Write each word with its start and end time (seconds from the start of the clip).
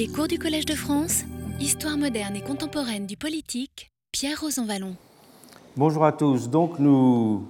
Les 0.00 0.08
cours 0.08 0.28
du 0.28 0.38
Collège 0.38 0.64
de 0.64 0.72
France, 0.72 1.24
Histoire 1.60 1.98
moderne 1.98 2.34
et 2.34 2.40
contemporaine 2.40 3.04
du 3.04 3.18
politique, 3.18 3.90
Pierre 4.12 4.40
Rosanvallon. 4.40 4.94
Bonjour 5.76 6.06
à 6.06 6.12
tous. 6.12 6.48
Donc 6.48 6.78
nous 6.78 7.46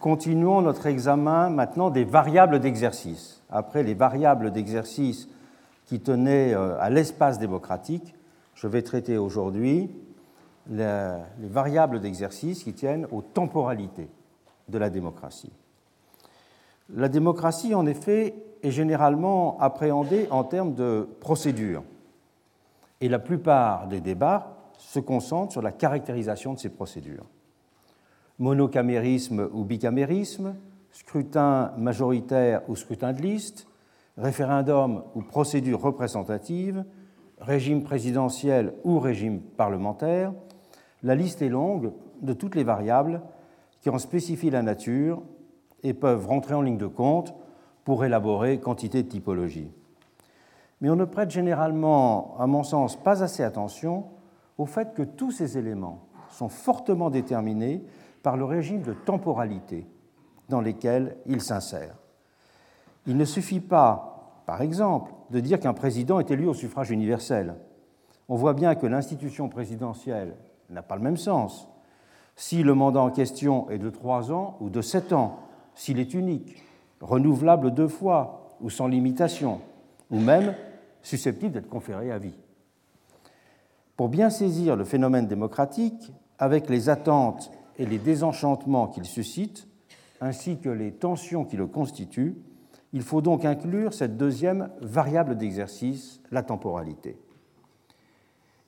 continuons 0.00 0.62
notre 0.62 0.86
examen 0.86 1.50
maintenant 1.50 1.90
des 1.90 2.04
variables 2.04 2.60
d'exercice. 2.60 3.42
Après 3.50 3.82
les 3.82 3.92
variables 3.92 4.52
d'exercice 4.52 5.28
qui 5.84 6.00
tenaient 6.00 6.54
euh, 6.54 6.80
à 6.80 6.88
l'espace 6.88 7.38
démocratique, 7.38 8.14
je 8.54 8.68
vais 8.68 8.80
traiter 8.80 9.18
aujourd'hui 9.18 9.90
les 10.70 11.18
variables 11.40 12.00
d'exercice 12.00 12.64
qui 12.64 12.72
tiennent 12.72 13.06
aux 13.12 13.20
temporalités 13.20 14.08
de 14.70 14.78
la 14.78 14.88
démocratie. 14.88 15.52
La 16.94 17.08
démocratie, 17.08 17.74
en 17.74 17.86
effet, 17.86 18.34
est 18.62 18.70
généralement 18.70 19.58
appréhendée 19.60 20.28
en 20.30 20.44
termes 20.44 20.74
de 20.74 21.08
procédure. 21.20 21.82
Et 23.00 23.08
la 23.08 23.18
plupart 23.18 23.88
des 23.88 24.00
débats 24.00 24.72
se 24.78 25.00
concentrent 25.00 25.52
sur 25.52 25.62
la 25.62 25.72
caractérisation 25.72 26.54
de 26.54 26.58
ces 26.58 26.68
procédures. 26.68 27.26
Monocamérisme 28.38 29.48
ou 29.52 29.64
bicamérisme, 29.64 30.54
scrutin 30.92 31.72
majoritaire 31.76 32.62
ou 32.68 32.76
scrutin 32.76 33.12
de 33.12 33.22
liste, 33.22 33.66
référendum 34.16 35.02
ou 35.14 35.22
procédure 35.22 35.80
représentative, 35.80 36.84
régime 37.38 37.82
présidentiel 37.82 38.72
ou 38.84 38.98
régime 38.98 39.40
parlementaire, 39.40 40.32
la 41.02 41.14
liste 41.14 41.42
est 41.42 41.48
longue 41.48 41.92
de 42.22 42.32
toutes 42.32 42.54
les 42.54 42.64
variables 42.64 43.20
qui 43.80 43.90
en 43.90 43.98
spécifient 43.98 44.50
la 44.50 44.62
nature 44.62 45.22
et 45.86 45.94
peuvent 45.94 46.26
rentrer 46.26 46.54
en 46.54 46.62
ligne 46.62 46.78
de 46.78 46.86
compte 46.86 47.34
pour 47.84 48.04
élaborer 48.04 48.58
quantité 48.58 49.04
de 49.04 49.08
typologies. 49.08 49.70
Mais 50.80 50.90
on 50.90 50.96
ne 50.96 51.04
prête 51.04 51.30
généralement, 51.30 52.34
à 52.38 52.46
mon 52.46 52.64
sens, 52.64 52.96
pas 52.96 53.22
assez 53.22 53.44
attention 53.44 54.06
au 54.58 54.66
fait 54.66 54.94
que 54.94 55.02
tous 55.02 55.30
ces 55.30 55.56
éléments 55.56 56.00
sont 56.28 56.48
fortement 56.48 57.08
déterminés 57.08 57.84
par 58.22 58.36
le 58.36 58.44
régime 58.44 58.82
de 58.82 58.92
temporalité 58.92 59.86
dans 60.48 60.60
lesquels 60.60 61.16
ils 61.26 61.40
s'insèrent. 61.40 61.96
Il 63.06 63.16
ne 63.16 63.24
suffit 63.24 63.60
pas, 63.60 64.42
par 64.46 64.62
exemple, 64.62 65.12
de 65.30 65.38
dire 65.38 65.60
qu'un 65.60 65.72
président 65.72 66.18
est 66.18 66.30
élu 66.32 66.48
au 66.48 66.54
suffrage 66.54 66.90
universel. 66.90 67.54
On 68.28 68.34
voit 68.34 68.54
bien 68.54 68.74
que 68.74 68.86
l'institution 68.86 69.48
présidentielle 69.48 70.34
n'a 70.68 70.82
pas 70.82 70.96
le 70.96 71.02
même 71.02 71.16
sens. 71.16 71.68
Si 72.34 72.64
le 72.64 72.74
mandat 72.74 73.00
en 73.00 73.10
question 73.10 73.70
est 73.70 73.78
de 73.78 73.88
trois 73.88 74.32
ans 74.32 74.56
ou 74.60 74.68
de 74.68 74.82
sept 74.82 75.12
ans, 75.12 75.38
s'il 75.76 76.00
est 76.00 76.14
unique, 76.14 76.56
renouvelable 77.00 77.72
deux 77.72 77.86
fois 77.86 78.56
ou 78.60 78.70
sans 78.70 78.88
limitation, 78.88 79.60
ou 80.10 80.18
même 80.18 80.54
susceptible 81.02 81.52
d'être 81.52 81.68
conféré 81.68 82.10
à 82.10 82.18
vie. 82.18 82.34
Pour 83.96 84.08
bien 84.08 84.30
saisir 84.30 84.74
le 84.74 84.84
phénomène 84.84 85.28
démocratique, 85.28 86.12
avec 86.38 86.68
les 86.68 86.88
attentes 86.88 87.50
et 87.78 87.86
les 87.86 87.98
désenchantements 87.98 88.88
qu'il 88.88 89.04
suscite, 89.04 89.68
ainsi 90.20 90.58
que 90.58 90.68
les 90.68 90.92
tensions 90.92 91.44
qui 91.44 91.56
le 91.56 91.66
constituent, 91.66 92.36
il 92.92 93.02
faut 93.02 93.20
donc 93.20 93.44
inclure 93.44 93.92
cette 93.92 94.16
deuxième 94.16 94.70
variable 94.80 95.36
d'exercice, 95.36 96.20
la 96.30 96.42
temporalité. 96.42 97.18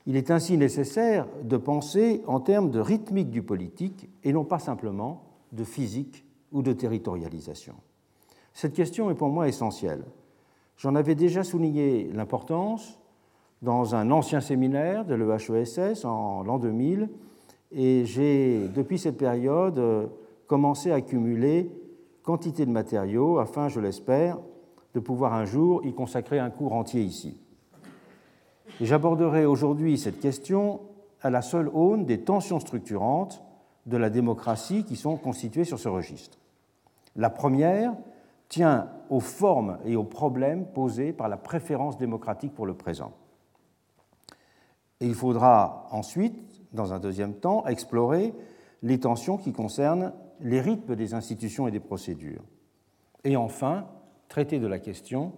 Il 0.07 0.17
est 0.17 0.31
ainsi 0.31 0.57
nécessaire 0.57 1.27
de 1.43 1.57
penser 1.57 2.23
en 2.27 2.41
termes 2.41 2.71
de 2.71 2.81
rythmique 2.81 3.31
du 3.31 3.43
politique 3.43 4.09
et 4.25 4.33
non 4.33 4.45
pas 4.45 4.59
simplement 4.59 5.23
de 5.53 5.65
physique 5.65 6.25
ou 6.53 6.63
de 6.63 6.73
territorialisation. 6.73 7.75
Cette 8.55 8.75
question 8.75 9.11
est 9.11 9.15
pour 9.15 9.29
moi 9.29 9.49
essentielle. 9.49 10.05
J'en 10.77 10.95
avais 10.95 11.15
déjà 11.15 11.45
souligné 11.45 12.11
l'importance 12.13 12.99
dans 13.63 13.95
un 13.95 14.11
ancien 14.11 14.41
séminaire 14.41 15.05
de 15.05 15.15
l'EHESS 15.15 16.05
en 16.05 16.43
l'an 16.43 16.59
2000 16.59 17.09
et 17.73 18.05
j'ai, 18.05 18.69
depuis 18.69 18.99
cette 18.99 19.19
période, 19.19 20.11
commencé 20.47 20.91
à 20.91 20.97
accumuler 20.97 21.71
quantité 22.23 22.67
de 22.67 22.71
matériaux 22.71 23.39
afin, 23.39 23.69
je 23.69 23.81
l'espère, 23.81 24.39
de 24.95 25.01
pouvoir 25.01 25.35
un 25.35 25.45
jour 25.45 25.85
y 25.85 25.93
consacrer 25.93 26.39
un 26.39 26.51
cours 26.51 26.73
entier 26.73 27.03
ici. 27.03 27.41
J'aborderai 28.81 29.47
aujourd'hui 29.47 29.99
cette 29.99 30.21
question 30.21 30.81
à 31.21 31.31
la 31.31 31.43
seule 31.43 31.69
aune 31.73 32.05
des 32.05 32.21
tensions 32.21 32.61
structurantes 32.61 33.43
de 33.87 33.97
la 33.97 34.11
démocratie 34.11 34.85
qui 34.85 34.97
sont 34.97 35.17
constituées 35.17 35.65
sur 35.65 35.79
ce 35.79 35.89
registre. 35.89 36.39
La 37.17 37.31
première 37.31 37.95
tient 38.49 38.91
aux 39.11 39.21
formes 39.21 39.79
et 39.85 39.97
aux 39.97 40.05
problèmes 40.05 40.67
posés 40.67 41.13
par 41.13 41.29
la 41.29 41.37
préférence 41.37 41.99
démocratique 41.99 42.55
pour 42.55 42.67
le 42.67 42.75
présent. 42.75 43.13
Et 45.01 45.07
il 45.07 45.15
faudra 45.15 45.87
ensuite, 45.91 46.63
dans 46.73 46.93
un 46.93 46.99
deuxième 46.99 47.35
temps, 47.35 47.67
explorer 47.67 48.35
les 48.83 49.01
tensions 49.01 49.37
qui 49.37 49.53
concernent 49.53 50.13
les 50.41 50.61
rythmes 50.61 50.97
des 50.97 51.15
institutions 51.15 51.69
et 51.69 51.71
des 51.71 51.81
procédures. 51.81 52.45
Et 53.25 53.37
enfin, 53.37 53.87
traiter 54.29 54.59
de 54.59 54.67
la 54.67 54.79
question 54.79 55.33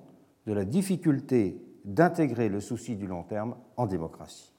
de 0.46 0.52
la 0.52 0.64
difficulté 0.64 1.62
d'intégrer 1.84 2.48
le 2.48 2.60
souci 2.60 2.96
du 2.96 3.06
long 3.06 3.22
terme 3.22 3.56
en 3.76 3.86
démocratie. 3.86 4.52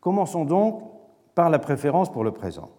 Commençons 0.00 0.44
donc 0.44 0.82
par 1.36 1.50
la 1.50 1.60
préférence 1.60 2.10
pour 2.10 2.24
le 2.24 2.32
présent. 2.32 2.70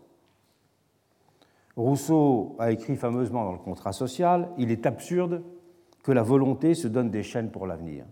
Rousseau 1.77 2.55
a 2.57 2.71
écrit 2.71 2.95
fameusement 2.95 3.45
dans 3.45 3.51
le 3.51 3.59
contrat 3.59 3.93
social, 3.93 4.49
il 4.57 4.71
est 4.71 4.87
absurde 4.87 5.43
que 6.03 6.11
la 6.11 6.23
volonté 6.23 6.73
se 6.73 6.87
donne 6.87 7.11
des 7.11 7.21
chaînes 7.21 7.51
pour 7.51 7.67
l'avenir. 7.67 8.05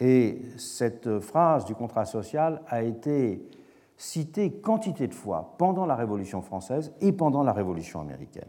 Et 0.00 0.42
cette 0.56 1.20
phrase 1.20 1.64
du 1.64 1.76
contrat 1.76 2.04
social 2.06 2.60
a 2.66 2.82
été 2.82 3.48
citée 3.96 4.50
quantité 4.50 5.06
de 5.06 5.14
fois 5.14 5.54
pendant 5.58 5.86
la 5.86 5.94
Révolution 5.94 6.42
française 6.42 6.92
et 7.00 7.12
pendant 7.12 7.44
la 7.44 7.52
Révolution 7.52 8.00
américaine. 8.00 8.48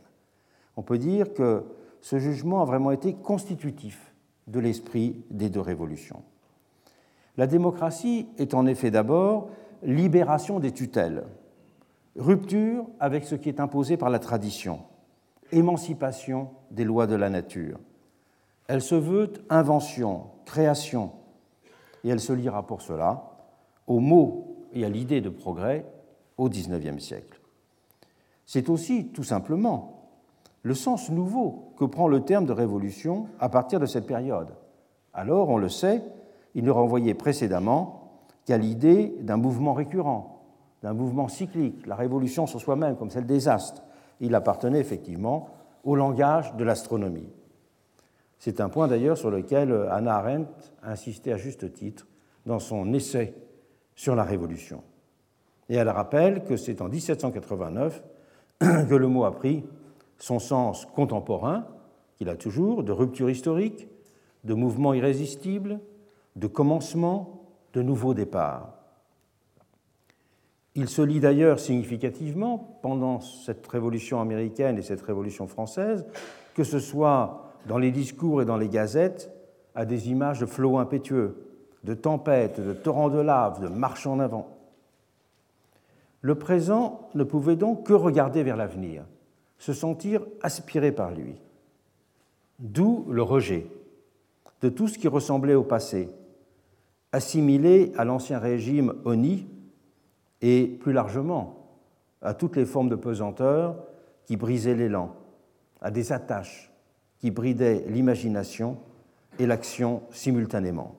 On 0.78 0.82
peut 0.82 0.98
dire 0.98 1.36
que 1.36 1.64
ce 2.02 2.18
jugement 2.18 2.64
a 2.64 2.66
vraiment 2.66 2.90
été 2.90 3.14
constitutif 3.14 4.16
de 4.48 4.60
l'esprit 4.60 5.24
des 5.30 5.52
deux 5.52 5.62
révolutions. 5.62 6.24
La 7.38 7.46
démocratie 7.46 8.28
est 8.40 8.56
en 8.56 8.66
effet 8.66 8.90
d'abord 8.90 9.50
libération 9.84 10.60
des 10.60 10.72
tutelles, 10.72 11.24
Rupture 12.16 12.86
avec 13.00 13.26
ce 13.26 13.34
qui 13.34 13.50
est 13.50 13.60
imposé 13.60 13.98
par 13.98 14.12
la 14.12 14.20
tradition, 14.20 14.82
émancipation 15.52 16.50
des 16.70 16.84
lois 16.84 17.08
de 17.08 17.16
la 17.16 17.30
nature. 17.30 17.80
Elle 18.68 18.84
se 18.84 18.94
veut 18.94 19.34
invention, 19.50 20.26
création, 20.46 21.12
et 22.04 22.10
elle 22.10 22.20
se 22.20 22.34
lira 22.34 22.68
pour 22.68 22.84
cela 22.84 23.32
aux 23.88 24.00
mots 24.00 24.68
et 24.74 24.86
à 24.86 24.90
l'idée 24.90 25.22
de 25.22 25.30
progrès 25.30 25.86
au 26.38 26.50
XIXe 26.50 27.04
siècle. 27.04 27.42
C'est 28.46 28.70
aussi, 28.70 29.08
tout 29.08 29.24
simplement, 29.24 30.12
le 30.62 30.76
sens 30.76 31.10
nouveau 31.10 31.74
que 31.78 31.86
prend 31.86 32.08
le 32.08 32.22
terme 32.22 32.46
de 32.46 32.54
révolution 32.54 33.28
à 33.40 33.50
partir 33.50 33.80
de 33.80 33.86
cette 33.88 34.06
période. 34.06 34.54
Alors, 35.14 35.50
on 35.50 35.58
le 35.58 35.70
sait, 35.70 36.04
il 36.54 36.64
ne 36.64 36.72
renvoyait 36.72 37.16
précédemment 37.16 38.03
qu'à 38.46 38.58
l'idée 38.58 39.16
d'un 39.22 39.38
mouvement 39.38 39.74
récurrent, 39.74 40.42
d'un 40.82 40.94
mouvement 40.94 41.28
cyclique, 41.28 41.86
la 41.88 41.96
révolution 41.96 42.46
sur 42.46 42.60
soi-même, 42.60 42.98
comme 42.98 43.10
celle 43.10 43.26
des 43.26 43.48
astres. 43.48 43.84
Il 44.20 44.36
appartenait 44.36 44.80
effectivement 44.80 45.50
au 45.84 45.96
langage 45.96 46.56
de 46.56 46.64
l'astronomie. 46.64 47.30
C'est 48.38 48.60
un 48.60 48.70
point 48.70 48.88
d'ailleurs 48.88 49.18
sur 49.18 49.32
lequel 49.32 49.88
Anna 49.90 50.16
Arendt 50.16 50.50
a 50.82 50.92
insisté 50.92 51.32
à 51.32 51.38
juste 51.38 51.74
titre 51.74 52.08
dans 52.46 52.60
son 52.60 52.94
essai 52.94 53.34
sur 53.96 54.16
la 54.16 54.24
Révolution. 54.24 54.84
Et 55.70 55.76
elle 55.76 55.90
rappelle 55.90 56.44
que 56.44 56.58
c'est 56.58 56.82
en 56.82 56.90
1789 56.90 58.04
que 58.60 58.96
le 58.96 59.08
mot 59.08 59.24
a 59.24 59.34
pris 59.34 59.64
son 60.18 60.40
sens 60.40 60.86
contemporain, 60.86 61.66
qu'il 62.16 62.30
a 62.30 62.36
toujours, 62.36 62.84
de 62.84 62.92
rupture 62.92 63.30
historique, 63.30 63.88
de 64.44 64.54
mouvement 64.54 64.94
irrésistible, 64.94 65.80
de 66.36 66.48
commencement, 66.48 67.43
de 67.74 67.82
nouveau 67.82 68.14
départ. 68.14 68.74
Il 70.76 70.90
se 70.90 71.02
lit 71.02 71.20
d'ailleurs 71.20 71.60
significativement 71.60 72.80
pendant 72.82 73.20
cette 73.20 73.66
révolution 73.68 74.20
américaine 74.22 74.78
et 74.78 74.82
cette 74.82 75.02
révolution 75.02 75.48
française, 75.48 76.06
que 76.56 76.64
ce 76.64 76.80
soit 76.80 77.54
dans 77.68 77.78
les 77.78 77.92
discours 77.92 78.42
et 78.42 78.46
dans 78.46 78.58
les 78.58 78.70
gazettes, 78.70 79.32
à 79.76 79.86
des 79.86 80.10
images 80.10 80.40
de 80.40 80.46
flots 80.46 80.78
impétueux, 80.78 81.48
de 81.84 81.94
tempêtes, 81.94 82.60
de 82.60 82.74
torrents 82.74 83.10
de 83.10 83.20
lave, 83.20 83.62
de 83.62 83.68
marches 83.68 84.08
en 84.08 84.20
avant. 84.20 84.58
Le 86.22 86.36
présent 86.36 87.10
ne 87.16 87.24
pouvait 87.24 87.56
donc 87.56 87.86
que 87.86 87.94
regarder 87.94 88.44
vers 88.44 88.58
l'avenir, 88.58 89.04
se 89.58 89.74
sentir 89.74 90.22
aspiré 90.42 90.92
par 90.92 91.12
lui. 91.12 91.36
D'où 92.60 93.06
le 93.10 93.24
rejet 93.24 93.68
de 94.62 94.70
tout 94.70 94.88
ce 94.88 94.98
qui 94.98 95.08
ressemblait 95.08 95.56
au 95.56 95.64
passé, 95.64 96.10
assimilé 97.14 97.94
à 97.96 98.04
l'ancien 98.04 98.40
régime 98.40 98.96
ONI 99.06 99.48
et 100.42 100.66
plus 100.66 100.92
largement 100.92 101.70
à 102.22 102.34
toutes 102.34 102.58
les 102.58 102.66
formes 102.66 102.90
de 102.90 102.96
pesanteur 102.96 103.78
qui 104.26 104.36
brisaient 104.36 104.76
l'élan, 104.76 105.16
à 105.80 105.92
des 105.92 106.12
attaches 106.12 106.72
qui 107.20 107.32
bridaient 107.32 107.86
l'imagination 107.88 108.78
et 109.40 109.46
l'action 109.46 110.02
simultanément. 110.10 110.96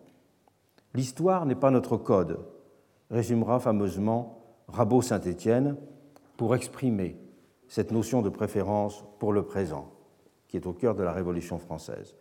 L'histoire 0.94 1.46
n'est 1.46 1.54
pas 1.54 1.70
notre 1.70 1.96
code, 1.96 2.38
résumera 3.10 3.58
fameusement 3.58 4.40
Rabot 4.68 5.02
Saint-Étienne 5.02 5.76
pour 6.36 6.54
exprimer 6.54 7.16
cette 7.66 7.90
notion 7.90 8.22
de 8.22 8.28
préférence 8.28 9.04
pour 9.18 9.32
le 9.32 9.42
présent, 9.42 9.90
qui 10.46 10.56
est 10.56 10.66
au 10.66 10.72
cœur 10.72 10.94
de 10.94 11.02
la 11.02 11.12
Révolution 11.12 11.58
française. 11.58 12.14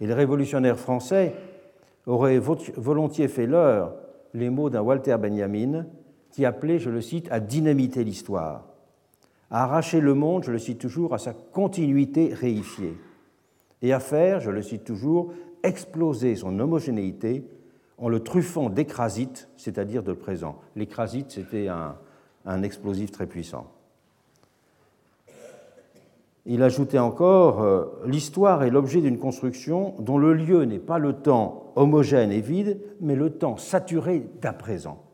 Et 0.00 0.06
les 0.06 0.14
révolutionnaires 0.14 0.78
français 0.78 1.34
auraient 2.08 2.38
volontiers 2.38 3.28
fait 3.28 3.46
leur 3.46 3.94
les 4.34 4.50
mots 4.50 4.70
d'un 4.70 4.82
Walter 4.82 5.16
Benjamin 5.18 5.86
qui 6.30 6.44
appelait, 6.44 6.78
je 6.78 6.90
le 6.90 7.00
cite, 7.00 7.28
à 7.30 7.40
dynamiter 7.40 8.04
l'histoire, 8.04 8.66
à 9.50 9.64
arracher 9.64 10.00
le 10.00 10.14
monde, 10.14 10.44
je 10.44 10.52
le 10.52 10.58
cite 10.58 10.78
toujours, 10.78 11.14
à 11.14 11.18
sa 11.18 11.32
continuité 11.32 12.34
réifiée, 12.34 12.96
et 13.80 13.92
à 13.92 14.00
faire, 14.00 14.40
je 14.40 14.50
le 14.50 14.62
cite 14.62 14.84
toujours, 14.84 15.32
exploser 15.62 16.36
son 16.36 16.58
homogénéité 16.58 17.44
en 17.96 18.08
le 18.08 18.20
truffant 18.20 18.68
d'écrasite, 18.68 19.48
c'est-à-dire 19.56 20.02
de 20.02 20.12
présent. 20.12 20.56
L'écrasite, 20.76 21.30
c'était 21.30 21.68
un 21.68 22.62
explosif 22.62 23.10
très 23.10 23.26
puissant. 23.26 23.66
Il 26.50 26.62
ajoutait 26.62 26.98
encore 26.98 27.60
euh, 27.60 27.84
L'histoire 28.06 28.62
est 28.62 28.70
l'objet 28.70 29.02
d'une 29.02 29.18
construction 29.18 29.94
dont 29.98 30.16
le 30.16 30.32
lieu 30.32 30.64
n'est 30.64 30.78
pas 30.78 30.98
le 30.98 31.12
temps 31.12 31.72
homogène 31.76 32.32
et 32.32 32.40
vide, 32.40 32.80
mais 33.02 33.14
le 33.14 33.28
temps 33.28 33.58
saturé 33.58 34.26
d'à 34.40 34.54
présent. 34.54 35.04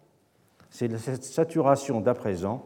C'est 0.71 0.97
cette 0.97 1.25
saturation 1.25 2.01
d'à 2.01 2.15
présent 2.15 2.65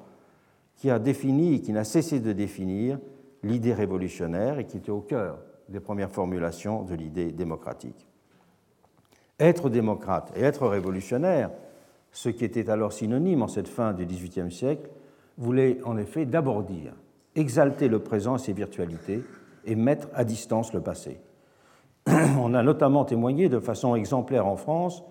qui 0.76 0.90
a 0.90 0.98
défini 0.98 1.54
et 1.54 1.60
qui 1.62 1.72
n'a 1.72 1.84
cessé 1.84 2.20
de 2.20 2.32
définir 2.34 2.98
l'idée 3.42 3.72
révolutionnaire 3.72 4.58
et 4.58 4.66
qui 4.66 4.76
était 4.76 4.90
au 4.90 5.00
cœur 5.00 5.38
des 5.70 5.80
premières 5.80 6.10
formulations 6.10 6.82
de 6.82 6.94
l'idée 6.94 7.32
démocratique. 7.32 8.06
Être 9.40 9.70
démocrate 9.70 10.30
et 10.36 10.42
être 10.42 10.66
révolutionnaire, 10.66 11.50
ce 12.12 12.28
qui 12.28 12.44
était 12.44 12.68
alors 12.68 12.92
synonyme 12.92 13.42
en 13.42 13.48
cette 13.48 13.68
fin 13.68 13.94
du 13.94 14.04
XVIIIe 14.04 14.52
siècle, 14.52 14.90
voulait 15.38 15.78
en 15.84 15.96
effet 15.96 16.26
d'abord 16.26 16.64
dire 16.64 16.92
exalter 17.38 17.88
le 17.88 18.00
présent 18.00 18.36
et 18.36 18.40
ses 18.40 18.52
virtualités 18.52 19.22
et 19.64 19.76
mettre 19.76 20.08
à 20.14 20.24
distance 20.24 20.72
le 20.72 20.80
passé. 20.80 21.20
On 22.08 22.52
a 22.54 22.62
notamment 22.62 23.04
témoigné 23.04 23.48
de 23.48 23.60
façon 23.60 23.94
exemplaire 23.94 24.46
en 24.46 24.56
France 24.56 25.04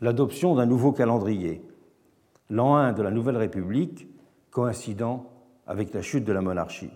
l'adoption 0.00 0.54
d'un 0.54 0.66
nouveau 0.66 0.92
calendrier, 0.92 1.62
l'an 2.50 2.76
1 2.76 2.92
de 2.92 3.02
la 3.02 3.10
Nouvelle 3.10 3.36
République, 3.36 4.08
coïncidant 4.50 5.26
avec 5.66 5.92
la 5.92 6.02
chute 6.02 6.24
de 6.24 6.32
la 6.32 6.40
monarchie. 6.40 6.92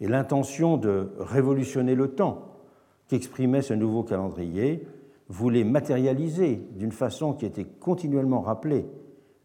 Et 0.00 0.08
l'intention 0.08 0.76
de 0.76 1.12
révolutionner 1.18 1.94
le 1.94 2.08
temps 2.08 2.48
qu'exprimait 3.08 3.62
ce 3.62 3.74
nouveau 3.74 4.02
calendrier 4.02 4.86
voulait 5.28 5.64
matérialiser 5.64 6.56
d'une 6.72 6.92
façon 6.92 7.32
qui 7.32 7.46
était 7.46 7.64
continuellement 7.64 8.40
rappelée 8.40 8.86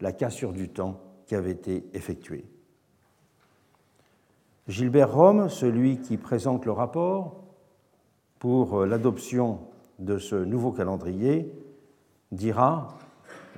la 0.00 0.12
cassure 0.12 0.52
du 0.52 0.68
temps 0.68 1.00
qui 1.26 1.34
avait 1.34 1.52
été 1.52 1.84
effectuée. 1.94 2.44
Gilbert 4.68 5.14
Rome, 5.14 5.48
celui 5.48 5.96
qui 5.96 6.18
présente 6.18 6.66
le 6.66 6.72
rapport 6.72 7.36
pour 8.38 8.80
euh, 8.80 8.86
l'adoption 8.86 9.60
de 9.98 10.18
ce 10.18 10.36
nouveau 10.36 10.72
calendrier, 10.72 11.50
dira 12.32 12.98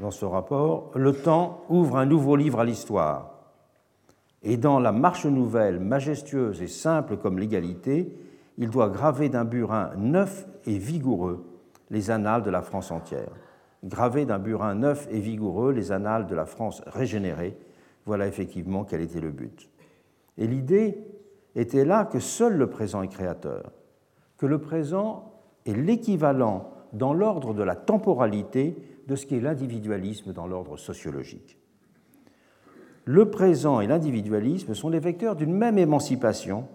dans 0.01 0.12
ce 0.12 0.25
rapport 0.25 0.93
Le 0.95 1.12
temps 1.12 1.65
ouvre 1.69 1.97
un 1.97 2.07
nouveau 2.07 2.37
livre 2.37 2.61
à 2.61 2.65
l'histoire. 2.65 3.35
Et 4.45 4.57
dans 4.57 4.79
la 4.79 4.93
marche 4.93 5.27
nouvelle, 5.27 5.81
majestueuse 5.81 6.62
et 6.62 6.69
simple 6.69 7.17
comme 7.17 7.41
l'égalité, 7.41 8.17
il 8.57 8.71
doit 8.71 8.89
graver 8.89 9.29
d'un 9.29 9.45
burin 9.45 9.91
neuf 9.97 10.47
et 10.65 10.79
vigoureux 10.79 11.45
les 11.91 12.12
annales 12.12 12.45
de 12.45 12.51
la 12.51 12.62
France 12.62 12.93
entière. 12.93 13.33
Graver 13.83 14.27
d'un 14.27 14.39
burin 14.39 14.77
neuf 14.77 15.09
et 15.11 15.19
vigoureux 15.19 15.73
les 15.73 15.91
annales 15.91 16.29
de 16.29 16.37
la 16.37 16.47
France 16.47 16.83
régénérée, 16.87 17.57
voilà 18.07 18.29
effectivement 18.29 18.85
quel 18.85 19.01
était 19.01 19.21
le 19.21 19.31
but. 19.31 19.69
Et 20.38 20.47
l'idée 20.47 20.99
était 21.55 21.85
là 21.85 22.05
que 22.05 22.21
seul 22.21 22.56
le 22.56 22.69
présent 22.69 23.03
est 23.03 23.09
créateur, 23.09 23.73
que 24.37 24.47
le 24.47 24.59
présent 24.59 25.32
est 25.67 25.75
l'équivalent 25.75 26.73
dans 26.93 27.12
l'ordre 27.12 27.55
de 27.55 27.62
la 27.62 27.77
temporalité 27.77 28.77
de 29.06 29.17
ce 29.17 29.27
qu'est 29.27 29.41
l'individualisme 29.41 30.32
dans 30.32 30.47
l'ordre 30.47 30.77
sociologique. 30.77 31.59
Le 33.05 33.31
présent 33.31 33.81
et 33.81 33.87
l'individualisme 33.87 34.75
sont 34.75 34.88
les 34.88 35.00
vecteurs 35.00 35.37
d'une 35.37 35.53
même 35.53 35.79
émancipation, 35.79 36.69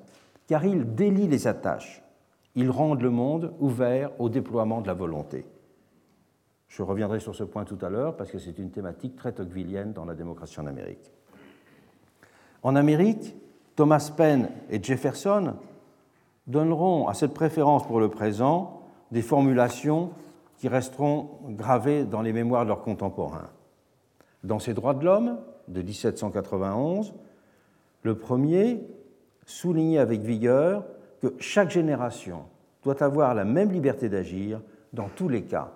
car 0.48 0.66
ils 0.66 0.96
délient 0.96 1.28
les 1.28 1.48
attaches, 1.48 2.04
ils 2.56 2.70
rendent 2.70 3.02
le 3.02 3.10
monde 3.10 3.54
ouvert 3.60 4.12
au 4.20 4.30
déploiement 4.30 4.82
de 4.82 4.88
la 4.88 4.94
volonté. 4.94 5.46
Je 6.68 6.84
reviendrai 6.84 7.20
sur 7.20 7.36
ce 7.36 7.44
point 7.44 7.64
tout 7.64 7.78
à 7.82 7.90
l'heure 7.90 8.18
parce 8.18 8.32
que 8.32 8.40
c'est 8.40 8.58
une 8.58 8.72
thématique 8.72 9.16
très 9.16 9.32
tocquevillienne 9.32 9.94
dans 9.94 10.06
la 10.06 10.14
démocratie 10.14 10.60
en 10.60 10.66
Amérique. 10.66 11.14
En 12.66 12.76
Amérique, 12.76 13.36
Thomas 13.76 14.12
Paine 14.18 14.50
et 14.72 14.82
Jefferson 14.82 15.54
donneront 16.48 17.08
à 17.08 17.14
cette 17.14 17.36
préférence 17.36 17.86
pour 17.86 18.00
le 18.00 18.10
présent 18.10 18.82
des 19.12 19.22
formulations 19.22 20.10
qui 20.58 20.68
resteront 20.68 21.30
gravées 21.50 22.06
dans 22.06 22.24
les 22.24 22.34
mémoires 22.34 22.64
de 22.64 22.70
leurs 22.70 22.82
contemporains. 22.82 23.52
Dans 24.44 24.58
ses 24.58 24.74
droits 24.74 24.96
de 24.96 25.06
l'homme 25.06 25.38
de 25.68 25.84
1791, 25.84 27.14
le 28.02 28.18
premier 28.18 28.82
soulignait 29.46 30.00
avec 30.00 30.22
vigueur 30.22 30.86
que 31.22 31.36
chaque 31.38 31.70
génération 31.70 32.46
doit 32.84 33.04
avoir 33.04 33.36
la 33.36 33.46
même 33.46 33.72
liberté 33.72 34.10
d'agir 34.10 34.60
dans 34.92 35.10
tous 35.16 35.30
les 35.30 35.44
cas 35.44 35.72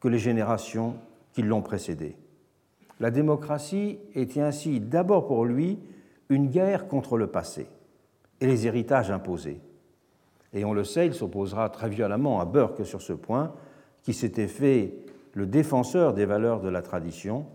que 0.00 0.08
les 0.08 0.18
générations 0.18 0.94
qui 1.34 1.42
l'ont 1.42 1.60
précédée. 1.60 2.16
La 2.98 3.10
démocratie 3.10 3.98
était 4.14 4.40
ainsi 4.40 4.80
d'abord 4.80 5.26
pour 5.26 5.44
lui 5.44 5.78
une 6.30 6.48
guerre 6.48 6.88
contre 6.88 7.18
le 7.18 7.26
passé 7.26 7.66
et 8.40 8.46
les 8.46 8.66
héritages 8.66 9.10
imposés. 9.10 9.60
Et 10.54 10.64
on 10.64 10.72
le 10.72 10.84
sait, 10.84 11.06
il 11.06 11.14
s'opposera 11.14 11.68
très 11.68 11.88
violemment 11.88 12.40
à 12.40 12.46
Burke 12.46 12.86
sur 12.86 13.02
ce 13.02 13.12
point, 13.12 13.52
qui 14.02 14.14
s'était 14.14 14.48
fait 14.48 14.94
le 15.34 15.46
défenseur 15.46 16.14
des 16.14 16.24
valeurs 16.24 16.60
de 16.60 16.68
la 16.68 16.82
tradition, 16.82 17.46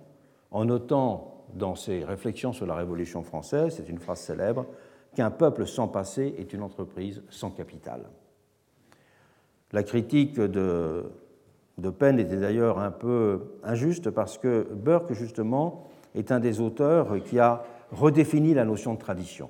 en 0.51 0.65
notant 0.65 1.45
dans 1.53 1.75
ses 1.75 2.03
réflexions 2.03 2.53
sur 2.53 2.65
la 2.65 2.75
Révolution 2.75 3.23
française, 3.23 3.73
c'est 3.75 3.89
une 3.89 3.99
phrase 3.99 4.19
célèbre, 4.19 4.65
qu'un 5.15 5.31
peuple 5.31 5.65
sans 5.65 5.87
passé 5.87 6.35
est 6.37 6.53
une 6.53 6.61
entreprise 6.61 7.23
sans 7.29 7.49
capital. 7.49 8.03
La 9.71 9.83
critique 9.83 10.39
de, 10.39 11.05
de 11.77 11.89
Penn 11.89 12.19
était 12.19 12.37
d'ailleurs 12.37 12.79
un 12.79 12.91
peu 12.91 13.57
injuste 13.63 14.09
parce 14.09 14.37
que 14.37 14.67
Burke, 14.71 15.13
justement, 15.13 15.87
est 16.13 16.31
un 16.31 16.39
des 16.39 16.61
auteurs 16.61 17.21
qui 17.23 17.39
a 17.39 17.63
redéfinit 17.91 18.53
la 18.53 18.65
notion 18.65 18.93
de 18.93 18.99
tradition. 18.99 19.49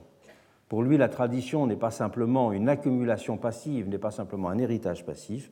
Pour 0.68 0.84
lui, 0.84 0.98
la 0.98 1.10
tradition 1.10 1.68
n'est 1.68 1.75
pas 1.75 1.92
simplement 1.92 2.51
une 2.51 2.70
accumulation 2.70 3.38
passive, 3.38 3.88
n'est 3.88 3.98
pas 3.98 4.12
simplement 4.12 4.50
un 4.50 4.58
héritage 4.58 5.06
passif, 5.06 5.51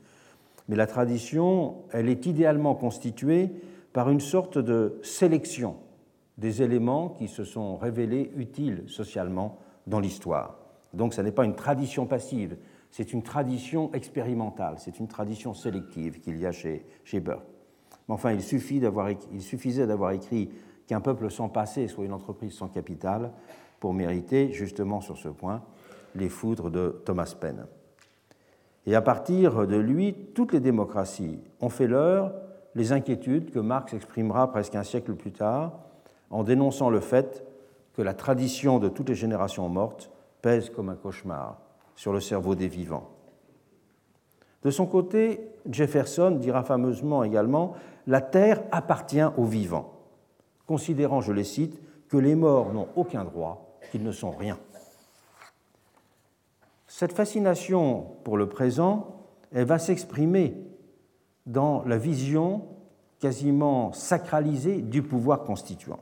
mais 0.67 0.75
la 0.75 0.87
tradition, 0.87 1.83
elle 1.91 2.09
est 2.09 2.25
idéalement 2.25 2.73
constituée 2.75 3.51
par 3.91 4.09
une 4.09 4.19
sorte 4.19 4.57
de 4.57 4.99
sélection 5.03 5.75
des 6.37 6.63
éléments 6.63 7.09
qui 7.09 7.27
se 7.27 7.43
sont 7.43 7.77
révélés 7.77 8.31
utiles 8.35 8.83
socialement 8.87 9.59
dans 9.85 9.99
l'histoire. 9.99 10.57
Donc 10.93 11.13
ce 11.13 11.21
n'est 11.21 11.31
pas 11.31 11.45
une 11.45 11.55
tradition 11.55 12.07
passive, 12.07 12.57
c'est 12.89 13.13
une 13.13 13.23
tradition 13.23 13.91
expérimentale, 13.93 14.75
c'est 14.77 14.99
une 14.99 15.07
tradition 15.07 15.53
sélective 15.53 16.19
qu'il 16.21 16.39
y 16.39 16.45
a 16.45 16.51
chez, 16.51 16.85
chez 17.03 17.19
Burke. 17.19 17.45
Mais 18.07 18.15
enfin, 18.15 18.31
il, 18.31 18.41
suffit 18.41 18.81
il 19.31 19.41
suffisait 19.41 19.87
d'avoir 19.87 20.11
écrit 20.11 20.49
qu'un 20.87 21.01
peuple 21.01 21.29
sans 21.31 21.49
passé 21.49 21.87
soit 21.87 22.05
une 22.05 22.13
entreprise 22.13 22.53
sans 22.53 22.67
capital 22.67 23.31
pour 23.79 23.93
mériter 23.93 24.51
justement 24.51 25.01
sur 25.01 25.17
ce 25.17 25.29
point 25.29 25.61
les 26.15 26.29
foudres 26.29 26.69
de 26.69 27.01
Thomas 27.05 27.33
Paine. 27.39 27.65
Et 28.85 28.95
à 28.95 29.01
partir 29.01 29.65
de 29.65 29.77
lui, 29.77 30.13
toutes 30.33 30.53
les 30.53 30.59
démocraties 30.59 31.39
ont 31.61 31.69
fait 31.69 31.87
leur 31.87 32.33
les 32.75 32.91
inquiétudes 32.91 33.51
que 33.51 33.59
Marx 33.59 33.93
exprimera 33.93 34.51
presque 34.51 34.75
un 34.75 34.83
siècle 34.83 35.13
plus 35.13 35.31
tard 35.31 35.79
en 36.29 36.43
dénonçant 36.43 36.89
le 36.89 36.99
fait 36.99 37.45
que 37.95 38.01
la 38.01 38.13
tradition 38.13 38.79
de 38.79 38.89
toutes 38.89 39.09
les 39.09 39.15
générations 39.15 39.69
mortes 39.69 40.09
pèse 40.41 40.69
comme 40.69 40.89
un 40.89 40.95
cauchemar 40.95 41.59
sur 41.95 42.11
le 42.11 42.19
cerveau 42.19 42.55
des 42.55 42.67
vivants. 42.67 43.09
De 44.63 44.71
son 44.71 44.87
côté, 44.87 45.41
Jefferson 45.69 46.31
dira 46.31 46.63
fameusement 46.63 47.23
également 47.23 47.73
La 48.07 48.21
terre 48.21 48.63
appartient 48.71 49.23
aux 49.37 49.45
vivants 49.45 49.92
considérant, 50.67 51.22
je 51.22 51.32
les 51.32 51.43
cite, 51.43 51.82
que 52.10 52.17
les 52.17 52.36
morts 52.36 52.74
n'ont 52.74 52.89
aucun 52.96 53.24
droit, 53.24 53.79
qu'ils 53.91 54.03
ne 54.03 54.12
sont 54.12 54.32
rien. 54.32 54.58
Cette 56.88 57.13
fascination 57.13 58.03
pour 58.24 58.38
le 58.38 58.48
présent, 58.48 59.15
elle 59.51 59.65
va 59.65 59.79
s'exprimer 59.79 60.55
dans 61.46 61.84
la 61.86 61.98
vision 61.98 62.67
quasiment 63.20 63.93
sacralisée 63.93 64.82
du 64.82 65.01
pouvoir 65.01 65.43
constituant. 65.43 66.00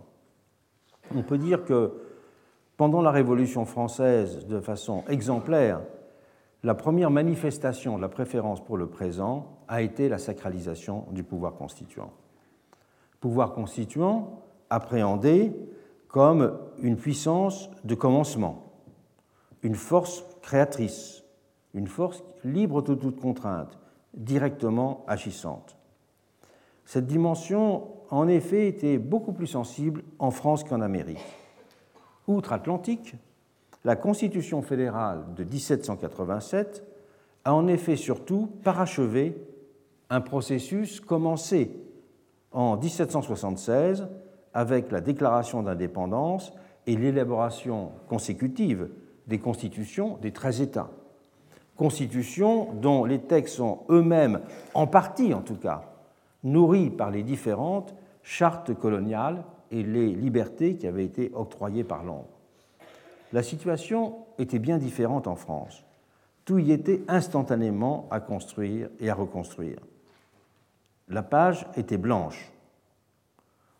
On 1.15 1.23
peut 1.23 1.37
dire 1.37 1.63
que 1.65 1.93
pendant 2.77 3.01
la 3.01 3.11
Révolution 3.11 3.65
française, 3.65 4.47
de 4.47 4.59
façon 4.59 5.03
exemplaire, 5.07 5.81
la 6.63 6.75
première 6.75 7.11
manifestation 7.11 7.95
de 7.95 8.01
la 8.01 8.09
préférence 8.09 8.63
pour 8.63 8.77
le 8.77 8.87
présent 8.87 9.59
a 9.67 9.81
été 9.81 10.09
la 10.09 10.17
sacralisation 10.17 11.05
du 11.11 11.23
pouvoir 11.23 11.55
constituant. 11.55 12.11
Pouvoir 13.19 13.53
constituant 13.53 14.40
appréhendé 14.71 15.53
comme 16.07 16.57
une 16.79 16.97
puissance 16.97 17.69
de 17.83 17.93
commencement, 17.93 18.73
une 19.61 19.75
force 19.75 20.25
créatrice, 20.41 21.23
une 21.75 21.87
force 21.87 22.23
libre 22.43 22.81
de 22.81 22.95
toute 22.95 23.19
contrainte, 23.19 23.77
directement 24.15 25.05
agissante. 25.07 25.77
Cette 26.85 27.05
dimension, 27.05 27.89
en 28.09 28.27
effet, 28.27 28.67
était 28.67 28.97
beaucoup 28.97 29.33
plus 29.33 29.47
sensible 29.47 30.03
en 30.19 30.31
France 30.31 30.63
qu'en 30.63 30.81
Amérique. 30.81 31.23
Outre-Atlantique, 32.27 33.15
la 33.83 33.95
Constitution 33.95 34.61
fédérale 34.61 35.25
de 35.35 35.43
1787 35.43 36.83
a 37.45 37.53
en 37.53 37.67
effet 37.67 37.95
surtout 37.95 38.49
parachevé 38.63 39.35
un 40.09 40.21
processus 40.21 40.99
commencé 40.99 41.75
en 42.51 42.77
1776 42.77 44.07
avec 44.53 44.91
la 44.91 45.01
déclaration 45.01 45.63
d'indépendance 45.63 46.53
et 46.87 46.95
l'élaboration 46.95 47.91
consécutive 48.07 48.89
des 49.27 49.39
constitutions 49.39 50.17
des 50.21 50.31
13 50.31 50.61
États. 50.61 50.89
Constitutions 51.77 52.73
dont 52.73 53.05
les 53.05 53.19
textes 53.19 53.55
sont 53.55 53.79
eux-mêmes, 53.89 54.41
en 54.73 54.87
partie 54.87 55.33
en 55.33 55.41
tout 55.41 55.55
cas, 55.55 55.83
nourris 56.43 56.89
par 56.89 57.11
les 57.11 57.23
différentes 57.23 57.95
chartes 58.23 58.73
coloniales 58.73 59.43
et 59.71 59.83
les 59.83 60.09
libertés 60.09 60.75
qui 60.75 60.87
avaient 60.87 61.05
été 61.05 61.31
octroyées 61.33 61.83
par 61.83 62.03
Londres. 62.03 62.27
La 63.33 63.43
situation 63.43 64.17
était 64.37 64.59
bien 64.59 64.77
différente 64.77 65.27
en 65.27 65.35
France. 65.35 65.83
Tout 66.43 66.59
y 66.59 66.71
était 66.71 67.01
instantanément 67.07 68.07
à 68.11 68.19
construire 68.19 68.89
et 68.99 69.09
à 69.09 69.15
reconstruire. 69.15 69.79
La 71.07 71.23
page 71.23 71.65
était 71.75 71.97
blanche, 71.97 72.51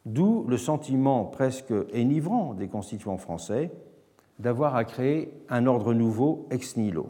d'où 0.05 0.45
le 0.47 0.57
sentiment 0.57 1.25
presque 1.25 1.73
énivrant 1.93 2.53
des 2.53 2.67
constituants 2.67 3.17
français 3.17 3.71
d'avoir 4.39 4.75
à 4.75 4.83
créer 4.85 5.31
un 5.49 5.67
ordre 5.67 5.93
nouveau 5.93 6.47
ex 6.49 6.77
nihilo. 6.77 7.09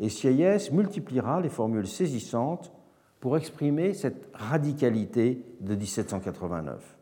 Et 0.00 0.08
Sieyès 0.08 0.70
multipliera 0.70 1.40
les 1.40 1.48
formules 1.48 1.86
saisissantes 1.86 2.72
pour 3.20 3.36
exprimer 3.38 3.94
cette 3.94 4.28
radicalité 4.34 5.42
de 5.60 5.74
1789, 5.74 6.98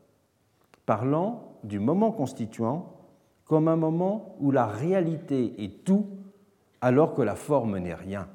parlant 0.87 1.57
du 1.65 1.81
moment 1.81 2.13
constituant 2.13 2.93
comme 3.45 3.67
un 3.67 3.77
moment 3.77 4.37
où 4.39 4.53
la 4.53 4.67
réalité 4.67 5.65
est 5.65 5.85
tout 5.85 6.07
alors 6.81 7.15
que 7.15 7.23
la 7.23 7.35
forme 7.35 7.79
n'est 7.79 7.95
rien. 7.95 8.29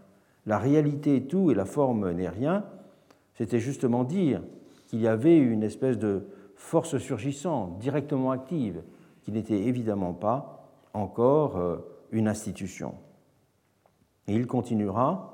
La 0.45 0.57
réalité 0.57 1.17
est 1.17 1.27
tout 1.29 1.49
et 1.51 1.55
la 1.55 1.65
forme 1.65 2.11
n'est 2.11 2.29
rien, 2.29 2.65
c'était 3.35 3.59
justement 3.59 4.03
dire 4.03 4.41
qu'il 4.87 4.99
y 4.99 5.07
avait 5.07 5.37
une 5.37 5.63
espèce 5.63 5.97
de 5.97 6.27
force 6.55 6.97
surgissante, 6.97 7.77
directement 7.77 8.31
active, 8.31 8.81
qui 9.21 9.31
n'était 9.31 9.61
évidemment 9.61 10.13
pas 10.13 10.67
encore 10.93 11.57
euh, 11.57 11.77
une 12.11 12.27
institution. 12.27 12.95
Et 14.27 14.33
il 14.33 14.47
continuera 14.47 15.33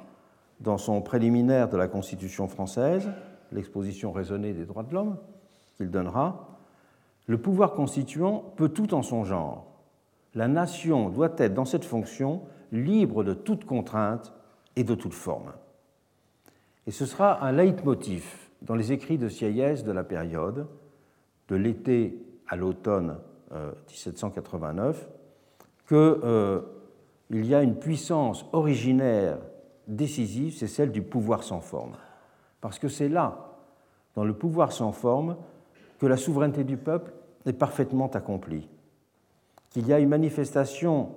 dans 0.60 0.77
son 0.77 1.01
préliminaire 1.01 1.69
de 1.69 1.77
la 1.77 1.88
Constitution 1.88 2.48
française, 2.48 3.10
l'exposition 3.51 4.12
raisonnée 4.12 4.53
des 4.53 4.65
droits 4.65 4.83
de 4.83 4.93
l'homme 4.93 5.17
qu'il 5.75 5.89
donnera, 5.89 6.50
le 7.27 7.38
pouvoir 7.38 7.74
constituant 7.74 8.43
peut 8.57 8.69
tout 8.69 8.93
en 8.93 9.01
son 9.01 9.24
genre 9.24 9.74
la 10.36 10.48
nation 10.48 11.10
doit 11.10 11.33
être 11.38 11.53
dans 11.53 11.65
cette 11.65 11.86
fonction 11.86 12.41
libre 12.72 13.24
de 13.24 13.33
toute 13.33 13.65
contrainte 13.65 14.33
et 14.75 14.83
de 14.83 14.95
toute 14.95 15.13
forme. 15.13 15.53
Et 16.88 16.91
ce 16.91 17.05
sera 17.05 17.43
un 17.45 17.51
leitmotiv 17.51 18.42
dans 18.63 18.75
les 18.75 18.91
écrits 18.91 19.17
de 19.17 19.29
Sieyès 19.29 19.84
de 19.84 19.91
la 19.91 20.03
période, 20.03 20.67
de 21.50 21.55
l'été 21.55 22.17
à 22.48 22.55
l'automne 22.55 23.17
1789, 23.89 25.10
qu'il 25.88 25.98
euh, 25.98 26.62
y 27.32 27.53
a 27.53 27.62
une 27.62 27.77
puissance 27.77 28.46
originaire 28.53 29.38
décisive, 29.88 30.55
c'est 30.55 30.67
celle 30.67 30.91
du 30.91 31.01
pouvoir 31.01 31.43
sans 31.43 31.60
forme. 31.60 31.93
Parce 32.62 32.79
que 32.79 32.88
c'est 32.88 33.10
là, 33.10 33.58
dans 34.15 34.24
le 34.24 34.34
pouvoir 34.34 34.72
sans 34.72 34.91
forme, 34.91 35.36
que 36.00 36.05
la 36.05 36.17
souveraineté 36.17 36.63
du 36.63 36.77
peuple 36.77 37.13
est 37.46 37.53
parfaitement 37.53 38.08
accomplie 38.08 38.70
qu'il 39.70 39.88
y 39.88 39.93
a 39.93 40.00
une 40.00 40.10
manifestation 40.10 41.15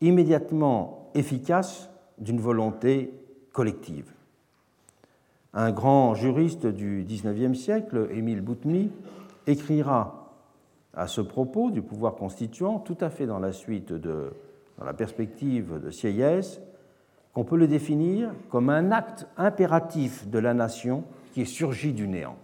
immédiatement 0.00 1.10
efficace 1.14 1.90
d'une 2.18 2.40
volonté 2.40 3.12
collective. 3.52 4.12
Un 5.54 5.70
grand 5.70 6.14
juriste 6.14 6.66
du 6.66 7.04
XIXe 7.06 7.58
siècle, 7.58 8.08
Émile 8.10 8.40
Boutmy, 8.40 8.90
écrira 9.46 10.32
à 10.94 11.06
ce 11.06 11.20
propos 11.20 11.70
du 11.70 11.82
pouvoir 11.82 12.14
constituant, 12.14 12.78
tout 12.78 12.96
à 13.02 13.10
fait 13.10 13.26
dans 13.26 13.38
la 13.38 13.52
suite 13.52 13.92
de, 13.92 14.32
la 14.82 14.94
perspective 14.94 15.78
de 15.78 15.90
Sieyès, 15.90 16.62
qu'on 17.34 17.44
peut 17.44 17.56
le 17.56 17.66
définir 17.66 18.32
comme 18.48 18.70
un 18.70 18.92
acte 18.92 19.26
impératif 19.36 20.26
de 20.26 20.38
la 20.38 20.54
nation 20.54 21.04
qui 21.34 21.42
est 21.42 21.46
surgi 21.46 21.92
du 21.92 22.08
néant. 22.08 22.36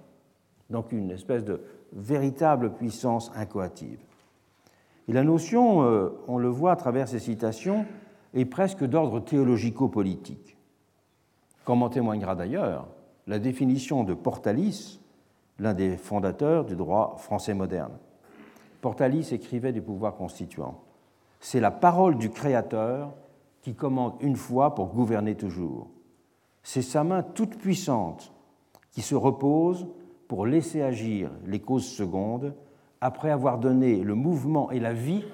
Donc 0.68 0.92
une 0.92 1.10
espèce 1.10 1.44
de 1.44 1.62
véritable 1.94 2.74
puissance 2.74 3.32
incoative. 3.34 4.00
Et 5.08 5.14
la 5.14 5.24
notion, 5.24 5.82
euh, 5.82 6.10
on 6.26 6.36
le 6.36 6.48
voit 6.48 6.72
à 6.72 6.76
travers 6.76 7.08
ces 7.08 7.20
citations, 7.20 7.86
est 8.34 8.44
presque 8.44 8.84
d'ordre 8.84 9.20
théologico-politique. 9.20 10.58
Comme 11.64 11.82
en 11.82 11.88
témoignera 11.88 12.34
d'ailleurs 12.34 12.86
la 13.28 13.38
définition 13.38 14.04
de 14.04 14.14
Portalis, 14.14 15.00
l'un 15.58 15.74
des 15.74 15.96
fondateurs 15.98 16.64
du 16.64 16.74
droit 16.74 17.16
français 17.18 17.54
moderne. 17.54 17.92
Portalis 18.80 19.28
écrivait 19.32 19.72
du 19.72 19.82
pouvoir 19.82 20.16
constituant. 20.16 20.80
C'est 21.38 21.60
la 21.60 21.70
parole 21.70 22.16
du 22.16 22.30
Créateur 22.30 23.12
qui 23.60 23.74
commande 23.74 24.14
une 24.20 24.36
fois 24.36 24.74
pour 24.74 24.88
gouverner 24.88 25.34
toujours. 25.34 25.88
C'est 26.62 26.82
sa 26.82 27.04
main 27.04 27.22
toute 27.22 27.58
puissante 27.58 28.32
qui 28.92 29.02
se 29.02 29.14
repose 29.14 29.86
pour 30.26 30.46
laisser 30.46 30.80
agir 30.80 31.30
les 31.44 31.60
causes 31.60 31.86
secondes 31.86 32.54
après 33.00 33.30
avoir 33.30 33.58
donné 33.58 34.02
le 34.02 34.14
mouvement 34.14 34.70
et 34.70 34.80
la 34.80 34.94
vie 34.94 35.24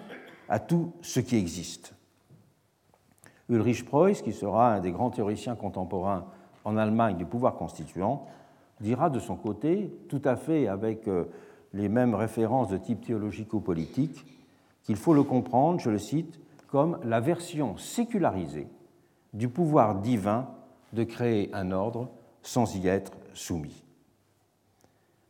à 0.49 0.59
tout 0.59 0.93
ce 1.01 1.21
qui 1.21 1.37
existe. 1.37 1.95
Ulrich 3.49 3.85
Preuss, 3.85 4.21
qui 4.21 4.33
sera 4.33 4.75
un 4.75 4.81
des 4.81 4.91
grands 4.91 5.11
théoriciens 5.11 5.55
contemporains 5.55 6.27
en 6.65 6.77
Allemagne 6.77 7.17
du 7.17 7.27
pouvoir 7.27 7.55
constituant, 7.55 8.27
dira 8.81 9.11
de 9.11 9.21
son 9.21 9.37
côté, 9.37 9.93
tout 10.09 10.23
à 10.25 10.37
fait 10.37 10.67
avec 10.67 11.07
euh, 11.09 11.25
les 11.73 11.89
mêmes 11.89 12.15
références 12.15 12.69
de 12.69 12.77
type 12.77 13.05
théologico-politique, 13.05 14.25
qu'il 14.83 14.97
faut 14.97 15.15
le 15.15 15.23
comprendre, 15.23 15.81
je 15.81 15.91
le 15.91 15.99
cite, 15.99 16.41
comme 16.69 16.99
la 17.05 17.21
version 17.21 17.77
sécularisée 17.77 18.69
du 19.33 19.49
pouvoir 19.49 19.97
divin 19.97 20.49
de 20.93 21.05
créer 21.05 21.51
un 21.55 21.73
ordre 21.73 22.09
sans 22.43 22.77
y 22.77 22.89
être 22.89 23.13
soumis. 23.33 23.85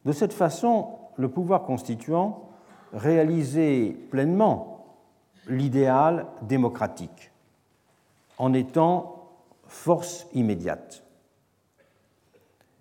De 0.05 0.13
cette 0.13 0.33
façon, 0.33 0.89
le 1.17 1.29
pouvoir 1.29 1.63
constituant 1.63 2.49
réalisait 2.93 3.97
pleinement 4.11 4.87
l'idéal 5.49 6.27
démocratique 6.43 7.31
en 8.39 8.53
étant 8.53 9.31
force 9.67 10.27
immédiate. 10.35 11.04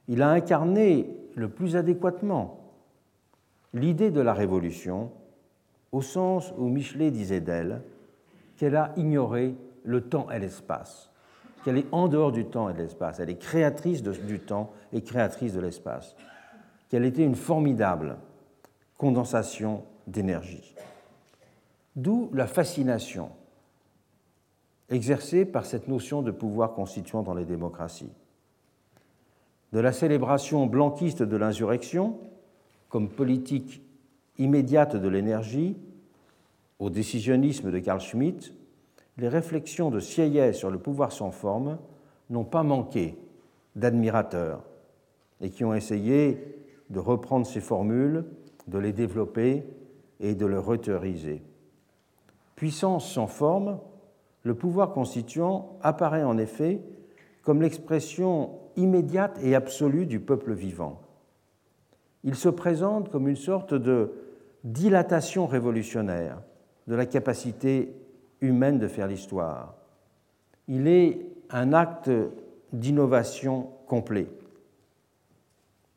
Il 0.08 0.22
a 0.22 0.30
incarné 0.30 1.16
le 1.36 1.50
plus 1.50 1.76
adéquatement 1.76 2.60
l'idée 3.74 4.12
de 4.12 4.22
la 4.22 4.34
révolution 4.34 5.12
au 5.92 6.02
sens 6.02 6.54
où 6.58 6.68
Michelet 6.68 7.12
disait 7.12 7.42
d'elle 7.42 7.82
qu'elle 8.58 8.76
a 8.76 8.94
ignoré 8.98 9.56
le 9.84 10.02
temps 10.02 10.30
et 10.32 10.40
l'espace, 10.40 11.12
qu'elle 11.64 11.78
est 11.78 11.88
en 11.92 12.08
dehors 12.08 12.32
du 12.32 12.46
temps 12.46 12.70
et 12.70 12.74
de 12.74 12.80
l'espace, 12.80 13.20
elle 13.20 13.30
est 13.30 13.40
créatrice 13.40 14.04
du 14.04 14.40
temps 14.40 14.72
et 14.92 15.02
créatrice 15.02 15.54
de 15.54 15.62
l'espace 15.62 16.16
qu'elle 16.90 17.06
était 17.06 17.26
une 17.26 17.36
formidable 17.36 18.18
condensation 19.00 19.84
d'énergie. 20.06 20.76
D'où 21.96 22.30
la 22.34 22.46
fascination 22.46 23.32
exercée 24.90 25.46
par 25.46 25.66
cette 25.66 25.88
notion 25.88 26.22
de 26.22 26.30
pouvoir 26.30 26.74
constituant 26.74 27.24
dans 27.24 27.34
les 27.34 27.46
démocraties. 27.46 28.12
De 29.74 29.80
la 29.80 29.92
célébration 29.92 30.68
blanquiste 30.68 31.24
de 31.24 31.36
l'insurrection 31.36 32.20
comme 32.90 33.10
politique 33.10 33.82
immédiate 34.38 34.96
de 34.96 35.08
l'énergie 35.08 35.76
au 36.78 36.92
décisionnisme 36.92 37.72
de 37.72 37.80
Carl 37.80 38.00
Schmitt, 38.00 38.54
les 39.18 39.28
réflexions 39.28 39.90
de 39.90 40.00
Sieyès 40.00 40.56
sur 40.56 40.70
le 40.70 40.78
pouvoir 40.78 41.12
sans 41.12 41.32
forme 41.32 41.80
n'ont 42.30 42.44
pas 42.44 42.62
manqué 42.62 43.18
d'admirateurs 43.76 44.64
et 45.42 45.50
qui 45.50 45.66
ont 45.66 45.74
essayé 45.74 46.38
de 46.92 47.00
reprendre 47.00 47.48
ces 47.48 47.60
formules, 47.60 48.26
de 48.68 48.78
les 48.78 48.94
développer 48.94 49.64
et 50.20 50.36
de 50.36 50.46
les 50.46 50.58
rhétoriser. 50.60 51.42
Puissance 52.56 53.12
sans 53.12 53.28
forme 53.28 53.80
le 54.44 54.54
pouvoir 54.54 54.92
constituant 54.94 55.80
apparaît 55.82 56.24
en 56.24 56.38
effet 56.38 56.80
comme 57.42 57.64
l'expression 57.64 58.60
immédiate 58.76 59.40
et 59.42 59.56
absolue 59.56 60.06
du 60.06 60.20
peuple 60.20 60.54
vivant. 60.54 61.02
Il 62.24 62.36
se 62.36 62.50
présente 62.50 63.10
comme 63.10 63.28
une 63.28 63.36
sorte 63.36 63.74
de 63.74 64.12
dilatation 64.64 65.46
révolutionnaire 65.46 66.42
de 66.88 66.96
la 66.96 67.06
capacité 67.06 67.96
humaine 68.42 68.80
de 68.80 68.88
faire 68.88 69.08
l'histoire. 69.08 69.76
Il 70.68 70.88
est 70.88 71.20
un 71.50 71.74
acte 71.74 72.10
d'innovation 72.72 73.70
complet. 73.88 74.28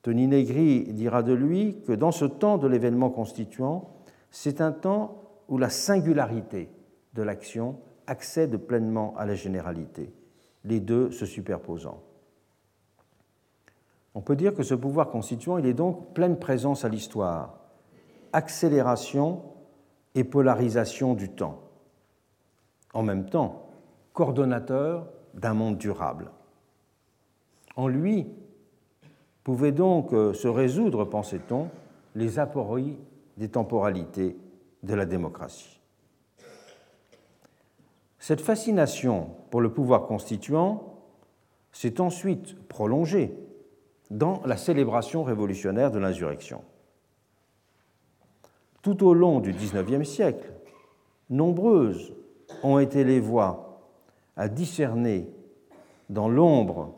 Tony 0.03 0.29
Negri 0.29 0.85
dira 0.93 1.23
de 1.23 1.33
lui 1.33 1.81
que 1.87 1.93
dans 1.93 2.13
ce 2.13 2.25
temps 2.25 2.59
de 2.59 2.69
l'événement 2.69 3.11
constituant, 3.11 3.91
c'est 4.31 4.61
un 4.61 4.73
temps 4.73 5.23
où 5.49 5.59
la 5.59 5.71
singularité 5.71 6.69
de 7.15 7.23
l'action 7.23 7.79
accède 8.07 8.57
pleinement 8.57 9.15
à 9.17 9.27
la 9.27 9.35
généralité, 9.35 10.13
les 10.65 10.81
deux 10.81 11.11
se 11.11 11.27
superposant. 11.27 12.03
On 14.17 14.23
peut 14.23 14.35
dire 14.35 14.55
que 14.55 14.63
ce 14.63 14.75
pouvoir 14.75 15.11
constituant, 15.11 15.59
il 15.59 15.67
est 15.67 15.75
donc 15.75 16.15
pleine 16.15 16.39
présence 16.39 16.87
à 16.87 16.89
l'histoire, 16.89 17.59
accélération 18.33 19.43
et 20.15 20.25
polarisation 20.25 21.13
du 21.13 21.29
temps. 21.29 21.61
En 22.95 23.03
même 23.03 23.29
temps, 23.29 23.69
coordonnateur 24.15 25.07
d'un 25.35 25.53
monde 25.53 25.77
durable. 25.77 26.31
En 27.77 27.89
lui 27.89 28.27
pouvait 29.45 29.71
donc 29.71 30.15
euh, 30.15 30.33
se 30.33 30.49
résoudre, 30.49 31.05
pensait-on, 31.05 31.69
les 32.15 32.39
apories 32.39 32.97
des 33.37 33.51
temporalités 33.51 34.39
de 34.83 34.95
la 34.95 35.05
démocratie. 35.05 35.79
Cette 38.19 38.41
fascination 38.41 39.29
pour 39.51 39.61
le 39.61 39.75
pouvoir 39.75 40.07
constituant 40.07 41.03
s'est 41.71 42.01
ensuite 42.01 42.67
prolongée 42.67 43.46
dans 44.11 44.43
la 44.45 44.57
célébration 44.57 45.23
révolutionnaire 45.23 45.91
de 45.91 45.99
l'insurrection. 45.99 46.63
Tout 48.83 49.05
au 49.05 49.15
long 49.15 49.41
du 49.41 49.53
XIXe 49.53 50.09
siècle, 50.09 50.53
nombreuses 51.29 52.15
ont 52.63 52.79
été 52.79 53.03
les 53.05 53.21
voix 53.21 53.81
à 54.37 54.49
discerner 54.49 55.29
dans 56.09 56.29
l'ombre 56.29 56.95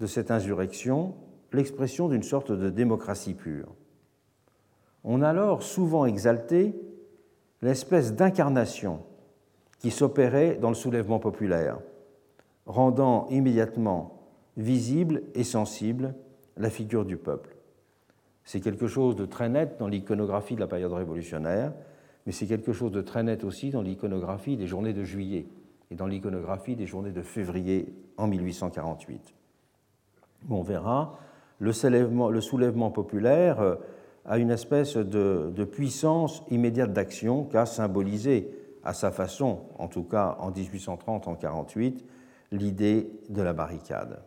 de 0.00 0.06
cette 0.06 0.30
insurrection 0.30 1.14
l'expression 1.52 2.08
d'une 2.08 2.22
sorte 2.22 2.50
de 2.50 2.70
démocratie 2.70 3.34
pure. 3.34 3.68
On 5.04 5.20
a 5.20 5.28
alors 5.28 5.62
souvent 5.62 6.06
exalté 6.06 6.74
l'espèce 7.60 8.14
d'incarnation 8.14 9.00
qui 9.80 9.90
s'opérait 9.90 10.56
dans 10.56 10.68
le 10.68 10.74
soulèvement 10.74 11.18
populaire, 11.18 11.78
rendant 12.66 13.26
immédiatement 13.28 14.21
visible 14.56 15.22
et 15.34 15.44
sensible 15.44 16.14
la 16.56 16.70
figure 16.70 17.04
du 17.04 17.16
peuple. 17.16 17.56
C'est 18.44 18.60
quelque 18.60 18.86
chose 18.86 19.16
de 19.16 19.24
très 19.24 19.48
net 19.48 19.76
dans 19.78 19.88
l'iconographie 19.88 20.54
de 20.54 20.60
la 20.60 20.66
période 20.66 20.92
révolutionnaire, 20.92 21.72
mais 22.26 22.32
c'est 22.32 22.46
quelque 22.46 22.72
chose 22.72 22.92
de 22.92 23.00
très 23.00 23.22
net 23.22 23.44
aussi 23.44 23.70
dans 23.70 23.82
l'iconographie 23.82 24.56
des 24.56 24.66
journées 24.66 24.92
de 24.92 25.04
juillet 25.04 25.46
et 25.90 25.94
dans 25.94 26.06
l'iconographie 26.06 26.76
des 26.76 26.86
journées 26.86 27.12
de 27.12 27.22
février 27.22 27.94
en 28.16 28.26
1848. 28.26 29.34
On 30.50 30.62
verra, 30.62 31.18
le 31.60 31.72
soulèvement, 31.72 32.90
populaire 32.90 33.60
euh, 33.60 33.76
a 34.24 34.38
une 34.38 34.50
espèce 34.50 34.96
de, 34.96 35.52
de 35.54 35.64
puissance 35.64 36.42
immédiate 36.50 36.92
d'action 36.92 37.44
qu'a 37.44 37.66
symbolisé 37.66 38.50
à 38.84 38.94
sa 38.94 39.12
façon, 39.12 39.60
en 39.78 39.88
tout 39.88 40.02
cas 40.02 40.36
en 40.40 40.50
1830, 40.50 41.28
en 41.28 41.32
1848, 41.32 42.04
l'idée 42.50 43.10
de 43.28 43.42
la 43.42 43.52
barricade. 43.52 44.20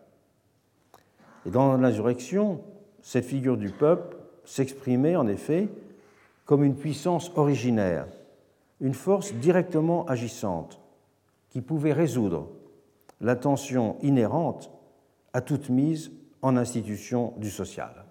Et 1.46 1.50
dans 1.50 1.78
l'insurrection, 1.78 2.62
cette 3.02 3.26
figure 3.26 3.58
du 3.58 3.70
peuple 3.70 4.18
s'exprimait 4.46 5.16
en 5.16 5.28
effet 5.28 5.70
comme 6.46 6.64
une 6.64 6.76
puissance 6.76 7.32
originaire, 7.36 8.08
une 8.82 8.94
force 8.94 9.34
directement 9.34 10.06
agissante 10.06 10.80
qui 11.50 11.62
pouvait 11.62 11.94
résoudre 11.94 12.50
la 13.22 13.36
tension 13.36 13.98
inhérente 14.02 14.72
à 15.34 15.42
toute 15.42 15.70
mise 15.70 16.12
en 16.42 16.58
institution 16.58 17.34
du 17.38 17.50
social. 17.50 18.06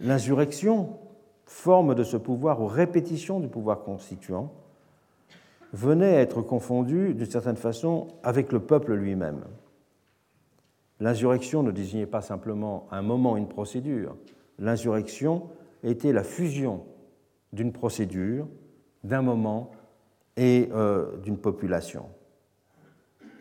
L'insurrection, 0.00 0.98
forme 1.46 1.94
de 1.94 2.04
ce 2.04 2.16
pouvoir 2.16 2.60
ou 2.60 2.66
répétition 2.66 3.40
du 3.40 3.48
pouvoir 3.48 3.82
constituant, 3.82 4.52
venait 5.72 6.16
à 6.16 6.20
être 6.20 6.40
confondue 6.42 7.14
d'une 7.14 7.30
certaine 7.30 7.56
façon 7.56 8.08
avec 8.22 8.52
le 8.52 8.60
peuple 8.60 8.94
lui-même. 8.94 9.44
L'insurrection 11.00 11.62
ne 11.62 11.70
désignait 11.70 12.06
pas 12.06 12.20
simplement 12.20 12.86
un 12.90 13.02
moment, 13.02 13.36
une 13.36 13.48
procédure. 13.48 14.16
L'insurrection 14.58 15.48
était 15.82 16.12
la 16.12 16.22
fusion 16.22 16.84
d'une 17.52 17.72
procédure, 17.72 18.46
d'un 19.02 19.22
moment 19.22 19.70
et 20.36 20.68
euh, 20.72 21.16
d'une 21.18 21.38
population. 21.38 22.06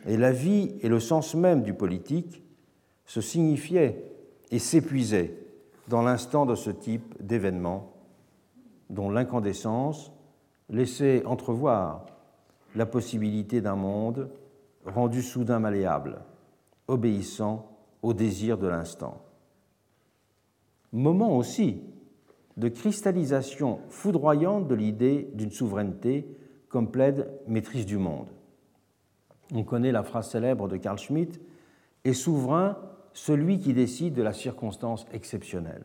Et 0.06 0.18
la 0.18 0.32
vie 0.32 0.76
et 0.82 0.90
le 0.90 1.00
sens 1.00 1.36
même 1.36 1.64
du 1.64 1.74
politique 1.74 2.44
se 3.06 3.22
signifiaient 3.22 4.04
et 4.52 4.60
s'épuisaient 4.60 5.38
dans 5.88 6.02
l'instant 6.02 6.46
de 6.46 6.56
ce 6.56 6.70
type 6.70 7.16
d'événement 7.22 7.94
dont 8.90 9.10
l'incandescence 9.10 10.12
laissait 10.70 11.26
entrevoir 11.26 12.06
la 12.76 12.86
possibilité 12.86 13.62
d'un 13.62 13.76
monde 13.76 14.30
rendu 14.86 15.22
soudain 15.22 15.60
malléable 15.60 16.20
obéissant 16.88 17.78
au 18.02 18.14
désir 18.14 18.58
de 18.58 18.68
l'instant. 18.68 19.22
Moment 20.92 21.38
aussi 21.38 21.82
de 22.58 22.70
cristallisation 22.70 23.80
foudroyante 23.90 24.68
de 24.68 24.76
l'idée 24.76 25.30
d'une 25.34 25.52
souveraineté 25.52 26.28
comme 26.70 26.92
plaide 26.92 27.32
maîtrise 27.48 27.86
du 27.86 27.98
monde. 27.98 28.28
On 29.54 29.64
connaît 29.64 29.92
la 29.92 30.04
phrase 30.04 30.30
célèbre 30.30 30.68
de 30.68 30.78
Carl 30.78 30.98
Schmitt 30.98 31.42
Est 32.04 32.14
souverain 32.14 32.78
celui 33.14 33.60
qui 33.60 33.74
décide 33.74 34.14
de 34.14 34.24
la 34.24 34.34
circonstance 34.34 35.06
exceptionnelle 35.12 35.84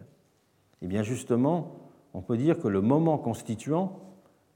eh 0.82 0.86
bien 0.86 1.02
justement, 1.02 1.90
on 2.14 2.22
peut 2.22 2.36
dire 2.36 2.58
que 2.58 2.68
le 2.68 2.80
moment 2.80 3.18
constituant, 3.18 4.00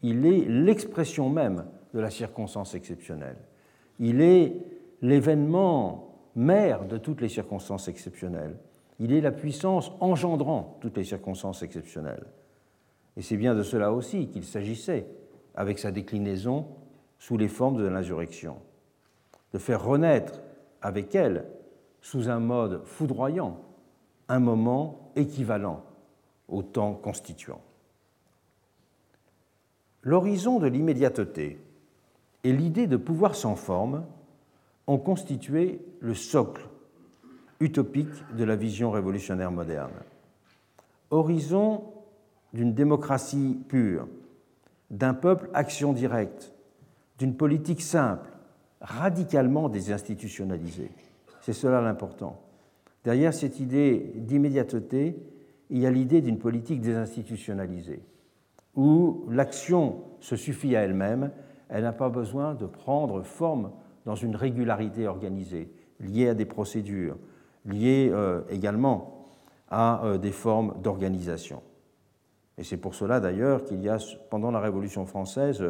il 0.03 0.27
est 0.27 0.45
l'expression 0.49 1.29
même 1.31 1.65
de 1.95 2.01
la 2.01 2.11
circonstance 2.11 2.75
exceptionnelle. 2.75 3.37
Il 3.99 4.21
est 4.21 4.57
l'événement 5.01 6.12
mère 6.37 6.87
de 6.87 6.99
toutes 6.99 7.21
les 7.21 7.29
circonstances 7.29 7.89
exceptionnelles. 7.89 8.57
Il 8.99 9.13
est 9.13 9.21
la 9.21 9.33
puissance 9.33 9.93
engendrant 10.01 10.79
toutes 10.81 10.97
les 10.97 11.05
circonstances 11.05 11.63
exceptionnelles. 11.63 12.27
Et 13.17 13.23
c'est 13.23 13.37
bien 13.37 13.55
de 13.55 13.63
cela 13.63 13.93
aussi 13.93 14.29
qu'il 14.29 14.45
s'agissait 14.45 15.07
avec 15.55 15.79
sa 15.79 15.91
déclinaison 15.91 16.67
sous 17.19 17.37
les 17.37 17.49
formes 17.49 17.77
de 17.77 17.87
l'insurrection, 17.87 18.57
de 19.53 19.59
faire 19.59 19.85
renaître 19.85 20.41
avec 20.81 21.15
elle, 21.15 21.47
sous 22.01 22.29
un 22.29 22.41
mode 22.41 22.85
foudroyant, 22.85 23.61
un 24.29 24.41
moment 24.41 25.13
équivalent 25.15 25.85
au 26.49 26.63
temps 26.63 26.95
constituant. 26.95 27.61
L'horizon 30.03 30.59
de 30.59 30.67
l'immédiateté 30.67 31.61
et 32.45 32.53
l'idée 32.53 32.89
de 32.89 32.97
pouvoir 32.97 33.37
sans 33.37 33.55
forme 33.55 34.05
ont 34.87 34.99
constitué 34.99 35.81
le 36.01 36.15
socle 36.15 36.69
utopique 37.61 38.35
de 38.37 38.45
la 38.45 38.57
vision 38.57 38.91
révolutionnaire 38.91 39.53
moderne. 39.53 39.93
Horizon 41.11 41.85
d'une 42.53 42.75
démocratie 42.75 43.59
pure, 43.69 44.09
d'un 44.91 45.15
peuple 45.15 45.49
action 45.55 45.93
directe, 45.93 46.53
d'une 47.19 47.37
politique 47.37 47.83
simple, 47.83 48.29
radicalement 48.81 49.69
désinstitutionnalisée. 49.69 50.91
C'est 51.41 51.53
cela 51.53 51.81
l'important. 51.81 52.41
Derrière 53.05 53.33
cette 53.33 53.61
idée 53.61 54.13
d'immédiateté, 54.17 55.17
il 55.71 55.79
y 55.79 55.87
a 55.87 55.91
l'idée 55.91 56.21
d'une 56.21 56.39
politique 56.39 56.81
désinstitutionnalisée, 56.81 58.03
où 58.75 59.25
l'action 59.31 60.03
se 60.21 60.37
suffit 60.37 60.77
à 60.77 60.83
elle-même, 60.83 61.31
elle 61.69 61.85
n'a 61.85 61.93
pas 61.93 62.11
besoin 62.11 62.55
de 62.55 62.67
prendre 62.67 63.23
forme 63.23 63.71
dans 64.05 64.15
une 64.15 64.37
régularité 64.37 65.07
organisée, 65.07 65.71
liée 66.01 66.29
à 66.29 66.35
des 66.35 66.45
procédures, 66.45 67.17
liée 67.65 68.11
euh, 68.13 68.43
également 68.51 69.27
à 69.69 70.05
euh, 70.05 70.19
des 70.19 70.33
formes 70.33 70.75
d'organisation. 70.83 71.63
Et 72.59 72.65
c'est 72.65 72.77
pour 72.77 72.95
cela 72.95 73.21
d'ailleurs 73.21 73.65
qu'il 73.65 73.81
y 73.83 73.89
a, 73.89 73.99
pendant 74.31 74.51
la 74.51 74.61
Révolution 74.61 75.07
française, 75.07 75.65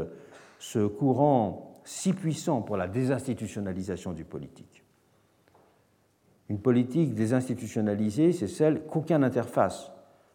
ce 0.59 0.87
courant 0.87 1.81
si 1.85 2.13
puissant 2.13 2.63
pour 2.63 2.77
la 2.77 2.89
désinstitutionnalisation 2.89 4.13
du 4.13 4.25
politique. 4.25 4.85
Une 6.49 6.61
politique 6.61 7.15
désinstitutionnalisée, 7.15 8.33
c'est 8.33 8.49
celle 8.49 8.83
qu'aucune 8.87 9.25
interface 9.25 9.91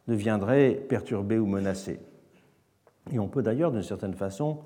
ne 0.07 0.15
viendrait 0.15 0.71
perturber 0.71 1.37
ou 1.37 1.45
menacer. 1.45 1.99
Et 3.11 3.19
on 3.19 3.27
peut 3.27 3.43
d'ailleurs, 3.43 3.71
d'une 3.71 3.83
certaine 3.83 4.13
façon, 4.13 4.59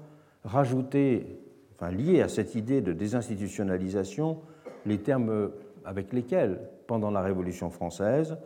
rajouter 0.43 1.39
enfin, 1.81 1.91
liés 1.91 2.21
à 2.21 2.27
cette 2.27 2.53
idée 2.53 2.81
de 2.81 2.93
désinstitutionnalisation 2.93 4.39
les 4.85 4.99
termes 4.99 5.51
avec 5.83 6.13
lesquels, 6.13 6.59
pendant 6.85 7.09
la 7.09 7.21
Révolution 7.21 7.71
française, 7.71 8.37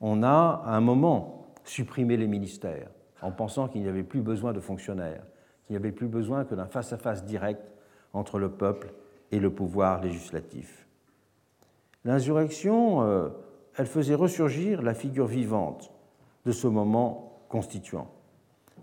on 0.00 0.22
a 0.22 0.62
à 0.64 0.76
un 0.76 0.80
moment 0.80 1.46
supprimé 1.64 2.16
les 2.16 2.26
ministères 2.26 2.90
en 3.22 3.30
pensant 3.30 3.68
qu'il 3.68 3.82
n'y 3.82 3.88
avait 3.88 4.02
plus 4.02 4.20
besoin 4.20 4.52
de 4.52 4.60
fonctionnaires, 4.60 5.22
qu'il 5.66 5.74
n'y 5.74 5.78
avait 5.78 5.92
plus 5.92 6.08
besoin 6.08 6.44
que 6.44 6.54
d'un 6.54 6.66
face-à-face 6.66 7.24
direct 7.24 7.62
entre 8.12 8.38
le 8.38 8.50
peuple 8.50 8.92
et 9.32 9.40
le 9.40 9.50
pouvoir 9.50 10.02
législatif. 10.02 10.86
L'insurrection, 12.04 13.02
euh, 13.02 13.28
elle 13.78 13.86
faisait 13.86 14.14
ressurgir 14.14 14.82
la 14.82 14.92
figure 14.92 15.26
vivante 15.26 15.90
de 16.44 16.52
ce 16.52 16.66
moment 16.66 17.40
constituant. 17.48 18.08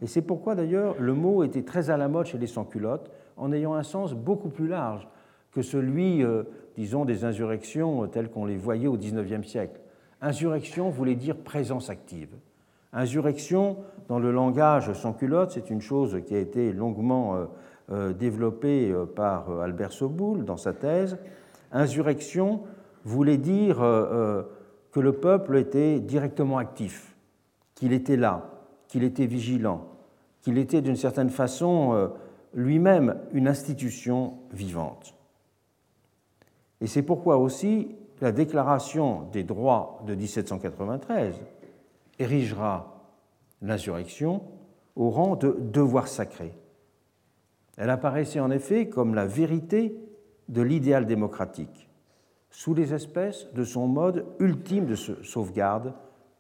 Et 0.01 0.07
c'est 0.07 0.23
pourquoi 0.23 0.55
d'ailleurs 0.55 0.95
le 0.99 1.13
mot 1.13 1.43
était 1.43 1.63
très 1.63 1.91
à 1.91 1.97
la 1.97 2.07
mode 2.07 2.25
chez 2.25 2.39
les 2.39 2.47
sans-culottes, 2.47 3.11
en 3.41 3.51
ayant 3.51 3.73
un 3.73 3.83
sens 3.83 4.13
beaucoup 4.13 4.49
plus 4.49 4.67
large 4.67 5.07
que 5.51 5.63
celui, 5.63 6.23
euh, 6.23 6.43
disons, 6.77 7.05
des 7.05 7.25
insurrections 7.25 8.07
telles 8.07 8.29
qu'on 8.29 8.45
les 8.45 8.55
voyait 8.55 8.87
au 8.87 8.97
XIXe 8.97 9.45
siècle. 9.45 9.81
Insurrection 10.21 10.91
voulait 10.91 11.15
dire 11.15 11.35
présence 11.35 11.89
active. 11.89 12.29
Insurrection, 12.93 13.77
dans 14.07 14.19
le 14.19 14.31
langage 14.31 14.93
sans 14.93 15.13
culotte, 15.13 15.51
c'est 15.51 15.71
une 15.71 15.81
chose 15.81 16.21
qui 16.27 16.35
a 16.35 16.37
été 16.37 16.71
longuement 16.71 17.35
euh, 17.35 17.45
euh, 17.91 18.13
développée 18.13 18.93
par 19.15 19.49
Albert 19.59 19.91
Soboul 19.91 20.45
dans 20.45 20.57
sa 20.57 20.73
thèse. 20.73 21.17
Insurrection 21.71 22.61
voulait 23.05 23.37
dire 23.37 23.77
que 23.77 24.99
le 24.99 25.13
peuple 25.13 25.57
était 25.57 25.99
directement 25.99 26.59
actif, 26.59 27.15
qu'il 27.73 27.91
était 27.93 28.17
là, 28.17 28.51
qu'il 28.87 29.03
était 29.03 29.25
vigilant, 29.25 29.87
qu'il 30.41 30.59
était 30.59 30.81
d'une 30.81 30.95
certaine 30.95 31.31
façon 31.31 32.11
lui-même 32.53 33.17
une 33.33 33.47
institution 33.47 34.37
vivante. 34.51 35.15
Et 36.81 36.87
c'est 36.87 37.03
pourquoi 37.03 37.37
aussi 37.37 37.95
la 38.21 38.31
Déclaration 38.31 39.23
des 39.31 39.43
droits 39.43 40.03
de 40.05 40.15
1793 40.15 41.41
érigera 42.19 43.01
l'insurrection 43.61 44.43
au 44.95 45.09
rang 45.09 45.35
de 45.35 45.57
devoir 45.59 46.07
sacré. 46.07 46.53
Elle 47.77 47.89
apparaissait 47.89 48.39
en 48.39 48.51
effet 48.51 48.89
comme 48.89 49.15
la 49.15 49.25
vérité 49.25 49.95
de 50.49 50.61
l'idéal 50.61 51.05
démocratique, 51.05 51.89
sous 52.49 52.73
les 52.73 52.93
espèces 52.93 53.47
de 53.53 53.63
son 53.63 53.87
mode 53.87 54.25
ultime 54.39 54.85
de 54.85 54.95
sauvegarde, 54.95 55.93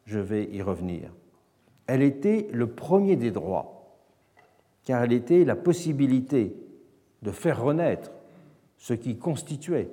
je 0.05 0.19
vais 0.19 0.45
y 0.51 0.61
revenir. 0.61 1.13
Elle 1.87 2.03
était 2.03 2.47
le 2.51 2.67
premier 2.67 3.15
des 3.15 3.31
droits, 3.31 3.80
car 4.83 5.03
elle 5.03 5.13
était 5.13 5.45
la 5.45 5.55
possibilité 5.55 6.55
de 7.21 7.31
faire 7.31 7.61
renaître 7.61 8.11
ce 8.77 8.93
qui 8.93 9.17
constituait 9.17 9.89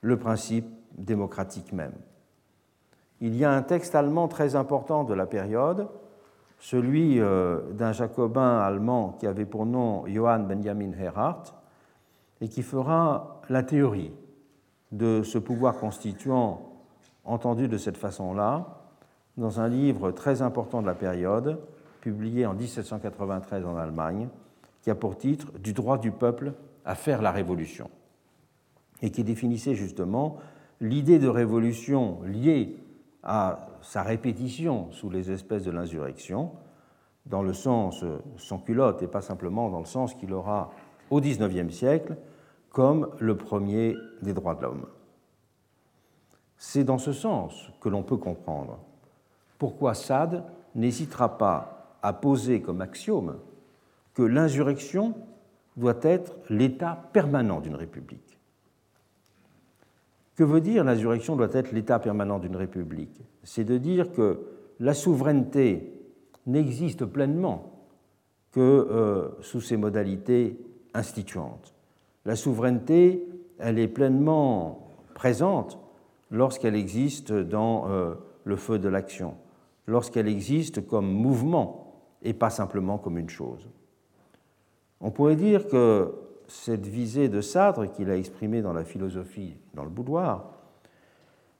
le 0.00 0.18
principe 0.18 0.66
démocratique 0.96 1.72
même. 1.72 1.94
Il 3.20 3.36
y 3.36 3.44
a 3.44 3.52
un 3.52 3.62
texte 3.62 3.94
allemand 3.94 4.28
très 4.28 4.56
important 4.56 5.04
de 5.04 5.14
la 5.14 5.26
période, 5.26 5.88
celui 6.58 7.20
euh, 7.20 7.60
d'un 7.72 7.92
jacobin 7.92 8.58
allemand 8.58 9.16
qui 9.18 9.26
avait 9.26 9.44
pour 9.44 9.66
nom 9.66 10.06
Johann 10.06 10.46
Benjamin 10.46 10.92
Erhard, 10.98 11.54
et 12.40 12.48
qui 12.48 12.62
fera 12.62 13.40
la 13.48 13.62
théorie 13.62 14.12
de 14.92 15.22
ce 15.22 15.38
pouvoir 15.38 15.76
constituant 15.78 16.74
entendu 17.24 17.68
de 17.68 17.78
cette 17.78 17.96
façon-là, 17.96 18.82
dans 19.36 19.60
un 19.60 19.68
livre 19.68 20.10
très 20.10 20.42
important 20.42 20.82
de 20.82 20.86
la 20.86 20.94
période, 20.94 21.58
publié 22.04 22.44
en 22.44 22.52
1793 22.52 23.64
en 23.64 23.76
Allemagne, 23.76 24.28
qui 24.82 24.90
a 24.90 24.94
pour 24.94 25.16
titre 25.16 25.50
Du 25.58 25.72
droit 25.72 25.96
du 25.96 26.12
peuple 26.12 26.52
à 26.84 26.94
faire 26.94 27.22
la 27.22 27.32
révolution 27.32 27.90
et 29.00 29.10
qui 29.10 29.24
définissait 29.24 29.74
justement 29.74 30.36
l'idée 30.82 31.18
de 31.18 31.28
révolution 31.28 32.20
liée 32.22 32.76
à 33.22 33.68
sa 33.80 34.02
répétition 34.02 34.92
sous 34.92 35.08
les 35.08 35.30
espèces 35.30 35.64
de 35.64 35.70
l'insurrection, 35.70 36.52
dans 37.24 37.42
le 37.42 37.54
sens 37.54 38.04
sans 38.36 38.58
culotte 38.58 39.02
et 39.02 39.06
pas 39.06 39.22
simplement 39.22 39.70
dans 39.70 39.78
le 39.78 39.86
sens 39.86 40.12
qu'il 40.12 40.34
aura 40.34 40.72
au 41.10 41.22
XIXe 41.22 41.74
siècle 41.74 42.18
comme 42.68 43.08
le 43.18 43.34
premier 43.34 43.96
des 44.20 44.34
droits 44.34 44.54
de 44.54 44.62
l'homme. 44.62 44.86
C'est 46.58 46.84
dans 46.84 46.98
ce 46.98 47.14
sens 47.14 47.70
que 47.80 47.88
l'on 47.88 48.02
peut 48.02 48.18
comprendre 48.18 48.78
pourquoi 49.58 49.94
Sade 49.94 50.44
n'hésitera 50.74 51.38
pas 51.38 51.73
à 52.04 52.12
poser 52.12 52.60
comme 52.60 52.82
axiome 52.82 53.38
que 54.12 54.22
l'insurrection 54.22 55.14
doit 55.76 55.98
être 56.02 56.36
l'état 56.50 57.08
permanent 57.12 57.60
d'une 57.60 57.74
république. 57.74 58.38
Que 60.36 60.44
veut 60.44 60.60
dire 60.60 60.84
l'insurrection 60.84 61.34
doit 61.34 61.52
être 61.52 61.72
l'état 61.72 61.98
permanent 61.98 62.38
d'une 62.38 62.56
république? 62.56 63.22
C'est 63.42 63.64
de 63.64 63.78
dire 63.78 64.12
que 64.12 64.40
la 64.80 64.92
souveraineté 64.92 65.94
n'existe 66.46 67.06
pleinement 67.06 67.86
que 68.52 68.60
euh, 68.60 69.28
sous 69.40 69.62
ses 69.62 69.78
modalités 69.78 70.58
instituantes. 70.92 71.74
La 72.26 72.36
souveraineté, 72.36 73.26
elle 73.58 73.78
est 73.78 73.88
pleinement 73.88 74.90
présente 75.14 75.78
lorsqu'elle 76.30 76.76
existe 76.76 77.32
dans 77.32 77.88
euh, 77.88 78.14
le 78.44 78.56
feu 78.56 78.78
de 78.78 78.88
l'action, 78.88 79.36
lorsqu'elle 79.86 80.28
existe 80.28 80.86
comme 80.86 81.10
mouvement 81.10 81.83
et 82.24 82.32
pas 82.32 82.50
simplement 82.50 82.98
comme 82.98 83.18
une 83.18 83.28
chose. 83.28 83.68
On 85.00 85.10
pourrait 85.10 85.36
dire 85.36 85.68
que 85.68 86.14
cette 86.48 86.86
visée 86.86 87.28
de 87.28 87.40
Sartre 87.40 87.90
qu'il 87.92 88.10
a 88.10 88.16
exprimée 88.16 88.62
dans 88.62 88.72
la 88.72 88.84
philosophie 88.84 89.56
dans 89.74 89.84
le 89.84 89.90
boudoir 89.90 90.52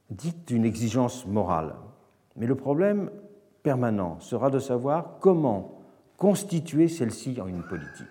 dit 0.09 0.35
une 0.49 0.65
exigence 0.65 1.25
morale. 1.25 1.75
Mais 2.35 2.47
le 2.47 2.55
problème 2.55 3.09
permanent 3.63 4.19
sera 4.19 4.49
de 4.49 4.59
savoir 4.59 5.19
comment 5.19 5.79
constituer 6.17 6.87
celle-ci 6.87 7.39
en 7.39 7.47
une 7.47 7.63
politique. 7.63 8.07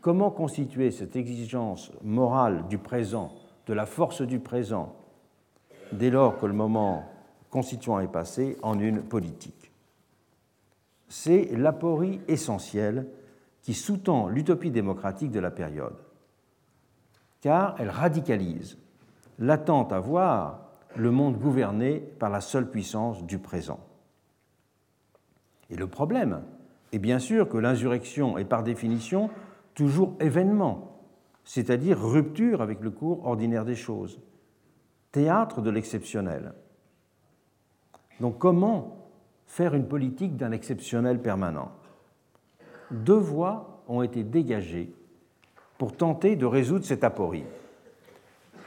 Comment 0.00 0.30
constituer 0.30 0.90
cette 0.90 1.16
exigence 1.16 1.92
morale 2.02 2.66
du 2.68 2.78
présent, 2.78 3.32
de 3.66 3.72
la 3.72 3.86
force 3.86 4.22
du 4.22 4.40
présent, 4.40 4.96
dès 5.92 6.10
lors 6.10 6.38
que 6.38 6.46
le 6.46 6.52
moment 6.52 7.04
constituant 7.50 8.00
est 8.00 8.10
passé, 8.10 8.56
en 8.62 8.78
une 8.78 9.02
politique 9.02 9.71
C'est 11.14 11.44
l'aporie 11.58 12.22
essentielle 12.26 13.06
qui 13.60 13.74
sous-tend 13.74 14.28
l'utopie 14.28 14.70
démocratique 14.70 15.30
de 15.30 15.40
la 15.40 15.50
période, 15.50 15.98
car 17.42 17.76
elle 17.78 17.90
radicalise 17.90 18.78
l'attente 19.38 19.92
à 19.92 20.00
voir 20.00 20.70
le 20.96 21.10
monde 21.10 21.38
gouverné 21.38 22.00
par 22.00 22.30
la 22.30 22.40
seule 22.40 22.70
puissance 22.70 23.24
du 23.24 23.38
présent. 23.38 23.80
Et 25.68 25.76
le 25.76 25.86
problème 25.86 26.44
est 26.92 26.98
bien 26.98 27.18
sûr 27.18 27.46
que 27.46 27.58
l'insurrection 27.58 28.38
est 28.38 28.46
par 28.46 28.62
définition 28.62 29.28
toujours 29.74 30.16
événement, 30.18 30.98
c'est-à-dire 31.44 32.00
rupture 32.00 32.62
avec 32.62 32.80
le 32.80 32.90
cours 32.90 33.26
ordinaire 33.26 33.66
des 33.66 33.76
choses, 33.76 34.18
théâtre 35.10 35.60
de 35.60 35.68
l'exceptionnel. 35.68 36.54
Donc 38.18 38.38
comment 38.38 39.01
faire 39.52 39.74
une 39.74 39.86
politique 39.86 40.38
d'un 40.38 40.50
exceptionnel 40.50 41.20
permanent 41.20 41.72
deux 42.90 43.12
voies 43.12 43.82
ont 43.86 44.00
été 44.00 44.24
dégagées 44.24 44.94
pour 45.76 45.94
tenter 45.94 46.36
de 46.36 46.46
résoudre 46.46 46.86
cette 46.86 47.04
aporie. 47.04 47.44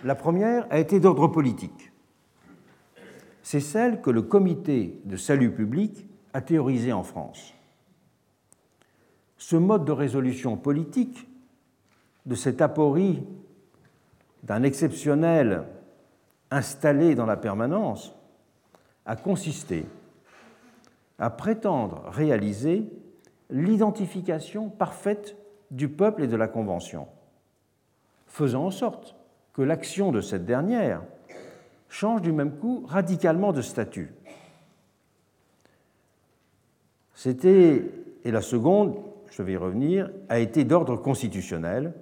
La 0.04 0.14
première 0.14 0.68
a 0.70 0.78
été 0.78 1.00
d'ordre 1.00 1.28
politique. 1.28 1.92
C'est 3.42 3.62
celle 3.62 4.00
que 4.02 4.12
le 4.12 4.22
comité 4.22 5.02
de 5.06 5.18
salut 5.18 5.52
public 5.52 6.06
a 6.34 6.42
théorisée 6.42 6.94
en 6.94 7.04
France. 7.04 7.56
Ce 9.38 9.56
mode 9.56 9.86
de 9.86 9.92
résolution 9.92 10.56
politique 10.56 11.28
de 12.28 12.36
cette 12.36 12.62
aporie 12.62 13.24
d'un 14.44 14.62
exceptionnel 14.62 15.64
installé 16.52 17.16
dans 17.16 17.26
la 17.26 17.38
permanence 17.38 18.14
a 19.08 19.16
consisté 19.16 19.86
à 21.20 21.30
prétendre 21.30 22.04
réaliser 22.08 22.90
l'identification 23.50 24.70
parfaite 24.70 25.36
du 25.72 25.90
peuple 25.90 26.24
et 26.24 26.28
de 26.28 26.36
la 26.36 26.48
Convention, 26.48 27.08
faisant 28.28 28.66
en 28.66 28.72
sorte 28.72 29.16
que 29.54 29.62
l'action 29.62 30.12
de 30.12 30.22
cette 30.22 30.46
dernière 30.46 31.02
change 31.90 32.22
du 32.22 32.32
même 32.32 32.58
coup 32.58 32.84
radicalement 32.88 33.54
de 33.54 33.62
statut. 33.62 34.14
C'était, 37.14 37.84
et 38.26 38.32
la 38.32 38.42
seconde, 38.42 38.98
je 39.32 39.42
vais 39.42 39.54
y 39.54 39.58
revenir, 39.58 40.12
a 40.30 40.40
été 40.40 40.66
d'ordre 40.66 40.98
constitutionnel. 40.98 41.94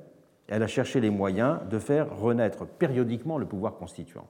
Elle 0.47 0.63
a 0.63 0.67
cherché 0.67 0.99
les 0.99 1.11
moyens 1.11 1.59
de 1.69 1.79
faire 1.79 2.17
renaître 2.17 2.65
périodiquement 2.65 3.37
le 3.37 3.45
pouvoir 3.45 3.75
constituant. 3.75 4.27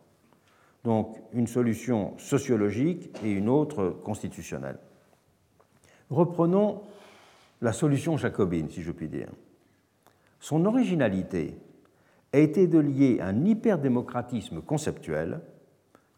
Donc 0.83 1.17
une 1.31 1.47
solution 1.47 2.17
sociologique 2.17 3.09
et 3.23 3.31
une 3.31 3.49
autre 3.49 3.89
constitutionnelle. 4.03 4.77
Reprenons 6.09 6.81
la 7.61 7.71
solution 7.71 8.17
jacobine, 8.17 8.69
si 8.69 8.81
je 8.81 8.91
puis 8.91 9.07
dire. 9.07 9.29
Son 10.39 10.65
originalité 10.65 11.55
a 12.33 12.39
été 12.39 12.67
de 12.67 12.79
lier 12.79 13.19
un 13.21 13.45
hyperdémocratisme 13.45 14.61
conceptuel 14.61 15.39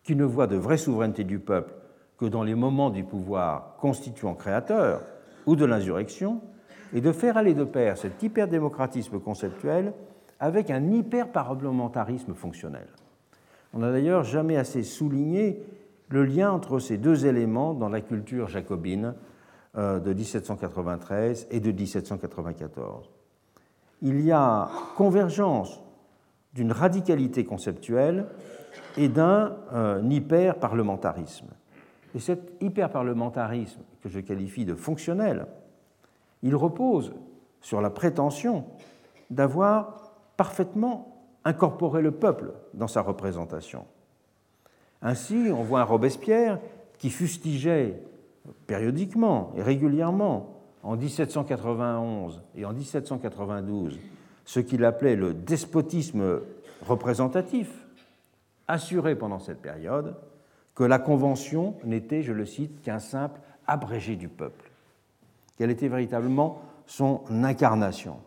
qui 0.04 0.16
ne 0.16 0.24
voit 0.24 0.48
de 0.48 0.56
vraie 0.56 0.78
souveraineté 0.78 1.24
du 1.24 1.40
peuple 1.40 1.74
que 2.18 2.26
dans 2.26 2.44
les 2.44 2.56
moments 2.56 2.90
du 2.90 3.04
pouvoir 3.04 3.76
constituant 3.78 4.34
créateur 4.34 5.02
ou 5.46 5.56
de 5.56 5.66
l'insurrection, 5.66 6.42
et 6.94 7.02
de 7.02 7.12
faire 7.12 7.38
aller 7.38 7.54
de 7.54 7.66
pair 7.66 7.98
cet 7.98 8.24
hyperdémocratisme 8.24 9.20
conceptuel 9.20 9.94
avec 10.40 10.70
un 10.72 10.92
hyperparlementarisme 10.92 12.34
fonctionnel. 12.34 12.88
On 13.76 13.80
n'a 13.80 13.92
d'ailleurs 13.92 14.24
jamais 14.24 14.56
assez 14.56 14.84
souligné 14.84 15.62
le 16.08 16.24
lien 16.24 16.50
entre 16.52 16.80
ces 16.80 16.98
deux 16.98 17.26
éléments 17.26 17.74
dans 17.74 17.90
la 17.90 18.00
culture 18.00 18.48
jacobine 18.48 19.16
euh, 19.78 20.00
de 20.00 20.14
1793 20.14 21.48
et 21.52 21.60
de 21.60 21.72
1794. 21.74 23.10
Il 24.02 24.22
y 24.22 24.32
a 24.32 24.70
convergence 24.96 25.82
d'une 26.54 26.72
radicalité 26.72 27.44
conceptuelle 27.44 28.28
et 28.96 29.10
d'un 29.10 29.58
euh, 29.74 30.02
hyper-parlementarisme. 30.10 31.48
Et 32.14 32.20
cet 32.20 32.54
hyper-parlementarisme, 32.62 33.82
que 34.02 34.08
je 34.08 34.22
qualifie 34.22 34.64
de 34.64 34.74
fonctionnel, 34.74 35.48
il 36.44 36.56
repose 36.56 37.14
sur 37.60 37.82
la 37.82 37.90
prétention 37.90 38.64
d'avoir 39.30 40.14
parfaitement 40.38 41.15
incorporé 41.46 42.02
le 42.02 42.12
peuple 42.12 42.52
dans 42.74 42.88
sa 42.88 43.02
représentation. 43.02 43.86
Ainsi, 45.02 45.50
on 45.52 45.64
voit 45.64 45.82
un 45.82 45.86
Robespierre 45.86 46.60
qui 46.98 47.10
fustigeait 47.10 48.02
périodiquement 48.68 49.54
et 49.56 49.62
régulièrement 49.62 50.56
en 50.84 50.96
1791 50.96 52.42
et 52.56 52.66
en 52.66 52.74
1792 52.74 54.00
ce 54.46 54.60
qu'il 54.60 54.86
appelait 54.86 55.16
le 55.16 55.34
despotisme 55.34 56.42
représentatif, 56.86 57.70
assuré 58.68 59.16
pendant 59.16 59.40
cette 59.40 59.62
période 59.62 60.16
que 60.76 60.84
la 60.84 61.00
Convention 61.00 61.76
n'était, 61.84 62.22
je 62.22 62.34
le 62.34 62.46
cite, 62.46 62.82
qu'un 62.82 63.00
simple 63.00 63.40
abrégé 63.66 64.16
du 64.16 64.28
peuple, 64.28 64.72
qu'elle 65.58 65.72
était 65.72 65.88
véritablement 65.88 66.62
son 66.86 67.22
incarnation. 67.30 68.18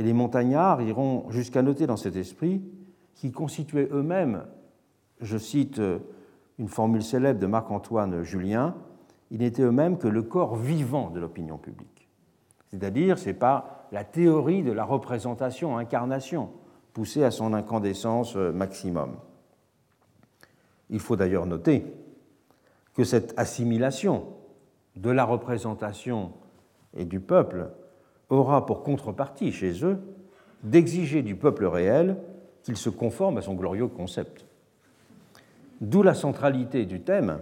Et 0.00 0.02
les 0.02 0.14
montagnards 0.14 0.80
iront 0.80 1.26
jusqu'à 1.28 1.60
noter 1.60 1.86
dans 1.86 1.98
cet 1.98 2.16
esprit 2.16 2.62
qu'ils 3.16 3.32
constituaient 3.32 3.90
eux-mêmes, 3.92 4.46
je 5.20 5.36
cite 5.36 5.78
une 6.58 6.68
formule 6.68 7.02
célèbre 7.02 7.38
de 7.38 7.46
Marc-Antoine 7.46 8.22
Julien, 8.22 8.76
ils 9.30 9.40
n'étaient 9.40 9.60
eux-mêmes 9.60 9.98
que 9.98 10.08
le 10.08 10.22
corps 10.22 10.56
vivant 10.56 11.10
de 11.10 11.20
l'opinion 11.20 11.58
publique. 11.58 12.08
C'est-à-dire, 12.68 13.18
ce 13.18 13.26
n'est 13.26 13.34
pas 13.34 13.88
la 13.92 14.02
théorie 14.02 14.62
de 14.62 14.72
la 14.72 14.84
représentation, 14.84 15.76
incarnation, 15.76 16.48
poussée 16.94 17.22
à 17.22 17.30
son 17.30 17.52
incandescence 17.52 18.36
maximum. 18.36 19.18
Il 20.88 21.00
faut 21.00 21.16
d'ailleurs 21.16 21.44
noter 21.44 21.84
que 22.94 23.04
cette 23.04 23.38
assimilation 23.38 24.28
de 24.96 25.10
la 25.10 25.24
représentation 25.26 26.32
et 26.96 27.04
du 27.04 27.20
peuple 27.20 27.68
aura 28.30 28.66
pour 28.66 28.82
contrepartie 28.82 29.52
chez 29.52 29.84
eux 29.84 29.98
d'exiger 30.62 31.22
du 31.22 31.34
peuple 31.34 31.66
réel 31.66 32.16
qu'il 32.62 32.76
se 32.76 32.90
conforme 32.90 33.38
à 33.38 33.42
son 33.42 33.54
glorieux 33.54 33.88
concept. 33.88 34.46
D'où 35.80 36.02
la 36.02 36.14
centralité 36.14 36.86
du 36.86 37.00
thème 37.00 37.38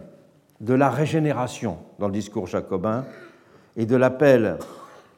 de 0.61 0.75
la 0.75 0.91
régénération 0.91 1.79
dans 1.99 2.07
le 2.07 2.13
discours 2.13 2.47
jacobin 2.47 3.05
et 3.77 3.87
de 3.87 3.97
l'appel 3.97 4.59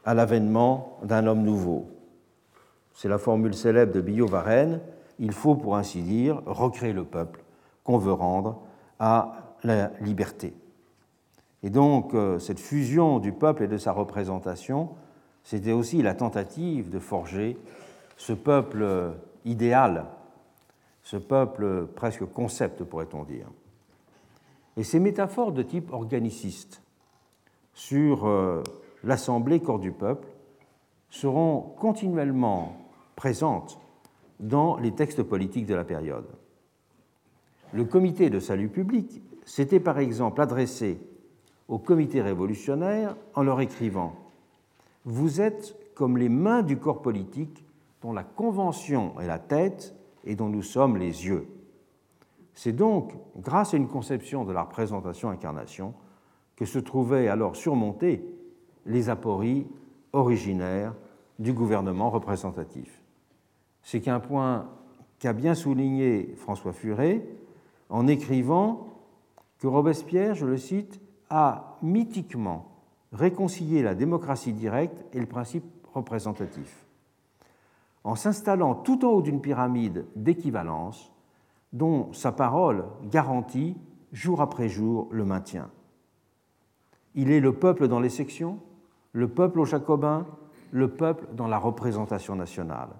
à 0.04 0.14
l'avènement 0.14 0.98
d'un 1.02 1.26
homme 1.26 1.42
nouveau. 1.42 1.88
C'est 2.94 3.08
la 3.08 3.18
formule 3.18 3.54
célèbre 3.54 3.92
de 3.92 4.00
Billot-Varenne 4.00 4.80
il 5.20 5.32
faut, 5.32 5.54
pour 5.54 5.76
ainsi 5.76 6.02
dire, 6.02 6.42
recréer 6.46 6.92
le 6.92 7.04
peuple 7.04 7.44
qu'on 7.84 7.98
veut 7.98 8.12
rendre 8.12 8.62
à 8.98 9.54
la 9.62 9.90
liberté. 10.00 10.54
Et 11.62 11.68
donc, 11.68 12.14
euh, 12.14 12.38
cette 12.38 12.58
fusion 12.58 13.18
du 13.18 13.32
peuple 13.32 13.64
et 13.64 13.68
de 13.68 13.76
sa 13.76 13.92
représentation, 13.92 14.88
c'était 15.44 15.72
aussi 15.72 16.02
la 16.02 16.14
tentative 16.14 16.90
de 16.90 16.98
forger 16.98 17.56
ce 18.16 18.32
peuple 18.32 19.14
idéal, 19.44 20.06
ce 21.02 21.16
peuple 21.16 21.86
presque 21.86 22.24
concept, 22.24 22.84
pourrait-on 22.84 23.24
dire. 23.24 23.46
Et 24.76 24.84
ces 24.84 25.00
métaphores 25.00 25.52
de 25.52 25.62
type 25.62 25.92
organiciste 25.92 26.82
sur 27.74 28.26
euh, 28.26 28.62
l'Assemblée, 29.02 29.60
corps 29.60 29.78
du 29.78 29.92
peuple, 29.92 30.28
seront 31.08 31.60
continuellement 31.78 32.76
présentes 33.16 33.80
dans 34.38 34.76
les 34.76 34.92
textes 34.92 35.22
politiques 35.22 35.66
de 35.66 35.74
la 35.74 35.84
période. 35.84 36.28
Le 37.72 37.84
comité 37.84 38.30
de 38.30 38.40
salut 38.40 38.68
public 38.68 39.22
s'était 39.44 39.80
par 39.80 39.98
exemple 39.98 40.40
adressé 40.40 41.00
au 41.68 41.78
comité 41.78 42.20
révolutionnaire 42.20 43.16
en 43.34 43.42
leur 43.42 43.60
écrivant 43.60 44.14
Vous 45.04 45.40
êtes 45.40 45.76
comme 45.94 46.18
les 46.18 46.28
mains 46.28 46.62
du 46.62 46.78
corps 46.78 47.02
politique 47.02 47.64
dont 48.02 48.12
la 48.12 48.24
convention 48.24 49.18
est 49.20 49.26
la 49.26 49.38
tête 49.38 49.94
et 50.24 50.34
dont 50.34 50.48
nous 50.48 50.62
sommes 50.62 50.96
les 50.96 51.26
yeux. 51.26 51.46
C'est 52.54 52.72
donc 52.72 53.14
grâce 53.36 53.74
à 53.74 53.76
une 53.76 53.88
conception 53.88 54.44
de 54.44 54.52
la 54.52 54.62
représentation-incarnation 54.62 55.94
que 56.56 56.66
se 56.66 56.78
trouvaient 56.78 57.28
alors 57.28 57.56
surmontées 57.56 58.22
les 58.86 59.08
apories 59.08 59.66
originaires 60.12 60.94
du 61.38 61.52
gouvernement 61.52 62.10
représentatif. 62.10 63.02
C'est 63.82 64.00
qu'un 64.00 64.20
point 64.20 64.68
qu'a 65.18 65.32
bien 65.32 65.54
souligné 65.54 66.34
François 66.36 66.72
Furet 66.72 67.26
en 67.88 68.06
écrivant 68.06 68.88
que 69.58 69.66
Robespierre, 69.66 70.34
je 70.34 70.46
le 70.46 70.58
cite, 70.58 71.00
a 71.30 71.78
mythiquement 71.82 72.69
réconcilié 73.12 73.82
la 73.82 73.94
démocratie 73.94 74.52
directe 74.52 75.04
et 75.12 75.20
le 75.20 75.26
principe 75.26 75.64
représentatif, 75.92 76.86
en 78.04 78.14
s'installant 78.14 78.74
tout 78.74 79.04
en 79.04 79.10
haut 79.10 79.22
d'une 79.22 79.40
pyramide 79.40 80.06
d'équivalence 80.16 81.12
dont 81.72 82.12
sa 82.12 82.32
parole 82.32 82.84
garantit 83.04 83.76
jour 84.12 84.40
après 84.40 84.68
jour 84.68 85.08
le 85.10 85.24
maintien. 85.24 85.70
Il 87.14 87.30
est 87.30 87.40
le 87.40 87.52
peuple 87.52 87.88
dans 87.88 88.00
les 88.00 88.08
sections, 88.08 88.58
le 89.12 89.28
peuple 89.28 89.60
aux 89.60 89.64
Jacobins, 89.64 90.26
le 90.70 90.88
peuple 90.88 91.26
dans 91.34 91.48
la 91.48 91.58
représentation 91.58 92.36
nationale. 92.36 92.90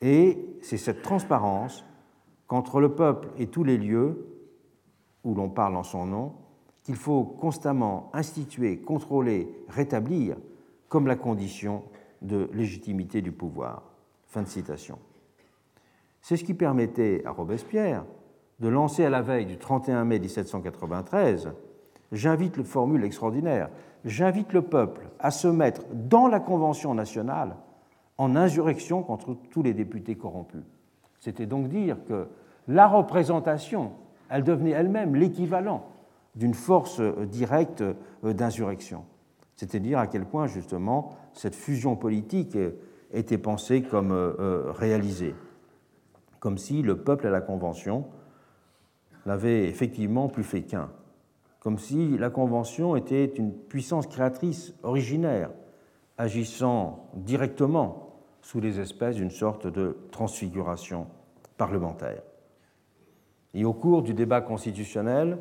Et 0.00 0.58
c'est 0.60 0.76
cette 0.76 1.02
transparence 1.02 1.84
qu'entre 2.46 2.80
le 2.80 2.94
peuple 2.94 3.28
et 3.38 3.46
tous 3.46 3.64
les 3.64 3.78
lieux 3.78 4.26
où 5.22 5.34
l'on 5.34 5.48
parle 5.48 5.76
en 5.76 5.82
son 5.82 6.06
nom 6.06 6.32
qu'il 6.84 6.96
faut 6.96 7.24
constamment 7.24 8.10
instituer, 8.12 8.78
contrôler, 8.78 9.48
rétablir 9.68 10.36
comme 10.88 11.06
la 11.06 11.16
condition 11.16 11.82
de 12.22 12.48
légitimité 12.52 13.20
du 13.22 13.32
pouvoir. 13.32 13.82
Fin 14.26 14.42
de 14.42 14.48
citation. 14.48 14.98
C'est 16.20 16.36
ce 16.36 16.44
qui 16.44 16.54
permettait 16.54 17.22
à 17.24 17.30
Robespierre 17.30 18.04
de 18.60 18.68
lancer 18.68 19.04
à 19.04 19.10
la 19.10 19.22
veille 19.22 19.46
du 19.46 19.58
31 19.58 20.04
mai 20.04 20.18
1793 20.18 21.50
J'invite 22.12 22.56
le 22.56 22.64
formule 22.64 23.04
extraordinaire, 23.04 23.70
j'invite 24.04 24.52
le 24.52 24.62
peuple 24.62 25.08
à 25.18 25.32
se 25.32 25.48
mettre 25.48 25.82
dans 25.92 26.28
la 26.28 26.38
Convention 26.38 26.94
nationale 26.94 27.56
en 28.18 28.36
insurrection 28.36 29.02
contre 29.02 29.36
tous 29.50 29.64
les 29.64 29.74
députés 29.74 30.14
corrompus. 30.14 30.62
C'était 31.18 31.46
donc 31.46 31.68
dire 31.68 31.96
que 32.06 32.28
la 32.68 32.86
représentation, 32.86 33.92
elle 34.28 34.44
devenait 34.44 34.70
elle-même 34.70 35.16
l'équivalent 35.16 35.86
d'une 36.34 36.54
force 36.54 37.00
directe 37.00 37.84
d'insurrection. 38.22 39.04
C'était 39.56 39.80
dire 39.80 39.98
à 39.98 40.06
quel 40.06 40.24
point, 40.24 40.46
justement, 40.46 41.16
cette 41.32 41.54
fusion 41.54 41.96
politique 41.96 42.58
était 43.12 43.38
pensée 43.38 43.82
comme 43.82 44.10
euh, 44.10 44.72
réalisée, 44.72 45.34
comme 46.40 46.58
si 46.58 46.82
le 46.82 46.98
peuple 46.98 47.26
et 47.28 47.30
la 47.30 47.40
Convention 47.40 48.06
n'avaient 49.26 49.68
effectivement 49.68 50.28
plus 50.28 50.42
fait 50.42 50.62
qu'un 50.62 50.90
comme 51.64 51.78
si 51.78 52.18
la 52.18 52.28
Convention 52.28 52.94
était 52.94 53.24
une 53.24 53.50
puissance 53.50 54.06
créatrice 54.06 54.74
originaire, 54.82 55.50
agissant 56.18 57.08
directement 57.14 58.20
sous 58.42 58.60
les 58.60 58.80
espèces 58.80 59.16
d'une 59.16 59.30
sorte 59.30 59.66
de 59.66 59.96
transfiguration 60.10 61.06
parlementaire. 61.56 62.22
Et 63.54 63.64
au 63.64 63.72
cours 63.72 64.02
du 64.02 64.12
débat 64.12 64.42
constitutionnel 64.42 65.38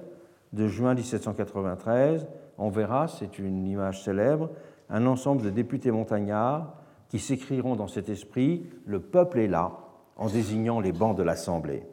de 0.53 0.67
juin 0.67 0.93
1793, 0.93 2.27
on 2.57 2.69
verra, 2.69 3.07
c'est 3.07 3.39
une 3.39 3.67
image 3.67 4.03
célèbre, 4.03 4.49
un 4.89 5.05
ensemble 5.07 5.41
de 5.41 5.49
députés 5.49 5.91
montagnards 5.91 6.75
qui 7.09 7.19
s'écrieront 7.19 7.75
dans 7.75 7.87
cet 7.87 8.09
esprit 8.09 8.69
Le 8.85 8.99
peuple 8.99 9.39
est 9.39 9.47
là, 9.47 9.71
en 10.15 10.27
désignant 10.27 10.79
les 10.79 10.91
bancs 10.91 11.17
de 11.17 11.23
l'Assemblée. 11.23 11.83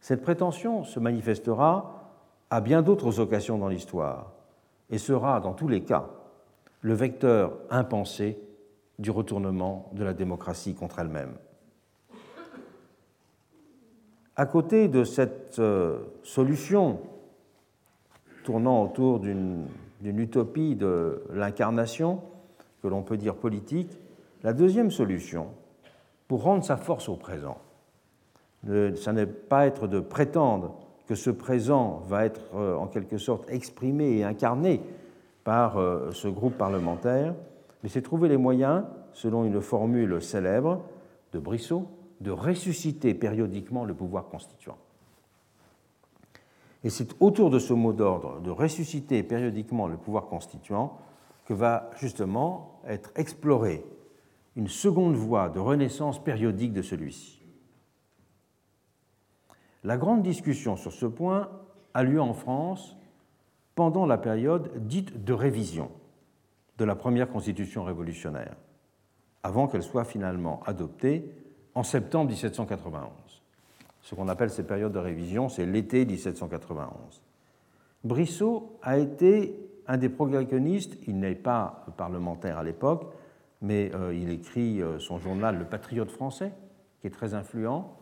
Cette 0.00 0.22
prétention 0.22 0.84
se 0.84 1.00
manifestera 1.00 2.12
à 2.48 2.60
bien 2.60 2.82
d'autres 2.82 3.20
occasions 3.20 3.58
dans 3.58 3.68
l'histoire 3.68 4.32
et 4.88 4.98
sera, 4.98 5.40
dans 5.40 5.52
tous 5.52 5.68
les 5.68 5.82
cas, 5.82 6.08
le 6.80 6.94
vecteur 6.94 7.52
impensé 7.68 8.38
du 8.98 9.10
retournement 9.10 9.90
de 9.92 10.04
la 10.04 10.14
démocratie 10.14 10.74
contre 10.74 10.98
elle-même. 11.00 11.34
À 14.36 14.46
côté 14.46 14.88
de 14.88 15.04
cette 15.04 15.58
euh, 15.58 15.98
solution 16.22 17.00
tournant 18.50 18.82
autour 18.82 19.20
d'une 19.20 19.68
utopie 20.02 20.74
de 20.74 21.22
l'incarnation, 21.32 22.20
que 22.82 22.88
l'on 22.88 23.02
peut 23.02 23.16
dire 23.16 23.36
politique, 23.36 23.96
la 24.42 24.52
deuxième 24.52 24.90
solution, 24.90 25.46
pour 26.26 26.42
rendre 26.42 26.64
sa 26.64 26.76
force 26.76 27.08
au 27.08 27.14
présent, 27.14 27.58
ça 28.96 29.12
n'est 29.12 29.26
pas 29.26 29.68
être 29.68 29.86
de 29.86 30.00
prétendre 30.00 30.74
que 31.06 31.14
ce 31.14 31.30
présent 31.30 32.02
va 32.08 32.24
être 32.24 32.40
euh, 32.56 32.74
en 32.74 32.88
quelque 32.88 33.18
sorte 33.18 33.48
exprimé 33.50 34.18
et 34.18 34.24
incarné 34.24 34.80
par 35.44 35.78
euh, 35.78 36.10
ce 36.10 36.26
groupe 36.26 36.54
parlementaire, 36.54 37.34
mais 37.84 37.88
c'est 37.88 38.02
trouver 38.02 38.28
les 38.28 38.36
moyens, 38.36 38.82
selon 39.12 39.44
une 39.44 39.60
formule 39.60 40.20
célèbre 40.20 40.82
de 41.32 41.38
Brissot, 41.38 41.86
de 42.20 42.32
ressusciter 42.32 43.14
périodiquement 43.14 43.84
le 43.84 43.94
pouvoir 43.94 44.26
constituant. 44.28 44.76
Et 46.82 46.90
c'est 46.90 47.14
autour 47.20 47.50
de 47.50 47.58
ce 47.58 47.72
mot 47.72 47.92
d'ordre, 47.92 48.40
de 48.40 48.50
ressusciter 48.50 49.22
périodiquement 49.22 49.86
le 49.86 49.96
pouvoir 49.96 50.26
constituant, 50.26 50.98
que 51.44 51.54
va 51.54 51.90
justement 51.98 52.80
être 52.86 53.10
explorée 53.16 53.84
une 54.56 54.68
seconde 54.68 55.14
voie 55.14 55.48
de 55.48 55.58
renaissance 55.58 56.22
périodique 56.22 56.72
de 56.72 56.82
celui-ci. 56.82 57.42
La 59.82 59.96
grande 59.96 60.22
discussion 60.22 60.76
sur 60.76 60.92
ce 60.92 61.06
point 61.06 61.50
a 61.94 62.02
lieu 62.02 62.20
en 62.20 62.34
France 62.34 62.96
pendant 63.74 64.06
la 64.06 64.18
période 64.18 64.86
dite 64.86 65.24
de 65.24 65.32
révision 65.32 65.90
de 66.78 66.84
la 66.84 66.94
première 66.94 67.30
constitution 67.30 67.84
révolutionnaire, 67.84 68.56
avant 69.42 69.68
qu'elle 69.68 69.82
soit 69.82 70.04
finalement 70.04 70.62
adoptée 70.66 71.30
en 71.74 71.82
septembre 71.82 72.30
1791. 72.30 73.29
Ce 74.02 74.14
qu'on 74.14 74.28
appelle 74.28 74.50
cette 74.50 74.66
période 74.66 74.92
de 74.92 74.98
révision, 74.98 75.48
c'est 75.48 75.66
l'été 75.66 76.04
1791. 76.04 77.22
Brissot 78.04 78.78
a 78.82 78.98
été 78.98 79.54
un 79.86 79.96
des 79.96 80.08
protagonistes, 80.08 80.96
il 81.06 81.18
n'est 81.18 81.34
pas 81.34 81.84
parlementaire 81.96 82.58
à 82.58 82.64
l'époque, 82.64 83.12
mais 83.60 83.90
euh, 83.94 84.14
il 84.14 84.30
écrit 84.30 84.80
euh, 84.80 84.98
son 84.98 85.18
journal 85.18 85.58
Le 85.58 85.64
Patriote 85.64 86.10
français, 86.10 86.52
qui 87.00 87.08
est 87.08 87.10
très 87.10 87.34
influent. 87.34 87.96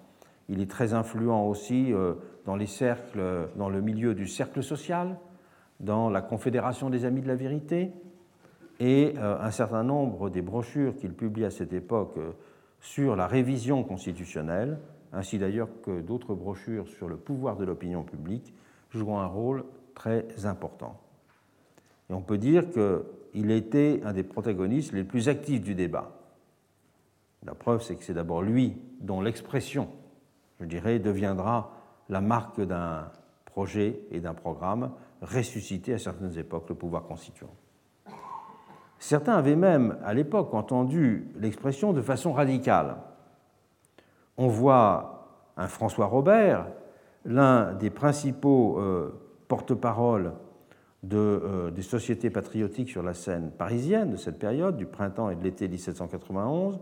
Il 0.49 0.61
est 0.61 0.71
très 0.71 0.95
influent 0.95 1.47
aussi 1.47 1.93
euh, 1.93 2.15
dans 2.47 2.57
les 2.57 2.67
cercles, 2.67 3.49
dans 3.57 3.69
le 3.69 3.81
milieu 3.81 4.15
du 4.15 4.27
cercle 4.27 4.63
social, 4.63 5.19
dans 5.81 6.11
la 6.11 6.23
Confédération 6.23 6.91
des 6.91 7.05
Amis 7.05 7.23
de 7.23 7.29
la 7.29 7.37
Vérité, 7.37 7.91
et 8.81 9.15
un 9.19 9.51
certain 9.51 9.83
nombre 9.83 10.31
des 10.31 10.41
brochures 10.41 10.95
qu'il 10.97 11.13
publie 11.13 11.45
à 11.45 11.51
cette 11.51 11.73
époque 11.73 12.17
sur 12.81 13.17
la 13.17 13.27
révision 13.27 13.83
constitutionnelle, 13.83 14.79
ainsi 15.13 15.39
d'ailleurs 15.39 15.69
que 15.83 16.01
d'autres 16.01 16.35
brochures 16.35 16.89
sur 16.89 17.09
le 17.09 17.17
pouvoir 17.17 17.57
de 17.57 17.65
l'opinion 17.65 18.03
publique, 18.03 18.55
jouent 18.91 19.17
un 19.17 19.27
rôle 19.27 19.65
très 19.95 20.47
important. 20.47 21.01
Et 22.11 22.15
on 22.15 22.23
peut 22.23 22.39
dire 22.39 22.65
qu'il 22.71 23.51
était 23.51 24.01
un 24.05 24.13
des 24.13 24.23
protagonistes 24.23 24.93
les 24.93 25.05
plus 25.05 25.29
actifs 25.29 25.63
du 25.63 25.75
débat. 25.75 26.13
La 27.45 27.55
preuve, 27.55 27.83
c'est 27.83 27.97
que 27.97 28.05
c'est 28.05 28.15
d'abord 28.15 28.43
lui 28.43 28.77
dont 29.01 29.21
l'expression, 29.21 29.89
je 30.61 30.65
dirais, 30.65 30.99
deviendra 30.99 31.73
la 32.09 32.21
marque 32.21 32.61
d'un 32.61 33.11
projet 33.45 34.01
et 34.11 34.21
d'un 34.21 34.35
programme 34.35 34.93
ressuscité 35.21 35.95
à 35.95 35.99
certaines 35.99 36.37
époques 36.39 36.69
le 36.69 36.75
pouvoir 36.75 37.05
constituant. 37.05 37.55
Certains 38.99 39.35
avaient 39.35 39.57
même, 39.57 39.97
à 40.05 40.15
l'époque, 40.15 40.55
entendu 40.55 41.29
l'expression 41.37 41.93
de 41.93 42.03
façon 42.03 42.33
radicale. 42.33 42.97
On 44.39 44.47
voit 44.47 45.43
un 45.57 45.67
François 45.67 46.07
Robert, 46.07 46.69
l'un 47.25 47.75
des 47.75 47.91
principaux 47.91 48.79
euh, 48.79 49.13
porte-parole 49.49 50.33
euh, 51.13 51.71
des 51.73 51.83
sociétés 51.83 52.31
patriotiques 52.31 52.89
sur 52.89 53.03
la 53.03 53.15
scène 53.15 53.51
parisienne 53.51 54.13
de 54.13 54.17
cette 54.17 54.39
période, 54.39 54.77
du 54.77 54.87
printemps 54.87 55.29
et 55.29 55.35
de 55.35 55.43
l'été 55.43 55.67
1791, 55.67 56.79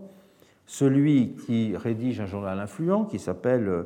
celui 0.67 1.35
qui 1.45 1.75
rédige 1.75 2.21
un 2.21 2.27
journal 2.27 2.59
influent 2.59 3.05
qui 3.05 3.17
s'appelle 3.17 3.67
euh, 3.67 3.83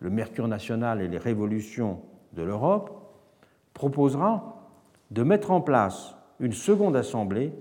Le 0.00 0.10
Mercure 0.10 0.46
national 0.46 1.00
et 1.00 1.08
les 1.08 1.18
révolutions 1.18 2.00
de 2.34 2.42
l'Europe, 2.42 2.90
proposera 3.72 4.62
de 5.10 5.22
mettre 5.22 5.52
en 5.52 5.62
place 5.62 6.16
une 6.38 6.52
seconde 6.52 6.96
assemblée 6.96 7.54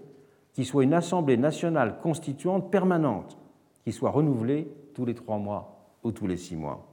qui 0.52 0.66
soit 0.66 0.84
une 0.84 0.94
assemblée 0.94 1.38
nationale 1.38 2.00
constituante 2.02 2.72
permanente, 2.72 3.38
qui 3.86 3.94
soit 3.94 4.10
renouvelée 4.10 4.70
tous 4.96 5.06
les 5.06 5.14
trois 5.14 5.38
mois 5.38 5.92
ou 6.04 6.12
tous 6.12 6.26
les 6.26 6.38
six 6.38 6.56
mois. 6.56 6.88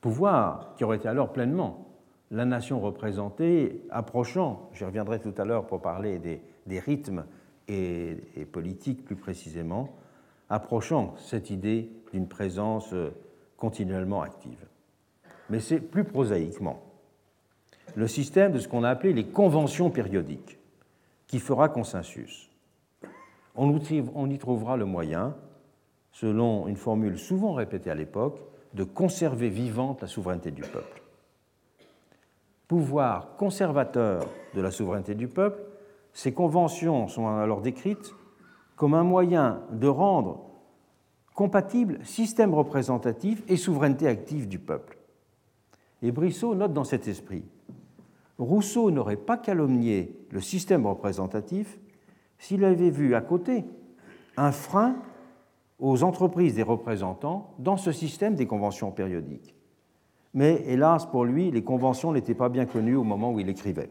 Pouvoir 0.00 0.74
qui 0.76 0.84
aurait 0.84 0.96
été 0.96 1.08
alors 1.08 1.32
pleinement 1.32 1.88
la 2.30 2.46
nation 2.46 2.80
représentée 2.80 3.82
approchant, 3.90 4.70
j'y 4.72 4.84
reviendrai 4.84 5.20
tout 5.20 5.34
à 5.36 5.44
l'heure 5.44 5.66
pour 5.66 5.82
parler 5.82 6.18
des, 6.18 6.78
rythmes 6.80 7.26
et, 7.68 8.16
et, 8.36 8.46
politiques 8.46 9.04
plus 9.04 9.16
précisément, 9.16 9.90
approchant 10.48 11.14
cette 11.18 11.50
idée 11.50 11.90
d'une 12.12 12.28
présence 12.28 12.94
euh, 12.94 13.10
continuellement 13.58 14.22
active. 14.22 14.66
Mais 15.50 15.60
c'est 15.60 15.80
plus 15.80 16.04
prosaïquement 16.04 16.82
le 17.94 18.08
système 18.08 18.52
de 18.52 18.58
ce 18.58 18.68
qu'on 18.68 18.84
a 18.84 18.90
appelé 18.90 19.12
les 19.12 19.26
conventions 19.26 19.90
périodiques 19.90 20.58
qui 21.26 21.38
fera 21.38 21.68
consensus. 21.68 22.50
On 23.54 24.30
y 24.30 24.38
trouvera 24.38 24.76
le 24.76 24.86
moyen, 24.86 25.36
selon 26.12 26.68
une 26.68 26.76
formule 26.76 27.18
souvent 27.18 27.52
répétée 27.52 27.90
à 27.90 27.94
l'époque, 27.94 28.38
de 28.74 28.84
conserver 28.84 29.48
vivante 29.48 30.00
la 30.00 30.06
souveraineté 30.06 30.50
du 30.50 30.62
peuple 30.62 31.02
pouvoir 32.72 33.36
conservateur 33.36 34.26
de 34.54 34.62
la 34.62 34.70
souveraineté 34.70 35.14
du 35.14 35.28
peuple, 35.28 35.60
ces 36.14 36.32
conventions 36.32 37.06
sont 37.06 37.28
alors 37.28 37.60
décrites 37.60 38.14
comme 38.76 38.94
un 38.94 39.02
moyen 39.04 39.60
de 39.72 39.88
rendre 39.88 40.46
compatible 41.34 41.98
système 42.02 42.54
représentatif 42.54 43.42
et 43.46 43.58
souveraineté 43.58 44.08
active 44.08 44.48
du 44.48 44.58
peuple. 44.58 44.96
Et 46.00 46.12
Brissot 46.12 46.54
note 46.54 46.72
dans 46.72 46.84
cet 46.84 47.08
esprit 47.08 47.44
Rousseau 48.38 48.90
n'aurait 48.90 49.16
pas 49.16 49.36
calomnié 49.36 50.16
le 50.30 50.40
système 50.40 50.86
représentatif 50.86 51.78
s'il 52.38 52.64
avait 52.64 52.88
vu 52.88 53.14
à 53.14 53.20
côté 53.20 53.66
un 54.38 54.50
frein 54.50 54.96
aux 55.82 56.02
entreprises 56.02 56.54
des 56.54 56.62
représentants 56.62 57.52
dans 57.58 57.76
ce 57.76 57.92
système 57.92 58.34
des 58.34 58.46
conventions 58.46 58.90
périodiques 58.90 59.54
mais 60.34 60.62
hélas 60.66 61.06
pour 61.06 61.24
lui, 61.24 61.50
les 61.50 61.62
conventions 61.62 62.12
n'étaient 62.12 62.34
pas 62.34 62.48
bien 62.48 62.66
connues 62.66 62.96
au 62.96 63.04
moment 63.04 63.32
où 63.32 63.40
il 63.40 63.48
écrivait. 63.48 63.90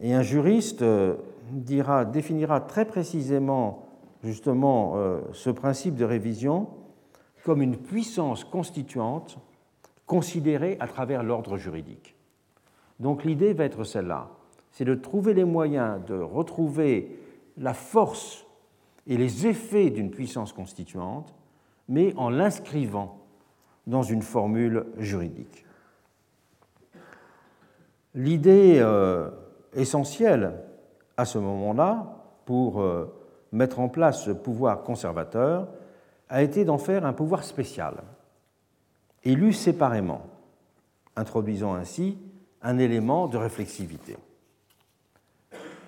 Et 0.00 0.14
un 0.14 0.22
juriste 0.22 0.82
euh, 0.82 1.16
dira, 1.52 2.04
définira 2.04 2.60
très 2.60 2.86
précisément 2.86 3.86
justement 4.24 4.94
euh, 4.96 5.20
ce 5.32 5.50
principe 5.50 5.94
de 5.94 6.04
révision 6.04 6.68
comme 7.44 7.62
une 7.62 7.76
puissance 7.76 8.44
constituante 8.44 9.38
considérée 10.06 10.76
à 10.80 10.88
travers 10.88 11.22
l'ordre 11.22 11.56
juridique. 11.56 12.16
Donc 12.98 13.24
l'idée 13.24 13.52
va 13.52 13.64
être 13.64 13.84
celle-là, 13.84 14.30
c'est 14.72 14.84
de 14.84 14.94
trouver 14.94 15.34
les 15.34 15.44
moyens 15.44 16.04
de 16.06 16.18
retrouver 16.18 17.16
la 17.56 17.74
force 17.74 18.46
et 19.06 19.16
les 19.16 19.46
effets 19.46 19.90
d'une 19.90 20.10
puissance 20.10 20.52
constituante, 20.52 21.34
mais 21.88 22.14
en 22.16 22.30
l'inscrivant 22.30 23.18
dans 23.86 24.02
une 24.02 24.22
formule 24.22 24.86
juridique. 24.98 25.66
L'idée 28.14 28.78
euh, 28.80 29.30
essentielle 29.74 30.54
à 31.16 31.24
ce 31.24 31.38
moment-là, 31.38 32.16
pour 32.44 32.80
euh, 32.80 33.06
mettre 33.52 33.80
en 33.80 33.88
place 33.88 34.24
ce 34.24 34.30
pouvoir 34.30 34.82
conservateur, 34.82 35.68
a 36.28 36.42
été 36.42 36.64
d'en 36.64 36.78
faire 36.78 37.04
un 37.04 37.12
pouvoir 37.12 37.44
spécial, 37.44 38.02
élu 39.24 39.52
séparément, 39.52 40.22
introduisant 41.16 41.74
ainsi 41.74 42.18
un 42.62 42.78
élément 42.78 43.26
de 43.26 43.36
réflexivité. 43.36 44.16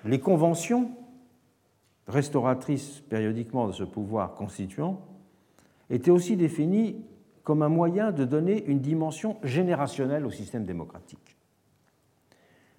Les 0.05 0.21
conventions 0.21 0.91
restauratrices 2.09 3.01
périodiquement 3.09 3.67
de 3.67 3.73
ce 3.73 3.85
pouvoir 3.85 4.35
constituant 4.35 5.07
étaient 5.91 6.11
aussi 6.11 6.37
définies 6.37 7.05
comme 7.45 7.63
un 7.63 7.69
moyen 7.69 8.13
de 8.13 8.25
donner 8.25 8.65
une 8.67 8.81
dimension 8.81 9.37
générationnelle 9.43 10.25
au 10.25 10.31
système 10.31 10.65
démocratique. 10.65 11.37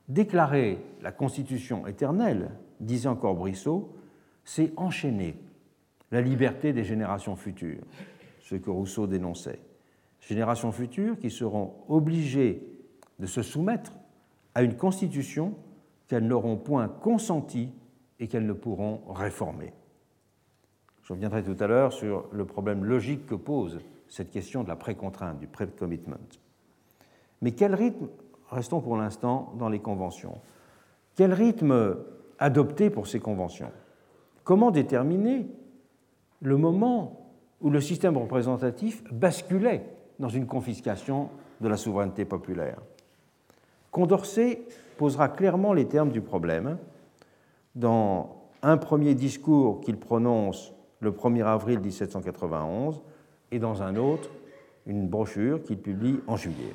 Déclarer 0.08 0.80
la 1.02 1.12
Constitution 1.12 1.88
éternelle, 1.88 2.52
disait 2.80 3.08
encore 3.08 3.36
Brissot, 3.36 3.96
c'est 4.44 4.74
enchaîner 4.78 5.38
la 6.12 6.22
liberté 6.22 6.74
des 6.74 6.84
générations 6.84 7.36
futures, 7.36 7.84
ce 8.42 8.56
que 8.56 8.70
Rousseau 8.70 9.08
dénonçait. 9.08 9.60
Générations 10.20 10.72
futures 10.72 11.18
qui 11.18 11.30
seront 11.30 11.74
obligées 11.88 12.62
de 13.20 13.26
se 13.26 13.42
soumettre 13.42 13.94
à 14.56 14.64
une 14.64 14.76
Constitution 14.76 15.56
qu'elles 16.08 16.28
n'auront 16.28 16.58
point 16.58 16.88
consentie 16.88 17.74
et 18.24 18.28
qu'elles 18.28 18.46
ne 18.46 18.54
pourront 18.54 19.02
réformer. 19.10 19.74
Je 21.04 21.12
reviendrai 21.12 21.44
tout 21.44 21.58
à 21.60 21.68
l'heure 21.68 21.92
sur 21.92 22.26
le 22.32 22.46
problème 22.46 22.86
logique 22.86 23.26
que 23.26 23.36
pose 23.36 23.82
cette 24.08 24.32
question 24.32 24.64
de 24.64 24.70
la 24.70 24.78
précontrainte, 24.78 25.40
du 25.40 25.48
pre-commitment. 25.48 26.16
Mais 27.42 27.52
quel 27.52 27.76
rythme, 27.76 28.08
restons 28.50 28.80
pour 28.80 28.96
l'instant 28.96 29.54
dans 29.60 29.68
les 29.68 29.80
conventions, 29.80 30.38
quel 31.18 31.34
rythme 31.34 31.98
adopter 32.40 32.90
pour 32.90 33.08
ces 33.08 33.20
conventions? 33.20 33.74
Comment 34.46 34.72
déterminer 34.72 35.46
le 36.40 36.56
moment 36.56 37.30
où 37.60 37.70
le 37.70 37.82
système 37.82 38.16
représentatif 38.16 39.04
basculait 39.12 39.86
dans 40.20 40.30
une 40.30 40.48
confiscation 40.48 41.30
de 41.60 41.68
la 41.68 41.76
souveraineté 41.76 42.24
populaire? 42.24 42.80
Condorcet 43.92 44.62
posera 44.98 45.28
clairement 45.28 45.74
les 45.74 45.90
termes 45.90 46.12
du 46.12 46.22
problème 46.22 46.78
dans 47.76 48.44
un 48.62 48.78
premier 48.78 49.16
discours 49.16 49.82
qu'il 49.82 49.98
prononce 49.98 50.74
le 51.00 51.12
1er 51.12 51.46
avril 51.46 51.80
1791 51.80 53.02
et 53.52 53.60
dans 53.60 53.84
un 53.84 53.96
autre, 53.96 54.30
une 54.86 55.08
brochure 55.08 55.62
qu'il 55.64 55.78
publie 55.78 56.20
en 56.28 56.38
juillet. 56.38 56.74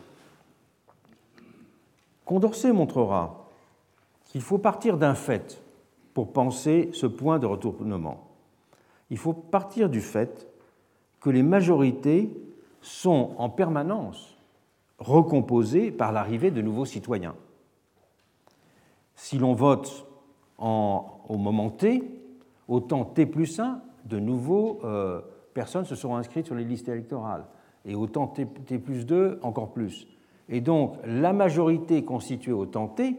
Condorcet 2.25 2.73
montrera 2.73 3.49
qu'il 4.27 4.43
faut 4.43 4.59
partir 4.59 4.99
d'un 4.99 5.15
fait 5.15 5.63
pour 6.13 6.33
penser 6.33 6.91
ce 6.93 7.07
point 7.07 7.39
de 7.39 7.47
retournement. 7.47 8.29
Il 9.11 9.17
faut 9.17 9.33
partir 9.33 9.89
du 9.89 10.01
fait 10.01 10.47
que 11.21 11.31
les 11.31 11.43
majorités 11.43 12.31
sont 12.83 13.35
en 13.39 13.49
permanence 13.49 14.37
recomposées 14.99 15.91
par 15.91 16.13
l'arrivée 16.13 16.51
de 16.51 16.61
nouveaux 16.61 16.85
citoyens. 16.85 17.35
Si 19.15 19.39
l'on 19.39 19.55
vote 19.55 20.08
au 20.59 21.37
moment 21.37 21.71
T, 21.71 22.03
au 22.67 22.81
temps 22.81 23.05
T 23.05 23.27
plus 23.27 23.59
1, 23.59 23.81
de 24.05 24.19
nouveaux 24.19 24.81
euh, 24.85 25.21
personnes 25.55 25.85
se 25.85 25.95
seront 25.95 26.17
inscrites 26.17 26.47
sur 26.47 26.55
les 26.55 26.65
listes 26.65 26.89
électorales. 26.89 27.45
Et 27.85 27.95
au 27.95 28.07
temps 28.07 28.27
T, 28.27 28.47
T 28.47 28.79
plus 28.79 29.07
2, 29.07 29.41
encore 29.43 29.73
plus. 29.73 30.07
Et 30.49 30.61
donc, 30.61 30.97
la 31.05 31.33
majorité 31.33 32.05
constituée 32.05 32.53
au 32.53 32.67
temps 32.67 32.89
T 32.89 33.17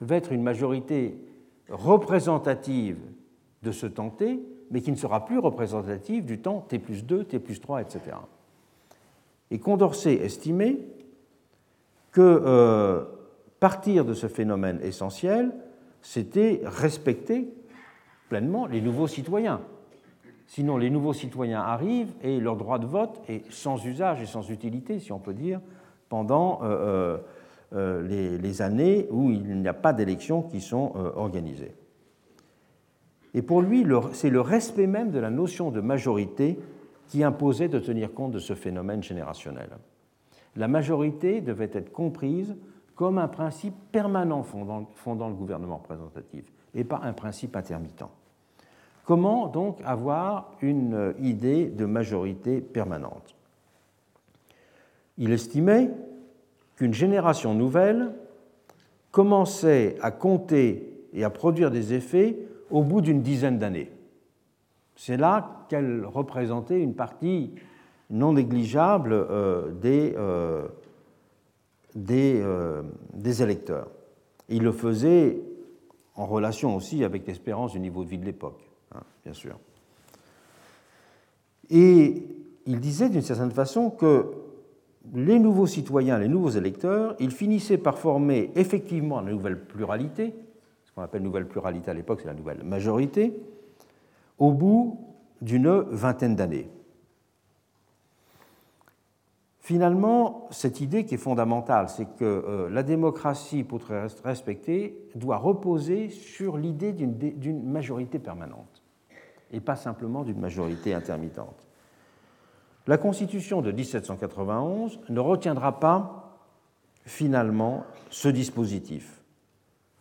va 0.00 0.16
être 0.16 0.32
une 0.32 0.42
majorité 0.42 1.18
représentative 1.68 2.98
de 3.62 3.72
ce 3.72 3.86
temps 3.86 4.10
T, 4.10 4.40
mais 4.70 4.80
qui 4.80 4.90
ne 4.90 4.96
sera 4.96 5.24
plus 5.24 5.38
représentative 5.38 6.24
du 6.24 6.38
temps 6.38 6.64
T 6.68 6.78
plus 6.78 7.04
2, 7.04 7.24
T 7.24 7.38
plus 7.38 7.60
3, 7.60 7.82
etc. 7.82 8.16
Et 9.50 9.58
Condorcet 9.58 10.14
estimait 10.14 10.78
que 12.12 12.20
euh, 12.20 13.04
partir 13.58 14.04
de 14.04 14.14
ce 14.14 14.26
phénomène 14.26 14.80
essentiel, 14.82 15.52
c'était 16.02 16.60
respecter 16.64 17.48
pleinement 18.28 18.66
les 18.66 18.80
nouveaux 18.80 19.06
citoyens. 19.06 19.60
Sinon, 20.46 20.76
les 20.76 20.90
nouveaux 20.90 21.12
citoyens 21.12 21.60
arrivent 21.60 22.12
et 22.22 22.40
leur 22.40 22.56
droit 22.56 22.78
de 22.78 22.86
vote 22.86 23.20
est 23.28 23.50
sans 23.50 23.84
usage 23.84 24.20
et 24.22 24.26
sans 24.26 24.50
utilité, 24.50 24.98
si 24.98 25.12
on 25.12 25.18
peut 25.18 25.34
dire, 25.34 25.60
pendant 26.08 26.60
euh, 26.62 27.18
euh, 27.72 28.38
les, 28.38 28.62
années 28.62 29.06
où 29.10 29.30
il 29.30 29.60
n'y 29.60 29.68
a 29.68 29.74
pas 29.74 29.92
d'élections 29.92 30.42
qui 30.42 30.60
sont 30.60 30.92
organisées. 31.14 31.74
Et 33.34 33.42
pour 33.42 33.62
lui, 33.62 33.86
c'est 34.12 34.30
le 34.30 34.40
respect 34.40 34.88
même 34.88 35.10
de 35.10 35.20
la 35.20 35.30
notion 35.30 35.70
de 35.70 35.80
majorité 35.80 36.58
qui 37.06 37.24
imposait 37.24 37.68
de 37.68 37.78
tenir 37.78 38.12
compte 38.12 38.32
de 38.32 38.38
ce 38.38 38.54
phénomène 38.54 39.02
générationnel. 39.02 39.70
La 40.56 40.68
majorité 40.68 41.40
devait 41.40 41.70
être 41.72 41.92
comprise 41.92 42.56
comme 43.00 43.16
un 43.16 43.28
principe 43.28 43.72
permanent 43.92 44.42
fondant, 44.42 45.28
le 45.28 45.34
gouvernement 45.34 45.78
représentatif 45.78 46.44
et 46.74 46.84
pas 46.84 47.00
un 47.02 47.14
principe 47.14 47.56
intermittent. 47.56 48.04
Comment 49.06 49.46
donc 49.46 49.78
avoir 49.86 50.52
une 50.60 51.14
idée 51.18 51.70
de 51.70 51.86
majorité 51.86 52.60
permanente? 52.60 53.34
Il 55.16 55.32
estimait 55.32 55.90
qu'une 56.76 56.92
génération 56.92 57.54
nouvelle 57.54 58.12
commençait 59.12 59.96
à 60.02 60.10
compter 60.10 61.06
et 61.14 61.24
à 61.24 61.30
produire 61.30 61.70
des 61.70 61.94
effets 61.94 62.36
au 62.68 62.82
bout 62.82 63.00
d'une 63.00 63.22
dizaine 63.22 63.58
d'années. 63.58 63.90
C'est 64.94 65.16
là 65.16 65.64
qu'elle 65.70 66.04
représentait 66.04 66.82
une 66.82 66.94
partie 66.94 67.54
non 68.10 68.34
négligeable 68.34 69.14
euh, 69.14 69.72
des, 69.72 70.12
euh, 70.18 70.68
euh, 71.96 72.82
des, 73.14 73.42
électeurs. 73.42 73.88
Il 74.48 74.62
le 74.62 74.72
faisait 74.72 75.40
en 76.14 76.26
relation 76.26 76.76
aussi 76.76 77.04
avec 77.04 77.26
l'espérance 77.26 77.72
du 77.72 77.80
niveau 77.80 78.04
de 78.04 78.08
vie 78.08 78.18
de 78.18 78.24
l'époque, 78.24 78.60
hein, 78.94 79.02
bien 79.24 79.32
sûr. 79.32 79.58
Et 81.70 82.26
il 82.66 82.80
disait 82.80 83.08
d'une 83.08 83.22
certaine 83.22 83.50
façon 83.50 83.90
que 83.90 84.26
les 85.14 85.38
nouveaux 85.38 85.66
citoyens, 85.66 86.18
les 86.18 86.28
nouveaux 86.28 86.50
électeurs, 86.50 87.16
ils 87.18 87.30
finissaient 87.30 87.78
par 87.78 87.98
former 87.98 88.50
effectivement 88.54 89.20
une 89.20 89.30
nouvelle 89.30 89.60
pluralité, 89.64 90.34
ce 90.84 90.92
qu'on 90.92 91.02
appelle 91.02 91.22
nouvelle 91.22 91.48
pluralité 91.48 91.90
à 91.90 91.94
l'époque, 91.94 92.20
c'est 92.20 92.28
la 92.28 92.34
nouvelle 92.34 92.62
majorité, 92.64 93.32
au 94.38 94.52
bout 94.52 94.98
d'une 95.40 95.70
vingtaine 95.90 96.36
d'années. 96.36 96.68
Finalement, 99.70 100.48
cette 100.50 100.80
idée 100.80 101.04
qui 101.04 101.14
est 101.14 101.16
fondamentale, 101.16 101.88
c'est 101.88 102.16
que 102.16 102.24
euh, 102.24 102.68
la 102.70 102.82
démocratie, 102.82 103.62
pour 103.62 103.80
être 103.92 104.24
respectée, 104.24 104.98
doit 105.14 105.36
reposer 105.36 106.08
sur 106.08 106.56
l'idée 106.56 106.92
d'une 106.92 107.70
majorité 107.70 108.18
permanente 108.18 108.82
et 109.52 109.60
pas 109.60 109.76
simplement 109.76 110.24
d'une 110.24 110.40
majorité 110.40 110.92
intermittente. 110.92 111.54
La 112.88 112.98
Constitution 112.98 113.62
de 113.62 113.70
1791 113.70 114.98
ne 115.08 115.20
retiendra 115.20 115.78
pas 115.78 116.36
finalement 117.04 117.84
ce 118.10 118.26
dispositif 118.28 119.22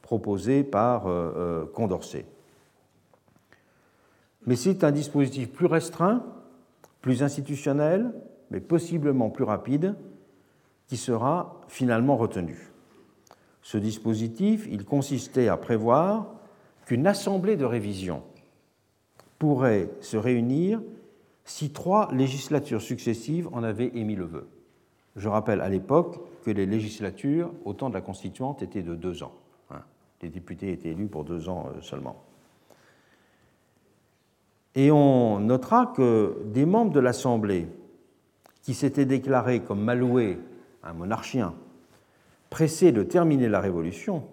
proposé 0.01 0.63
par 0.63 1.05
euh, 1.05 1.31
euh, 1.35 1.65
Condorcet. 1.67 2.25
Mais 4.47 4.55
c'est 4.55 4.83
un 4.83 4.91
dispositif 4.91 5.51
plus 5.51 5.67
restreint, 5.67 6.25
plus 7.01 7.21
institutionnel, 7.21 8.11
mais 8.51 8.59
possiblement 8.59 9.29
plus 9.29 9.43
rapide, 9.43 9.95
qui 10.87 10.97
sera 10.97 11.61
finalement 11.67 12.17
retenu. 12.17 12.71
Ce 13.61 13.77
dispositif, 13.77 14.67
il 14.71 14.85
consistait 14.85 15.47
à 15.47 15.57
prévoir 15.57 16.33
qu'une 16.85 17.05
assemblée 17.05 17.57
de 17.57 17.65
révision 17.65 18.23
pourrait 19.37 19.89
se 20.01 20.17
réunir 20.17 20.81
si 21.45 21.71
trois 21.71 22.11
législatures 22.13 22.81
successives 22.81 23.47
en 23.51 23.63
avaient 23.63 23.91
émis 23.93 24.15
le 24.15 24.25
vœu. 24.25 24.47
Je 25.15 25.29
rappelle 25.29 25.61
à 25.61 25.69
l'époque 25.69 26.19
que 26.43 26.51
les 26.51 26.65
législatures, 26.65 27.51
au 27.65 27.73
temps 27.73 27.89
de 27.89 27.93
la 27.93 28.01
Constituante, 28.01 28.63
étaient 28.63 28.81
de 28.81 28.95
deux 28.95 29.23
ans 29.23 29.33
les 30.21 30.29
députés 30.29 30.71
étaient 30.71 30.89
élus 30.89 31.07
pour 31.07 31.23
deux 31.23 31.49
ans 31.49 31.67
euh, 31.67 31.81
seulement. 31.81 32.23
Et 34.75 34.91
on 34.91 35.39
notera 35.39 35.87
que 35.87 36.43
des 36.45 36.65
membres 36.65 36.91
de 36.91 36.99
l'Assemblée 36.99 37.67
qui 38.69 38.75
s'étaient 38.75 39.05
déclarés 39.05 39.61
comme 39.61 39.81
Maloué, 39.81 40.37
un 40.83 40.93
monarchien, 40.93 41.55
pressés 42.51 42.91
de 42.91 43.01
terminer 43.01 43.49
la 43.49 43.61
Révolution, 43.61 44.25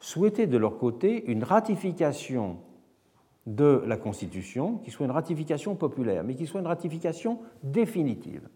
souhaitaient 0.00 0.46
de 0.46 0.58
leur 0.58 0.76
côté 0.76 1.24
une 1.30 1.44
ratification 1.44 2.58
de 3.46 3.82
la 3.86 3.96
Constitution, 3.96 4.76
qui 4.84 4.90
soit 4.90 5.06
une 5.06 5.12
ratification 5.12 5.76
populaire, 5.76 6.24
mais 6.24 6.34
qui 6.34 6.46
soit 6.46 6.60
une 6.60 6.66
ratification 6.66 7.38
définitive. 7.62 8.50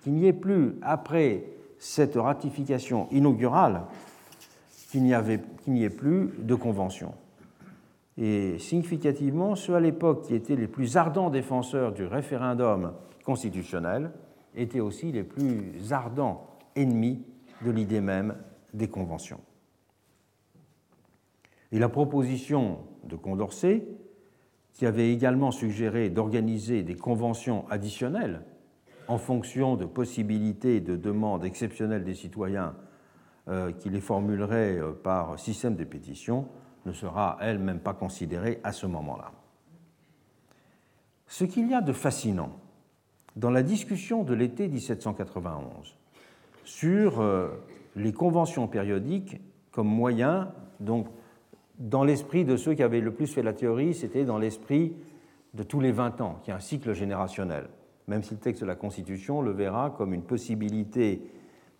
Qu'il 0.00 0.14
n'y 0.14 0.26
ait 0.26 0.32
plus, 0.32 0.76
après 0.80 1.44
cette 1.76 2.14
ratification 2.14 3.06
inaugurale, 3.10 3.82
qu'il 4.90 5.02
n'y 5.02 5.84
ait 5.84 5.90
plus 5.90 6.30
de 6.38 6.54
convention. 6.54 7.12
Et 8.16 8.58
significativement, 8.58 9.56
ceux 9.56 9.74
à 9.74 9.80
l'époque 9.80 10.22
qui 10.22 10.34
étaient 10.34 10.56
les 10.56 10.68
plus 10.68 10.96
ardents 10.96 11.28
défenseurs 11.28 11.92
du 11.92 12.06
référendum 12.06 12.94
constitutionnel 13.26 14.10
étaient 14.54 14.80
aussi 14.80 15.12
les 15.12 15.24
plus 15.24 15.92
ardents 15.92 16.46
ennemis 16.76 17.24
de 17.64 17.70
l'idée 17.70 18.00
même 18.00 18.36
des 18.74 18.88
conventions. 18.88 19.40
Et 21.72 21.78
la 21.78 21.88
proposition 21.88 22.78
de 23.04 23.16
Condorcet, 23.16 23.86
qui 24.72 24.86
avait 24.86 25.12
également 25.12 25.50
suggéré 25.50 26.08
d'organiser 26.08 26.82
des 26.82 26.94
conventions 26.94 27.68
additionnelles 27.68 28.42
en 29.08 29.18
fonction 29.18 29.74
de 29.76 29.86
possibilités 29.86 30.80
de 30.80 30.96
demandes 30.96 31.44
exceptionnelles 31.44 32.04
des 32.04 32.14
citoyens 32.14 32.76
euh, 33.48 33.72
qui 33.72 33.90
les 33.90 34.00
formulerait 34.00 34.78
euh, 34.78 34.92
par 34.92 35.38
système 35.38 35.74
de 35.74 35.84
pétition 35.84 36.46
ne 36.86 36.92
sera 36.92 37.38
elle-même 37.40 37.80
pas 37.80 37.94
considérée 37.94 38.60
à 38.62 38.72
ce 38.72 38.86
moment-là. 38.86 39.32
Ce 41.26 41.44
qu'il 41.44 41.68
y 41.68 41.74
a 41.74 41.80
de 41.80 41.92
fascinant 41.92 42.60
dans 43.36 43.50
la 43.50 43.62
discussion 43.62 44.24
de 44.24 44.34
l'été 44.34 44.68
1791 44.68 45.96
sur 46.64 47.20
euh, 47.20 47.48
les 47.96 48.12
conventions 48.12 48.66
périodiques 48.68 49.40
comme 49.70 49.88
moyen 49.88 50.52
donc 50.80 51.08
dans 51.78 52.04
l'esprit 52.04 52.44
de 52.44 52.56
ceux 52.56 52.74
qui 52.74 52.82
avaient 52.82 53.00
le 53.00 53.12
plus 53.12 53.26
fait 53.26 53.42
la 53.42 53.52
théorie, 53.52 53.94
c'était 53.94 54.24
dans 54.24 54.38
l'esprit 54.38 54.94
de 55.54 55.62
tous 55.62 55.80
les 55.80 55.92
20 55.92 56.20
ans, 56.20 56.40
qui 56.42 56.50
est 56.50 56.54
un 56.54 56.60
cycle 56.60 56.92
générationnel, 56.92 57.68
même 58.06 58.22
si 58.22 58.34
le 58.34 58.40
texte 58.40 58.62
de 58.62 58.66
la 58.66 58.74
Constitution 58.74 59.42
le 59.42 59.52
verra 59.52 59.90
comme 59.90 60.12
une 60.12 60.22
possibilité 60.22 61.22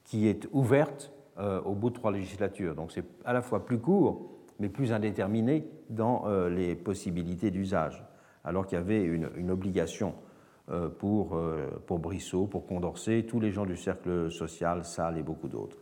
qui 0.04 0.28
est 0.28 0.48
ouverte 0.52 1.12
euh, 1.38 1.60
au 1.62 1.74
bout 1.74 1.90
de 1.90 1.94
trois 1.94 2.12
législatures. 2.12 2.74
Donc 2.74 2.92
c'est 2.92 3.04
à 3.24 3.32
la 3.32 3.42
fois 3.42 3.64
plus 3.64 3.78
court, 3.78 4.30
mais 4.58 4.68
plus 4.68 4.92
indéterminé 4.92 5.66
dans 5.90 6.26
euh, 6.26 6.48
les 6.48 6.74
possibilités 6.74 7.50
d'usage, 7.50 8.04
alors 8.44 8.66
qu'il 8.66 8.78
y 8.78 8.80
avait 8.80 9.02
une, 9.02 9.50
obligation 9.50 10.14
pour, 10.98 11.40
pour 11.86 11.98
Brissot, 11.98 12.46
pour 12.46 12.66
Condorcet, 12.66 13.24
tous 13.26 13.40
les 13.40 13.50
gens 13.50 13.64
du 13.64 13.76
cercle 13.76 14.30
social, 14.30 14.84
Salles 14.84 15.18
et 15.18 15.22
beaucoup 15.22 15.48
d'autres. 15.48 15.78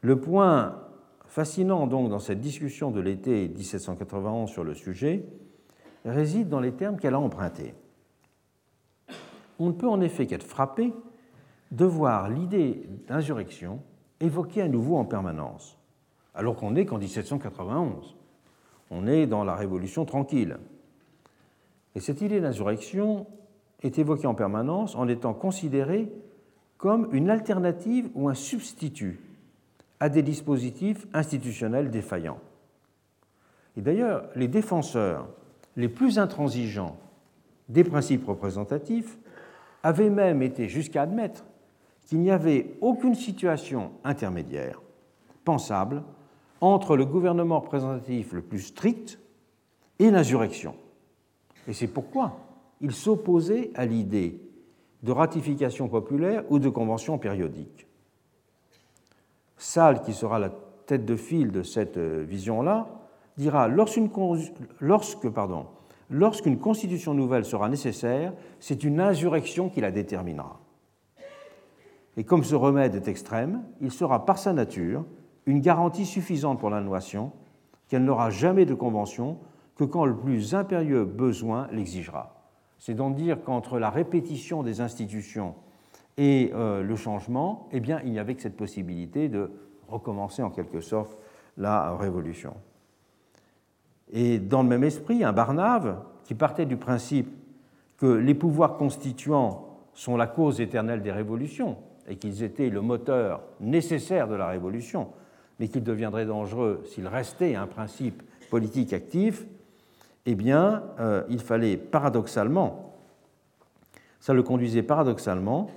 Le 0.00 0.20
point 0.20 0.80
fascinant 1.26 1.86
donc 1.86 2.08
dans 2.08 2.18
cette 2.18 2.40
discussion 2.40 2.90
de 2.90 3.00
l'été 3.00 3.48
1791 3.48 4.48
sur 4.50 4.64
le 4.64 4.74
sujet 4.74 5.24
réside 6.04 6.48
dans 6.48 6.60
les 6.60 6.72
termes 6.72 6.98
qu'elle 6.98 7.14
a 7.14 7.20
empruntés. 7.20 7.74
On 9.58 9.68
ne 9.68 9.72
peut 9.72 9.88
en 9.88 10.00
effet 10.00 10.26
qu'être 10.26 10.46
frappé 10.46 10.92
de 11.72 11.84
voir 11.84 12.28
l'idée 12.28 12.88
d'insurrection 13.08 13.82
évoquée 14.20 14.62
à 14.62 14.68
nouveau 14.68 14.96
en 14.96 15.04
permanence, 15.04 15.78
alors 16.34 16.56
qu'on 16.56 16.70
n'est 16.72 16.86
qu'en 16.86 16.98
1791. 16.98 18.16
On 18.90 19.06
est 19.06 19.26
dans 19.26 19.44
la 19.44 19.56
Révolution 19.56 20.04
tranquille. 20.04 20.58
Et 21.94 22.00
cette 22.00 22.20
idée 22.20 22.40
d'insurrection 22.40 23.26
est 23.82 23.98
évoquée 23.98 24.26
en 24.26 24.34
permanence 24.34 24.94
en 24.94 25.08
étant 25.08 25.34
considérée 25.34 26.10
comme 26.78 27.08
une 27.12 27.30
alternative 27.30 28.08
ou 28.14 28.28
un 28.28 28.34
substitut 28.34 29.20
à 30.00 30.08
des 30.08 30.22
dispositifs 30.22 31.06
institutionnels 31.14 31.90
défaillants. 31.90 32.40
Et 33.76 33.80
d'ailleurs, 33.80 34.24
les 34.34 34.48
défenseurs 34.48 35.28
les 35.76 35.88
plus 35.88 36.18
intransigeants 36.18 36.96
des 37.68 37.84
principes 37.84 38.26
représentatifs 38.26 39.18
avaient 39.82 40.10
même 40.10 40.42
été 40.42 40.68
jusqu'à 40.68 41.02
admettre 41.02 41.44
qu'il 42.06 42.20
n'y 42.20 42.30
avait 42.30 42.76
aucune 42.80 43.14
situation 43.14 43.90
intermédiaire 44.04 44.80
pensable 45.44 46.02
entre 46.60 46.96
le 46.96 47.04
gouvernement 47.04 47.60
représentatif 47.60 48.32
le 48.32 48.42
plus 48.42 48.60
strict 48.60 49.18
et 49.98 50.10
l'insurrection. 50.10 50.74
Et 51.68 51.72
c'est 51.72 51.88
pourquoi 51.88 52.38
ils 52.80 52.92
s'opposaient 52.92 53.70
à 53.74 53.86
l'idée 53.86 54.40
de 55.02 55.12
ratification 55.12 55.88
populaire 55.88 56.44
ou 56.50 56.58
de 56.58 56.68
convention 56.68 57.18
périodique. 57.18 57.86
Salle, 59.56 60.02
qui 60.02 60.12
sera 60.12 60.38
la 60.38 60.50
tête 60.86 61.04
de 61.04 61.16
file 61.16 61.50
de 61.50 61.62
cette 61.62 61.96
euh, 61.96 62.24
vision-là, 62.28 62.88
dira 63.36 63.68
lorsqu'une 63.68 64.10
lorsqu'une 66.10 66.58
constitution 66.58 67.14
nouvelle 67.14 67.44
sera 67.44 67.68
nécessaire, 67.68 68.32
c'est 68.60 68.84
une 68.84 69.00
insurrection 69.00 69.68
qui 69.68 69.80
la 69.80 69.90
déterminera. 69.90 70.60
Et 72.16 72.24
comme 72.24 72.44
ce 72.44 72.54
remède 72.54 72.94
est 72.94 73.08
extrême, 73.08 73.62
il 73.80 73.90
sera 73.90 74.24
par 74.24 74.38
sa 74.38 74.52
nature 74.52 75.04
une 75.44 75.60
garantie 75.60 76.06
suffisante 76.06 76.58
pour 76.58 76.70
la 76.70 76.80
nation 76.80 77.32
qu'elle 77.88 78.04
n'aura 78.04 78.30
jamais 78.30 78.64
de 78.64 78.74
convention 78.74 79.38
que 79.76 79.84
quand 79.84 80.06
le 80.06 80.16
plus 80.16 80.54
impérieux 80.54 81.04
besoin 81.04 81.68
l'exigera. 81.70 82.35
C'est 82.78 82.94
donc 82.94 83.16
dire 83.16 83.42
qu'entre 83.42 83.78
la 83.78 83.90
répétition 83.90 84.62
des 84.62 84.80
institutions 84.80 85.54
et 86.16 86.50
euh, 86.54 86.82
le 86.82 86.96
changement, 86.96 87.68
eh 87.72 87.80
bien, 87.80 88.00
il 88.04 88.12
n'y 88.12 88.18
avait 88.18 88.34
que 88.34 88.42
cette 88.42 88.56
possibilité 88.56 89.28
de 89.28 89.50
recommencer 89.88 90.42
en 90.42 90.50
quelque 90.50 90.80
sorte 90.80 91.16
la 91.56 91.96
révolution. 91.96 92.54
Et 94.12 94.38
dans 94.38 94.62
le 94.62 94.68
même 94.68 94.84
esprit, 94.84 95.24
un 95.24 95.32
Barnave, 95.32 96.02
qui 96.24 96.34
partait 96.34 96.66
du 96.66 96.76
principe 96.76 97.28
que 97.98 98.06
les 98.06 98.34
pouvoirs 98.34 98.76
constituants 98.76 99.78
sont 99.94 100.16
la 100.16 100.26
cause 100.26 100.60
éternelle 100.60 101.02
des 101.02 101.12
révolutions 101.12 101.76
et 102.08 102.16
qu'ils 102.16 102.42
étaient 102.42 102.68
le 102.68 102.82
moteur 102.82 103.42
nécessaire 103.60 104.28
de 104.28 104.34
la 104.34 104.48
révolution, 104.48 105.08
mais 105.58 105.68
qu'ils 105.68 105.82
deviendraient 105.82 106.26
dangereux 106.26 106.82
s'ils 106.86 107.08
restaient 107.08 107.54
un 107.54 107.66
principe 107.66 108.22
politique 108.50 108.92
actif, 108.92 109.46
eh 110.26 110.34
bien, 110.34 110.82
euh, 110.98 111.22
il 111.28 111.40
fallait 111.40 111.76
paradoxalement, 111.76 112.94
ça 114.20 114.34
le 114.34 114.42
conduisait 114.42 114.82
paradoxalement 114.82 115.70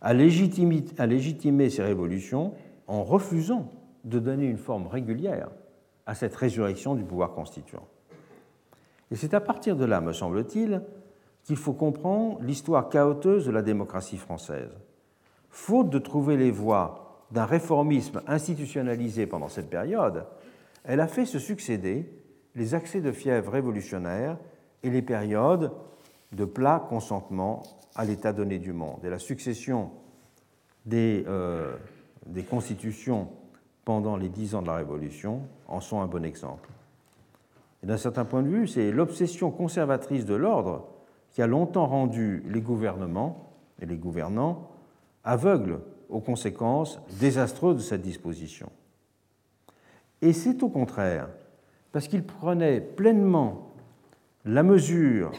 à 0.00 0.14
légitimer 0.14 1.70
ces 1.70 1.82
révolutions 1.82 2.54
en 2.86 3.02
refusant 3.02 3.72
de 4.04 4.20
donner 4.20 4.46
une 4.46 4.58
forme 4.58 4.86
régulière 4.86 5.48
à 6.06 6.14
cette 6.14 6.36
résurrection 6.36 6.94
du 6.94 7.02
pouvoir 7.02 7.32
constituant. 7.32 7.86
Et 9.10 9.16
c'est 9.16 9.34
à 9.34 9.40
partir 9.40 9.76
de 9.76 9.84
là, 9.84 10.00
me 10.00 10.12
semble-t-il, 10.12 10.82
qu'il 11.42 11.56
faut 11.56 11.72
comprendre 11.72 12.38
l'histoire 12.42 12.88
chaoteuse 12.88 13.46
de 13.46 13.50
la 13.50 13.62
démocratie 13.62 14.16
française. 14.16 14.70
Faute 15.50 15.90
de 15.90 15.98
trouver 15.98 16.36
les 16.36 16.50
voies 16.50 17.24
d'un 17.30 17.46
réformisme 17.46 18.22
institutionnalisé 18.26 19.26
pendant 19.26 19.48
cette 19.48 19.70
période, 19.70 20.24
elle 20.84 21.00
a 21.00 21.08
fait 21.08 21.26
se 21.26 21.38
succéder 21.38 22.10
les 22.58 22.74
accès 22.74 23.00
de 23.00 23.12
fièvre 23.12 23.52
révolutionnaire 23.52 24.36
et 24.82 24.90
les 24.90 25.02
périodes 25.02 25.72
de 26.32 26.44
plat 26.44 26.84
consentement 26.88 27.62
à 27.94 28.04
l'état 28.04 28.32
donné 28.32 28.58
du 28.58 28.72
monde. 28.72 28.98
Et 29.04 29.10
la 29.10 29.18
succession 29.18 29.90
des, 30.84 31.24
euh, 31.26 31.76
des 32.26 32.42
constitutions 32.42 33.28
pendant 33.84 34.16
les 34.16 34.28
dix 34.28 34.54
ans 34.54 34.62
de 34.62 34.66
la 34.66 34.76
Révolution 34.76 35.42
en 35.68 35.80
sont 35.80 36.00
un 36.00 36.06
bon 36.06 36.24
exemple. 36.24 36.68
Et 37.82 37.86
d'un 37.86 37.96
certain 37.96 38.24
point 38.24 38.42
de 38.42 38.48
vue, 38.48 38.66
c'est 38.66 38.90
l'obsession 38.90 39.50
conservatrice 39.50 40.26
de 40.26 40.34
l'ordre 40.34 40.88
qui 41.30 41.42
a 41.42 41.46
longtemps 41.46 41.86
rendu 41.86 42.42
les 42.48 42.60
gouvernements 42.60 43.52
et 43.80 43.86
les 43.86 43.96
gouvernants 43.96 44.68
aveugles 45.24 45.80
aux 46.08 46.20
conséquences 46.20 47.00
désastreuses 47.20 47.76
de 47.76 47.82
cette 47.82 48.02
disposition. 48.02 48.70
Et 50.20 50.32
c'est 50.32 50.62
au 50.62 50.68
contraire 50.68 51.28
parce 51.92 52.08
qu'ils 52.08 52.24
prenaient 52.24 52.80
pleinement 52.80 53.72
la 54.44 54.62
mesure 54.62 55.32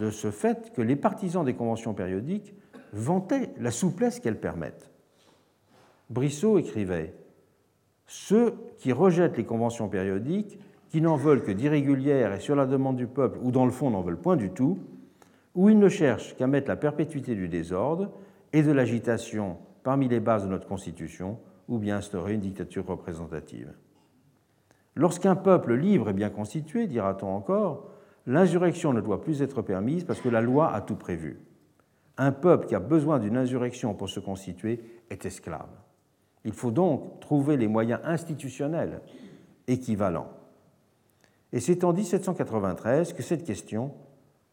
de 0.00 0.10
ce 0.10 0.30
fait 0.30 0.72
que 0.72 0.82
les 0.82 0.96
partisans 0.96 1.44
des 1.44 1.54
conventions 1.54 1.94
périodiques 1.94 2.54
vantaient 2.92 3.50
la 3.58 3.70
souplesse 3.70 4.20
qu'elles 4.20 4.40
permettent. 4.40 4.90
Brissot 6.10 6.58
écrivait 6.58 7.14
ceux 8.06 8.54
qui 8.78 8.92
rejettent 8.92 9.36
les 9.36 9.44
conventions 9.44 9.88
périodiques, 9.88 10.58
qui 10.88 11.02
n'en 11.02 11.16
veulent 11.16 11.42
que 11.42 11.52
d'irrégulières 11.52 12.32
et 12.32 12.40
sur 12.40 12.56
la 12.56 12.64
demande 12.64 12.96
du 12.96 13.06
peuple, 13.06 13.38
ou 13.42 13.50
dans 13.50 13.66
le 13.66 13.70
fond 13.70 13.90
n'en 13.90 14.00
veulent 14.00 14.16
point 14.16 14.36
du 14.36 14.50
tout, 14.50 14.78
ou 15.54 15.68
ils 15.68 15.78
ne 15.78 15.88
cherchent 15.90 16.34
qu'à 16.36 16.46
mettre 16.46 16.68
la 16.68 16.76
perpétuité 16.76 17.34
du 17.34 17.48
désordre 17.48 18.10
et 18.54 18.62
de 18.62 18.72
l'agitation 18.72 19.58
parmi 19.82 20.08
les 20.08 20.20
bases 20.20 20.44
de 20.44 20.48
notre 20.48 20.66
Constitution, 20.66 21.38
ou 21.68 21.78
bien 21.78 21.98
instaurer 21.98 22.32
une 22.32 22.40
dictature 22.40 22.86
représentative. 22.86 23.72
Lorsqu'un 24.98 25.36
peuple 25.36 25.74
libre 25.74 26.08
est 26.08 26.12
bien 26.12 26.28
constitué, 26.28 26.88
dira-t-on 26.88 27.28
encore, 27.28 27.86
l'insurrection 28.26 28.92
ne 28.92 29.00
doit 29.00 29.20
plus 29.20 29.42
être 29.42 29.62
permise 29.62 30.02
parce 30.02 30.20
que 30.20 30.28
la 30.28 30.40
loi 30.40 30.74
a 30.74 30.80
tout 30.80 30.96
prévu. 30.96 31.38
Un 32.16 32.32
peuple 32.32 32.66
qui 32.66 32.74
a 32.74 32.80
besoin 32.80 33.20
d'une 33.20 33.36
insurrection 33.36 33.94
pour 33.94 34.08
se 34.08 34.18
constituer 34.18 34.80
est 35.08 35.24
esclave. 35.24 35.68
Il 36.44 36.52
faut 36.52 36.72
donc 36.72 37.20
trouver 37.20 37.56
les 37.56 37.68
moyens 37.68 38.00
institutionnels 38.02 39.00
équivalents. 39.68 40.32
Et 41.52 41.60
c'est 41.60 41.84
en 41.84 41.92
1793 41.92 43.12
que 43.12 43.22
cette 43.22 43.44
question 43.44 43.92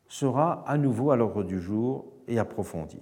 sera 0.07 0.63
à 0.67 0.77
nouveau 0.77 1.09
à 1.09 1.15
l'ordre 1.15 1.43
du 1.43 1.59
jour 1.59 2.05
et 2.27 2.37
approfondie. 2.37 3.01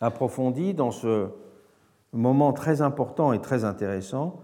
Approfondie 0.00 0.72
dans 0.72 0.92
ce 0.92 1.30
moment 2.12 2.52
très 2.52 2.80
important 2.80 3.32
et 3.32 3.40
très 3.40 3.64
intéressant 3.64 4.40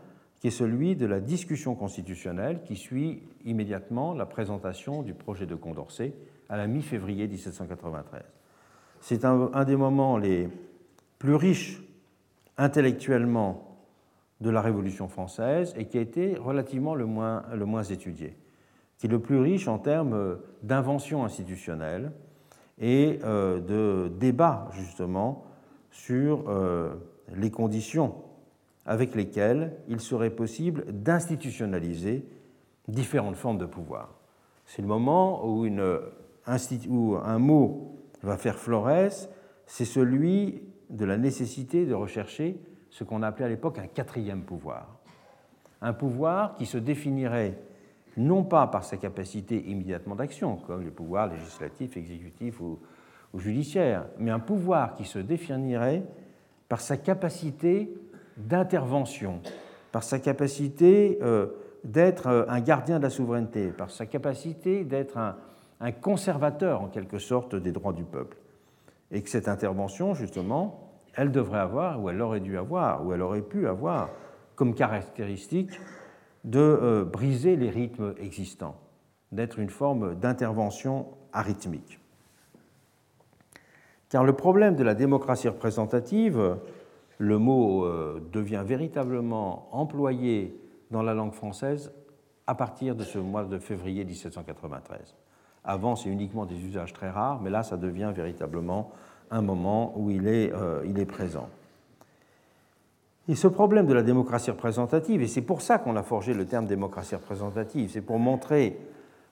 qui 0.46 0.50
celui 0.50 0.94
de 0.94 1.06
la 1.06 1.18
discussion 1.18 1.74
constitutionnelle 1.74 2.62
qui 2.62 2.76
suit 2.76 3.20
immédiatement 3.44 4.14
la 4.14 4.26
présentation 4.26 5.02
du 5.02 5.12
projet 5.12 5.44
de 5.44 5.56
Condorcet 5.56 6.12
à 6.48 6.56
la 6.56 6.68
mi-février 6.68 7.26
1793. 7.26 8.22
C'est 9.00 9.24
un, 9.24 9.64
des 9.64 9.74
moments 9.74 10.18
les 10.18 10.48
plus 11.18 11.34
riches 11.34 11.82
intellectuellement 12.58 13.76
de 14.40 14.50
la 14.50 14.60
Révolution 14.60 15.08
française 15.08 15.74
et 15.76 15.86
qui 15.86 15.98
a 15.98 16.00
été 16.00 16.36
relativement 16.36 16.94
le 16.94 17.06
moins, 17.06 17.42
le 17.52 17.92
étudié, 17.92 18.36
qui 18.98 19.08
le 19.08 19.18
plus 19.18 19.40
riche 19.40 19.66
en 19.66 19.80
termes 19.80 20.38
d'invention 20.62 21.24
institutionnelle 21.24 22.12
et 22.78 23.18
euh, 23.24 23.58
de 23.58 24.12
débat 24.14 24.68
justement 24.74 25.44
sur 25.90 26.44
euh, 26.46 26.94
les 27.34 27.50
conditions 27.50 28.14
avec 28.86 29.14
lesquelles 29.14 29.76
il 29.88 30.00
serait 30.00 30.30
possible 30.30 30.84
d'institutionnaliser 30.90 32.24
différentes 32.88 33.36
formes 33.36 33.58
de 33.58 33.66
pouvoir. 33.66 34.14
C'est 34.64 34.82
le 34.82 34.88
moment 34.88 35.44
où, 35.44 35.66
un 35.66 37.38
mot 37.38 37.96
va 38.22 38.36
faire 38.36 38.58
florès, 38.58 39.28
c'est 39.66 39.84
celui 39.84 40.62
de 40.90 41.04
la 41.04 41.16
nécessité 41.18 41.84
de 41.84 41.94
rechercher 41.94 42.60
ce 42.90 43.04
qu'on 43.04 43.22
appelait 43.22 43.46
à 43.46 43.48
l'époque 43.48 43.78
un 43.78 43.88
quatrième 43.88 44.42
pouvoir. 44.42 44.98
un 45.82 45.92
pouvoir 45.92 46.54
qui 46.54 46.64
se 46.64 46.78
définirait 46.78 47.58
non 48.16 48.44
pas 48.44 48.66
par 48.66 48.84
sa 48.84 48.96
capacité 48.96 49.62
immédiatement 49.68 50.14
d'action, 50.14 50.56
comme 50.56 50.82
les 50.82 50.90
pouvoirs 50.90 51.28
législatifs, 51.28 51.96
exécutifs 51.96 52.60
ou, 52.60 52.78
judiciaires, 53.34 54.06
mais 54.18 54.30
un 54.30 54.38
pouvoir 54.38 54.94
qui 54.94 55.04
se 55.04 55.18
définirait 55.18 56.02
par 56.70 56.80
sa 56.80 56.96
capacité 56.96 57.92
d'intervention, 58.36 59.40
par 59.92 60.02
sa 60.02 60.18
capacité 60.18 61.18
euh, 61.22 61.46
d'être 61.84 62.26
euh, 62.26 62.44
un 62.48 62.60
gardien 62.60 62.98
de 62.98 63.04
la 63.04 63.10
souveraineté, 63.10 63.68
par 63.68 63.90
sa 63.90 64.06
capacité 64.06 64.84
d'être 64.84 65.16
un, 65.18 65.36
conservateur 66.00 66.82
en 66.82 66.88
quelque 66.88 67.18
sorte 67.18 67.54
des 67.54 67.72
droits 67.72 67.92
du 67.92 68.04
peuple. 68.04 68.38
Et 69.10 69.22
que 69.22 69.28
cette 69.28 69.48
intervention, 69.48 70.14
justement, 70.14 70.90
elle 71.14 71.30
devrait 71.30 71.60
avoir, 71.60 72.02
ou 72.02 72.10
elle 72.10 72.20
aurait 72.20 72.40
dû 72.40 72.58
avoir, 72.58 73.06
ou 73.06 73.12
elle 73.12 73.22
aurait 73.22 73.42
pu 73.42 73.68
avoir 73.68 74.10
comme 74.54 74.74
caractéristique 74.74 75.78
de 76.44 76.58
euh, 76.58 77.04
briser 77.04 77.56
les 77.56 77.70
rythmes 77.70 78.14
existants, 78.18 78.76
d'être 79.32 79.58
une 79.58 79.70
forme 79.70 80.14
d'intervention 80.14 81.06
arythmique. 81.32 82.00
Car 84.08 84.24
le 84.24 84.32
problème 84.32 84.76
de 84.76 84.84
la 84.84 84.94
démocratie 84.94 85.48
représentative, 85.48 86.58
le 87.18 87.38
mot 87.38 87.84
euh, 87.84 88.20
devient 88.32 88.62
véritablement 88.64 89.68
employé 89.72 90.58
dans 90.90 91.02
la 91.02 91.14
langue 91.14 91.32
française 91.32 91.92
à 92.46 92.54
partir 92.54 92.94
de 92.94 93.02
ce 93.02 93.18
mois 93.18 93.44
de 93.44 93.58
février 93.58 94.04
1793. 94.04 95.16
Avant, 95.64 95.96
c'est 95.96 96.08
uniquement 96.08 96.46
des 96.46 96.64
usages 96.64 96.92
très 96.92 97.10
rares, 97.10 97.40
mais 97.40 97.50
là, 97.50 97.62
ça 97.62 97.76
devient 97.76 98.12
véritablement 98.14 98.92
un 99.30 99.42
moment 99.42 99.98
où 99.98 100.10
il 100.10 100.28
est, 100.28 100.52
euh, 100.52 100.84
il 100.86 100.98
est 100.98 101.06
présent. 101.06 101.48
Et 103.28 103.34
ce 103.34 103.48
problème 103.48 103.86
de 103.86 103.94
la 103.94 104.04
démocratie 104.04 104.52
représentative, 104.52 105.22
et 105.22 105.26
c'est 105.26 105.42
pour 105.42 105.60
ça 105.60 105.78
qu'on 105.78 105.96
a 105.96 106.04
forgé 106.04 106.32
le 106.32 106.46
terme 106.46 106.66
démocratie 106.66 107.16
représentative, 107.16 107.90
c'est 107.90 108.00
pour 108.00 108.20
montrer 108.20 108.78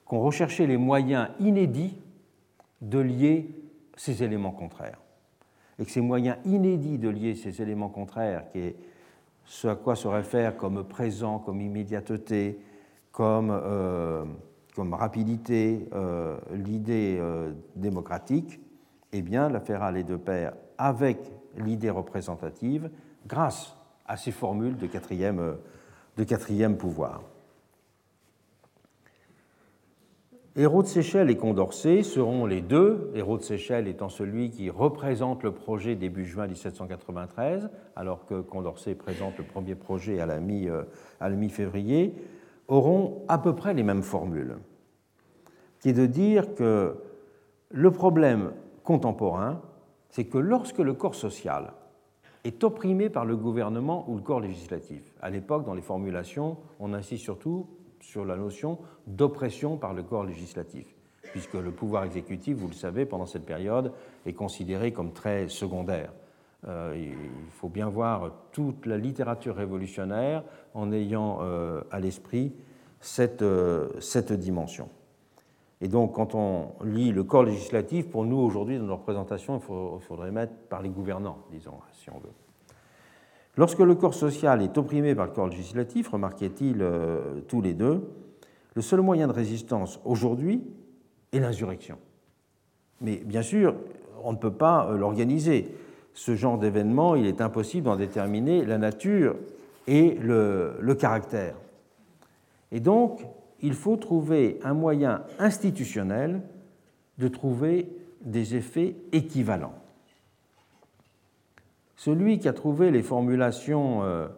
qu'on 0.05 0.19
recherchait 0.21 0.67
les 0.67 0.77
moyens 0.77 1.29
inédits 1.39 1.97
de 2.81 2.99
lier 2.99 3.55
ces 3.97 4.25
éléments 4.25 4.51
contraires. 4.51 4.99
Et 5.79 5.85
que 5.85 5.91
ces 5.91 6.01
moyens 6.01 6.37
inédits 6.45 6.99
de 6.99 7.09
lier 7.09 7.35
ces 7.35 7.61
éléments 7.61 7.89
contraires, 7.89 8.45
qui 8.53 8.59
est 8.59 8.77
ce 9.45 9.69
à 9.69 9.75
quoi 9.75 9.97
se 9.97 10.09
réfère 10.09 10.57
comme 10.57 10.85
présent, 10.85 11.39
comme 11.39 11.61
immédiateté, 11.61 12.59
comme, 13.13 13.51
euh, 13.51 14.25
rapidité, 14.77 15.89
euh, 15.95 16.37
l'idée 16.53 17.19
euh, 17.21 17.53
démocratique, 17.77 18.61
eh 19.13 19.23
bien, 19.23 19.49
l'affaire 19.49 19.83
allait 19.83 20.03
de 20.03 20.17
pair 20.17 20.55
avec 20.79 21.19
l'idée 21.57 21.91
représentative 21.91 22.91
grâce 23.27 23.77
à 24.07 24.17
ces 24.17 24.33
formules 24.33 24.77
de 24.77 24.87
quatrième 26.25 26.77
pouvoir. 26.77 27.23
Hérault 30.57 30.83
de 30.83 30.87
Séchelles 30.87 31.31
et 31.31 31.37
Condorcet 31.37 32.05
seront 32.05 32.47
les 32.47 32.61
deux, 32.61 33.11
Hérault 33.17 33.39
de 33.39 33.43
Séchelles 33.43 33.89
étant 33.89 34.09
celui 34.09 34.51
qui 34.51 34.71
représente 34.71 35.43
le 35.43 35.51
projet 35.51 35.97
début 35.97 36.25
juin 36.25 36.47
1793, 36.47 37.71
alors 37.97 38.25
que 38.25 38.41
Condorcet 38.41 38.95
présente 38.95 39.37
le 39.37 39.43
premier 39.43 39.75
projet 39.75 40.21
à 40.21 40.27
la 40.27 40.37
euh, 40.37 40.85
mi-février, 41.31 42.15
auront 42.69 43.25
à 43.27 43.39
peu 43.39 43.57
près 43.57 43.75
les 43.75 43.83
mêmes 43.83 44.05
formules, 44.05 44.59
qui 45.81 45.89
est 45.89 45.93
de 45.93 46.07
dire 46.07 46.55
que 46.55 46.99
le 47.71 47.91
problème 47.91 48.53
contemporain, 48.85 49.61
c'est 50.09 50.27
que 50.27 50.39
lorsque 50.39 50.79
le 50.79 50.95
corps 50.95 51.17
social 51.17 51.73
est 52.45 52.63
opprimé 52.63 53.09
par 53.11 53.25
le 53.25 53.37
gouvernement 53.37 54.09
ou 54.09 54.15
le 54.15 54.23
corps 54.23 54.41
législatif. 54.41 55.17
À 55.21 55.31
l'époque, 55.31 55.65
dans 55.65 55.75
les 55.75 55.83
formulations, 55.83 56.59
on 56.79 56.95
insiste 56.95 57.25
surtout 57.25 57.67
sur 58.05 58.25
la 58.25 58.37
notion 58.37 58.79
d'oppression 59.07 59.77
par 59.77 59.95
le 59.95 60.03
corps 60.03 60.25
législatif, 60.25 60.87
puisque 61.23 61.55
le 61.55 61.71
pouvoir 61.71 62.05
exécutif, 62.05 62.57
vous 62.57 62.69
le 62.69 62.75
savez, 62.75 63.07
pendant 63.07 63.27
cette 63.27 63.47
période, 63.47 63.93
est 64.27 64.35
considéré 64.35 64.93
comme 64.93 65.13
très 65.13 65.49
secondaire. 65.49 66.13
Euh, 66.67 66.95
il 66.97 67.51
faut 67.51 67.69
bien 67.69 67.89
voir 67.89 68.31
toute 68.53 68.87
la 68.87 68.97
littérature 68.97 69.57
révolutionnaire 69.57 70.45
en 70.75 70.93
ayant 70.93 71.39
euh, 71.43 71.83
à 71.91 72.01
l'esprit 72.01 72.53
cette, 73.01 73.43
euh, 73.43 73.89
cette 74.01 74.33
dimension. 74.33 74.89
Et 75.81 75.89
donc, 75.89 76.15
quand 76.15 76.35
on 76.35 76.73
lit 76.85 77.13
le 77.13 77.25
corps 77.25 77.43
législatif, 77.43 78.09
pour 78.09 78.25
nous, 78.25 78.39
aujourd'hui, 78.39 78.79
dans 78.79 78.85
nos 78.85 78.97
représentations, 78.97 79.61
il 79.61 80.03
faudrait 80.03 80.31
mettre 80.31 80.55
par 80.71 80.81
les 80.81 80.89
gouvernants, 80.89 81.39
disons, 81.51 81.75
si 81.93 82.09
on 82.11 82.19
veut. 82.19 82.44
Lorsque 83.57 83.79
le 83.79 83.95
corps 83.95 84.15
social 84.15 84.63
est 84.63 84.77
opprimé 84.77 85.15
par 85.15 85.27
le 85.27 85.33
corps 85.33 85.49
législatif, 85.49 86.09
remarquaient-ils 86.09 86.83
euh, 86.83 87.41
tous 87.47 87.61
les 87.61 87.75
deux, 87.75 88.03
le 88.75 88.83
seul 88.83 89.01
moyen 89.01 89.29
de 89.29 89.33
résistance 89.33 90.01
aujourd'hui 90.05 90.63
est 91.33 91.39
l'insurrection. 91.39 91.97
Mais 93.01 93.17
bien 93.17 93.43
sûr, 93.43 93.77
on 94.25 94.33
ne 94.33 94.39
peut 94.39 94.53
pas 94.53 94.89
euh, 94.89 94.97
l'organiser. 94.97 95.69
Ce 96.15 96.35
genre 96.35 96.59
d'événement, 96.59 97.15
il 97.15 97.27
est 97.27 97.41
impossible 97.41 97.85
d'en 97.85 97.97
déterminer 97.97 98.65
la 98.65 98.79
nature 98.79 99.37
et 99.87 100.15
le, 100.15 100.75
le 100.81 100.95
caractère. 100.95 101.55
Et 102.73 102.81
donc, 102.81 103.25
il 103.61 103.75
faut 103.75 103.97
trouver 103.97 104.59
un 104.65 104.75
moyen 104.75 105.23
institutionnel 105.39 106.43
de 107.19 107.29
trouver 107.29 107.89
des 108.25 108.57
effets 108.57 108.97
équivalents. 109.13 109.75
Celui 111.97 112.39
qui 112.39 112.49
a 112.49 112.53
trouvé 112.53 112.91
les 112.91 113.03
formulations 113.03 114.03
euh, 114.03 114.29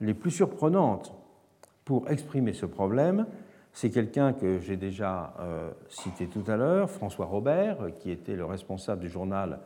les 0.00 0.14
plus 0.14 0.30
surprenantes 0.30 1.14
pour 1.84 2.10
exprimer 2.10 2.52
ce 2.52 2.66
problème, 2.66 3.26
c'est 3.72 3.90
quelqu'un 3.90 4.32
que 4.32 4.58
j'ai 4.58 4.76
déjà 4.76 5.34
euh, 5.38 5.70
cité 5.88 6.26
tout 6.26 6.44
à 6.48 6.56
l'heure, 6.56 6.90
François 6.90 7.26
Robert, 7.26 7.78
qui 8.00 8.10
était 8.10 8.34
le 8.34 8.44
responsable 8.44 9.02
du 9.02 9.08
journal 9.08 9.60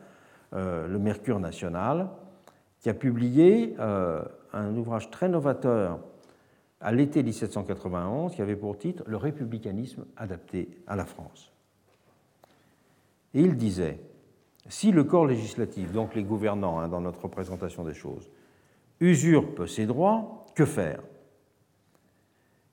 euh, 0.53 0.87
Le 0.87 0.99
Mercure 0.99 1.39
National, 1.39 2.09
qui 2.79 2.89
a 2.89 2.93
publié 2.93 3.75
un 3.77 4.75
ouvrage 4.75 5.11
très 5.11 5.29
novateur 5.29 5.99
à 6.79 6.91
l'été 6.91 7.21
1791 7.21 8.33
qui 8.33 8.41
avait 8.41 8.55
pour 8.55 8.75
titre 8.75 9.03
Le 9.05 9.17
républicanisme 9.17 10.05
adapté 10.17 10.67
à 10.87 10.95
la 10.95 11.05
France. 11.05 11.51
Et 13.35 13.41
il 13.41 13.55
disait 13.55 13.99
Si 14.69 14.91
le 14.91 15.03
corps 15.03 15.25
législatif, 15.25 15.91
donc 15.91 16.15
les 16.15 16.23
gouvernants 16.23 16.79
hein, 16.79 16.87
dans 16.87 17.01
notre 17.01 17.23
représentation 17.23 17.83
des 17.83 17.93
choses, 17.93 18.29
usurpe 18.99 19.65
ses 19.65 19.85
droits, 19.85 20.45
que 20.55 20.65
faire? 20.65 21.01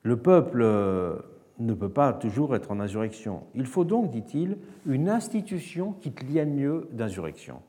Le 0.03 0.17
peuple 0.17 0.61
euh, 0.63 1.17
ne 1.59 1.75
peut 1.75 1.89
pas 1.89 2.13
toujours 2.13 2.55
être 2.55 2.71
en 2.71 2.81
insurrection. 2.81 3.45
Il 3.55 3.67
faut 3.67 3.85
donc, 3.85 4.11
dit-il, 4.11 4.59
une 4.87 5.09
institution 5.09 5.93
qui 5.93 6.13
tienne 6.13 6.57
lieu 6.57 6.89
d'insurrection. 6.93 7.63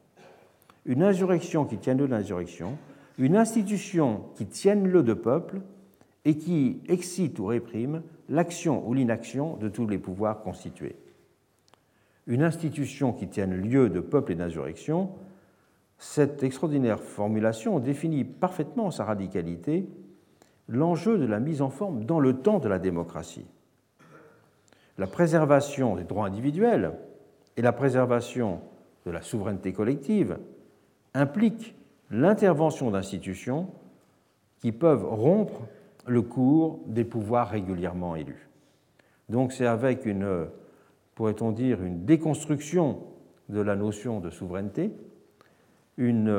Une 0.86 1.03
insurrection 1.03 1.65
qui 1.65 1.78
tienne 1.78 1.97
lieu 1.97 2.07
d'insurrection, 2.07 2.78
une 3.17 3.36
institution 3.36 4.26
qui 4.36 4.45
tienne 4.45 4.88
lieu 4.88 5.03
de 5.03 5.13
peuple, 5.13 5.61
et 6.26 6.38
qui 6.38 6.82
excite 6.88 7.39
ou 7.39 7.45
réprime 7.45 8.03
l'action 8.28 8.88
ou 8.88 8.93
l'inaction 8.93 9.57
de 9.57 9.70
tous 9.70 9.88
les 9.88 9.97
pouvoirs 9.97 10.41
constitués. 10.41 10.95
Une 12.30 12.44
institution 12.44 13.12
qui 13.12 13.28
tienne 13.28 13.56
lieu 13.56 13.90
de 13.90 14.00
peuple 14.00 14.34
et 14.34 14.36
d'insurrection, 14.36 15.10
cette 15.98 16.44
extraordinaire 16.44 17.02
formulation 17.02 17.80
définit 17.80 18.24
parfaitement 18.24 18.92
sa 18.92 19.04
radicalité 19.04 19.90
l'enjeu 20.68 21.18
de 21.18 21.26
la 21.26 21.40
mise 21.40 21.64
en 21.64 21.72
forme 21.72 22.06
dans 22.06 22.20
le 22.20 22.38
temps 22.38 22.60
de 22.60 22.70
la 22.70 22.78
démocratie. 22.78 23.48
La 25.00 25.08
préservation 25.08 25.96
des 25.96 26.04
droits 26.04 26.28
individuels 26.28 26.94
et 27.58 27.64
la 27.64 27.74
préservation 27.74 28.62
de 29.08 29.12
la 29.12 29.24
souveraineté 29.24 29.74
collective 29.74 30.38
impliquent 31.16 31.74
l'intervention 32.12 32.92
d'institutions 32.92 33.72
qui 34.60 34.72
peuvent 34.72 35.06
rompre 35.06 35.64
le 36.06 36.22
cours 36.22 36.80
des 36.86 37.06
pouvoirs 37.06 37.50
régulièrement 37.50 38.16
élus. 38.16 38.50
Donc 39.30 39.52
c'est 39.52 39.66
avec 39.66 40.06
une, 40.06 40.48
pourrait-on 41.20 41.51
dire, 41.51 41.84
une 41.84 42.05
déconstruction 42.05 43.03
de 43.49 43.59
la 43.59 43.76
notion 43.76 44.22
de 44.22 44.30
souveraineté, 44.30 44.93
une, 45.97 46.34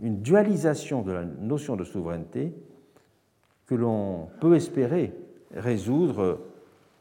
une 0.00 0.22
dualisation 0.22 1.02
de 1.02 1.10
la 1.10 1.24
notion 1.24 1.74
de 1.74 1.82
souveraineté 1.82 2.54
que 3.66 3.74
l'on 3.74 4.28
peut 4.40 4.54
espérer 4.54 5.12
résoudre 5.52 6.38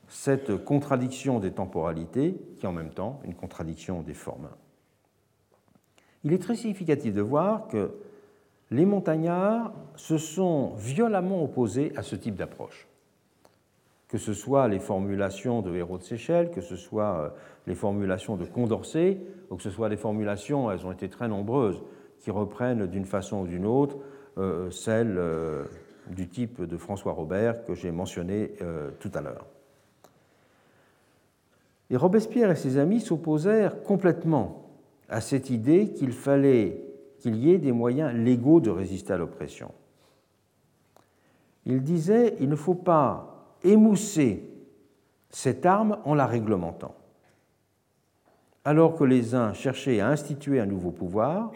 cette 0.07 0.57
contradiction 0.65 1.39
des 1.39 1.51
temporalités, 1.51 2.35
qui 2.57 2.65
est 2.65 2.67
en 2.67 2.73
même 2.73 2.89
temps 2.89 3.19
une 3.23 3.35
contradiction 3.35 4.01
des 4.01 4.15
formes. 4.15 4.49
Il 6.23 6.33
est 6.33 6.41
très 6.41 6.55
significatif 6.55 7.13
de 7.13 7.21
voir 7.21 7.67
que 7.67 7.91
les 8.71 8.87
montagnards 8.87 9.73
se 9.95 10.17
sont 10.17 10.73
violemment 10.73 11.43
opposés 11.43 11.93
à 11.95 12.01
ce 12.01 12.15
type 12.15 12.33
d'approche. 12.33 12.87
Que 14.09 14.17
ce 14.17 14.33
soit 14.33 14.67
les 14.67 14.79
formulations 14.79 15.61
de 15.61 15.73
Hérault 15.73 15.99
de 15.99 16.03
Séchelles, 16.03 16.51
que 16.51 16.61
ce 16.61 16.75
soit 16.75 17.19
euh, 17.19 17.29
les 17.67 17.75
formulations 17.75 18.35
de 18.35 18.43
Condorcet, 18.43 19.21
ou 19.49 19.55
que 19.55 19.63
ce 19.63 19.69
soit 19.69 19.87
les 19.87 19.97
formulations, 19.97 20.69
elles 20.69 20.85
ont 20.85 20.91
été 20.91 21.07
très 21.07 21.27
nombreuses, 21.27 21.81
qui 22.19 22.31
reprennent 22.31 22.87
d'une 22.87 23.05
façon 23.05 23.43
ou 23.43 23.47
d'une 23.47 23.65
autre 23.65 23.97
euh, 24.37 24.69
celles 24.71 25.15
euh, 25.17 25.63
du 26.09 26.27
type 26.27 26.61
de 26.61 26.75
François 26.75 27.13
Robert 27.13 27.63
que 27.65 27.75
j'ai 27.75 27.91
mentionné 27.91 28.53
tout 28.99 29.11
à 29.13 29.21
l'heure. 29.21 29.45
Et 31.91 31.97
Robespierre 31.97 32.49
et 32.49 32.55
ses 32.55 32.77
amis 32.77 32.99
s'opposèrent 32.99 33.83
complètement 33.83 34.69
à 35.07 35.21
cette 35.21 35.51
idée 35.51 35.93
qu'il 35.93 36.11
fallait 36.11 36.83
qu'il 37.19 37.35
y 37.35 37.51
ait 37.51 37.57
des 37.57 37.71
moyens 37.71 38.13
légaux 38.13 38.59
de 38.59 38.69
résister 38.69 39.13
à 39.13 39.17
l'oppression. 39.17 39.71
Il 41.65 41.83
disait 41.83 42.35
il 42.39 42.49
ne 42.49 42.55
faut 42.55 42.75
pas 42.75 43.38
émousser 43.63 44.49
cette 45.29 45.65
arme 45.65 45.99
en 46.05 46.13
la 46.13 46.25
réglementant. 46.25 46.95
Alors 48.65 48.95
que 48.95 49.03
les 49.03 49.35
uns 49.35 49.53
cherchaient 49.53 49.99
à 49.99 50.09
instituer 50.09 50.59
un 50.59 50.65
nouveau 50.65 50.91
pouvoir, 50.91 51.51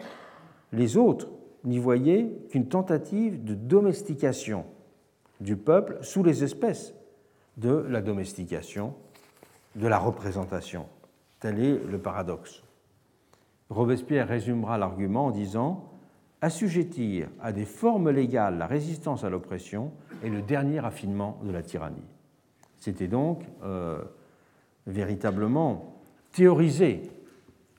les 0.72 0.96
autres 0.96 1.28
n'y 1.64 1.78
voyaient 1.78 2.30
qu'une 2.50 2.68
tentative 2.68 3.44
de 3.44 3.54
domestication 3.54 4.64
du 5.40 5.56
peuple 5.56 5.98
sous 6.02 6.22
les 6.22 6.44
espèces 6.44 6.94
de 7.56 7.84
la 7.88 8.00
domestication, 8.00 8.94
de 9.76 9.86
la 9.86 9.98
représentation. 9.98 10.86
Tel 11.40 11.60
est 11.60 11.78
le 11.84 11.98
paradoxe. 11.98 12.62
Robespierre 13.70 14.28
résumera 14.28 14.78
l'argument 14.78 15.26
en 15.26 15.30
disant 15.30 15.93
Assujettir 16.44 17.30
à 17.40 17.52
des 17.52 17.64
formes 17.64 18.10
légales 18.10 18.58
la 18.58 18.66
résistance 18.66 19.24
à 19.24 19.30
l'oppression 19.30 19.92
est 20.22 20.28
le 20.28 20.42
dernier 20.42 20.84
affinement 20.84 21.40
de 21.42 21.50
la 21.50 21.62
tyrannie. 21.62 22.04
C'était 22.76 23.08
donc 23.08 23.40
euh, 23.62 24.04
véritablement 24.86 26.02
théoriser 26.32 27.10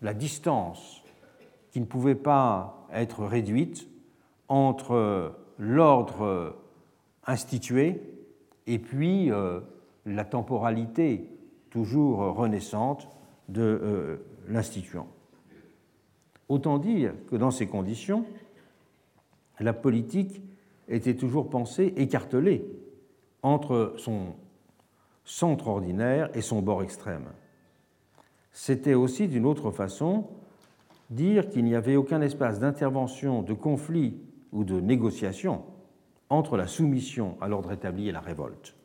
la 0.02 0.16
distance 0.16 1.04
qui 1.70 1.80
ne 1.80 1.86
pouvait 1.86 2.16
pas 2.16 2.88
être 2.92 3.24
réduite 3.26 3.88
entre 4.48 5.36
l'ordre 5.60 6.56
institué 7.28 8.02
et 8.66 8.80
puis 8.80 9.32
euh, 9.32 9.60
la 10.08 10.26
temporalité 10.26 11.30
toujours 11.70 12.34
renaissante 12.34 13.10
de 13.48 13.62
euh, 13.62 14.18
l'instituant. 14.48 15.06
Autant 16.50 16.80
dire 16.80 17.14
que 17.30 17.36
dans 17.36 17.52
ces 17.52 17.68
conditions, 17.68 18.26
la 19.60 19.74
politique 19.74 20.42
était 20.88 21.16
toujours 21.16 21.50
pensée 21.50 21.94
écartelée 21.98 22.66
entre 23.42 23.94
son 23.98 24.36
centre 25.24 25.68
ordinaire 25.68 26.30
et 26.36 26.42
son 26.42 26.62
bord 26.62 26.84
extrême. 26.84 27.26
C'était 28.52 28.94
aussi 28.94 29.28
d'une 29.28 29.46
autre 29.46 29.72
façon 29.72 30.28
dire 31.10 31.50
qu'il 31.50 31.66
n'y 31.66 31.76
avait 31.76 31.96
aucun 31.96 32.22
espace 32.22 32.60
d'intervention, 32.60 33.42
de 33.42 33.54
conflit 33.54 34.18
ou 34.52 34.64
de 34.64 34.80
négociation 34.80 35.64
entre 36.30 36.58
la 36.58 36.68
soumission 36.68 37.38
à 37.42 37.48
l'ordre 37.48 37.72
établi 37.72 38.08
et 38.08 38.12
la 38.12 38.22
révolte. 38.22 38.76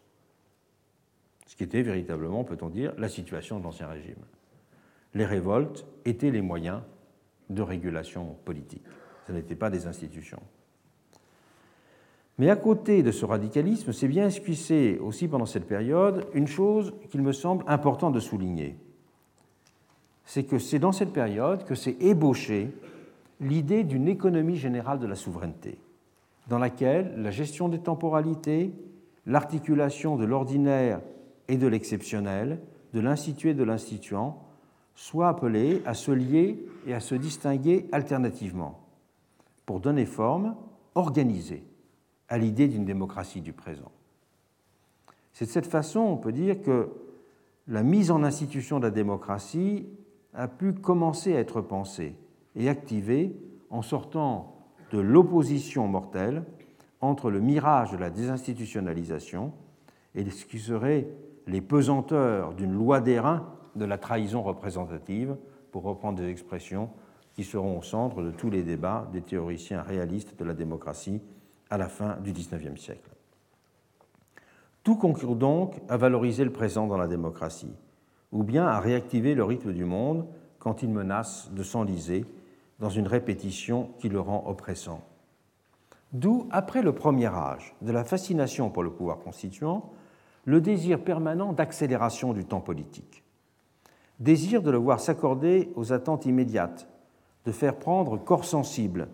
Ce 1.46 1.56
qui 1.56 1.64
était 1.64 1.82
véritablement, 1.82 2.44
peut-on 2.44 2.68
dire, 2.68 2.92
la 2.98 3.08
situation 3.08 3.58
de 3.58 3.64
l'Ancien 3.64 3.88
Régime. 3.88 4.24
Les 5.14 5.24
révoltes 5.24 5.86
étaient 6.04 6.30
les 6.30 6.42
moyens 6.42 6.82
de 7.48 7.62
régulation 7.62 8.36
politique. 8.44 8.84
Ce 9.26 9.32
n'étaient 9.32 9.56
pas 9.56 9.70
des 9.70 9.86
institutions. 9.86 10.42
Mais 12.40 12.48
à 12.48 12.56
côté 12.56 13.02
de 13.02 13.12
ce 13.12 13.26
radicalisme, 13.26 13.92
c'est 13.92 14.08
bien 14.08 14.28
esquissé 14.28 14.98
aussi 15.04 15.28
pendant 15.28 15.44
cette 15.44 15.66
période 15.66 16.26
une 16.32 16.46
chose 16.46 16.94
qu'il 17.10 17.20
me 17.20 17.32
semble 17.32 17.66
important 17.66 18.10
de 18.10 18.18
souligner. 18.18 18.78
C'est 20.24 20.44
que 20.44 20.58
c'est 20.58 20.78
dans 20.78 20.92
cette 20.92 21.12
période 21.12 21.66
que 21.66 21.74
s'est 21.74 21.98
ébauchée 22.00 22.70
l'idée 23.42 23.84
d'une 23.84 24.08
économie 24.08 24.56
générale 24.56 24.98
de 24.98 25.06
la 25.06 25.16
souveraineté, 25.16 25.76
dans 26.48 26.56
laquelle 26.56 27.12
la 27.18 27.30
gestion 27.30 27.68
des 27.68 27.80
temporalités, 27.80 28.72
l'articulation 29.26 30.16
de 30.16 30.24
l'ordinaire 30.24 31.02
et 31.48 31.58
de 31.58 31.66
l'exceptionnel, 31.66 32.58
de 32.94 33.00
l'institué 33.00 33.50
et 33.50 33.54
de 33.54 33.64
l'instituant, 33.64 34.42
soient 34.94 35.28
appelées 35.28 35.82
à 35.84 35.92
se 35.92 36.10
lier 36.10 36.64
et 36.86 36.94
à 36.94 37.00
se 37.00 37.14
distinguer 37.14 37.86
alternativement, 37.92 38.80
pour 39.66 39.80
donner 39.80 40.06
forme 40.06 40.56
organisée 40.94 41.64
à 42.30 42.38
l'idée 42.38 42.68
d'une 42.68 42.84
démocratie 42.84 43.42
du 43.42 43.52
présent. 43.52 43.90
C'est 45.32 45.44
de 45.44 45.50
cette 45.50 45.66
façon, 45.66 46.00
on 46.00 46.16
peut 46.16 46.32
dire, 46.32 46.62
que 46.62 46.88
la 47.68 47.82
mise 47.82 48.10
en 48.10 48.22
institution 48.22 48.78
de 48.78 48.84
la 48.84 48.90
démocratie 48.90 49.86
a 50.34 50.48
pu 50.48 50.72
commencer 50.72 51.36
à 51.36 51.40
être 51.40 51.60
pensée 51.60 52.14
et 52.56 52.68
activée 52.68 53.36
en 53.68 53.82
sortant 53.82 54.54
de 54.92 54.98
l'opposition 54.98 55.86
mortelle 55.86 56.44
entre 57.00 57.30
le 57.30 57.40
mirage 57.40 57.92
de 57.92 57.96
la 57.96 58.10
désinstitutionnalisation 58.10 59.52
et 60.14 60.28
ce 60.30 60.44
qui 60.44 60.58
serait 60.58 61.08
les 61.46 61.60
pesanteurs 61.60 62.54
d'une 62.54 62.72
loi 62.72 63.00
d'airain 63.00 63.48
de 63.76 63.84
la 63.84 63.98
trahison 63.98 64.42
représentative, 64.42 65.36
pour 65.70 65.82
reprendre 65.84 66.18
des 66.18 66.28
expressions 66.28 66.90
qui 67.34 67.44
seront 67.44 67.78
au 67.78 67.82
centre 67.82 68.22
de 68.22 68.32
tous 68.32 68.50
les 68.50 68.62
débats 68.62 69.08
des 69.12 69.22
théoriciens 69.22 69.82
réalistes 69.82 70.36
de 70.38 70.44
la 70.44 70.54
démocratie 70.54 71.22
à 71.70 71.78
la 71.78 71.88
fin 71.88 72.16
du 72.16 72.32
XIXe 72.32 72.80
siècle. 72.80 73.10
Tout 74.82 74.96
concourt 74.96 75.36
donc 75.36 75.80
à 75.88 75.96
valoriser 75.96 76.44
le 76.44 76.52
présent 76.52 76.86
dans 76.86 76.96
la 76.96 77.06
démocratie, 77.06 77.74
ou 78.32 78.42
bien 78.42 78.66
à 78.66 78.80
réactiver 78.80 79.34
le 79.34 79.44
rythme 79.44 79.72
du 79.72 79.84
monde 79.84 80.26
quand 80.58 80.82
il 80.82 80.90
menace 80.90 81.50
de 81.52 81.62
s'enliser 81.62 82.26
dans 82.78 82.88
une 82.88 83.06
répétition 83.06 83.90
qui 83.98 84.08
le 84.08 84.20
rend 84.20 84.44
oppressant. 84.46 85.02
D'où, 86.12 86.48
après 86.50 86.82
le 86.82 86.94
premier 86.94 87.26
âge 87.26 87.74
de 87.82 87.92
la 87.92 88.04
fascination 88.04 88.70
pour 88.70 88.82
le 88.82 88.90
pouvoir 88.90 89.18
constituant, 89.18 89.92
le 90.44 90.60
désir 90.60 91.04
permanent 91.04 91.52
d'accélération 91.52 92.32
du 92.32 92.44
temps 92.44 92.60
politique. 92.60 93.22
Désir 94.18 94.62
de 94.62 94.70
le 94.70 94.78
voir 94.78 94.98
s'accorder 94.98 95.70
aux 95.76 95.92
attentes 95.92 96.26
immédiates, 96.26 96.88
de 97.44 97.52
faire 97.52 97.76
prendre 97.78 98.16
corps 98.16 98.44
sensible 98.44 99.08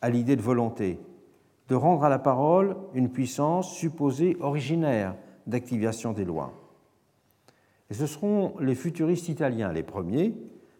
à 0.00 0.10
l'idée 0.10 0.36
de 0.36 0.42
volonté, 0.42 0.98
de 1.68 1.74
rendre 1.74 2.04
à 2.04 2.08
la 2.08 2.18
parole 2.18 2.76
une 2.94 3.10
puissance 3.10 3.74
supposée 3.74 4.36
originaire 4.40 5.14
d'activation 5.46 6.12
des 6.12 6.24
lois. 6.24 6.52
Et 7.90 7.94
ce 7.94 8.06
seront 8.06 8.54
les 8.60 8.74
futuristes 8.74 9.28
italiens, 9.28 9.72
les 9.72 9.82
premiers, 9.82 10.34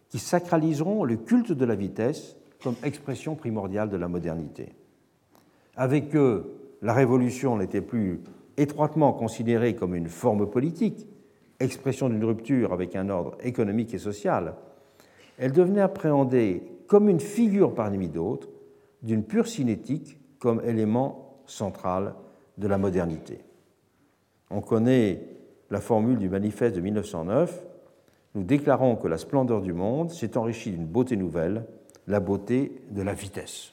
qui 0.09 0.19
sacraliseront 0.19 1.03
le 1.03 1.17
culte 1.17 1.51
de 1.51 1.65
la 1.65 1.75
vitesse 1.75 2.35
comme 2.61 2.75
expression 2.83 3.35
primordiale 3.35 3.89
de 3.89 3.97
la 3.97 4.07
modernité. 4.07 4.73
Avec 5.75 6.15
eux, 6.15 6.59
la 6.81 6.93
révolution 6.93 7.57
n'était 7.57 7.81
plus 7.81 8.21
étroitement 8.57 9.13
considérée 9.13 9.75
comme 9.75 9.95
une 9.95 10.09
forme 10.09 10.49
politique, 10.49 11.07
expression 11.59 12.09
d'une 12.09 12.23
rupture 12.23 12.73
avec 12.73 12.95
un 12.95 13.09
ordre 13.09 13.37
économique 13.43 13.93
et 13.93 13.99
social, 13.99 14.55
elle 15.37 15.51
devenait 15.51 15.81
appréhendée 15.81 16.63
comme 16.87 17.09
une 17.09 17.19
figure 17.19 17.73
parmi 17.73 18.07
d'autres 18.07 18.49
d'une 19.01 19.23
pure 19.23 19.47
cinétique 19.47 20.17
comme 20.43 20.61
élément 20.65 21.37
central 21.45 22.15
de 22.57 22.67
la 22.67 22.77
modernité. 22.77 23.39
On 24.49 24.59
connaît 24.59 25.21
la 25.69 25.79
formule 25.79 26.17
du 26.17 26.27
manifeste 26.27 26.75
de 26.75 26.81
1909, 26.81 27.63
nous 28.35 28.43
déclarons 28.43 28.97
que 28.97 29.07
la 29.07 29.17
splendeur 29.17 29.61
du 29.61 29.71
monde 29.71 30.11
s'est 30.11 30.35
enrichie 30.35 30.71
d'une 30.71 30.85
beauté 30.85 31.15
nouvelle, 31.15 31.65
la 32.07 32.19
beauté 32.19 32.81
de 32.91 33.01
la 33.01 33.13
vitesse. 33.13 33.71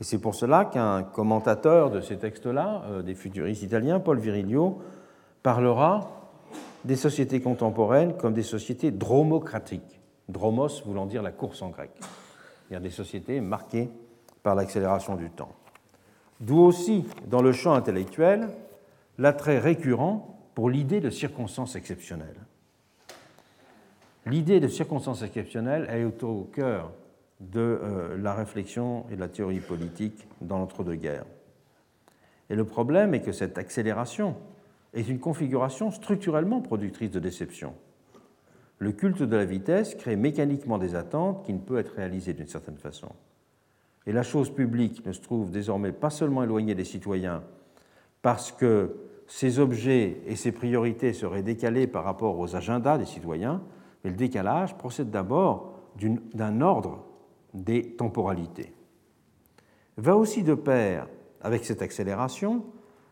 Et 0.00 0.04
c'est 0.04 0.18
pour 0.18 0.34
cela 0.34 0.64
qu'un 0.64 1.04
commentateur 1.04 1.92
de 1.92 2.00
ces 2.00 2.16
textes-là, 2.16 2.82
euh, 2.88 3.02
des 3.02 3.14
futuristes 3.14 3.62
italiens, 3.62 4.00
Paul 4.00 4.18
Virilio, 4.18 4.82
parlera 5.44 6.10
des 6.84 6.96
sociétés 6.96 7.40
contemporaines 7.40 8.16
comme 8.16 8.34
des 8.34 8.42
sociétés 8.42 8.90
dromocratiques. 8.90 10.00
Dromos 10.28 10.82
voulant 10.84 11.06
dire 11.06 11.22
la 11.22 11.30
course 11.30 11.62
en 11.62 11.68
grec. 11.68 11.92
C'est-à-dire 12.66 12.80
des 12.80 12.90
sociétés 12.90 13.40
marquées 13.40 13.88
par 14.42 14.54
l'accélération 14.54 15.16
du 15.16 15.30
temps. 15.30 15.54
D'où 16.40 16.58
aussi, 16.58 17.06
dans 17.26 17.42
le 17.42 17.52
champ 17.52 17.74
intellectuel, 17.74 18.48
l'attrait 19.18 19.58
récurrent 19.58 20.38
pour 20.54 20.70
l'idée 20.70 21.00
de 21.00 21.10
circonstances 21.10 21.76
exceptionnelles. 21.76 22.40
L'idée 24.26 24.60
de 24.60 24.68
circonstances 24.68 25.22
exceptionnelles 25.22 25.88
est 25.90 26.22
au 26.22 26.48
cœur 26.52 26.92
de 27.40 27.60
euh, 27.60 28.16
la 28.18 28.34
réflexion 28.34 29.06
et 29.10 29.16
de 29.16 29.20
la 29.20 29.28
théorie 29.28 29.60
politique 29.60 30.26
dans 30.40 30.58
l'entre-deux-guerres. 30.58 31.24
Et 32.50 32.54
le 32.54 32.64
problème 32.64 33.14
est 33.14 33.22
que 33.22 33.32
cette 33.32 33.58
accélération 33.58 34.36
est 34.92 35.08
une 35.08 35.20
configuration 35.20 35.90
structurellement 35.90 36.60
productrice 36.60 37.10
de 37.10 37.20
déception. 37.20 37.74
Le 38.78 38.92
culte 38.92 39.22
de 39.22 39.36
la 39.36 39.44
vitesse 39.44 39.94
crée 39.94 40.16
mécaniquement 40.16 40.78
des 40.78 40.94
attentes 40.94 41.44
qui 41.44 41.52
ne 41.52 41.58
peuvent 41.58 41.78
être 41.78 41.94
réalisées 41.94 42.32
d'une 42.32 42.48
certaine 42.48 42.78
façon. 42.78 43.10
Et 44.10 44.12
la 44.12 44.24
chose 44.24 44.50
publique 44.50 45.06
ne 45.06 45.12
se 45.12 45.20
trouve 45.20 45.52
désormais 45.52 45.92
pas 45.92 46.10
seulement 46.10 46.42
éloignée 46.42 46.74
des 46.74 46.84
citoyens 46.84 47.44
parce 48.22 48.50
que 48.50 48.96
ses 49.28 49.60
objets 49.60 50.22
et 50.26 50.34
ses 50.34 50.50
priorités 50.50 51.12
seraient 51.12 51.44
décalés 51.44 51.86
par 51.86 52.02
rapport 52.02 52.36
aux 52.40 52.56
agendas 52.56 52.98
des 52.98 53.04
citoyens, 53.04 53.62
mais 54.02 54.10
le 54.10 54.16
décalage 54.16 54.76
procède 54.76 55.10
d'abord 55.10 55.74
d'un 56.34 56.60
ordre 56.60 57.04
des 57.54 57.92
temporalités. 57.92 58.72
Va 59.96 60.16
aussi 60.16 60.42
de 60.42 60.54
pair 60.54 61.06
avec 61.40 61.64
cette 61.64 61.80
accélération, 61.80 62.64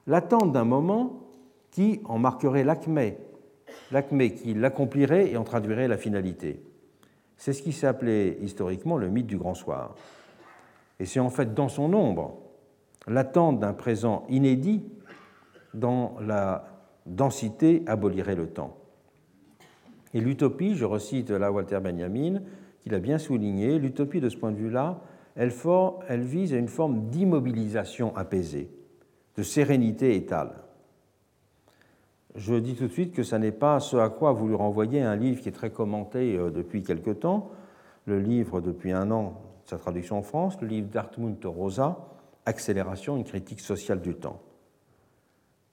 l'attente 0.09 0.51
d'un 0.51 0.65
moment 0.65 1.29
qui 1.71 2.01
en 2.07 2.19
marquerait 2.19 2.65
l'acmé, 2.65 3.19
l'acmé 3.93 4.35
qui 4.35 4.53
l'accomplirait 4.53 5.31
et 5.31 5.37
en 5.37 5.45
traduirait 5.45 5.87
la 5.87 5.97
finalité. 5.97 6.61
C'est 7.37 7.53
ce 7.53 7.63
qui 7.63 7.87
appelé 7.87 8.37
historiquement 8.43 8.97
le 8.97 9.09
mythe 9.11 9.29
du 9.29 9.39
grand 9.39 9.55
soir. 9.55 9.95
Et 11.01 11.07
c'est 11.07 11.21
en 11.21 11.31
fait 11.31 11.55
dans 11.55 11.69
son 11.69 11.93
ombre 11.93 12.39
l'attente 13.07 13.61
d'un 13.61 13.73
présent 13.73 14.25
inédit 14.29 14.85
dans 15.75 16.17
la 16.21 16.65
densité 17.07 17.83
abolirait 17.87 18.35
le 18.35 18.49
temps. 18.49 18.77
Et 20.15 20.21
l'utopie, 20.21 20.75
je 20.75 20.85
recite 20.85 21.31
là 21.31 21.53
Walter 21.53 21.81
Benjamin, 21.81 22.41
qu'il 22.81 22.95
a 22.95 22.99
bien 22.99 23.19
souligné, 23.19 23.79
l'utopie 23.79 24.21
de 24.21 24.29
ce 24.29 24.37
point 24.37 24.53
de 24.53 24.57
vue-là, 24.57 25.01
elle, 25.37 25.53
vise 26.23 26.53
à 26.53 26.57
une 26.57 26.69
forme 26.69 27.11
d'immobilisation 27.11 28.17
apaisée, 28.17 28.71
de 29.37 29.43
sérénité 29.43 30.17
étale. 30.17 30.53
Je 32.35 32.55
dis 32.55 32.75
tout 32.75 32.89
de 32.89 32.93
suite 32.93 33.15
que 33.15 33.23
ce 33.23 33.37
n'est 33.37 33.53
pas 33.53 33.81
ce 33.81 33.97
à 33.97 34.09
quoi 34.09 34.31
a 34.31 34.33
voulu 34.33 34.55
renvoyer 34.55 35.01
un 35.03 35.17
livre 35.17 35.41
qui 35.41 35.49
est 35.49 35.53
très 35.53 35.71
commenté 35.71 36.37
euh, 36.37 36.51
depuis 36.51 36.83
quelque 36.83 37.11
temps, 37.11 37.51
le 38.07 38.19
livre 38.19 38.61
depuis 38.61 38.93
un 38.93 39.11
an, 39.11 39.41
sa 39.69 39.77
traduction 39.77 40.19
en 40.19 40.23
France, 40.23 40.59
le 40.63 40.67
livre 40.67 40.89
d'Artmund 40.89 41.37
Rosa, 41.45 41.99
Accélération, 42.47 43.19
une 43.19 43.25
critique 43.25 43.61
sociale 43.61 44.01
du 44.01 44.15
temps, 44.15 44.41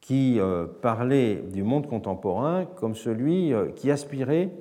qui 0.02 0.38
euh, 0.40 0.66
parlait 0.66 1.36
du 1.36 1.64
monde 1.64 1.88
contemporain 1.88 2.66
comme 2.66 2.96
celui 2.96 3.54
euh, 3.54 3.70
qui 3.70 3.90
aspirait 3.90 4.52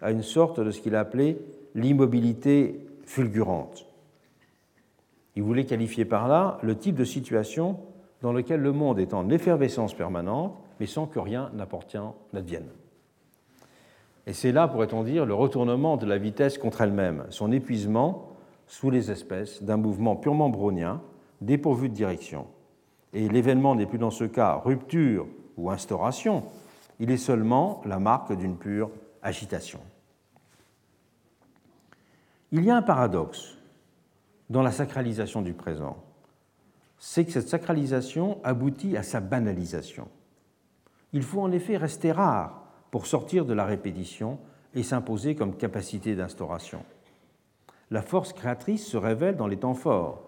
à 0.00 0.12
une 0.12 0.22
sorte 0.22 0.60
de 0.60 0.70
ce 0.70 0.80
qu'il 0.80 0.94
appelait 0.94 1.38
l'immobilité 1.74 2.86
fulgurante. 3.04 3.86
Il 5.34 5.42
voulait 5.42 5.64
qualifier 5.64 6.04
par 6.04 6.28
là 6.28 6.58
le 6.62 6.76
type 6.76 6.94
de 6.94 7.04
situation 7.04 7.80
dans 8.22 8.32
lequel 8.32 8.60
le 8.60 8.70
monde 8.70 9.00
est 9.00 9.12
en 9.12 9.28
effervescence 9.30 9.94
permanente 9.94 10.56
mais 10.78 10.86
sans 10.86 11.06
que 11.06 11.18
rien 11.18 11.50
n'advienne. 12.32 12.68
Et 14.26 14.32
c'est 14.32 14.52
là, 14.52 14.68
pourrait-on 14.68 15.02
dire, 15.02 15.24
le 15.24 15.34
retournement 15.34 15.96
de 15.96 16.06
la 16.06 16.18
vitesse 16.18 16.58
contre 16.58 16.82
elle-même, 16.82 17.24
son 17.30 17.50
épuisement 17.50 18.25
sous 18.66 18.90
les 18.90 19.10
espèces 19.10 19.62
d'un 19.62 19.76
mouvement 19.76 20.16
purement 20.16 20.48
brownien, 20.48 21.00
dépourvu 21.40 21.88
de 21.88 21.94
direction. 21.94 22.46
Et 23.12 23.28
l'événement 23.28 23.74
n'est 23.74 23.86
plus 23.86 23.98
dans 23.98 24.10
ce 24.10 24.24
cas 24.24 24.54
rupture 24.64 25.26
ou 25.56 25.70
instauration, 25.70 26.44
il 26.98 27.10
est 27.10 27.16
seulement 27.16 27.82
la 27.84 27.98
marque 27.98 28.32
d'une 28.36 28.56
pure 28.56 28.90
agitation. 29.22 29.80
Il 32.52 32.64
y 32.64 32.70
a 32.70 32.76
un 32.76 32.82
paradoxe 32.82 33.58
dans 34.50 34.62
la 34.62 34.70
sacralisation 34.70 35.42
du 35.42 35.52
présent, 35.52 35.96
c'est 36.98 37.24
que 37.24 37.32
cette 37.32 37.48
sacralisation 37.48 38.38
aboutit 38.44 38.96
à 38.96 39.02
sa 39.02 39.20
banalisation. 39.20 40.08
Il 41.12 41.22
faut 41.22 41.40
en 41.40 41.52
effet 41.52 41.76
rester 41.76 42.12
rare 42.12 42.62
pour 42.90 43.06
sortir 43.06 43.44
de 43.44 43.52
la 43.52 43.64
répétition 43.64 44.38
et 44.74 44.82
s'imposer 44.82 45.34
comme 45.34 45.56
capacité 45.56 46.14
d'instauration. 46.14 46.84
La 47.90 48.02
force 48.02 48.32
créatrice 48.32 48.86
se 48.86 48.96
révèle 48.96 49.36
dans 49.36 49.46
les 49.46 49.58
temps 49.58 49.74
forts. 49.74 50.24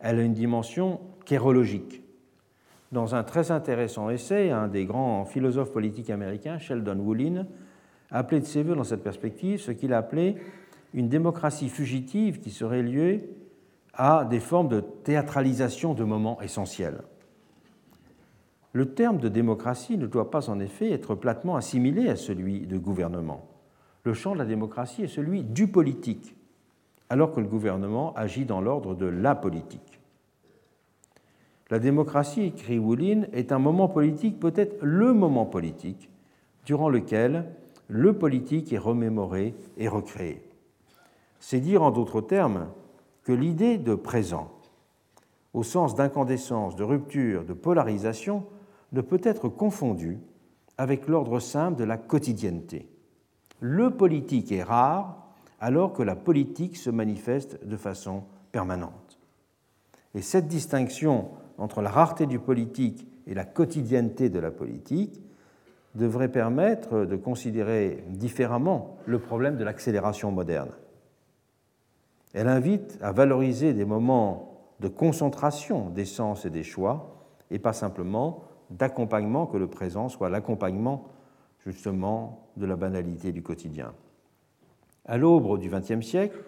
Elle 0.00 0.18
a 0.18 0.22
une 0.22 0.32
dimension 0.32 1.00
chérologique. 1.26 2.02
Dans 2.90 3.14
un 3.14 3.22
très 3.22 3.50
intéressant 3.50 4.10
essai, 4.10 4.50
un 4.50 4.68
des 4.68 4.84
grands 4.84 5.24
philosophes 5.24 5.72
politiques 5.72 6.10
américains, 6.10 6.58
Sheldon 6.58 6.98
Woolin, 6.98 7.46
appelé 8.10 8.40
de 8.40 8.46
ses 8.46 8.62
voeux 8.62 8.74
dans 8.74 8.84
cette 8.84 9.02
perspective 9.02 9.60
ce 9.60 9.70
qu'il 9.70 9.92
a 9.94 9.98
appelé 9.98 10.36
une 10.92 11.08
démocratie 11.08 11.70
fugitive 11.70 12.40
qui 12.40 12.50
serait 12.50 12.82
liée 12.82 13.30
à 13.94 14.24
des 14.24 14.40
formes 14.40 14.68
de 14.68 14.80
théâtralisation 14.80 15.94
de 15.94 16.04
moments 16.04 16.40
essentiels. 16.40 17.02
Le 18.72 18.94
terme 18.94 19.18
de 19.18 19.28
démocratie 19.28 19.98
ne 19.98 20.06
doit 20.06 20.30
pas 20.30 20.48
en 20.48 20.58
effet 20.60 20.90
être 20.92 21.14
platement 21.14 21.56
assimilé 21.56 22.08
à 22.08 22.16
celui 22.16 22.60
de 22.66 22.78
gouvernement. 22.78 23.46
Le 24.04 24.14
champ 24.14 24.32
de 24.32 24.38
la 24.38 24.46
démocratie 24.46 25.02
est 25.02 25.08
celui 25.08 25.44
du 25.44 25.68
politique, 25.68 26.34
alors 27.12 27.30
que 27.30 27.40
le 27.40 27.46
gouvernement 27.46 28.14
agit 28.14 28.46
dans 28.46 28.62
l'ordre 28.62 28.94
de 28.94 29.04
la 29.04 29.34
politique. 29.34 30.00
La 31.68 31.78
démocratie, 31.78 32.44
écrit 32.44 32.78
Woolin, 32.78 33.24
est 33.34 33.52
un 33.52 33.58
moment 33.58 33.86
politique, 33.86 34.40
peut-être 34.40 34.78
le 34.80 35.12
moment 35.12 35.44
politique, 35.44 36.08
durant 36.64 36.88
lequel 36.88 37.44
le 37.88 38.14
politique 38.14 38.72
est 38.72 38.78
remémoré 38.78 39.54
et 39.76 39.88
recréé. 39.88 40.42
C'est 41.38 41.60
dire 41.60 41.82
en 41.82 41.90
d'autres 41.90 42.22
termes 42.22 42.68
que 43.24 43.32
l'idée 43.32 43.76
de 43.76 43.94
présent, 43.94 44.50
au 45.52 45.64
sens 45.64 45.94
d'incandescence, 45.94 46.76
de 46.76 46.82
rupture, 46.82 47.44
de 47.44 47.52
polarisation, 47.52 48.46
ne 48.92 49.02
peut 49.02 49.20
être 49.22 49.50
confondu 49.50 50.18
avec 50.78 51.08
l'ordre 51.08 51.40
simple 51.40 51.76
de 51.76 51.84
la 51.84 51.98
quotidienneté. 51.98 52.88
Le 53.60 53.90
politique 53.90 54.50
est 54.50 54.62
rare 54.62 55.21
alors 55.62 55.92
que 55.92 56.02
la 56.02 56.16
politique 56.16 56.76
se 56.76 56.90
manifeste 56.90 57.64
de 57.64 57.76
façon 57.76 58.24
permanente. 58.50 59.20
Et 60.14 60.20
cette 60.20 60.48
distinction 60.48 61.30
entre 61.56 61.80
la 61.82 61.88
rareté 61.88 62.26
du 62.26 62.40
politique 62.40 63.06
et 63.28 63.32
la 63.32 63.44
quotidienneté 63.44 64.28
de 64.28 64.40
la 64.40 64.50
politique 64.50 65.22
devrait 65.94 66.32
permettre 66.32 67.04
de 67.04 67.16
considérer 67.16 68.02
différemment 68.08 68.96
le 69.06 69.20
problème 69.20 69.56
de 69.56 69.62
l'accélération 69.62 70.32
moderne. 70.32 70.72
Elle 72.34 72.48
invite 72.48 72.98
à 73.00 73.12
valoriser 73.12 73.72
des 73.72 73.84
moments 73.84 74.64
de 74.80 74.88
concentration 74.88 75.90
des 75.90 76.06
sens 76.06 76.44
et 76.44 76.50
des 76.50 76.64
choix, 76.64 77.24
et 77.52 77.60
pas 77.60 77.72
simplement 77.72 78.42
d'accompagnement, 78.70 79.46
que 79.46 79.58
le 79.58 79.68
présent 79.68 80.08
soit 80.08 80.28
l'accompagnement 80.28 81.06
justement 81.64 82.48
de 82.56 82.66
la 82.66 82.74
banalité 82.74 83.30
du 83.30 83.42
quotidien. 83.42 83.92
À 85.04 85.18
l'aube 85.18 85.58
du 85.58 85.68
XXe 85.68 86.06
siècle, 86.06 86.38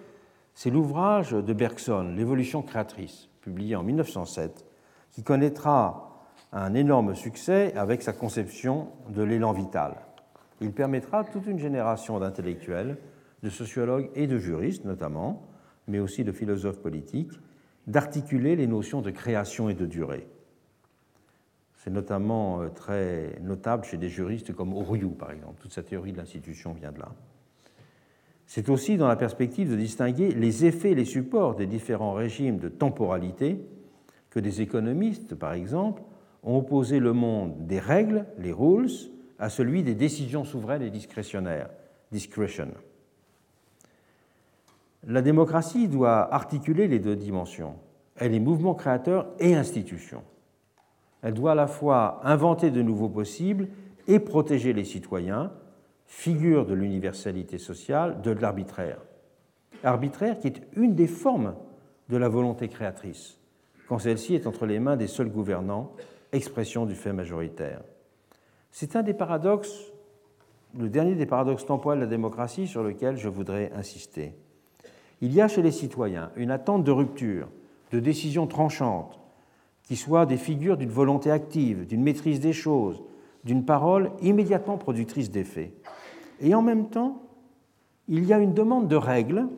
c'est 0.55 0.71
l'ouvrage 0.71 1.33
de 1.33 1.53
Bergson, 1.53 2.15
L'évolution 2.17 2.63
créatrice, 2.63 3.29
publié 3.41 3.75
en 3.75 3.83
1907, 3.83 4.65
qui 5.11 5.25
connaîtra 5.25 6.23
un 6.53 6.75
énorme 6.75 7.17
succès 7.17 7.75
avec 7.75 8.03
sa 8.03 8.13
conception 8.13 8.89
de 9.09 9.23
l'élan 9.23 9.53
vital. 9.53 9.97
Il 10.61 10.73
permettra 10.73 11.21
à 11.21 11.25
toute 11.25 11.47
une 11.47 11.59
génération 11.59 12.21
d'intellectuels, 12.21 12.97
de 13.43 13.51
sociologues 13.51 14.09
et 14.15 14.29
de 14.29 14.39
juristes 14.39 14.85
notamment, 14.85 15.43
mais 15.89 15.99
aussi 15.99 16.23
de 16.23 16.31
philosophes 16.31 16.81
politiques, 16.81 17.33
d'articuler 17.89 18.55
les 18.55 18.69
notions 18.69 19.03
de 19.03 19.11
création 19.11 19.69
et 19.69 19.75
de 19.75 19.85
durée. 19.85 20.29
C'est 21.77 21.91
notamment 21.91 22.63
euh, 22.63 22.69
très 22.69 23.37
notable 23.43 23.85
chez 23.85 23.99
des 23.99 24.09
juristes 24.09 24.55
comme 24.55 24.73
Oriou, 24.73 25.11
par 25.11 25.33
exemple. 25.33 25.61
Toute 25.61 25.73
sa 25.73 25.83
théorie 25.83 26.13
de 26.13 26.17
l'institution 26.17 26.73
vient 26.73 26.93
de 26.93 27.01
là. 27.01 27.13
C'est 28.47 28.69
aussi 28.69 28.97
dans 28.97 29.09
la 29.09 29.17
perspective 29.17 29.71
de 29.71 29.77
distinguer 29.77 30.33
les 30.33 30.65
effets 30.65 30.93
et 30.93 30.95
les 30.95 31.05
supports 31.05 31.55
des 31.55 31.67
différents 31.67 32.13
régimes 32.13 32.59
de 32.59 32.69
temporalité 32.69 33.59
que 34.31 34.41
des 34.41 34.61
économistes, 34.61 35.35
par 35.35 35.55
exemple, 35.55 36.03
ont 36.43 36.59
opposé 36.59 37.01
le 37.01 37.13
monde 37.13 37.67
des 37.67 37.79
règles, 37.79 38.27
les 38.39 38.53
rules, 38.53 38.91
à 39.39 39.49
celui 39.49 39.83
des 39.83 39.95
décisions 39.95 40.45
souveraines 40.45 40.83
et 40.83 40.91
discrétionnaires, 40.91 41.71
discretion. 42.13 42.69
La 45.07 45.23
démocratie 45.23 45.89
doit 45.89 46.33
articuler 46.33 46.89
les 46.89 46.99
deux 46.99 47.17
dimensions. 47.17 47.77
Elle 48.17 48.35
est 48.35 48.41
mouvement 48.41 48.75
créateur 48.75 49.27
et 49.39 49.55
institution. 49.55 50.23
Elle 51.23 51.35
doit 51.35 51.53
à 51.53 51.57
la 51.57 51.67
fois 51.67 52.21
inventer 52.25 52.71
de 52.71 52.83
nouveaux 52.83 53.09
possibles 53.09 53.69
et 54.07 54.19
protéger 54.19 54.73
les 54.73 54.85
citoyens, 54.85 55.53
figure 56.07 56.67
de 56.67 56.75
l'universalité 56.75 57.59
sociale, 57.59 58.21
de 58.23 58.31
l'arbitraire. 58.31 58.99
Arbitraire 59.83 60.39
qui 60.39 60.49
est 60.49 60.63
une 60.77 60.95
des 60.95 61.07
formes 61.07 61.55
de 62.09 62.17
la 62.17 62.29
volonté 62.29 62.69
créatrice, 62.69 63.39
quand 63.89 63.99
celle-ci 63.99 64.35
est 64.35 64.47
entre 64.47 64.67
les 64.67 64.79
mains 64.79 64.97
des 64.97 65.07
seuls 65.07 65.31
gouvernants, 65.31 65.93
expression 66.33 66.87
du 66.87 66.95
fait 66.95 67.13
majoritaire. 67.13 67.83
C'est 68.71 68.97
un 68.97 69.03
des 69.03 69.15
paradoxes, 69.15 69.93
le 70.77 70.89
dernier 70.89 71.15
des 71.15 71.27
paradoxes 71.27 71.67
temporels 71.67 72.01
de 72.01 72.05
la 72.05 72.11
démocratie 72.11 72.67
sur 72.67 72.83
lequel 72.83 73.17
je 73.17 73.29
voudrais 73.29 73.71
insister. 73.73 74.35
Il 75.21 75.33
y 75.33 75.41
a 75.41 75.49
chez 75.49 75.63
les 75.63 75.71
citoyens 75.71 76.31
une 76.37 76.51
attente 76.51 76.85
de 76.85 76.91
rupture, 76.91 77.49
de 77.93 78.01
décisions 78.01 78.47
tranchantes, 78.47 79.21
qui 79.85 79.97
soient 79.97 80.27
des 80.27 80.37
figures 80.37 80.77
d'une 80.77 80.91
volonté 80.91 81.31
active, 81.31 81.87
d'une 81.87 82.03
maîtrise 82.03 82.41
des 82.41 82.53
choses, 82.53 83.03
d'une 83.45 83.65
parole 83.65 84.11
immédiatement 84.23 84.79
productrice 84.79 85.31
d'effets. 85.31 85.75
Et 86.45 86.55
en 86.55 86.61
même 86.61 86.91
temps, 86.91 87.23
il 88.07 88.25
y 88.25 88.35
a 88.35 88.39
une 88.39 88.53
demande 88.53 88.87
de 88.87 88.97
règles 88.97 89.49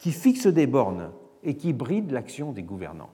qui 0.00 0.12
fixe 0.12 0.46
des 0.46 0.66
bornes 0.66 1.10
et 1.44 1.56
qui 1.56 1.74
bride 1.74 2.10
l'action 2.10 2.52
des 2.52 2.62
gouvernants. 2.62 3.10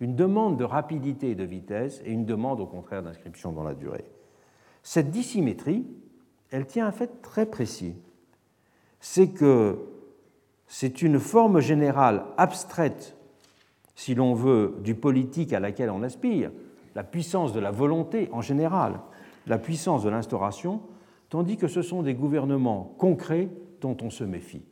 Une 0.00 0.14
demande 0.14 0.58
de 0.58 0.64
rapidité 0.64 1.30
et 1.30 1.34
de 1.34 1.44
vitesse 1.44 2.02
et 2.04 2.12
une 2.12 2.26
demande 2.26 2.60
au 2.60 2.66
contraire 2.66 3.02
d'inscription 3.02 3.52
dans 3.52 3.62
la 3.62 3.74
durée. 3.74 4.04
Cette 4.82 5.10
dissymétrie, 5.10 5.86
elle 6.50 6.66
tient 6.66 6.86
un 6.86 6.92
fait 6.92 7.22
très 7.22 7.46
précis. 7.46 7.94
C'est 9.00 9.28
que 9.28 9.78
c'est 10.66 11.00
une 11.00 11.18
forme 11.18 11.60
générale 11.60 12.24
abstraite 12.36 13.16
si 13.94 14.14
l'on 14.14 14.34
veut, 14.34 14.76
du 14.82 14.94
politique 14.94 15.54
à 15.54 15.60
laquelle 15.60 15.90
on 15.90 16.02
aspire, 16.02 16.50
la 16.94 17.02
puissance 17.02 17.54
de 17.54 17.60
la 17.60 17.70
volonté 17.70 18.28
en 18.32 18.42
général, 18.42 19.00
la 19.46 19.58
puissance 19.58 20.02
de 20.02 20.10
l'instauration, 20.10 20.82
tandis 21.30 21.56
que 21.56 21.68
ce 21.68 21.80
sont 21.80 22.02
des 22.02 22.14
gouvernements 22.14 22.94
concrets 22.98 23.48
dont 23.80 23.96
on 24.02 24.10
se 24.10 24.24
méfie. 24.24 24.62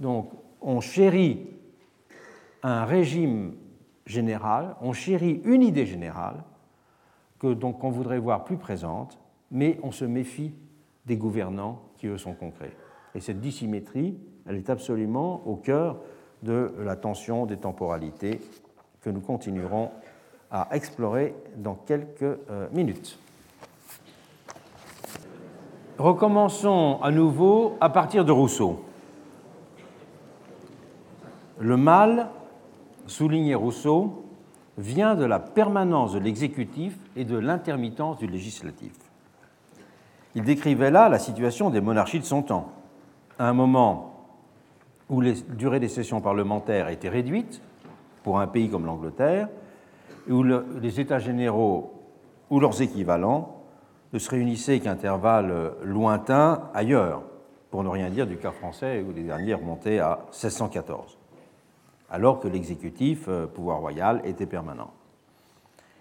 Donc 0.00 0.30
on 0.60 0.80
chérit 0.80 1.46
un 2.62 2.84
régime 2.84 3.54
général, 4.06 4.76
on 4.80 4.92
chérit 4.92 5.42
une 5.44 5.62
idée 5.62 5.86
générale 5.86 6.42
que 7.38 7.52
donc 7.52 7.84
on 7.84 7.90
voudrait 7.90 8.18
voir 8.18 8.44
plus 8.44 8.56
présente, 8.56 9.18
mais 9.50 9.78
on 9.82 9.92
se 9.92 10.04
méfie 10.04 10.52
des 11.06 11.16
gouvernants 11.16 11.82
qui 11.96 12.06
eux 12.06 12.18
sont 12.18 12.34
concrets. 12.34 12.72
Et 13.14 13.20
cette 13.20 13.40
dissymétrie, 13.40 14.16
elle 14.46 14.56
est 14.56 14.70
absolument 14.70 15.42
au 15.46 15.56
cœur 15.56 15.98
de 16.42 16.72
la 16.80 16.96
tension 16.96 17.46
des 17.46 17.56
temporalités 17.56 18.40
que 19.00 19.10
nous 19.10 19.20
continuerons 19.20 19.90
à 20.50 20.68
explorer 20.72 21.34
dans 21.56 21.74
quelques 21.74 22.22
euh, 22.22 22.68
minutes. 22.72 23.18
Recommençons 25.98 27.00
à 27.02 27.10
nouveau 27.10 27.76
à 27.80 27.90
partir 27.90 28.24
de 28.24 28.30
Rousseau. 28.30 28.84
Le 31.58 31.76
mal, 31.76 32.28
soulignait 33.08 33.56
Rousseau, 33.56 34.24
vient 34.76 35.16
de 35.16 35.24
la 35.24 35.40
permanence 35.40 36.12
de 36.12 36.20
l'exécutif 36.20 36.96
et 37.16 37.24
de 37.24 37.36
l'intermittence 37.36 38.18
du 38.18 38.28
législatif. 38.28 38.92
Il 40.36 40.44
décrivait 40.44 40.92
là 40.92 41.08
la 41.08 41.18
situation 41.18 41.68
des 41.68 41.80
monarchies 41.80 42.20
de 42.20 42.24
son 42.24 42.42
temps. 42.42 42.70
À 43.40 43.48
un 43.48 43.52
moment 43.52 44.14
où 45.08 45.20
la 45.20 45.32
durée 45.32 45.80
des 45.80 45.88
sessions 45.88 46.20
parlementaires 46.20 46.88
était 46.90 47.08
réduite, 47.08 47.60
pour 48.22 48.38
un 48.38 48.46
pays 48.46 48.70
comme 48.70 48.86
l'Angleterre, 48.86 49.48
et 50.28 50.32
où 50.32 50.44
les 50.44 51.00
États 51.00 51.18
généraux 51.18 51.92
ou 52.50 52.60
leurs 52.60 52.82
équivalents 52.82 53.57
ne 54.12 54.18
se 54.18 54.30
réunissaient 54.30 54.80
qu'intervalles 54.80 55.72
lointains 55.82 56.70
ailleurs, 56.74 57.22
pour 57.70 57.84
ne 57.84 57.88
rien 57.88 58.10
dire 58.10 58.26
du 58.26 58.38
cas 58.38 58.52
français 58.52 59.04
où 59.06 59.12
les 59.12 59.22
derniers 59.22 59.54
remontaient 59.54 59.98
à 59.98 60.20
1614 60.30 61.18
alors 62.10 62.40
que 62.40 62.48
l'exécutif, 62.48 63.26
euh, 63.28 63.46
pouvoir 63.46 63.80
royal, 63.80 64.22
était 64.24 64.46
permanent. 64.46 64.90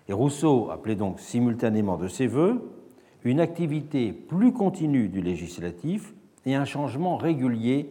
Et 0.07 0.13
Rousseau 0.13 0.69
appelait 0.71 0.95
donc 0.95 1.19
simultanément 1.19 1.97
de 1.97 2.07
ses 2.07 2.27
voeux 2.27 2.71
une 3.23 3.39
activité 3.39 4.13
plus 4.13 4.53
continue 4.53 5.09
du 5.09 5.21
législatif 5.21 6.13
et 6.45 6.55
un 6.55 6.65
changement 6.65 7.17
régulier 7.17 7.89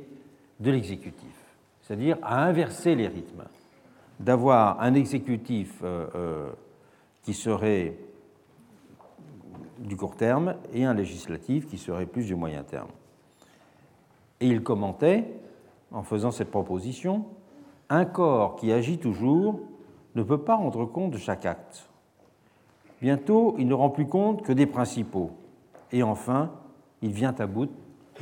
de 0.61 0.71
l'exécutif, 0.71 1.35
c'est-à-dire 1.83 2.17
à 2.23 2.43
inverser 2.45 2.95
les 2.95 3.09
rythmes, 3.09 3.45
d'avoir 4.19 4.81
un 4.81 4.95
exécutif 4.95 5.75
euh, 5.83 6.07
euh, 6.15 6.49
qui 7.23 7.35
serait 7.35 7.95
du 9.79 9.97
court 9.97 10.17
terme 10.17 10.57
et 10.73 10.85
un 10.85 10.95
législatif 10.95 11.67
qui 11.67 11.79
serait 11.79 12.07
plus 12.07 12.27
du 12.27 12.35
moyen 12.35 12.63
terme. 12.63 12.89
Et 14.41 14.49
il 14.49 14.63
commentait, 14.63 15.25
en 15.93 16.03
faisant 16.03 16.31
cette 16.31 16.51
proposition, 16.51 17.25
un 17.89 18.05
corps 18.05 18.57
qui 18.57 18.73
agit 18.73 18.99
toujours 18.99 19.61
ne 20.15 20.23
peut 20.23 20.41
pas 20.41 20.57
rendre 20.57 20.85
compte 20.87 21.13
de 21.13 21.19
chaque 21.19 21.47
acte. 21.47 21.89
Bientôt, 23.01 23.55
il 23.59 23.69
ne 23.69 23.75
rend 23.75 23.91
plus 23.91 24.07
compte 24.07 24.43
que 24.43 24.53
des 24.53 24.67
principaux. 24.67 25.31
Et 25.93 26.03
enfin, 26.03 26.51
il 27.03 27.13
vient 27.13 27.35
à 27.39 27.47
bout 27.47 27.69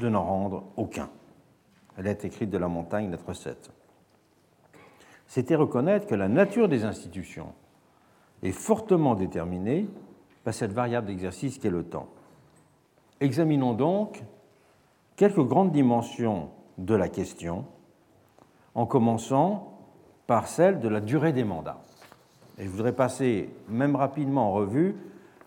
de 0.00 0.08
n'en 0.08 0.24
rendre 0.24 0.64
aucun. 0.76 1.08
Elle 1.96 2.08
est 2.08 2.24
écrite 2.24 2.50
de 2.50 2.58
la 2.58 2.68
montagne, 2.68 3.10
lettre 3.10 3.32
7. 3.32 3.70
C'était 5.26 5.54
reconnaître 5.54 6.06
que 6.06 6.14
la 6.14 6.28
nature 6.28 6.68
des 6.68 6.84
institutions 6.84 7.52
est 8.42 8.52
fortement 8.52 9.14
déterminée 9.14 9.86
par 10.44 10.54
cette 10.54 10.72
variable 10.72 11.06
d'exercice 11.06 11.58
qu'est 11.58 11.70
le 11.70 11.84
temps. 11.84 12.08
Examinons 13.20 13.72
donc 13.74 14.22
quelques 15.16 15.44
grandes 15.44 15.72
dimensions 15.72 16.50
de 16.78 16.94
la 16.94 17.08
question 17.08 17.64
en 18.74 18.86
commençant 18.86 19.78
par 20.26 20.46
celle 20.48 20.80
de 20.80 20.88
la 20.88 21.00
durée 21.00 21.32
des 21.32 21.44
mandats. 21.44 21.80
Et 22.58 22.64
je 22.64 22.68
voudrais 22.68 22.92
passer 22.92 23.50
même 23.68 23.96
rapidement 23.96 24.48
en 24.48 24.52
revue 24.52 24.96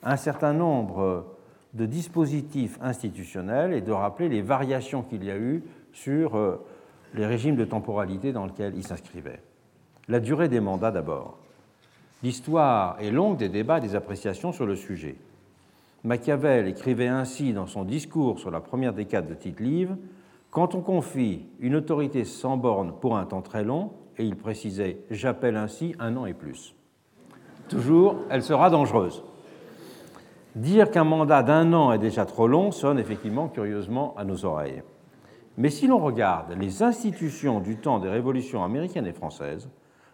un 0.04 0.18
certain 0.18 0.54
nombre 0.54 1.26
de 1.74 1.86
dispositifs 1.86 2.78
institutionnels 2.82 3.74
et 3.74 3.82
de 3.82 3.92
rappeler 3.92 4.30
les 4.30 4.42
variations 4.42 5.04
qu'il 5.04 5.24
y 5.24 5.32
a 5.32 5.38
eu 5.38 5.64
sur 5.94 6.36
euh, 6.36 6.66
les 7.14 7.26
régimes 7.26 7.56
de 7.56 7.66
temporalité 7.66 8.32
dans 8.32 8.46
lesquels 8.46 8.76
ils 8.76 8.86
s'inscrivaient. 8.86 9.42
La 10.08 10.20
durée 10.20 10.48
des 10.48 10.60
mandats 10.60 10.92
d'abord. 10.92 11.38
L'histoire 12.24 12.98
est 13.00 13.12
longue 13.12 13.38
des 13.38 13.50
débats 13.50 13.78
et 13.78 13.82
des 13.82 13.96
appréciations 13.96 14.52
sur 14.52 14.66
le 14.66 14.76
sujet. 14.76 15.16
Machiavel 16.04 16.68
écrivait 16.68 17.08
ainsi 17.08 17.54
dans 17.54 17.68
son 17.68 17.84
discours 17.84 18.40
sur 18.40 18.50
la 18.50 18.60
première 18.60 18.94
décade 18.94 19.28
de 19.28 19.34
Tite-Live 19.34 19.96
quand 20.50 20.74
on 20.74 20.82
confie 20.82 21.46
une 21.60 21.76
autorité 21.76 22.24
sans 22.24 22.58
borne 22.58 22.94
pour 23.00 23.18
un 23.18 23.26
temps 23.26 23.42
très 23.42 23.64
long, 23.64 23.92
et 24.18 24.24
il 24.24 24.36
précisait 24.36 25.00
J'appelle 25.12 25.58
ainsi 25.58 25.94
un 26.00 26.16
an 26.18 26.26
et 26.26 26.34
plus. 26.34 26.74
Toujours, 27.70 28.16
elle 28.30 28.42
sera 28.42 28.70
dangereuse. 28.70 29.24
Dire 30.56 30.90
qu'un 30.90 31.04
mandat 31.04 31.44
d'un 31.44 31.74
an 31.74 31.92
est 31.92 32.00
déjà 32.00 32.26
trop 32.26 32.48
long 32.48 32.72
sonne 32.72 32.98
effectivement 32.98 33.48
curieusement 33.48 34.16
à 34.18 34.24
nos 34.24 34.46
oreilles. 34.46 34.82
Mais 35.58 35.70
si 35.70 35.86
l'on 35.86 36.00
regarde 36.00 36.56
les 36.58 36.82
institutions 36.82 37.60
du 37.60 37.78
temps 37.78 38.00
des 38.00 38.10
révolutions 38.10 38.64
américaines 38.64 39.06
et 39.06 39.14
françaises, 39.14 39.70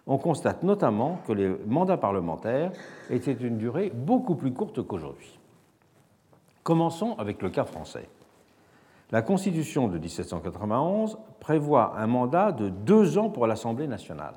on 0.06 0.18
constate 0.18 0.64
notamment 0.64 1.20
que 1.26 1.34
les 1.34 1.50
mandats 1.66 1.98
parlementaires 1.98 2.72
étaient 3.10 3.32
une 3.32 3.58
durée 3.58 3.92
beaucoup 3.94 4.36
plus 4.36 4.54
courte 4.54 4.82
qu'aujourd'hui. 4.86 5.40
Commençons 6.64 7.16
avec 7.18 7.42
le 7.42 7.50
cas 7.50 7.66
français. 7.66 8.10
La 9.12 9.22
Constitution 9.22 9.88
de 9.88 9.98
1791 9.98 11.18
prévoit 11.40 11.98
un 11.98 12.08
mandat 12.08 12.52
de 12.52 12.70
deux 12.70 13.18
ans 13.18 13.30
pour 13.30 13.48
l'Assemblée 13.48 13.88
nationale. 13.88 14.36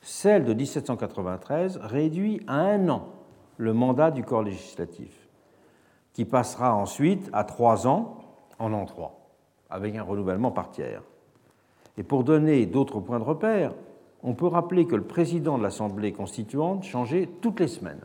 Celle 0.00 0.44
de 0.44 0.54
1793 0.54 1.78
réduit 1.78 2.42
à 2.46 2.54
un 2.54 2.88
an 2.88 3.08
le 3.56 3.72
mandat 3.72 4.10
du 4.10 4.24
corps 4.24 4.42
législatif, 4.42 5.28
qui 6.12 6.24
passera 6.24 6.74
ensuite 6.74 7.28
à 7.32 7.44
trois 7.44 7.86
ans 7.86 8.18
en 8.58 8.72
an 8.72 8.84
trois, 8.84 9.20
avec 9.70 9.94
un 9.96 10.02
renouvellement 10.02 10.50
par 10.50 10.70
tiers. 10.70 11.02
Et 11.96 12.02
pour 12.02 12.24
donner 12.24 12.66
d'autres 12.66 13.00
points 13.00 13.18
de 13.18 13.24
repère, 13.24 13.72
on 14.22 14.34
peut 14.34 14.46
rappeler 14.46 14.86
que 14.86 14.96
le 14.96 15.02
président 15.02 15.58
de 15.58 15.62
l'Assemblée 15.62 16.12
constituante 16.12 16.84
changeait 16.84 17.28
toutes 17.40 17.60
les 17.60 17.68
semaines 17.68 18.00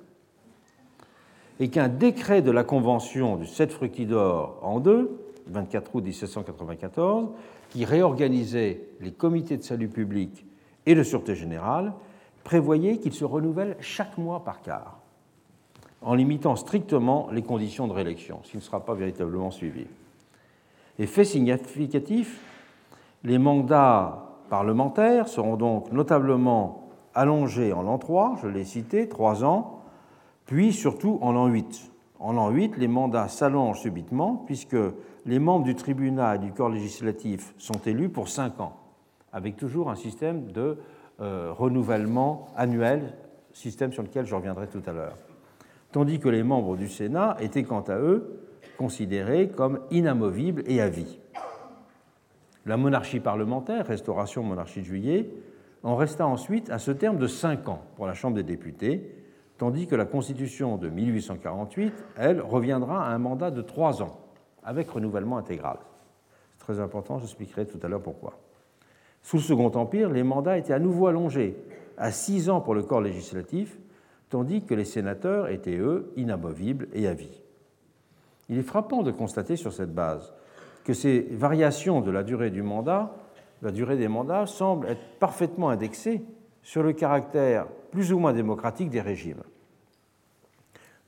et 1.60 1.70
qu'un 1.70 1.88
décret 1.88 2.42
de 2.42 2.52
la 2.52 2.64
Convention 2.64 3.36
du 3.36 3.48
7 3.48 3.72
Fructidor 3.72 4.60
en 4.62 4.80
deux 4.80 5.28
24 5.50 5.96
août 5.96 6.04
1794, 6.04 7.30
qui 7.70 7.86
réorganisait 7.86 8.82
les 9.02 9.12
comités 9.12 9.58
de 9.58 9.64
salut 9.64 9.90
public 9.90 10.46
et 10.86 10.96
de 10.96 11.04
sûreté 11.04 11.36
générale, 11.36 11.94
prévoyait 12.44 12.98
qu'ils 12.98 13.14
se 13.14 13.26
renouvellent 13.26 13.78
chaque 13.80 14.18
mois 14.18 14.44
par 14.44 14.62
quart, 14.62 15.00
en 16.02 16.16
limitant 16.16 16.56
strictement 16.56 17.30
les 17.32 17.42
conditions 17.42 17.88
de 17.88 17.94
réélection, 17.94 18.40
ce 18.44 18.52
qui 18.52 18.58
ne 18.58 18.62
sera 18.62 18.86
pas 18.86 18.94
véritablement 18.94 19.52
suivi. 19.52 19.86
Et 21.00 21.06
fait 21.06 21.26
significatif, 21.26 22.40
les 23.24 23.38
mandats 23.38 24.27
parlementaires 24.48 25.28
seront 25.28 25.56
donc 25.56 25.92
notablement 25.92 26.90
allongés 27.14 27.74
en 27.74 27.82
l'an 27.82 27.98
3, 27.98 28.38
je 28.42 28.48
l'ai 28.48 28.64
cité, 28.64 29.08
3 29.10 29.44
ans, 29.44 29.82
puis 30.46 30.72
surtout 30.72 31.20
en 31.22 31.32
l'an 31.32 31.48
8. 31.48 31.92
En 32.20 32.34
l'an 32.34 32.50
8, 32.50 32.78
les 32.78 32.88
mandats 32.88 33.28
s'allongent 33.28 33.80
subitement 33.80 34.44
puisque 34.46 34.78
les 35.26 35.40
membres 35.40 35.66
du 35.66 35.76
tribunal 35.76 36.38
et 36.38 36.46
du 36.46 36.54
corps 36.54 36.70
législatif 36.70 37.54
sont 37.58 37.80
élus 37.86 38.10
pour 38.10 38.30
cinq 38.30 38.60
ans, 38.60 38.78
avec 39.34 39.58
toujours 39.58 39.90
un 39.90 39.96
système 39.96 40.52
de 40.52 40.78
euh, 41.20 41.52
renouvellement 41.52 42.48
annuel, 42.56 43.14
système 43.54 43.92
sur 43.92 44.04
lequel 44.04 44.26
je 44.26 44.36
reviendrai 44.36 44.68
tout 44.68 44.82
à 44.86 44.92
l'heure. 44.92 45.18
Tandis 45.92 46.20
que 46.20 46.30
les 46.30 46.44
membres 46.44 46.76
du 46.78 46.88
Sénat 46.88 47.38
étaient 47.40 47.64
quant 47.64 47.82
à 47.82 47.98
eux 47.98 48.44
considérés 48.78 49.50
comme 49.50 49.80
inamovibles 49.90 50.64
et 50.68 50.82
à 50.82 50.90
vie. 50.90 51.20
La 52.68 52.76
monarchie 52.76 53.22
parlementaire, 53.22 53.88
restauration 53.88 54.44
monarchie 54.44 54.82
de 54.82 54.86
juillet, 54.86 55.30
en 55.84 55.96
resta 55.96 56.28
ensuite 56.28 56.70
à 56.70 56.80
ce 56.80 56.92
terme 56.92 57.18
de 57.18 57.26
cinq 57.26 57.70
ans 57.70 57.82
pour 57.96 58.08
la 58.08 58.14
Chambre 58.14 58.36
des 58.36 58.44
députés, 58.44 59.10
tandis 59.58 59.88
que 59.88 59.96
la 59.96 60.04
Constitution 60.04 60.76
de 60.76 60.90
1848, 60.90 61.94
elle, 62.18 62.42
reviendra 62.42 63.08
à 63.08 63.14
un 63.14 63.20
mandat 63.20 63.52
de 63.52 63.62
trois 63.62 64.04
ans 64.04 64.20
avec 64.64 64.90
renouvellement 64.90 65.38
intégral. 65.38 65.78
C'est 66.52 66.66
très 66.66 66.82
important, 66.82 67.20
j'expliquerai 67.20 67.66
tout 67.66 67.80
à 67.82 67.88
l'heure 67.88 68.04
pourquoi. 68.04 68.38
Sous 69.24 69.38
le 69.38 69.44
Second 69.44 69.72
Empire, 69.72 70.10
les 70.10 70.24
mandats 70.24 70.58
étaient 70.58 70.74
à 70.74 70.80
nouveau 70.80 71.08
allongés 71.08 71.56
à 71.98 72.12
six 72.12 72.50
ans 72.50 72.60
pour 72.60 72.76
le 72.76 72.84
corps 72.84 73.00
législatif, 73.00 73.80
tandis 74.30 74.66
que 74.66 74.74
les 74.74 74.84
sénateurs 74.84 75.48
étaient, 75.48 75.78
eux, 75.78 76.12
inamovibles 76.18 76.90
et 76.92 77.08
à 77.08 77.14
vie. 77.14 77.42
Il 78.50 78.58
est 78.58 78.64
frappant 78.64 79.04
de 79.04 79.12
constater 79.12 79.56
sur 79.56 79.72
cette 79.72 79.94
base 79.94 80.34
que 80.88 80.94
ces 80.94 81.20
variations 81.32 82.00
de 82.00 82.12
la 82.12 82.24
durée 82.24 82.50
du 82.50 82.64
mandat, 82.64 83.14
la 83.62 83.72
durée 83.72 83.98
des 83.98 84.08
mandats, 84.08 84.46
semblent 84.46 84.88
être 84.88 85.20
parfaitement 85.20 85.68
indexées 85.68 86.24
sur 86.64 86.82
le 86.82 86.94
caractère 86.94 87.68
plus 87.92 88.14
ou 88.14 88.20
moins 88.20 88.32
démocratique 88.32 88.90
des 88.90 89.02
régimes. 89.02 89.44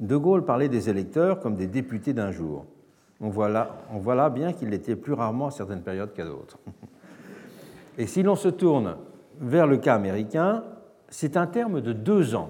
De 0.01 0.17
Gaulle 0.17 0.43
parlait 0.43 0.67
des 0.67 0.89
électeurs 0.89 1.39
comme 1.39 1.55
des 1.55 1.67
députés 1.67 2.11
d'un 2.11 2.29
jour. 2.29 2.65
On 3.21 3.29
voit 3.29 3.47
là, 3.47 4.29
bien 4.29 4.51
qu'il 4.51 4.67
l'était 4.67 4.97
plus 4.97 5.13
rarement 5.13 5.47
à 5.47 5.51
certaines 5.51 5.81
périodes 5.81 6.11
qu'à 6.11 6.25
d'autres. 6.25 6.57
Et 7.97 8.05
si 8.05 8.21
l'on 8.21 8.35
se 8.35 8.49
tourne 8.49 8.97
vers 9.39 9.65
le 9.65 9.77
cas 9.77 9.95
américain, 9.95 10.65
c'est 11.07 11.37
un 11.37 11.47
terme 11.47 11.79
de 11.79 11.93
deux 11.93 12.35
ans 12.35 12.49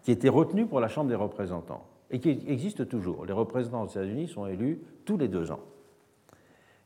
qui 0.00 0.10
était 0.10 0.30
retenu 0.30 0.64
pour 0.64 0.80
la 0.80 0.88
Chambre 0.88 1.10
des 1.10 1.16
représentants 1.16 1.84
et 2.10 2.18
qui 2.18 2.30
existe 2.46 2.88
toujours. 2.88 3.26
Les 3.26 3.34
représentants 3.34 3.84
des 3.84 3.90
États-Unis 3.90 4.28
sont 4.28 4.46
élus 4.46 4.80
tous 5.04 5.18
les 5.18 5.28
deux 5.28 5.50
ans. 5.52 5.60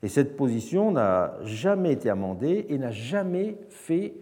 Et 0.03 0.09
cette 0.09 0.37
position 0.37 0.93
n'a 0.93 1.35
jamais 1.43 1.93
été 1.93 2.11
amendée 2.11 2.67
et 2.69 2.79
n'a 2.79 2.91
jamais 2.91 3.57
fait 3.69 4.15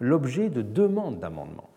l'objet 0.00 0.50
de 0.50 0.62
demandes 0.62 1.18
d'amendement. 1.18 1.68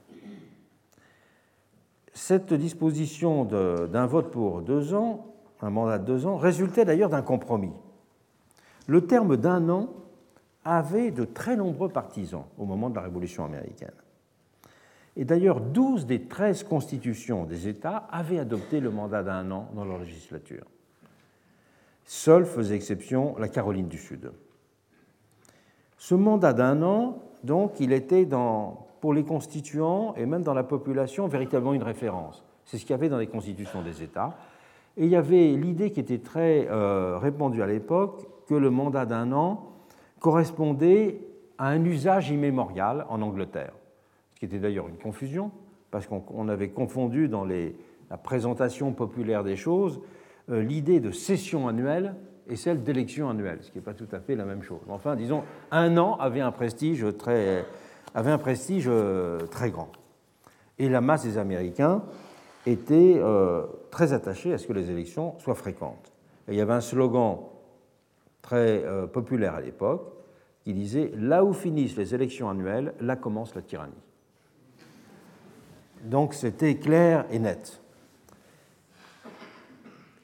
Cette 2.14 2.54
disposition 2.54 3.46
d'un 3.46 4.06
vote 4.06 4.32
pour 4.32 4.62
deux 4.62 4.94
ans, 4.94 5.34
un 5.62 5.70
mandat 5.70 6.00
de 6.00 6.06
deux 6.06 6.26
ans, 6.26 6.38
résultait 6.38 6.86
d'ailleurs 6.86 7.10
d'un 7.10 7.22
compromis. 7.22 7.74
Le 8.88 9.06
terme 9.06 9.38
d'un 9.38 9.70
an 9.70 9.90
avait 10.66 11.12
de 11.12 11.26
très 11.26 11.56
nombreux 11.56 11.90
partisans 11.90 12.46
au 12.58 12.66
moment 12.66 12.90
de 12.90 12.96
la 12.96 13.02
Révolution 13.02 13.46
américaine. 13.46 13.94
Et 15.16 15.26
d'ailleurs, 15.26 15.60
12 15.60 16.06
des 16.06 16.24
13 16.24 16.64
constitutions 16.64 17.46
des 17.46 17.68
États 17.68 18.08
avaient 18.12 18.40
adopté 18.40 18.80
le 18.80 18.92
mandat 18.92 19.24
d'un 19.24 19.50
an 19.52 19.70
dans 19.74 19.86
leur 19.86 20.00
législature. 20.00 20.66
Seule 22.12 22.46
faisait 22.46 22.76
exception 22.76 23.36
la 23.38 23.48
Caroline 23.48 23.88
du 23.88 24.00
Sud. 24.00 24.32
Ce 26.00 26.16
mandat 26.16 26.54
d'un 26.54 26.82
an, 26.82 27.22
donc, 27.44 27.80
il 27.80 27.94
était 27.94 28.26
dans, 28.26 28.88
pour 29.00 29.14
les 29.14 29.24
constituants 29.24 30.16
et 30.16 30.26
même 30.26 30.42
dans 30.42 30.56
la 30.56 30.64
population 30.64 31.28
véritablement 31.28 31.76
une 31.76 31.84
référence. 31.84 32.44
C'est 32.66 32.80
ce 32.80 32.82
qu'il 32.82 32.94
y 32.94 32.94
avait 32.96 33.10
dans 33.10 33.20
les 33.20 33.28
constitutions 33.28 33.84
des 33.84 34.02
États. 34.02 34.36
Et 34.98 35.04
il 35.04 35.12
y 35.12 35.16
avait 35.16 35.50
l'idée 35.50 35.92
qui 35.92 36.00
était 36.00 36.18
très 36.18 36.68
euh, 36.72 37.20
répandue 37.20 37.62
à 37.62 37.68
l'époque 37.68 38.26
que 38.48 38.56
le 38.56 38.72
mandat 38.72 39.06
d'un 39.06 39.32
an 39.32 39.72
correspondait 40.20 41.22
à 41.60 41.68
un 41.68 41.86
usage 41.86 42.32
immémorial 42.32 43.06
en 43.10 43.22
Angleterre, 43.22 43.74
ce 44.34 44.40
qui 44.40 44.46
était 44.46 44.58
d'ailleurs 44.58 44.88
une 44.88 44.98
confusion, 44.98 45.52
parce 45.92 46.08
qu'on 46.08 46.50
avait 46.50 46.70
confondu 46.70 47.28
dans 47.28 47.46
la 47.46 48.18
présentation 48.18 48.94
populaire 48.94 49.44
des 49.44 49.58
choses 49.58 50.02
l'idée 50.50 51.00
de 51.00 51.12
session 51.12 51.68
annuelle 51.68 52.16
et 52.48 52.56
celle 52.56 52.84
d'élection 52.84 53.30
annuelle, 53.30 53.60
ce 53.62 53.72
qui 53.72 53.78
n'est 53.78 53.84
pas 53.84 53.94
tout 53.94 54.08
à 54.12 54.20
fait 54.20 54.36
la 54.36 54.46
même 54.46 54.64
chose. 54.64 54.82
Enfin, 54.90 55.16
disons, 55.16 55.44
un 55.72 55.98
an 55.98 56.18
avait 56.18 56.42
un 56.42 56.52
prestige 56.52 57.06
très, 57.18 57.66
avait 58.16 58.32
un 58.32 58.38
prestige 58.38 58.86
euh, 58.88 59.46
très 59.48 59.70
grand. 59.70 59.92
Et 60.80 60.90
la 60.90 61.02
masse 61.02 61.24
des 61.24 61.38
Américains 61.38 62.04
était 62.66 63.16
euh, 63.18 63.66
très 63.92 64.14
attachée 64.14 64.54
à 64.54 64.58
ce 64.58 64.68
que 64.68 64.74
les 64.74 64.90
élections 64.90 65.38
soient 65.40 65.56
fréquentes. 65.56 66.12
Et 66.48 66.54
il 66.54 66.58
y 66.58 66.62
avait 66.62 66.74
un 66.74 66.82
slogan 66.82 67.38
très 68.42 68.84
populaire 69.14 69.54
à 69.54 69.62
l'époque 69.62 70.14
qui 70.64 70.74
disait 70.74 71.12
Là 71.16 71.44
où 71.44 71.54
finissent 71.54 71.98
les 71.98 72.16
élections 72.16 72.50
annuelles, 72.50 72.94
là 73.00 73.16
commence 73.16 73.54
la 73.54 73.62
tyrannie. 73.62 73.94
Donc 76.04 76.34
c'était 76.34 76.76
clair 76.76 77.26
et 77.30 77.40
net 77.40 77.82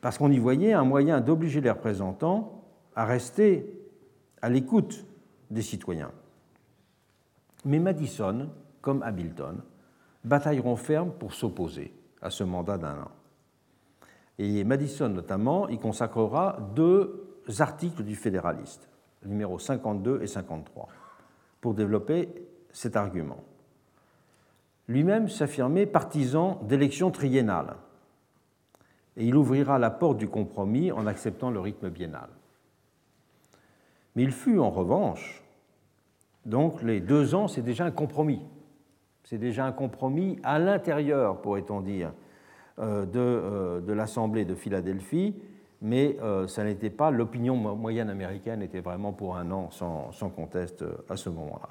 parce 0.06 0.20
qu'on 0.20 0.30
y 0.30 0.38
voyait 0.38 0.74
un 0.74 0.84
moyen 0.84 1.20
d'obliger 1.20 1.62
les 1.62 1.72
représentants 1.72 2.62
à 2.95 3.06
rester 3.06 3.68
à 4.39 4.49
l'écoute 4.49 5.03
des 5.49 5.64
citoyens. 5.64 6.12
Mais 7.66 7.80
Madison, 7.80 8.51
comme 8.82 9.01
Hamilton, 9.01 9.64
batailleront 10.24 10.76
ferme 10.76 11.10
pour 11.10 11.34
s'opposer 11.34 11.91
à 12.22 12.30
ce 12.30 12.43
mandat 12.43 12.78
d'un 12.78 12.99
an. 12.99 13.12
Et 14.38 14.64
Madison, 14.64 15.10
notamment, 15.10 15.70
y 15.70 15.80
consacrera 15.80 16.60
deux 16.76 17.28
articles 17.58 18.03
du 18.03 18.16
Fédéraliste, 18.16 18.88
numéros 19.26 19.58
52 19.58 20.22
et 20.22 20.28
53, 20.28 20.88
pour 21.62 21.74
développer 21.74 22.30
cet 22.72 22.95
argument. 22.95 23.43
Lui-même 24.88 25.30
s'affirmait 25.30 25.88
partisan 25.88 26.62
d'élections 26.62 27.10
triennales, 27.10 27.78
et 29.18 29.26
il 29.26 29.36
ouvrira 29.36 29.80
la 29.80 29.89
porte 29.89 30.18
du 30.18 30.28
compromis 30.28 30.91
en 30.91 31.07
acceptant 31.07 31.49
le 31.49 31.59
rythme 31.59 31.89
biennal. 31.89 32.30
Mais 34.16 34.24
il 34.24 34.32
fut 34.32 34.59
en 34.59 34.70
revanche, 34.70 35.43
donc 36.45 36.82
les 36.82 36.99
deux 36.99 37.36
ans, 37.36 37.47
c'est 37.47 37.61
déjà 37.61 37.86
un 37.86 37.91
compromis. 37.91 38.41
C'est 39.24 39.38
déjà 39.38 39.66
un 39.66 39.72
compromis 39.72 40.39
à 40.43 40.59
l'intérieur, 40.59 41.41
pourrait-on 41.41 41.82
dire, 41.82 42.11
euh, 42.80 43.05
euh, 43.16 43.82
de, 43.82 43.93
l'Assemblée 43.93 44.45
de 44.45 44.53
Philadelphie, 44.53 45.36
mais 45.82 46.18
euh, 46.22 46.47
ça 46.47 46.63
n'était 46.63 46.89
pas, 46.89 47.09
l'opinion 47.09 47.55
moyenne 47.55 48.09
américaine 48.09 48.61
était 48.61 48.82
vraiment 48.82 49.13
pour 49.13 49.38
un 49.38 49.49
an 49.51 49.70
sans, 49.72 50.11
sans 50.11 50.30
conteste 50.30 50.84
à 51.09 51.16
ce 51.16 51.30
moment-là. 51.30 51.70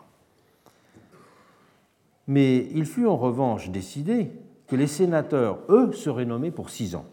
Mais 2.27 2.67
il 2.73 2.87
fut 2.87 3.07
en 3.07 3.17
revanche 3.17 3.71
décidé 3.71 4.33
que 4.67 4.77
les 4.77 4.87
sénateurs, 4.87 5.59
eux, 5.69 5.93
seraient 5.93 6.25
nommés 6.25 6.51
pour 6.51 6.71
six 6.71 6.95
ans 6.95 7.05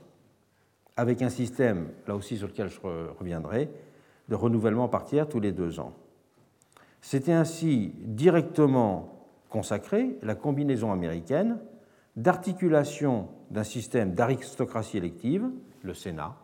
avec 0.97 1.21
un 1.21 1.29
système, 1.29 1.89
là 2.07 2.15
aussi 2.15 2.37
sur 2.37 2.47
lequel 2.47 2.69
je 2.69 2.79
reviendrai, 3.19 3.69
de 4.29 4.35
renouvellement 4.35 4.87
par 4.87 5.03
tiers 5.03 5.27
tous 5.27 5.39
les 5.39 5.51
deux 5.51 5.79
ans. 5.79 5.93
C'était 7.01 7.33
ainsi 7.33 7.93
directement 7.99 9.27
consacré 9.49 10.17
la 10.21 10.35
combinaison 10.35 10.91
américaine 10.91 11.59
d'articulation 12.15 13.27
d'un 13.49 13.63
système 13.63 14.13
d'aristocratie 14.13 14.97
élective, 14.97 15.49
le 15.81 15.93
Sénat, 15.93 16.35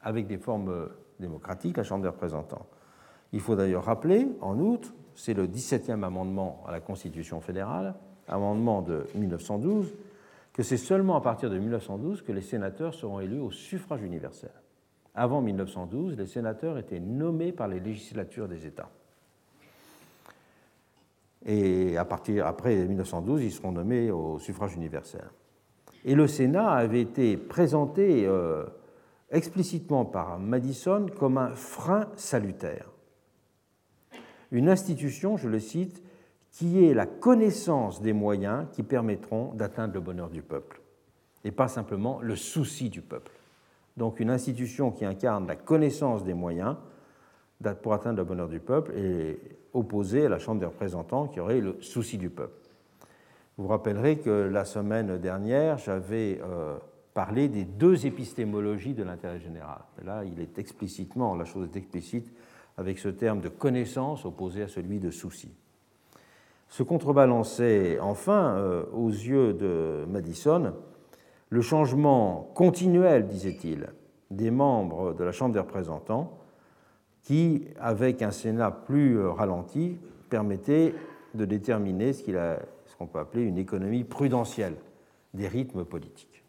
avec 0.00 0.26
des 0.26 0.38
formes 0.38 0.88
démocratiques, 1.18 1.76
la 1.76 1.84
Chambre 1.84 2.02
des 2.02 2.08
représentants. 2.08 2.66
Il 3.32 3.40
faut 3.40 3.56
d'ailleurs 3.56 3.84
rappeler, 3.84 4.28
en 4.40 4.58
outre, 4.58 4.92
c'est 5.14 5.34
le 5.34 5.46
17e 5.46 6.02
amendement 6.02 6.62
à 6.66 6.72
la 6.72 6.80
Constitution 6.80 7.40
fédérale, 7.40 7.94
amendement 8.28 8.82
de 8.82 9.06
1912, 9.14 9.92
que 10.52 10.62
c'est 10.62 10.76
seulement 10.76 11.16
à 11.16 11.20
partir 11.20 11.50
de 11.50 11.58
1912 11.58 12.22
que 12.22 12.32
les 12.32 12.42
sénateurs 12.42 12.94
seront 12.94 13.20
élus 13.20 13.40
au 13.40 13.50
suffrage 13.50 14.02
universel. 14.02 14.50
Avant 15.14 15.40
1912, 15.40 16.16
les 16.16 16.26
sénateurs 16.26 16.78
étaient 16.78 17.00
nommés 17.00 17.52
par 17.52 17.68
les 17.68 17.80
législatures 17.80 18.48
des 18.48 18.66
États. 18.66 18.90
Et 21.44 21.96
à 21.96 22.04
partir, 22.04 22.46
après 22.46 22.76
1912, 22.76 23.42
ils 23.42 23.52
seront 23.52 23.72
nommés 23.72 24.10
au 24.10 24.38
suffrage 24.38 24.74
universel. 24.74 25.24
Et 26.04 26.14
le 26.14 26.26
Sénat 26.26 26.70
avait 26.70 27.00
été 27.00 27.36
présenté 27.36 28.26
euh, 28.26 28.64
explicitement 29.30 30.04
par 30.04 30.38
Madison 30.38 31.06
comme 31.18 31.38
un 31.38 31.50
frein 31.50 32.08
salutaire. 32.16 32.90
Une 34.50 34.68
institution, 34.68 35.36
je 35.36 35.48
le 35.48 35.58
cite, 35.58 36.02
qui 36.52 36.84
est 36.84 36.94
la 36.94 37.06
connaissance 37.06 38.02
des 38.02 38.12
moyens 38.12 38.66
qui 38.72 38.82
permettront 38.82 39.54
d'atteindre 39.54 39.94
le 39.94 40.00
bonheur 40.00 40.28
du 40.28 40.42
peuple, 40.42 40.80
et 41.44 41.50
pas 41.50 41.66
simplement 41.66 42.20
le 42.20 42.36
souci 42.36 42.90
du 42.90 43.00
peuple. 43.00 43.32
Donc 43.96 44.20
une 44.20 44.30
institution 44.30 44.90
qui 44.90 45.04
incarne 45.04 45.46
la 45.46 45.56
connaissance 45.56 46.24
des 46.24 46.34
moyens 46.34 46.76
pour 47.82 47.94
atteindre 47.94 48.18
le 48.18 48.24
bonheur 48.24 48.48
du 48.48 48.60
peuple 48.60 48.92
est 48.96 49.38
opposée 49.72 50.26
à 50.26 50.28
la 50.28 50.38
Chambre 50.38 50.60
des 50.60 50.66
représentants 50.66 51.26
qui 51.26 51.40
aurait 51.40 51.60
le 51.60 51.80
souci 51.80 52.18
du 52.18 52.28
peuple. 52.28 52.54
Vous 53.56 53.64
vous 53.64 53.70
rappellerez 53.70 54.18
que 54.18 54.30
la 54.30 54.64
semaine 54.64 55.18
dernière, 55.18 55.78
j'avais 55.78 56.40
euh, 56.42 56.76
parlé 57.14 57.48
des 57.48 57.64
deux 57.64 58.06
épistémologies 58.06 58.94
de 58.94 59.04
l'intérêt 59.04 59.40
général. 59.40 59.82
là, 60.04 60.24
il 60.24 60.40
est 60.40 60.58
explicitement, 60.58 61.34
la 61.34 61.44
chose 61.44 61.68
est 61.72 61.76
explicite 61.76 62.32
avec 62.76 62.98
ce 62.98 63.08
terme 63.08 63.40
de 63.40 63.48
connaissance 63.48 64.24
opposé 64.24 64.62
à 64.62 64.68
celui 64.68 64.98
de 64.98 65.10
souci 65.10 65.54
se 66.72 66.82
contrebalançait 66.82 68.00
enfin, 68.00 68.56
euh, 68.56 68.84
aux 68.94 69.10
yeux 69.10 69.52
de 69.52 70.06
Madison, 70.08 70.72
le 71.50 71.60
changement 71.60 72.50
continuel, 72.54 73.26
disait-il, 73.26 73.88
des 74.30 74.50
membres 74.50 75.12
de 75.12 75.22
la 75.22 75.32
Chambre 75.32 75.52
des 75.52 75.60
représentants, 75.60 76.38
qui, 77.24 77.66
avec 77.78 78.22
un 78.22 78.30
Sénat 78.30 78.70
plus 78.70 79.18
euh, 79.18 79.30
ralenti, 79.30 79.98
permettait 80.30 80.94
de 81.34 81.44
déterminer 81.44 82.14
ce 82.14 82.96
qu'on 82.98 83.06
peut 83.06 83.18
appeler 83.18 83.42
une 83.42 83.58
économie 83.58 84.04
prudentielle 84.04 84.76
des 85.34 85.48
rythmes 85.48 85.84
politiques. 85.84 86.42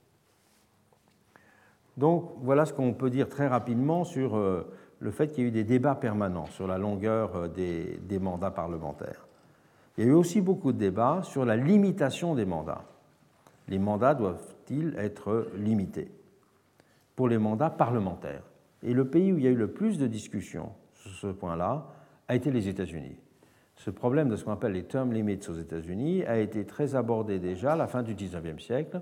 Donc 1.98 2.32
voilà 2.44 2.66
ce 2.66 2.72
qu'on 2.72 2.94
peut 2.94 3.10
dire 3.10 3.28
très 3.28 3.48
rapidement 3.48 4.06
sur 4.06 4.38
euh, 4.38 4.74
le 5.00 5.12
fait 5.12 5.28
qu'il 5.28 5.44
y 5.44 5.48
a 5.48 5.50
eu 5.50 5.52
des 5.52 5.66
débats 5.66 5.96
permanents 5.96 6.46
sur 6.46 6.66
la 6.66 6.78
longueur 6.78 7.50
des 7.50 8.20
mandats 8.22 8.52
parlementaires. 8.52 9.28
Il 9.98 10.04
y 10.04 10.08
a 10.08 10.10
eu 10.10 10.14
aussi 10.14 10.42
beaucoup 10.42 10.72
de 10.72 10.78
débats 10.78 11.22
sur 11.24 11.46
la 11.46 11.56
limitation 11.56 12.34
des 12.34 12.46
mandats. 12.46 12.86
Les 13.68 13.78
mandats 13.78 14.16
doivent-ils 14.16 14.96
être 14.98 15.48
limités 15.56 16.12
pour 17.16 17.28
les 17.28 17.38
mandats 17.38 17.70
parlementaires? 17.70 18.44
Et 18.82 18.94
le 18.94 19.08
pays 19.08 19.32
où 19.32 19.38
il 19.38 19.44
y 19.44 19.48
a 19.48 19.52
eu 19.52 19.56
le 19.56 19.72
plus 19.72 20.00
de 20.00 20.08
discussions 20.08 20.72
sur 20.94 21.12
ce 21.12 21.28
point-là 21.28 21.86
a 22.28 22.36
été 22.36 22.52
les 22.52 22.68
États-Unis. 22.68 23.18
ce 23.76 23.92
problème 23.92 24.30
de 24.30 24.36
ce 24.36 24.46
qu'on 24.46 24.52
appelle 24.52 24.72
les 24.72 24.86
term 24.86 25.14
limits 25.14 25.40
aux 25.48 25.54
États-Unis 25.54 26.24
a 26.26 26.38
été 26.40 26.66
très 26.66 26.96
abordé 26.96 27.38
déjà 27.38 27.74
à 27.74 27.76
la 27.76 27.88
fin 27.88 28.02
du 28.02 28.16
XIXe 28.16 28.64
siècle, 28.64 29.02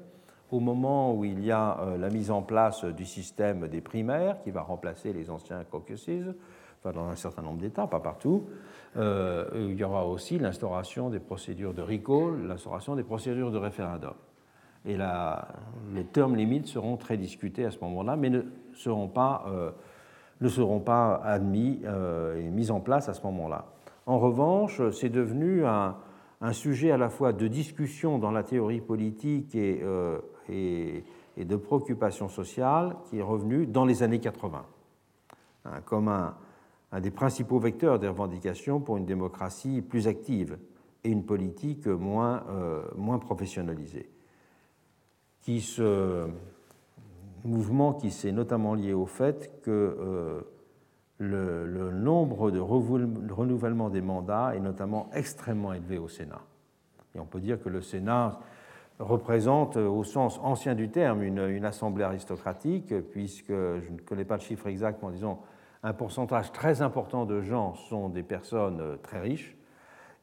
au 0.52 0.60
moment 0.60 1.14
où 1.14 1.24
il 1.24 1.44
y 1.44 1.52
a 1.52 1.80
euh, 1.80 1.98
la 1.98 2.10
mise 2.10 2.32
en 2.32 2.42
place 2.42 2.84
du 2.84 3.06
système 3.06 3.68
des 3.68 3.80
primaires 3.80 4.42
qui 4.42 4.52
va 4.52 4.62
remplacer 4.62 5.14
les 5.14 5.30
anciens 5.30 5.64
caucuses, 5.64 6.34
enfin 6.84 6.94
dans 6.94 7.08
un 7.08 7.16
certain 7.16 7.42
nombre 7.42 7.60
d'États, 7.60 7.88
pas 7.88 8.00
partout. 8.00 8.48
Euh, 8.98 9.46
il 9.54 9.78
y 9.78 9.84
aura 9.84 10.06
aussi 10.06 10.38
l'instauration 10.40 11.10
des 11.10 11.20
procédures 11.20 11.74
de 11.74 11.82
recall, 11.82 12.48
l'instauration 12.48 12.96
des 12.96 13.04
procédures 13.04 13.52
de 13.52 13.58
référendum. 13.58 14.14
Et 14.86 14.98
les 15.94 16.04
term 16.06 16.36
limits 16.36 16.66
seront 16.66 16.98
très 16.98 17.16
discutés 17.16 17.66
à 17.66 17.72
ce 17.72 17.80
moment-là, 17.82 18.16
mais 18.16 18.32
ne 18.32 18.42
seront 18.74 19.08
pas, 19.08 19.46
euh, 19.48 19.72
ne 20.42 20.50
seront 20.50 20.80
pas 20.80 21.22
admis 21.24 21.82
et 22.38 22.50
mis 22.50 22.72
en 22.72 22.80
place 22.80 23.08
à 23.08 23.14
ce 23.14 23.22
moment-là. 23.22 23.66
En 24.08 24.18
revanche, 24.18 24.82
c'est 24.92 25.10
devenu 25.10 25.66
un, 25.66 25.96
sujet 26.54 26.90
à 26.90 26.98
la 26.98 27.10
fois 27.10 27.34
de 27.34 27.48
discussion 27.48 28.18
dans 28.18 28.32
la 28.32 28.42
théorie 28.42 28.82
politique 28.82 29.54
et, 29.54 29.80
euh, 29.84 30.18
de 30.50 31.56
préoccupation 31.56 32.28
sociale 32.28 32.96
qui 33.06 33.20
est 33.20 33.24
revenu 33.24 33.68
dans 33.68 33.86
les 33.86 34.02
années 34.02 34.20
80, 34.20 34.66
hein, 35.66 35.70
comme 35.86 36.08
un, 36.08 36.36
des 37.00 37.12
principaux 37.12 37.60
vecteurs 37.60 38.00
des 38.00 38.08
revendications 38.08 38.82
pour 38.82 38.98
une 38.98 39.06
démocratie 39.06 39.82
plus 39.82 40.08
active 40.08 40.58
et 41.04 41.10
une 41.10 41.24
politique 41.24 41.88
moins, 41.88 42.44
euh, 42.50 42.84
moins 42.96 43.20
professionnalisée. 43.20 44.10
Qui 45.42 45.62
mouvement 47.44 47.94
qui 47.94 48.12
s'est 48.12 48.32
notamment 48.32 48.76
lié 48.76 48.94
au 48.94 49.08
fait 49.08 49.62
que 49.64 49.72
euh, 49.72 50.42
le, 51.18 51.92
nombre 51.92 52.52
de 52.52 52.60
renouvellement 52.60 53.90
des 53.90 54.02
mandats 54.02 54.56
est 54.56 54.60
notamment 54.60 55.10
extrêmement 55.14 55.74
élevé 55.74 55.98
au 55.98 56.08
Sénat. 56.08 56.42
Et 57.16 57.20
on 57.20 57.26
peut 57.26 57.40
dire 57.40 57.62
que 57.62 57.70
le 57.70 57.82
Sénat 57.82 58.40
représente, 59.00 59.78
au 59.78 60.04
sens 60.04 60.40
ancien 60.44 60.76
du 60.76 60.90
terme, 60.90 61.24
une, 61.24 61.66
assemblée 61.66 62.04
aristocratique, 62.04 62.94
puisque 63.10 63.52
je 63.52 63.90
ne 63.92 64.00
connais 64.06 64.26
pas 64.26 64.36
le 64.36 64.42
chiffre 64.42 64.68
exact, 64.68 65.02
mais 65.02 65.12
disons 65.12 65.40
un 65.84 65.94
pourcentage 65.94 66.52
très 66.52 66.82
important 66.82 67.26
de 67.26 67.42
gens 67.42 67.74
sont 67.74 68.10
des 68.10 68.24
personnes 68.24 68.80
euh, 68.82 68.98
très 68.98 69.20
riches 69.20 69.56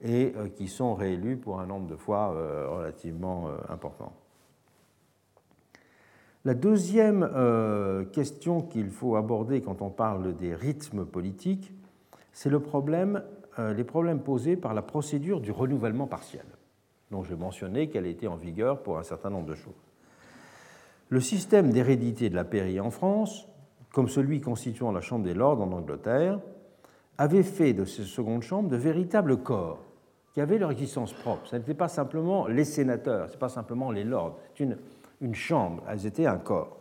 et 0.01 0.32
euh, 0.36 0.48
qui 0.48 0.68
sont 0.68 0.94
réélus 0.94 1.36
pour 1.36 1.60
un 1.60 1.66
nombre 1.66 1.89
de 1.89 1.97
fois 1.97 2.32
euh, 2.32 2.68
relativement 2.68 3.48
important. 3.68 4.12
La 6.44 6.55
deuxième 6.55 7.28
question 8.12 8.62
qu'il 8.62 8.90
faut 8.90 9.16
aborder 9.16 9.60
quand 9.60 9.82
on 9.82 9.90
parle 9.90 10.35
des 10.36 10.55
rythmes 10.55 11.05
politiques, 11.05 11.72
c'est 12.32 12.48
les 12.48 12.60
problèmes 12.60 14.20
posés 14.24 14.56
par 14.56 14.72
la 14.72 14.80
procédure 14.80 15.40
du 15.40 15.51
renouvellement 15.51 16.06
partiel, 16.06 16.47
dont 17.10 17.22
je 17.22 17.35
mentionnais 17.35 17.89
qu'elle 17.89 18.06
était 18.06 18.28
en 18.28 18.36
vigueur 18.36 18.82
pour 18.82 18.98
un 18.98 19.02
certain 19.02 19.28
nombre 19.28 19.48
de 19.48 19.56
choses. 19.56 19.74
Le 21.10 21.20
système 21.20 21.70
d'hérédité 21.70 22.30
de 22.30 22.36
la 22.36 22.44
pairie 22.44 22.80
en 22.80 22.90
France, 22.90 23.48
comme 23.93 24.09
celui 24.09 24.40
constituant 24.40 24.93
la 24.93 25.01
Chambre 25.01 25.24
des 25.24 25.35
Lords 25.35 25.60
en 25.60 25.73
Angleterre, 25.73 26.40
avait 27.16 27.43
fait 27.43 27.73
de 27.73 27.85
ces 27.85 28.05
secondes 28.05 28.43
chambres 28.43 28.69
de 28.69 28.77
véritables 28.77 29.39
corps 29.39 29.81
qui 30.32 30.40
avaient 30.40 30.59
leur 30.59 30.70
existence 30.70 31.12
propre. 31.12 31.47
Ce 31.47 31.56
n'était 31.56 31.74
pas 31.74 31.89
simplement 31.89 32.47
les 32.47 32.65
sénateurs, 32.65 33.28
ce 33.31 33.36
pas 33.36 33.48
simplement 33.48 33.90
les 33.90 34.05
lords, 34.05 34.39
c'est 34.55 34.65
une 34.65 34.77
une 35.20 35.35
chambre, 35.35 35.82
elles 35.89 36.06
étaient 36.06 36.27
un 36.27 36.39
corps. 36.39 36.77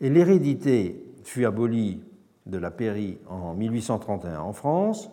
Et 0.00 0.10
l'hérédité 0.10 1.04
fut 1.24 1.44
abolie 1.44 2.02
de 2.46 2.58
la 2.58 2.70
pairie 2.70 3.18
en 3.28 3.54
1831 3.54 4.40
en 4.40 4.52
France, 4.52 5.10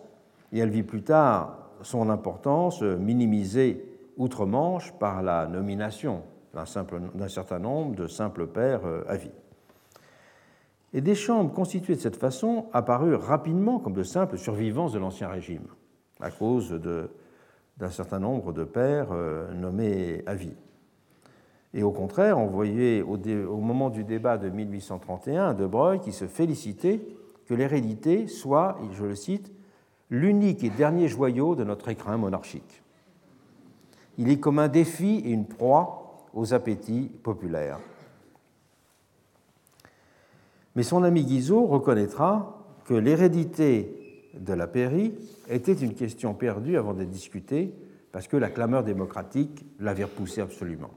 et 0.52 0.58
elle 0.58 0.70
vit 0.70 0.82
plus 0.82 1.02
tard 1.02 1.58
son 1.82 2.08
importance 2.10 2.82
minimisée 2.82 3.84
outre-Manche 4.16 4.92
par 4.98 5.22
la 5.22 5.46
nomination 5.46 6.22
d'un 6.54 7.28
certain 7.28 7.58
nombre 7.58 7.94
de 7.94 8.06
simples 8.06 8.46
pairs 8.46 8.84
euh, 8.84 9.04
à 9.06 9.16
vie. 9.16 9.30
Et 10.94 11.00
des 11.00 11.14
chambres 11.14 11.52
constituées 11.52 11.96
de 11.96 12.00
cette 12.00 12.16
façon 12.16 12.66
apparurent 12.72 13.22
rapidement 13.22 13.78
comme 13.78 13.92
de 13.92 14.02
simples 14.02 14.38
survivances 14.38 14.92
de 14.92 14.98
l'Ancien 14.98 15.28
Régime, 15.28 15.66
à 16.20 16.30
cause 16.30 16.72
d'un 17.76 17.90
certain 17.90 18.18
nombre 18.18 18.52
de 18.52 18.64
pairs 18.64 19.08
euh, 19.12 19.52
nommés 19.52 20.22
à 20.26 20.34
vie. 20.34 20.56
Et 21.74 21.82
au 21.82 21.90
contraire, 21.90 22.38
on 22.38 22.46
voyait 22.46 23.02
au, 23.02 23.18
moment 23.58 23.90
du 23.90 24.04
débat 24.04 24.38
de 24.38 24.48
1831 24.48 25.52
De 25.54 25.66
Broglie 25.66 26.00
qui 26.00 26.12
se 26.12 26.26
félicitait 26.26 27.00
que 27.46 27.54
l'hérédité 27.54 28.26
soit, 28.26 28.78
je 28.92 29.04
le 29.04 29.14
cite, 29.14 29.52
l'unique 30.10 30.64
et 30.64 30.70
dernier 30.70 31.08
joyau 31.08 31.54
de 31.54 31.64
notre 31.64 31.88
écrin 31.88 32.16
monarchique. 32.16 32.82
Il 34.16 34.30
est 34.30 34.40
comme 34.40 34.58
un 34.58 34.68
défi 34.68 35.22
et 35.24 35.30
une 35.30 35.46
proie 35.46 36.26
aux 36.32 36.54
appétits 36.54 37.10
populaires. 37.22 37.78
Mais 40.78 40.84
son 40.84 41.02
ami 41.02 41.24
Guizot 41.24 41.66
reconnaîtra 41.66 42.56
que 42.84 42.94
l'hérédité 42.94 44.30
de 44.38 44.52
la 44.52 44.68
pairie 44.68 45.12
était 45.48 45.72
une 45.72 45.94
question 45.94 46.34
perdue 46.34 46.76
avant 46.76 46.94
d'être 46.94 47.10
discutée 47.10 47.74
parce 48.12 48.28
que 48.28 48.36
la 48.36 48.48
clameur 48.48 48.84
démocratique 48.84 49.66
l'avait 49.80 50.04
repoussée 50.04 50.40
absolument. 50.40 50.92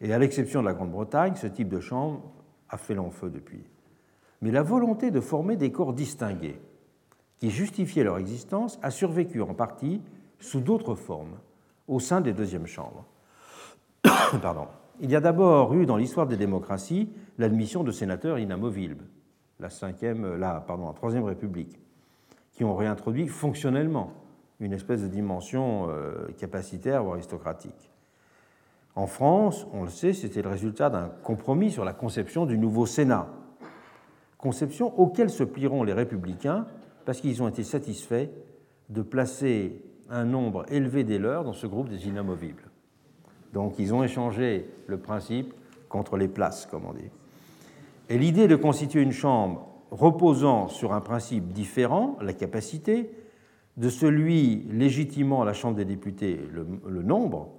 Et 0.00 0.12
à 0.12 0.18
l'exception 0.18 0.62
de 0.62 0.66
la 0.66 0.74
Grande-Bretagne, 0.74 1.36
ce 1.36 1.46
type 1.46 1.68
de 1.68 1.78
chambre 1.78 2.22
a 2.70 2.76
fait 2.76 2.96
long 2.96 3.12
feu 3.12 3.30
depuis. 3.30 3.62
Mais 4.40 4.50
la 4.50 4.64
volonté 4.64 5.12
de 5.12 5.20
former 5.20 5.54
des 5.54 5.70
corps 5.70 5.92
distingués, 5.92 6.60
qui 7.38 7.50
justifiaient 7.50 8.02
leur 8.02 8.18
existence, 8.18 8.80
a 8.82 8.90
survécu 8.90 9.42
en 9.42 9.54
partie 9.54 10.02
sous 10.40 10.58
d'autres 10.58 10.96
formes 10.96 11.38
au 11.86 12.00
sein 12.00 12.20
des 12.20 12.32
deuxièmes 12.32 12.66
chambres. 12.66 13.04
Pardon. 14.02 14.66
Il 15.00 15.10
y 15.10 15.16
a 15.16 15.20
d'abord 15.20 15.72
eu 15.74 15.86
dans 15.86 15.96
l'histoire 15.96 16.26
des 16.26 16.36
démocraties 16.36 17.08
l'admission 17.42 17.84
de 17.84 17.90
sénateurs 17.90 18.38
inamovibles, 18.38 19.04
la, 19.60 19.68
cinquième, 19.68 20.36
la, 20.36 20.60
pardon, 20.60 20.90
Troisième 20.92 21.24
République, 21.24 21.78
qui 22.52 22.64
ont 22.64 22.74
réintroduit 22.74 23.28
fonctionnellement 23.28 24.12
une 24.60 24.72
espèce 24.72 25.02
de 25.02 25.08
dimension 25.08 25.88
euh, 25.90 26.28
capacitaire 26.38 27.04
ou 27.04 27.12
aristocratique. 27.12 27.90
En 28.94 29.06
France, 29.06 29.66
on 29.72 29.82
le 29.82 29.88
sait, 29.88 30.12
c'était 30.12 30.42
le 30.42 30.50
résultat 30.50 30.88
d'un 30.88 31.08
compromis 31.22 31.70
sur 31.70 31.84
la 31.84 31.92
conception 31.92 32.46
du 32.46 32.56
nouveau 32.58 32.86
Sénat, 32.86 33.28
conception 34.38 34.98
auquel 34.98 35.28
se 35.28 35.44
plieront 35.44 35.82
les 35.82 35.92
républicains 35.92 36.66
parce 37.04 37.20
qu'ils 37.20 37.42
ont 37.42 37.48
été 37.48 37.64
satisfaits 37.64 38.28
de 38.88 39.02
placer 39.02 39.82
un 40.10 40.24
nombre 40.24 40.64
élevé 40.70 41.04
des 41.04 41.18
leurs 41.18 41.42
dans 41.42 41.54
ce 41.54 41.66
groupe 41.66 41.88
des 41.88 42.06
inamovibles. 42.06 42.70
Donc 43.52 43.78
ils 43.78 43.94
ont 43.94 44.04
échangé 44.04 44.68
le 44.86 44.98
principe 44.98 45.54
contre 45.88 46.16
les 46.16 46.28
places, 46.28 46.66
comme 46.66 46.84
on 46.84 46.92
dit. 46.92 47.10
Et 48.08 48.18
l'idée 48.18 48.48
de 48.48 48.56
constituer 48.56 49.02
une 49.02 49.12
chambre 49.12 49.68
reposant 49.90 50.68
sur 50.68 50.92
un 50.92 51.00
principe 51.00 51.52
différent, 51.52 52.16
la 52.20 52.32
capacité, 52.32 53.10
de 53.76 53.88
celui 53.88 54.66
légitimant 54.70 55.44
la 55.44 55.54
Chambre 55.54 55.76
des 55.76 55.84
députés, 55.84 56.40
le, 56.50 57.02
nombre, 57.02 57.50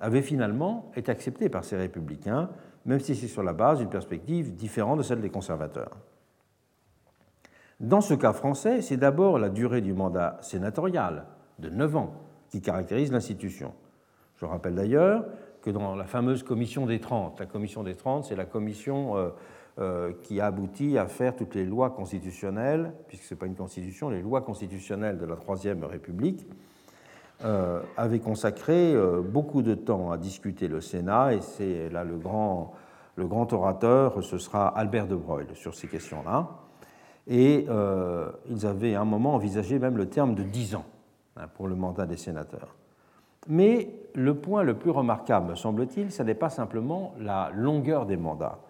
avait 0.00 0.22
finalement 0.22 0.90
été 0.96 1.10
accepté 1.10 1.48
par 1.48 1.64
ces 1.64 1.76
républicains, 1.76 2.50
même 2.84 3.00
si 3.00 3.14
c'est 3.14 3.28
sur 3.28 3.42
la 3.42 3.52
base 3.52 3.78
d'une 3.78 3.88
perspective 3.88 4.54
différente 4.54 4.98
de 4.98 5.02
celle 5.02 5.20
des 5.20 5.30
conservateurs. 5.30 5.96
Dans 7.80 8.00
ce 8.00 8.14
cas 8.14 8.32
français, 8.32 8.80
c'est 8.82 8.96
d'abord 8.96 9.38
la 9.38 9.48
durée 9.48 9.80
du 9.80 9.92
mandat 9.92 10.38
sénatorial, 10.40 11.26
de 11.58 11.68
9 11.68 11.96
ans, 11.96 12.14
qui 12.50 12.60
caractérise 12.60 13.12
l'institution. 13.12 13.72
Je 14.36 14.44
rappelle 14.44 14.74
d'ailleurs 14.74 15.24
que 15.62 15.70
dans 15.70 15.94
la 15.94 16.04
fameuse 16.04 16.42
commission 16.42 16.86
des 16.86 17.00
30, 17.00 17.40
la 17.40 17.46
commission 17.46 17.82
des 17.82 17.94
30, 17.94 18.24
c'est 18.24 18.36
la 18.36 18.44
commission 18.44 19.16
euh, 19.16 19.30
qui 20.22 20.40
a 20.40 20.46
abouti 20.46 20.98
à 20.98 21.06
faire 21.06 21.34
toutes 21.34 21.54
les 21.54 21.64
lois 21.64 21.90
constitutionnelles, 21.90 22.92
puisque 23.08 23.24
ce 23.24 23.34
n'est 23.34 23.38
pas 23.38 23.46
une 23.46 23.54
constitution, 23.54 24.10
les 24.10 24.20
lois 24.20 24.42
constitutionnelles 24.42 25.18
de 25.18 25.24
la 25.24 25.36
Troisième 25.36 25.82
République, 25.84 26.46
euh, 27.44 27.80
avait 27.96 28.20
consacré 28.20 28.94
euh, 28.94 29.20
beaucoup 29.20 29.62
de 29.62 29.74
temps 29.74 30.12
à 30.12 30.16
discuter 30.16 30.68
le 30.68 30.80
Sénat, 30.80 31.34
et 31.34 31.40
c'est 31.40 31.88
là 31.88 32.04
le 32.04 32.16
grand, 32.16 32.72
le 33.16 33.26
grand 33.26 33.52
orateur, 33.52 34.22
ce 34.22 34.38
sera 34.38 34.68
Albert 34.68 35.08
de 35.08 35.16
Broglie 35.16 35.56
sur 35.56 35.74
ces 35.74 35.88
questions-là. 35.88 36.50
Et 37.26 37.66
euh, 37.68 38.30
ils 38.48 38.64
avaient 38.64 38.94
à 38.94 39.00
un 39.00 39.04
moment 39.04 39.34
envisagé 39.34 39.80
même 39.80 39.96
le 39.96 40.08
terme 40.08 40.36
de 40.36 40.44
10 40.44 40.76
ans 40.76 40.84
hein, 41.36 41.48
pour 41.54 41.66
le 41.66 41.74
mandat 41.74 42.06
des 42.06 42.16
sénateurs. 42.16 42.76
Mais 43.48 43.90
le 44.14 44.36
point 44.36 44.62
le 44.62 44.74
plus 44.74 44.90
remarquable, 44.90 45.50
me 45.50 45.54
semble-t-il, 45.56 46.12
ce 46.12 46.22
n'est 46.22 46.36
pas 46.36 46.50
simplement 46.50 47.12
la 47.18 47.50
longueur 47.52 48.06
des 48.06 48.16
mandats, 48.16 48.60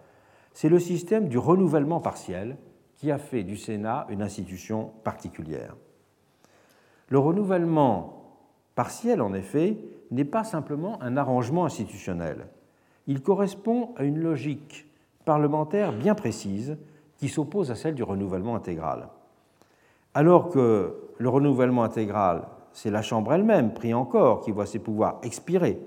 c'est 0.53 0.69
le 0.69 0.79
système 0.79 1.27
du 1.27 1.37
renouvellement 1.37 1.99
partiel 1.99 2.57
qui 2.95 3.11
a 3.11 3.17
fait 3.17 3.43
du 3.43 3.57
Sénat 3.57 4.07
une 4.09 4.21
institution 4.21 4.91
particulière. 5.03 5.75
Le 7.09 7.19
renouvellement 7.19 8.37
partiel, 8.75 9.21
en 9.21 9.33
effet, 9.33 9.77
n'est 10.11 10.25
pas 10.25 10.43
simplement 10.43 11.01
un 11.01 11.17
arrangement 11.17 11.65
institutionnel. 11.65 12.47
Il 13.07 13.21
correspond 13.21 13.93
à 13.97 14.03
une 14.03 14.19
logique 14.19 14.87
parlementaire 15.25 15.91
bien 15.91 16.15
précise 16.15 16.77
qui 17.17 17.29
s'oppose 17.29 17.71
à 17.71 17.75
celle 17.75 17.95
du 17.95 18.03
renouvellement 18.03 18.55
intégral. 18.55 19.09
Alors 20.13 20.49
que 20.49 20.95
le 21.17 21.29
renouvellement 21.29 21.83
intégral 21.83 22.43
c'est 22.73 22.89
la 22.89 23.03
Chambre 23.03 23.33
elle-même, 23.33 23.73
pris 23.73 23.93
encore, 23.93 24.41
qui 24.41 24.51
voit 24.51 24.65
ses 24.65 24.79
pouvoirs 24.79 25.19
expirer. 25.23 25.79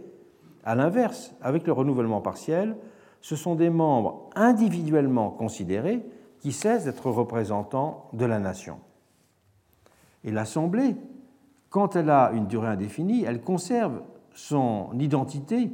À 0.65 0.75
l'inverse, 0.75 1.35
avec 1.43 1.67
le 1.67 1.73
renouvellement 1.73 2.21
partiel, 2.21 2.77
ce 3.27 3.35
sont 3.35 3.57
des 3.57 3.71
membres 3.71 4.31
individuellement 4.37 5.31
considérés 5.31 6.01
qui 6.39 6.53
cessent 6.53 6.85
d'être 6.85 7.11
représentants 7.11 8.09
de 8.13 8.25
la 8.25 8.39
nation. 8.39 8.79
Et 10.23 10.31
l'Assemblée, 10.31 10.95
quand 11.69 11.97
elle 11.97 12.11
a 12.11 12.31
une 12.35 12.47
durée 12.47 12.69
indéfinie, 12.69 13.25
elle 13.25 13.43
conserve 13.43 14.01
son 14.33 14.91
identité 15.01 15.73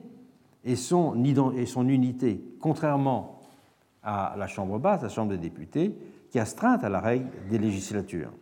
et 0.64 0.76
son, 0.76 1.14
unité, 1.14 2.42
contrairement 2.58 3.40
à 4.02 4.34
la 4.38 4.46
Chambre 4.46 4.78
basse, 4.78 5.02
la 5.02 5.10
Chambre 5.10 5.32
des 5.32 5.36
députés, 5.36 5.94
qui 6.30 6.38
astreint 6.38 6.78
à 6.78 6.88
la 6.88 7.00
règle 7.00 7.28
des 7.50 7.58
législatures. 7.58 8.32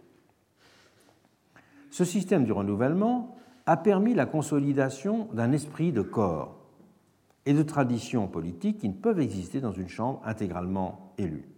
Ce 1.91 2.05
système 2.05 2.45
du 2.45 2.53
renouvellement 2.53 3.35
a 3.67 3.77
permis 3.77 4.15
la 4.15 4.27
consolidation 4.27 5.27
d'un 5.33 5.51
esprit 5.51 5.91
de 5.91 6.03
corps 6.03 6.60
et 7.47 7.53
de 7.53 7.63
traditions 7.63 8.29
politiques 8.29 8.79
qui 8.79 8.89
ne 8.89 8.95
peuvent 8.95 9.21
exister 9.21 9.61
dans 9.61 9.73
une 9.73 9.89
Chambre 9.89 10.21
intégralement 10.25 11.13
élue. 11.19 11.49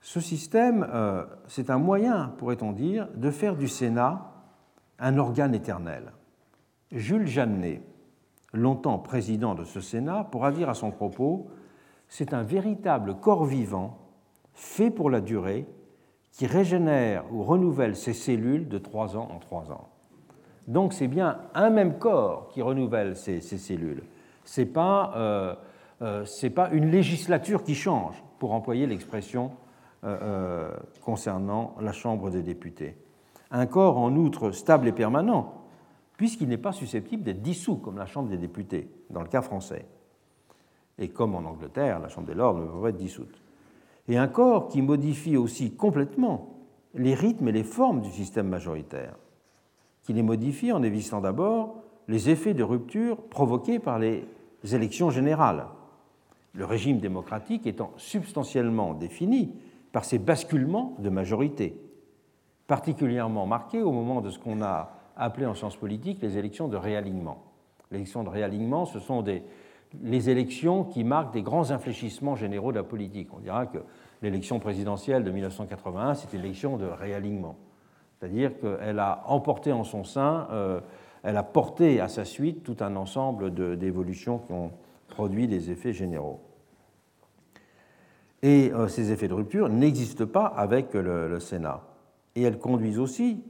Ce 0.00 0.20
système, 0.20 0.86
euh, 0.92 1.24
c'est 1.46 1.70
un 1.70 1.78
moyen, 1.78 2.34
pourrait-on 2.38 2.72
dire, 2.72 3.08
de 3.14 3.30
faire 3.30 3.56
du 3.56 3.68
Sénat 3.68 4.32
un 4.98 5.18
organe 5.18 5.54
éternel. 5.54 6.12
Jules 6.90 7.26
Jeannet, 7.26 7.82
longtemps 8.52 8.98
président 8.98 9.54
de 9.54 9.64
ce 9.64 9.80
Sénat, 9.80 10.24
pourra 10.24 10.52
dire 10.52 10.68
à 10.68 10.74
son 10.74 10.90
propos 10.90 11.48
C'est 12.08 12.34
un 12.34 12.42
véritable 12.42 13.16
corps 13.16 13.44
vivant, 13.44 13.98
fait 14.54 14.90
pour 14.90 15.08
la 15.08 15.20
durée, 15.20 15.66
qui 16.32 16.46
régénère 16.46 17.24
ou 17.32 17.42
renouvelle 17.44 17.94
ses 17.94 18.14
cellules 18.14 18.68
de 18.68 18.78
trois 18.78 19.16
ans 19.16 19.28
en 19.30 19.38
trois 19.38 19.70
ans. 19.70 19.88
Donc 20.66 20.92
c'est 20.92 21.08
bien 21.08 21.40
un 21.54 21.70
même 21.70 21.98
corps 21.98 22.48
qui 22.48 22.62
renouvelle 22.62 23.16
ses, 23.16 23.40
cellules. 23.40 24.02
Ce 24.44 24.60
n'est 24.60 24.66
pas, 24.66 25.12
euh, 25.16 25.54
euh, 26.02 26.50
pas, 26.54 26.70
une 26.70 26.90
législature 26.90 27.64
qui 27.64 27.74
change, 27.74 28.22
pour 28.38 28.52
employer 28.52 28.86
l'expression 28.86 29.52
euh, 30.04 30.70
concernant 31.04 31.76
la 31.80 31.92
Chambre 31.92 32.30
des 32.30 32.42
députés 32.42 32.96
un 33.52 33.66
corps 33.66 33.98
en 33.98 34.16
outre 34.16 34.50
stable 34.50 34.88
et 34.88 34.92
permanent, 34.92 35.52
puisqu'il 36.16 36.48
n'est 36.48 36.56
pas 36.56 36.72
susceptible 36.72 37.22
d'être 37.22 37.42
dissous 37.42 37.76
comme 37.76 37.98
la 37.98 38.06
Chambre 38.06 38.30
des 38.30 38.38
députés, 38.38 38.90
dans 39.10 39.20
le 39.20 39.28
cas 39.28 39.42
français. 39.42 39.86
Et 40.98 41.10
comme 41.10 41.34
en 41.34 41.44
Angleterre, 41.44 42.00
la 42.00 42.08
Chambre 42.08 42.26
des 42.26 42.34
Lords 42.34 42.54
ne 42.54 42.66
peut 42.66 42.80
pas 42.80 42.88
être 42.88 42.96
dissoute. 42.96 43.40
Et 44.08 44.16
un 44.16 44.26
corps 44.26 44.68
qui 44.68 44.82
modifie 44.82 45.36
aussi 45.36 45.76
complètement 45.76 46.56
les 46.94 47.14
rythmes 47.14 47.48
et 47.48 47.52
les 47.52 47.62
formes 47.62 48.00
du 48.00 48.10
système 48.10 48.48
majoritaire, 48.48 49.16
qui 50.02 50.12
les 50.12 50.22
modifie 50.22 50.72
en 50.72 50.82
évitant 50.82 51.20
d'abord 51.20 51.81
les 52.08 52.30
effets 52.30 52.54
de 52.54 52.62
rupture 52.62 53.16
provoqués 53.28 53.78
par 53.78 53.98
les 53.98 54.26
élections 54.72 55.10
générales, 55.10 55.66
le 56.54 56.64
régime 56.64 56.98
démocratique 56.98 57.66
étant 57.66 57.92
substantiellement 57.96 58.94
défini 58.94 59.54
par 59.92 60.04
ces 60.04 60.18
basculements 60.18 60.96
de 60.98 61.10
majorité 61.10 61.76
particulièrement 62.72 63.46
marqué 63.46 63.82
au 63.82 63.92
moment 63.92 64.22
de 64.22 64.30
ce 64.30 64.38
qu'on 64.38 64.62
a 64.62 64.92
appelé 65.14 65.44
en 65.44 65.52
sciences 65.52 65.76
politiques 65.76 66.22
les 66.22 66.38
élections 66.38 66.68
de 66.68 66.76
réalignement. 66.78 67.42
Les 67.90 67.98
élections 67.98 68.24
de 68.24 68.30
réalignement, 68.30 68.86
ce 68.86 68.98
sont 68.98 69.22
les 70.02 70.30
élections 70.30 70.84
qui 70.84 71.04
marquent 71.04 71.34
des 71.34 71.42
grands 71.42 71.70
infléchissements 71.70 72.34
généraux 72.34 72.72
de 72.72 72.78
la 72.78 72.82
politique. 72.82 73.28
On 73.34 73.40
dira 73.40 73.66
que 73.66 73.76
l'élection 74.22 74.58
présidentielle 74.58 75.22
de 75.22 75.30
1981, 75.30 76.14
c'est 76.14 76.32
une 76.32 76.40
élection 76.40 76.78
de 76.78 76.86
réalignement. 76.86 77.56
C'est-à-dire 78.18 78.58
qu'elle 78.58 79.00
a 79.00 79.22
emporté 79.26 79.70
en 79.72 79.84
son 79.84 80.04
sein, 80.04 80.48
euh, 80.52 80.80
elle 81.22 81.36
a 81.36 81.42
porté 81.42 82.00
à 82.00 82.08
sa 82.08 82.24
suite 82.24 82.62
tout 82.62 82.76
un 82.80 82.96
ensemble 82.96 83.52
d'évolutions 83.78 84.38
qui 84.38 84.52
ont 84.52 84.72
produit 85.08 85.46
des 85.46 85.70
effets 85.70 85.92
généraux. 85.92 86.40
Et 88.42 88.72
euh, 88.72 88.88
ces 88.88 89.12
effets 89.12 89.28
de 89.28 89.34
rupture 89.34 89.68
n'existent 89.68 90.26
pas 90.26 90.46
avec 90.46 90.94
le 90.94 91.38
Sénat 91.38 91.82
et 92.34 92.42
elles 92.42 92.58
conduisent 92.58 92.98
aussi 92.98 93.42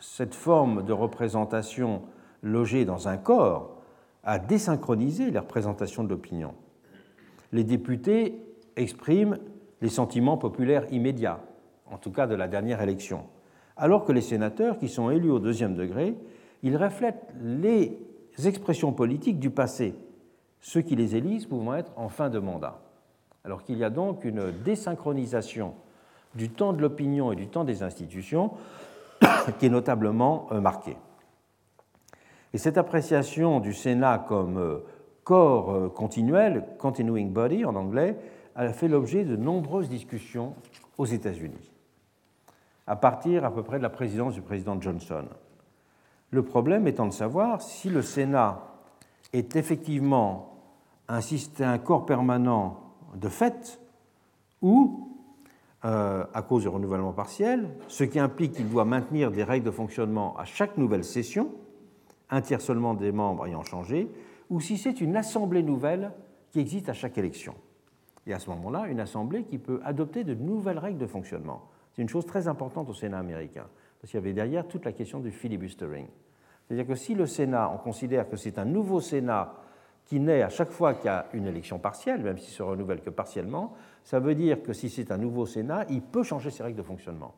cette 0.00 0.34
forme 0.34 0.84
de 0.84 0.92
représentation 0.92 2.02
logée 2.42 2.84
dans 2.84 3.08
un 3.08 3.16
corps 3.16 3.82
à 4.24 4.38
désynchroniser 4.38 5.30
les 5.30 5.38
représentations 5.38 6.04
de 6.04 6.08
l'opinion. 6.08 6.54
Les 7.52 7.64
députés 7.64 8.36
expriment 8.76 9.38
les 9.80 9.88
sentiments 9.88 10.36
populaires 10.36 10.86
immédiats, 10.92 11.40
en 11.90 11.98
tout 11.98 12.12
cas 12.12 12.26
de 12.26 12.34
la 12.34 12.48
dernière 12.48 12.80
élection, 12.80 13.24
alors 13.76 14.04
que 14.04 14.12
les 14.12 14.20
sénateurs, 14.20 14.78
qui 14.78 14.88
sont 14.88 15.10
élus 15.10 15.30
au 15.30 15.40
deuxième 15.40 15.74
degré, 15.74 16.14
ils 16.62 16.76
reflètent 16.76 17.32
les 17.40 17.98
expressions 18.44 18.92
politiques 18.92 19.38
du 19.38 19.50
passé, 19.50 19.94
ceux 20.60 20.80
qui 20.80 20.96
les 20.96 21.16
élisent 21.16 21.46
pouvant 21.46 21.74
être 21.74 21.92
en 21.96 22.08
fin 22.08 22.30
de 22.30 22.38
mandat. 22.38 22.80
Alors 23.44 23.64
qu'il 23.64 23.78
y 23.78 23.84
a 23.84 23.90
donc 23.90 24.24
une 24.24 24.52
désynchronisation 24.64 25.74
du 26.34 26.48
temps 26.48 26.72
de 26.72 26.80
l'opinion 26.80 27.32
et 27.32 27.36
du 27.36 27.48
temps 27.48 27.64
des 27.64 27.82
institutions 27.82 28.52
qui 29.58 29.66
est 29.66 29.70
notablement 29.70 30.46
euh, 30.52 30.60
marquée. 30.60 30.96
Et 32.54 32.58
cette 32.58 32.78
appréciation 32.78 33.60
du 33.60 33.72
Sénat 33.72 34.24
comme 34.28 34.58
euh, 34.58 34.78
corps 35.24 35.72
euh, 35.72 35.88
continuel, 35.88 36.64
continuing 36.78 37.32
body 37.32 37.64
en 37.64 37.74
anglais, 37.74 38.16
a 38.54 38.72
fait 38.72 38.88
l'objet 38.88 39.24
de 39.24 39.36
nombreuses 39.36 39.88
discussions 39.88 40.54
aux 40.98 41.06
États-Unis, 41.06 41.72
à 42.86 42.96
partir 42.96 43.44
à 43.44 43.52
peu 43.52 43.62
près 43.62 43.78
de 43.78 43.82
la 43.82 43.90
présidence 43.90 44.34
du 44.34 44.42
président 44.42 44.78
Johnson. 44.80 45.24
Le 46.32 46.42
problème 46.42 46.88
étant 46.88 47.06
de 47.06 47.12
savoir 47.12 47.60
si 47.60 47.90
le 47.90 48.00
Sénat 48.00 48.66
est 49.34 49.54
effectivement 49.54 50.64
un, 51.08 51.78
corps 51.78 52.06
permanent 52.06 52.94
de 53.14 53.28
fait 53.28 53.78
ou 54.62 55.10
euh, 55.84 56.24
à 56.32 56.40
cause 56.40 56.62
du 56.62 56.68
renouvellement 56.68 57.12
partiel, 57.12 57.68
ce 57.86 58.04
qui 58.04 58.18
implique 58.18 58.52
qu'il 58.52 58.70
doit 58.70 58.86
maintenir 58.86 59.30
des 59.30 59.44
règles 59.44 59.66
de 59.66 59.70
fonctionnement 59.70 60.34
à 60.38 60.46
chaque 60.46 60.78
nouvelle 60.78 61.04
session, 61.04 61.50
un 62.30 62.40
tiers 62.40 62.62
seulement 62.62 62.94
des 62.94 63.12
membres 63.12 63.46
ayant 63.46 63.62
changé, 63.62 64.10
ou 64.48 64.58
si 64.58 64.78
c'est 64.78 65.02
une 65.02 65.16
assemblée 65.16 65.62
nouvelle 65.62 66.12
qui 66.50 66.60
existe 66.60 66.88
à 66.88 66.94
chaque 66.94 67.18
élection. 67.18 67.54
Et 68.26 68.32
à 68.32 68.38
ce 68.38 68.48
moment-là, 68.48 68.86
une 68.86 69.00
assemblée 69.00 69.44
qui 69.44 69.58
peut 69.58 69.80
adopter 69.84 70.24
de 70.24 70.32
nouvelles 70.32 70.78
règles 70.78 70.98
de 70.98 71.06
fonctionnement. 71.06 71.68
C'est 71.92 72.00
une 72.00 72.08
chose 72.08 72.24
très 72.24 72.48
importante 72.48 72.88
au 72.88 72.94
Sénat 72.94 73.18
américain, 73.18 73.66
parce 74.02 74.10
qu'il 74.10 74.18
y 74.18 74.22
avait 74.22 74.32
derrière 74.32 74.66
toute 74.66 74.84
la 74.84 74.92
question 74.92 75.20
du 75.20 75.30
filibustering. 75.30 76.08
C'est-à-dire 76.66 76.88
que 76.88 76.96
si 76.96 77.14
le 77.14 77.26
Sénat, 77.26 77.70
on 77.72 77.78
considère 77.78 78.28
que 78.28 78.36
c'est 78.36 78.58
un 78.58 78.64
nouveau 78.64 79.00
Sénat 79.00 79.54
qui 80.04 80.18
naît 80.18 80.42
à 80.42 80.48
chaque 80.48 80.72
fois 80.72 80.94
qu'il 80.94 81.06
y 81.06 81.08
a 81.08 81.26
une 81.32 81.46
élection 81.46 81.78
partielle, 81.78 82.20
même 82.20 82.36
s'il 82.36 82.52
se 82.52 82.64
renouvelle 82.64 83.00
que 83.00 83.10
partiellement, 83.10 83.74
ça 84.02 84.18
veut 84.18 84.34
dire 84.34 84.60
que 84.60 84.72
si 84.72 84.90
c'est 84.90 85.12
un 85.12 85.18
nouveau 85.18 85.46
Sénat, 85.46 85.86
il 85.88 86.02
peut 86.02 86.24
changer 86.24 86.50
ses 86.50 86.64
règles 86.64 86.78
de 86.78 86.82
fonctionnement. 86.82 87.32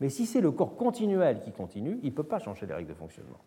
Mais 0.00 0.08
si 0.08 0.26
c'est 0.26 0.40
le 0.40 0.50
corps 0.50 0.76
continuel 0.76 1.42
qui 1.42 1.52
continue, 1.52 2.00
il 2.02 2.10
ne 2.10 2.14
peut 2.14 2.24
pas 2.24 2.40
changer 2.40 2.66
les 2.66 2.74
règles 2.74 2.88
de 2.88 2.94
fonctionnement. 2.94 3.38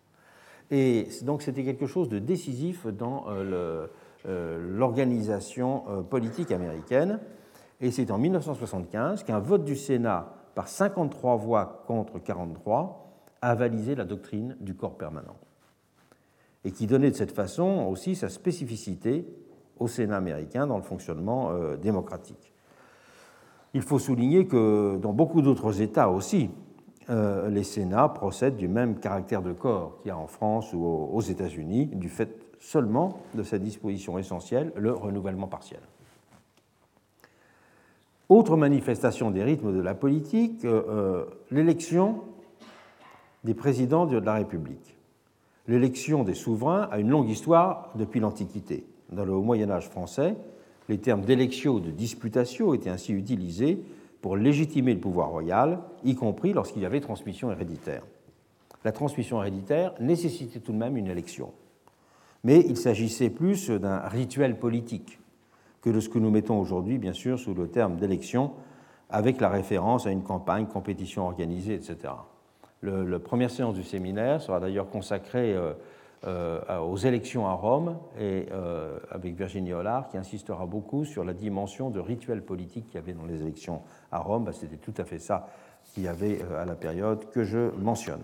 Et 0.71 1.09
donc 1.23 1.41
c'était 1.41 1.65
quelque 1.65 1.85
chose 1.85 2.07
de 2.07 2.19
décisif 2.19 2.87
dans 2.87 3.25
euh, 3.27 3.87
euh, 4.25 4.57
l'organisation 4.77 5.83
euh, 5.89 6.01
politique 6.01 6.51
américaine. 6.51 7.19
Et 7.81 7.91
c'est 7.91 8.09
en 8.09 8.17
1975 8.17 9.23
qu'un 9.23 9.39
vote 9.39 9.65
du 9.65 9.75
Sénat 9.75 10.42
par 10.55 10.67
53 10.67 11.35
voix 11.37 11.83
contre 11.87 12.19
43 12.19 13.11
a 13.41 13.49
avalisé 13.49 13.95
la 13.95 14.05
doctrine 14.05 14.55
du 14.59 14.75
corps 14.75 14.97
permanent. 14.97 15.35
Et 16.63 16.71
qui 16.71 16.87
donnait 16.87 17.11
de 17.11 17.15
cette 17.15 17.33
façon 17.33 17.87
aussi 17.89 18.15
sa 18.15 18.29
spécificité 18.29 19.27
au 19.79 19.87
Sénat 19.87 20.17
américain 20.17 20.65
dans 20.65 20.77
le 20.77 20.83
fonctionnement 20.83 21.51
démocratique. 21.81 22.53
Il 23.73 23.81
faut 23.81 23.99
souligner 23.99 24.47
que 24.47 24.97
dans 24.97 25.13
beaucoup 25.13 25.41
d'autres 25.41 25.81
États 25.81 26.09
aussi, 26.09 26.51
euh, 27.09 27.49
les 27.49 27.63
Sénats 27.63 28.07
procèdent 28.07 28.55
du 28.55 28.67
même 28.67 28.99
caractère 28.99 29.41
de 29.41 29.51
corps 29.51 29.97
qu'il 29.99 30.09
y 30.09 30.11
a 30.11 30.17
en 30.17 30.27
France 30.27 30.73
ou 30.73 30.85
aux 30.85 31.21
États-Unis, 31.21 31.87
du 31.87 32.07
fait 32.07 32.29
seulement 32.59 33.17
de 33.33 33.43
sa 33.43 33.57
disposition 33.57 34.17
essentielle, 34.17 34.71
le 34.77 34.93
renouvellement 34.93 35.47
partiel. 35.47 35.81
Autre 38.29 38.55
manifestation 38.55 39.31
des 39.31 39.43
rythmes 39.43 39.75
de 39.75 39.81
la 39.81 39.93
politique, 39.93 40.63
euh, 40.63 40.81
euh, 40.87 41.25
l'élection 41.51 42.21
des 43.43 43.53
présidents 43.53 44.05
de 44.05 44.17
la 44.17 44.35
République. 44.35 44.97
L'élection 45.67 46.23
des 46.23 46.33
souverains 46.33 46.87
a 46.91 46.99
une 46.99 47.09
longue 47.09 47.29
histoire 47.29 47.91
depuis 47.95 48.19
l'Antiquité. 48.19 48.85
Dans 49.11 49.25
le 49.25 49.33
Moyen 49.33 49.69
Âge 49.69 49.89
français, 49.89 50.35
les 50.89 50.97
termes 50.97 51.21
d'élection 51.21 51.73
ou 51.73 51.79
de 51.79 51.91
disputatio 51.91 52.73
étaient 52.73 52.89
ainsi 52.89 53.13
utilisés 53.13 53.79
pour 54.21 54.37
légitimer 54.37 54.93
le 54.93 54.99
pouvoir 54.99 55.29
royal, 55.29 55.79
y 56.05 56.15
compris 56.15 56.53
lorsqu'il 56.53 56.81
y 56.81 56.85
avait 56.85 57.01
transmission 57.01 57.51
héréditaire. 57.51 58.03
La 58.85 58.93
transmission 58.93 59.41
héréditaire 59.41 59.93
nécessitait 59.99 60.59
tout 60.59 60.71
de 60.71 60.77
même 60.77 60.97
une 60.97 61.07
élection. 61.07 61.51
Mais 62.43 62.59
il 62.67 62.77
s'agissait 62.77 63.29
plus 63.29 63.69
d'un 63.69 63.99
rituel 63.99 64.57
politique 64.57 65.19
que 65.83 65.89
de 65.89 65.99
ce 65.99 66.09
que 66.09 66.17
nous 66.17 66.31
mettons 66.31 66.59
aujourd'hui, 66.59 66.97
bien 66.97 67.13
sûr, 67.13 67.37
sous 67.37 67.53
le 67.53 67.67
terme 67.67 67.97
d'élection, 67.97 68.53
avec 69.09 69.39
la 69.39 69.49
référence 69.49 70.07
à 70.07 70.11
une 70.11 70.23
campagne, 70.23 70.65
compétition 70.65 71.25
organisée, 71.25 71.75
etc. 71.75 72.13
la 72.81 73.19
première 73.19 73.51
séance 73.51 73.75
du 73.75 73.83
séminaire 73.83 74.41
sera 74.41 74.59
d'ailleurs 74.59 74.89
consacrée 74.89 75.55
aux 76.25 76.97
élections 76.97 77.47
à 77.47 77.53
Rome 77.53 77.97
et 78.19 78.47
avec 79.11 79.35
Virginie 79.35 79.73
Hollard 79.73 80.07
qui 80.07 80.17
insistera 80.17 80.65
beaucoup 80.65 81.05
sur 81.05 81.23
la 81.23 81.33
dimension 81.33 81.89
de 81.89 81.99
rituel 81.99 82.41
politique 82.41 82.87
qu'il 82.87 82.95
y 82.95 82.97
avait 82.97 83.13
dans 83.13 83.25
les 83.25 83.41
élections 83.41 83.81
à 84.11 84.19
Rome. 84.19 84.45
Bah, 84.45 84.51
c'était 84.53 84.77
tout 84.77 84.93
à 84.97 85.03
fait 85.03 85.19
ça 85.19 85.47
qu'il 85.93 86.03
y 86.03 86.07
avait 86.07 86.39
à 86.57 86.65
la 86.65 86.75
période 86.75 87.29
que 87.29 87.43
je 87.43 87.71
mentionne. 87.77 88.23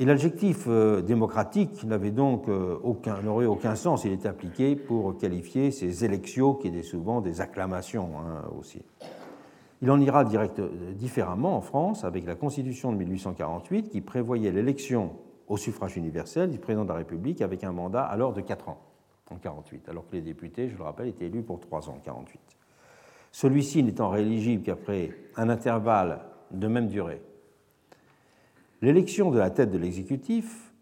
Et 0.00 0.04
l'adjectif 0.04 0.66
euh, 0.68 1.02
démocratique 1.02 1.82
n'avait 1.82 2.12
donc 2.12 2.48
euh, 2.48 2.78
aucun, 2.84 3.20
n'aurait 3.20 3.46
aucun 3.46 3.74
sens. 3.74 4.04
Il 4.04 4.12
était 4.12 4.28
appliqué 4.28 4.76
pour 4.76 5.18
qualifier 5.18 5.72
ces 5.72 6.04
élections 6.04 6.54
qui 6.54 6.68
étaient 6.68 6.84
souvent 6.84 7.20
des 7.20 7.40
acclamations 7.40 8.10
hein, 8.16 8.44
aussi. 8.56 8.80
Il 9.82 9.90
en 9.90 10.00
ira 10.00 10.24
direct, 10.24 10.60
euh, 10.60 10.92
différemment 10.94 11.56
en 11.56 11.60
France 11.62 12.04
avec 12.04 12.26
la 12.26 12.36
Constitution 12.36 12.92
de 12.92 12.98
1848 12.98 13.88
qui 13.88 14.00
prévoyait 14.00 14.52
l'élection 14.52 15.16
au 15.48 15.56
suffrage 15.56 15.96
universel 15.96 16.48
du 16.48 16.58
président 16.58 16.84
de 16.84 16.90
la 16.90 16.94
République 16.94 17.42
avec 17.42 17.64
un 17.64 17.72
mandat 17.72 18.04
alors 18.04 18.32
de 18.32 18.40
4 18.40 18.68
ans 18.68 18.80
en 19.30 19.36
48, 19.36 19.88
alors 19.88 20.06
que 20.06 20.14
les 20.14 20.22
députés, 20.22 20.68
je 20.68 20.76
le 20.76 20.84
rappelle, 20.84 21.08
étaient 21.08 21.26
élus 21.26 21.42
pour 21.42 21.58
3 21.58 21.90
ans 21.90 21.96
en 21.96 22.00
48. 22.00 22.40
Celui-ci 23.32 23.82
n'étant 23.82 24.10
rééligible 24.10 24.62
qu'après 24.62 25.10
un 25.36 25.48
intervalle 25.48 26.20
de 26.52 26.68
même 26.68 26.86
durée 26.86 27.20
L'élection 28.80 29.30
de 29.30 29.38
la 29.38 29.50
tête 29.50 29.70
de 29.70 29.78
l'exécutif, 29.78 30.72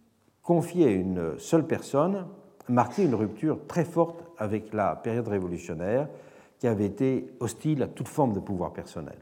confiée 0.43 0.87
à 0.87 0.91
une 0.91 1.39
seule 1.39 1.67
personne, 1.67 2.27
marquait 2.69 3.05
une 3.05 3.15
rupture 3.15 3.67
très 3.67 3.85
forte 3.85 4.25
avec 4.39 4.73
la 4.73 4.97
période 4.97 5.29
révolutionnaire 5.29 6.09
qui 6.59 6.67
avait 6.67 6.87
été 6.87 7.33
hostile 7.41 7.83
à 7.83 7.87
toute 7.87 8.09
forme 8.09 8.33
de 8.33 8.41
pouvoir 8.41 8.73
personnel. 8.73 9.19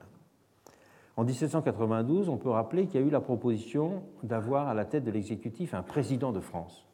En 1.17 1.25
1792, 1.25 2.29
on 2.29 2.37
peut 2.37 2.51
rappeler 2.51 2.87
qu'il 2.87 3.01
y 3.01 3.05
a 3.05 3.07
eu 3.07 3.11
la 3.11 3.21
proposition 3.21 4.03
d'avoir 4.23 4.69
à 4.69 4.75
la 4.75 4.85
tête 4.85 5.05
de 5.05 5.13
l'exécutif 5.13 5.75
un 5.75 5.83
président 5.83 6.33
de 6.33 6.41
France 6.41 6.85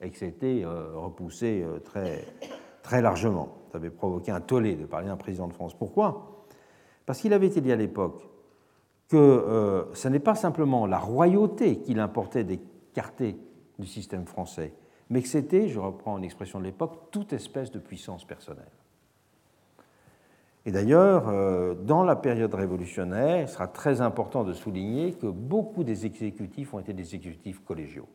et 0.00 0.10
que 0.10 0.16
c'était 0.16 0.62
euh, 0.64 0.96
repoussé 0.96 1.62
euh, 1.62 1.78
très, 1.78 3.02
largement. 3.02 3.58
Ça 3.70 3.78
avait 3.78 3.90
provoqué 3.90 4.32
un 4.32 4.40
tollé 4.40 4.74
de 4.74 4.86
parler 4.86 5.06
d'un 5.06 5.16
président 5.16 5.46
de 5.46 5.52
France. 5.52 5.74
Pourquoi? 5.74 6.44
Parce 7.06 7.20
qu'il 7.20 7.32
avait 7.32 7.46
été 7.46 7.60
dit 7.60 7.70
à 7.70 7.76
l'époque 7.76 8.28
que 9.10 9.16
euh, 9.16 9.92
ce 9.92 10.08
n'est 10.08 10.20
pas 10.20 10.36
simplement 10.36 10.86
la 10.86 10.98
royauté 10.98 11.80
qu'il 11.80 11.98
importait 11.98 12.44
d'écarter 12.44 13.36
du 13.78 13.86
système 13.86 14.24
français, 14.24 14.72
mais 15.10 15.20
que 15.20 15.28
c'était, 15.28 15.68
je 15.68 15.80
reprends 15.80 16.16
une 16.16 16.24
expression 16.24 16.60
de 16.60 16.64
l'époque, 16.64 17.10
toute 17.10 17.32
espèce 17.32 17.72
de 17.72 17.80
puissance 17.80 18.24
personnelle. 18.24 18.70
Et 20.64 20.70
d'ailleurs, 20.70 21.28
euh, 21.28 21.74
dans 21.74 22.04
la 22.04 22.14
période 22.14 22.54
révolutionnaire, 22.54 23.40
il 23.40 23.48
sera 23.48 23.66
très 23.66 24.00
important 24.00 24.44
de 24.44 24.52
souligner 24.52 25.14
que 25.14 25.26
beaucoup 25.26 25.82
des 25.82 26.06
exécutifs 26.06 26.72
ont 26.72 26.78
été 26.78 26.92
des 26.92 27.14
exécutifs 27.14 27.64
collégiaux. 27.64 28.08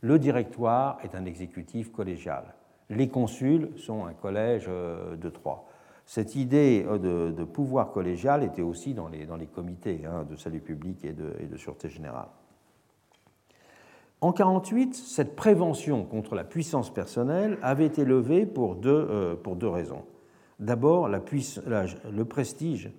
Le 0.00 0.18
directoire 0.18 0.98
est 1.04 1.14
un 1.14 1.24
exécutif 1.24 1.92
collégial. 1.92 2.54
Les 2.90 3.08
consuls 3.08 3.70
sont 3.76 4.06
un 4.06 4.12
collège 4.12 4.66
euh, 4.68 5.16
de 5.16 5.28
trois. 5.28 5.68
Cette 6.06 6.36
idée 6.36 6.84
euh, 6.86 7.32
de, 7.32 7.44
pouvoir 7.44 7.90
collégial 7.90 8.44
était 8.44 8.62
aussi 8.62 8.94
dans 8.94 9.08
les, 9.08 9.46
comités 9.46 10.02
hein, 10.06 10.24
de 10.28 10.36
salut 10.36 10.60
public 10.60 11.04
et 11.04 11.12
de, 11.12 11.34
et 11.40 11.46
de 11.46 11.56
sûreté 11.56 11.88
générale. 11.88 12.28
En 14.20 14.28
1948, 14.28 14.94
cette 14.94 15.36
prévention 15.36 16.04
contre 16.04 16.34
la 16.34 16.44
puissance 16.44 16.92
personnelle 16.92 17.58
avait 17.62 17.86
été 17.86 18.04
levée 18.04 18.46
pour 18.46 18.76
deux, 18.76 19.06
euh, 19.10 19.36
raisons. 19.70 20.04
D'abord, 20.60 21.08
le 21.08 22.24
prestige 22.24 22.90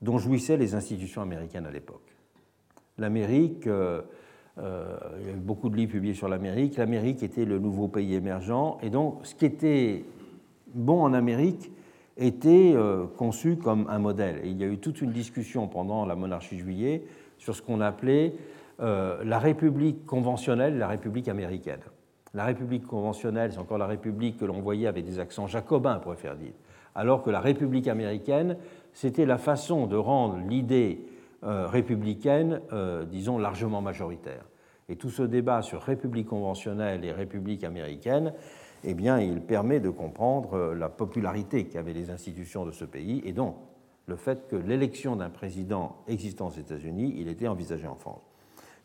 dont 0.00 0.18
jouissaient 0.18 0.56
les 0.56 0.74
institutions 0.74 1.22
américaines 1.22 1.66
à 1.66 1.70
l'époque. 1.70 2.16
L'Amérique, 2.98 3.66
euh, 3.66 4.02
il 4.56 5.26
y 5.26 5.30
a 5.30 5.36
beaucoup 5.36 5.68
de 5.68 5.76
livres 5.76 5.92
publiés 5.92 6.14
sur 6.14 6.28
l'Amérique, 6.28 6.76
l'Amérique 6.76 7.22
était 7.22 7.44
le 7.44 7.58
nouveau 7.58 7.88
pays 7.88 8.14
émergent, 8.14 8.78
et 8.82 8.90
donc 8.90 9.20
ce 9.24 9.34
qui 9.34 9.44
était 9.44 10.04
bon 10.74 11.02
en 11.02 11.12
Amérique 11.12 11.70
était 12.18 12.72
euh, 12.74 13.06
conçu 13.16 13.56
comme 13.56 13.86
un 13.88 13.98
modèle. 13.98 14.40
il 14.44 14.58
y 14.58 14.64
a 14.64 14.66
eu 14.66 14.78
toute 14.78 15.00
une 15.00 15.12
discussion 15.12 15.68
pendant 15.68 16.04
la 16.04 16.16
monarchie 16.16 16.58
juillet 16.58 17.04
sur 17.38 17.54
ce 17.54 17.62
qu'on 17.62 17.80
appelait 17.80 18.34
euh, 18.80 19.22
la 19.24 19.38
République 19.38 20.04
conventionnelle 20.04 20.74
et 20.74 20.78
la 20.78 20.88
République 20.88 21.28
américaine. 21.28 21.80
La 22.34 22.44
République 22.44 22.86
conventionnelle, 22.86 23.52
c'est 23.52 23.58
encore 23.58 23.78
la 23.78 23.86
République 23.86 24.36
que 24.36 24.44
l'on 24.44 24.60
voyait 24.60 24.88
avec 24.88 25.04
des 25.04 25.20
accents 25.20 25.46
jacobins, 25.46 25.98
pour 25.98 26.14
faire 26.16 26.36
dire, 26.36 26.52
alors 26.94 27.22
que 27.22 27.30
la 27.30 27.40
République 27.40 27.88
américaine, 27.88 28.56
c'était 28.92 29.24
la 29.24 29.38
façon 29.38 29.86
de 29.86 29.96
rendre 29.96 30.38
l'idée 30.48 31.06
euh, 31.44 31.68
républicaine, 31.68 32.60
disons, 33.10 33.38
largement 33.38 33.80
majoritaire. 33.80 34.44
Et 34.88 34.96
tout 34.96 35.10
ce 35.10 35.22
débat 35.22 35.62
sur 35.62 35.82
République 35.82 36.26
conventionnelle 36.26 37.04
et 37.04 37.12
République 37.12 37.62
américaine, 37.62 38.32
eh 38.84 38.94
bien, 38.94 39.18
il 39.20 39.40
permet 39.40 39.80
de 39.80 39.90
comprendre 39.90 40.54
euh, 40.54 40.74
la 40.74 40.88
popularité 40.88 41.66
qu'avaient 41.66 41.92
les 41.92 42.10
institutions 42.10 42.64
de 42.64 42.70
ce 42.70 42.84
pays 42.84 43.22
et 43.24 43.32
donc 43.32 43.56
le 44.06 44.16
fait 44.16 44.48
que 44.48 44.56
l'élection 44.56 45.16
d'un 45.16 45.30
président 45.30 45.96
existant 46.06 46.48
aux 46.48 46.58
États-Unis, 46.58 47.14
il 47.18 47.28
était 47.28 47.48
envisagé 47.48 47.86
en 47.86 47.96
France. 47.96 48.22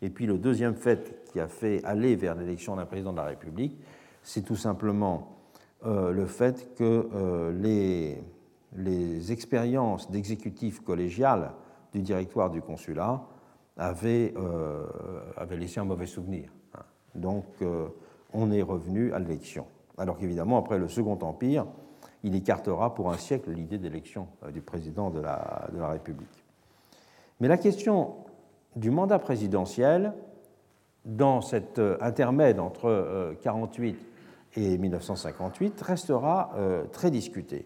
Et 0.02 0.10
puis 0.10 0.26
le 0.26 0.38
deuxième 0.38 0.76
fait 0.76 1.24
qui 1.32 1.40
a 1.40 1.48
fait 1.48 1.84
aller 1.86 2.16
vers 2.16 2.36
l'élection 2.36 2.76
d'un 2.76 2.86
président 2.86 3.12
de 3.12 3.18
la 3.18 3.26
République, 3.26 3.78
c'est 4.22 4.42
tout 4.42 4.58
simplement 4.58 5.38
euh, 5.86 6.12
le 6.12 6.26
fait 6.26 6.76
que 6.76 7.10
euh, 7.14 7.52
les, 7.54 9.32
expériences 9.32 10.10
d'exécutif 10.12 10.82
collégial 10.82 11.52
du 11.94 12.02
directoire 12.02 12.50
du 12.50 12.62
consulat 12.62 13.24
avaient, 13.78 14.34
avaient 15.38 15.58
laissé 15.58 15.80
un 15.80 15.86
mauvais 15.86 16.08
souvenir. 16.08 16.52
Donc 17.16 17.46
on 18.34 18.52
est 18.52 18.64
revenu 18.64 19.14
à 19.14 19.20
l'élection 19.20 19.66
alors 19.98 20.18
qu'évidemment, 20.18 20.58
après 20.58 20.78
le 20.78 20.88
Second 20.88 21.18
Empire, 21.22 21.66
il 22.24 22.36
écartera 22.36 22.94
pour 22.94 23.12
un 23.12 23.18
siècle 23.18 23.52
l'idée 23.52 23.78
d'élection 23.78 24.28
euh, 24.44 24.52
du 24.52 24.62
président 24.62 25.10
de 25.10 25.20
la, 25.20 25.70
République. 25.90 26.44
Mais 27.40 27.48
la 27.48 27.58
question 27.58 28.16
du 28.76 28.92
mandat 28.92 29.20
présidentiel, 29.20 30.14
dans 31.06 31.42
cet 31.42 31.80
euh, 31.80 31.98
intermède 32.02 32.60
entre 32.60 32.86
1948 33.42 33.96
euh, 34.58 34.62
et 34.62 34.78
1958, 34.78 35.82
restera 35.82 36.52
très 36.92 37.10
discutée. 37.10 37.66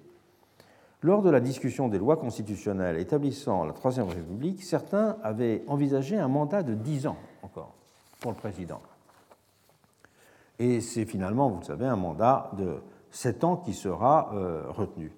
Lors 1.01 1.21
de 1.21 1.29
la 1.29 1.41
discussion 1.41 1.89
des 1.89 1.97
lois 1.97 2.15
constitutionnelles 2.15 2.97
établissant 2.97 3.65
la 3.65 3.73
Troisième 3.73 4.07
République, 4.07 4.63
certains 4.63 5.17
avaient 5.21 5.63
envisagé 5.67 6.17
un 6.17 6.29
mandat 6.29 6.63
de 6.63 6.73
dix 6.73 7.05
ans 7.05 7.17
encore 7.43 7.73
pour 8.21 8.31
le 8.31 8.37
président. 8.37 8.79
Et 10.59 10.81
c'est 10.81 11.05
finalement, 11.05 11.49
vous 11.49 11.59
le 11.59 11.65
savez, 11.65 11.85
un 11.85 11.95
mandat 11.95 12.51
de 12.57 12.77
sept 13.11 13.43
ans 13.43 13.57
qui 13.57 13.73
sera 13.73 14.31
euh, 14.33 14.63
retenu. 14.69 15.11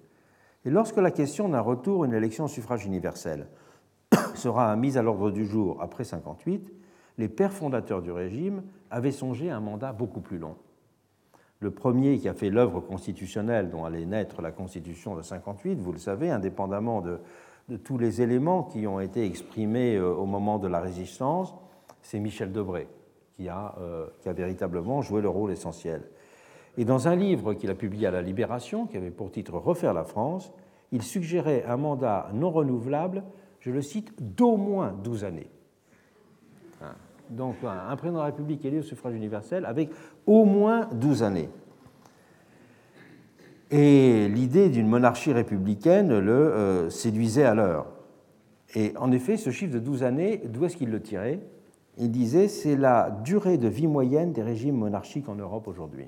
Et 0.64 0.70
lorsque 0.70 0.98
la 0.98 1.10
question 1.10 1.48
d'un 1.48 1.60
retour 1.60 2.04
une 2.04 2.12
élection 2.12 2.44
au 2.44 2.48
suffrage 2.48 2.84
universel 2.84 3.48
sera 4.34 4.76
mise 4.76 4.98
à 4.98 5.02
l'ordre 5.02 5.30
du 5.30 5.46
jour 5.46 5.78
après 5.80 6.04
58, 6.04 6.72
les 7.18 7.28
pères 7.28 7.52
fondateurs 7.52 8.02
du 8.02 8.12
régime 8.12 8.62
avaient 8.90 9.12
songé 9.12 9.50
à 9.50 9.56
un 9.56 9.60
mandat 9.60 9.92
beaucoup 9.92 10.20
plus 10.20 10.38
long. 10.38 10.56
Le 11.60 11.70
premier 11.70 12.18
qui 12.18 12.28
a 12.28 12.34
fait 12.34 12.50
l'œuvre 12.50 12.80
constitutionnelle 12.80 13.70
dont 13.70 13.84
allait 13.84 14.06
naître 14.06 14.40
la 14.40 14.50
Constitution 14.50 15.14
de 15.14 15.22
58, 15.22 15.78
vous 15.78 15.92
le 15.92 15.98
savez, 15.98 16.30
indépendamment 16.30 17.02
de, 17.02 17.20
de 17.68 17.76
tous 17.76 17.98
les 17.98 18.22
éléments 18.22 18.62
qui 18.62 18.86
ont 18.86 19.00
été 19.00 19.24
exprimés 19.24 19.96
euh, 19.96 20.12
au 20.12 20.26
moment 20.26 20.58
de 20.58 20.68
la 20.68 20.80
résistance, 20.80 21.54
c'est 22.02 22.18
Michel 22.18 22.52
Debré 22.52 22.88
qui 23.40 23.48
a, 23.48 23.74
euh, 23.80 24.06
qui 24.20 24.28
a 24.28 24.34
véritablement 24.34 25.00
joué 25.00 25.22
le 25.22 25.30
rôle 25.30 25.50
essentiel. 25.50 26.02
Et 26.76 26.84
dans 26.84 27.08
un 27.08 27.16
livre 27.16 27.54
qu'il 27.54 27.70
a 27.70 27.74
publié 27.74 28.06
à 28.06 28.10
la 28.10 28.20
Libération, 28.20 28.86
qui 28.86 28.98
avait 28.98 29.10
pour 29.10 29.30
titre 29.30 29.56
Refaire 29.56 29.94
la 29.94 30.04
France, 30.04 30.52
il 30.92 31.02
suggérait 31.02 31.64
un 31.64 31.78
mandat 31.78 32.28
non 32.34 32.50
renouvelable, 32.50 33.22
je 33.60 33.70
le 33.70 33.80
cite, 33.80 34.12
d'au 34.20 34.58
moins 34.58 34.92
12 34.92 35.24
années. 35.24 35.50
Hein. 36.82 36.92
Donc 37.30 37.56
un 37.64 37.96
président 37.96 38.18
de 38.18 38.24
la 38.24 38.26
République 38.26 38.62
élu 38.66 38.80
au 38.80 38.82
suffrage 38.82 39.14
universel 39.14 39.64
avec 39.64 39.88
au 40.26 40.44
moins 40.44 40.90
12 40.92 41.22
années. 41.22 41.48
Et 43.70 44.28
l'idée 44.28 44.68
d'une 44.68 44.88
monarchie 44.88 45.32
républicaine 45.32 46.18
le 46.18 46.32
euh, 46.32 46.90
séduisait 46.90 47.44
à 47.44 47.54
l'heure. 47.54 47.86
Et 48.74 48.92
en 48.98 49.10
effet, 49.12 49.38
ce 49.38 49.48
chiffre 49.48 49.72
de 49.72 49.78
12 49.78 50.02
années, 50.02 50.42
d'où 50.44 50.66
est-ce 50.66 50.76
qu'il 50.76 50.90
le 50.90 51.00
tirait? 51.00 51.40
Il 52.00 52.10
disait 52.10 52.48
c'est 52.48 52.76
la 52.76 53.10
durée 53.10 53.58
de 53.58 53.68
vie 53.68 53.86
moyenne 53.86 54.32
des 54.32 54.42
régimes 54.42 54.76
monarchiques 54.76 55.28
en 55.28 55.34
Europe 55.34 55.68
aujourd'hui. 55.68 56.06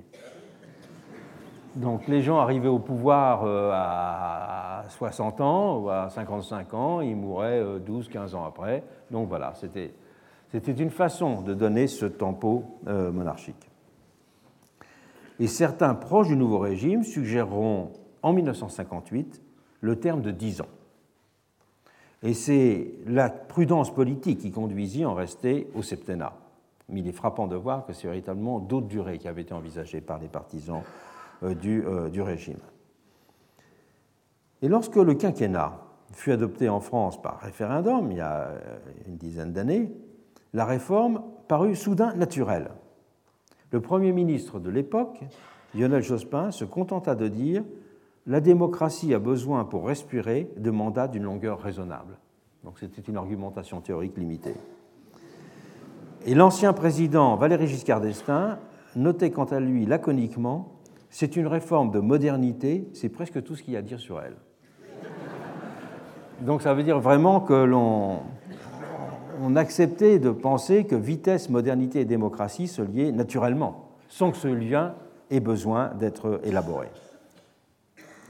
Donc 1.77 2.09
les 2.09 2.23
gens 2.23 2.39
arrivaient 2.39 2.69
au 2.69 2.78
pouvoir 2.78 3.44
euh, 3.44 3.70
à 3.73 4.85
60 4.89 5.40
ans 5.40 5.78
ou 5.78 5.90
à 5.90 6.09
55 6.09 6.74
ans, 6.74 7.01
ils 7.01 7.16
mouraient 7.16 7.62
12-15 7.62 8.35
euh, 8.35 8.36
ans 8.36 8.44
après. 8.44 8.82
Donc 9.10 9.28
voilà, 9.28 9.52
c'était 9.55 9.93
une 10.73 10.90
façon 10.90 11.43
de 11.43 11.55
donner 11.55 11.86
ce 11.86 12.06
tempo 12.06 12.64
euh, 12.86 13.12
monarchique. 13.12 13.70
Et 15.40 15.47
certains 15.47 15.94
proches 15.94 16.28
du 16.28 16.36
nouveau 16.36 16.59
régime 16.59 17.05
suggéreront 17.05 17.93
en 18.23 18.32
1958 18.32 19.43
le 19.81 19.97
terme 19.98 20.23
de 20.23 20.31
10 20.31 20.62
ans. 20.62 20.69
Et 22.23 22.35
c'est 22.35 22.94
la 23.07 23.31
prudence 23.31 23.93
politique 23.93 24.40
qui 24.40 24.51
conduisit 24.51 25.05
en 25.05 25.15
rester 25.15 25.69
au 25.74 25.82
septennat. 25.82 26.35
Mais 26.89 27.01
il 27.01 27.09
est 27.09 27.12
frappant 27.12 27.49
de 27.49 27.57
voir 27.57 27.85
que 27.85 27.93
c'est 27.93 28.07
véritablement 28.07 28.61
d'autres 28.61 28.86
durées 28.86 29.19
qui 29.19 29.28
avaient 29.28 29.43
été 29.43 29.55
envisagées 29.55 30.01
par 30.01 30.19
les 30.19 30.28
partisans 30.28 30.82
euh, 31.43 31.55
du, 31.55 31.85
euh, 31.85 32.09
du 32.09 32.23
régime. 32.23 32.59
Et 34.61 34.69
lorsque 34.69 34.97
le 34.97 35.15
quinquennat 35.15 35.81
fut 36.12 36.31
adopté 36.31 36.69
en 36.69 36.81
France 36.81 37.20
par 37.20 37.40
référendum 37.40 38.11
il 38.12 38.19
y 38.19 38.20
a 38.20 38.43
euh, 38.43 38.78
une 39.09 39.16
dizaine 39.16 39.53
d'années, 39.53 39.90
la 40.53 40.65
réforme 40.65 41.23
parut 41.49 41.74
soudain 41.74 42.15
naturelle. 42.15 42.70
Le 43.70 43.81
Premier 43.81 44.12
ministre 44.12 44.61
de 44.61 44.70
l'époque, 44.70 45.20
Lionel 45.74 46.03
Jospin, 46.03 46.51
se 46.51 46.65
contenta 46.65 47.15
de 47.15 47.27
dire 47.27 47.65
La 48.27 48.40
démocratie 48.40 49.15
a 49.15 49.19
besoin 49.19 49.65
pour 49.65 49.86
respirer 49.86 50.49
de 50.57 50.70
mandats 50.70 51.09
d'une 51.09 51.24
longueur 51.24 51.61
raisonnable. 51.61 52.19
Donc 52.62 52.78
c'était 52.78 53.03
une 53.03 53.16
argumentation 53.16 53.81
théorique 53.81 54.16
limitée. 54.16 54.55
Et 56.24 56.35
l'ancien 56.36 56.73
président 56.73 57.35
Valéry 57.35 57.66
Giscard 57.66 58.01
d'Estaing 58.01 58.59
notait 58.94 59.32
quant 59.32 59.47
à 59.47 59.59
lui 59.59 59.86
laconiquement 59.86 60.69
C'est 61.11 61.35
une 61.35 61.49
réforme 61.49 61.90
de 61.90 61.99
modernité, 61.99 62.89
c'est 62.93 63.09
presque 63.09 63.43
tout 63.43 63.57
ce 63.57 63.62
qu'il 63.65 63.74
y 63.74 63.77
a 63.77 63.81
à 63.81 63.82
dire 63.82 63.99
sur 63.99 64.20
elle. 64.20 64.36
Donc 66.43 66.62
ça 66.62 66.74
veut 66.74 66.85
dire 66.85 67.01
vraiment 67.01 67.40
que 67.40 67.55
l'on 67.55 68.20
on 69.43 69.57
acceptait 69.57 70.20
de 70.20 70.31
penser 70.31 70.85
que 70.85 70.94
vitesse, 70.94 71.49
modernité 71.49 72.03
et 72.03 72.05
démocratie 72.05 72.69
se 72.69 72.82
liaient 72.82 73.11
naturellement, 73.11 73.89
sans 74.09 74.31
que 74.31 74.36
ce 74.36 74.47
lien 74.47 74.94
ait 75.31 75.40
besoin 75.40 75.89
d'être 75.99 76.40
élaboré. 76.44 76.86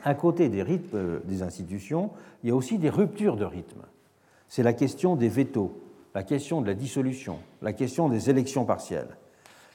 À 0.04 0.14
côté 0.14 0.48
des 0.48 0.62
rythmes 0.62 0.96
euh, 0.96 1.20
des 1.24 1.42
institutions, 1.42 2.10
il 2.42 2.48
y 2.48 2.52
a 2.52 2.56
aussi 2.56 2.78
des 2.78 2.90
ruptures 2.90 3.36
de 3.36 3.44
rythme. 3.44 3.82
C'est 4.48 4.62
la 4.62 4.72
question 4.72 5.16
des 5.16 5.28
vétos, 5.28 5.72
la 6.14 6.22
question 6.22 6.60
de 6.60 6.66
la 6.66 6.74
dissolution, 6.74 7.38
la 7.62 7.72
question 7.72 8.08
des 8.08 8.28
élections 8.28 8.64
partielles. 8.64 9.16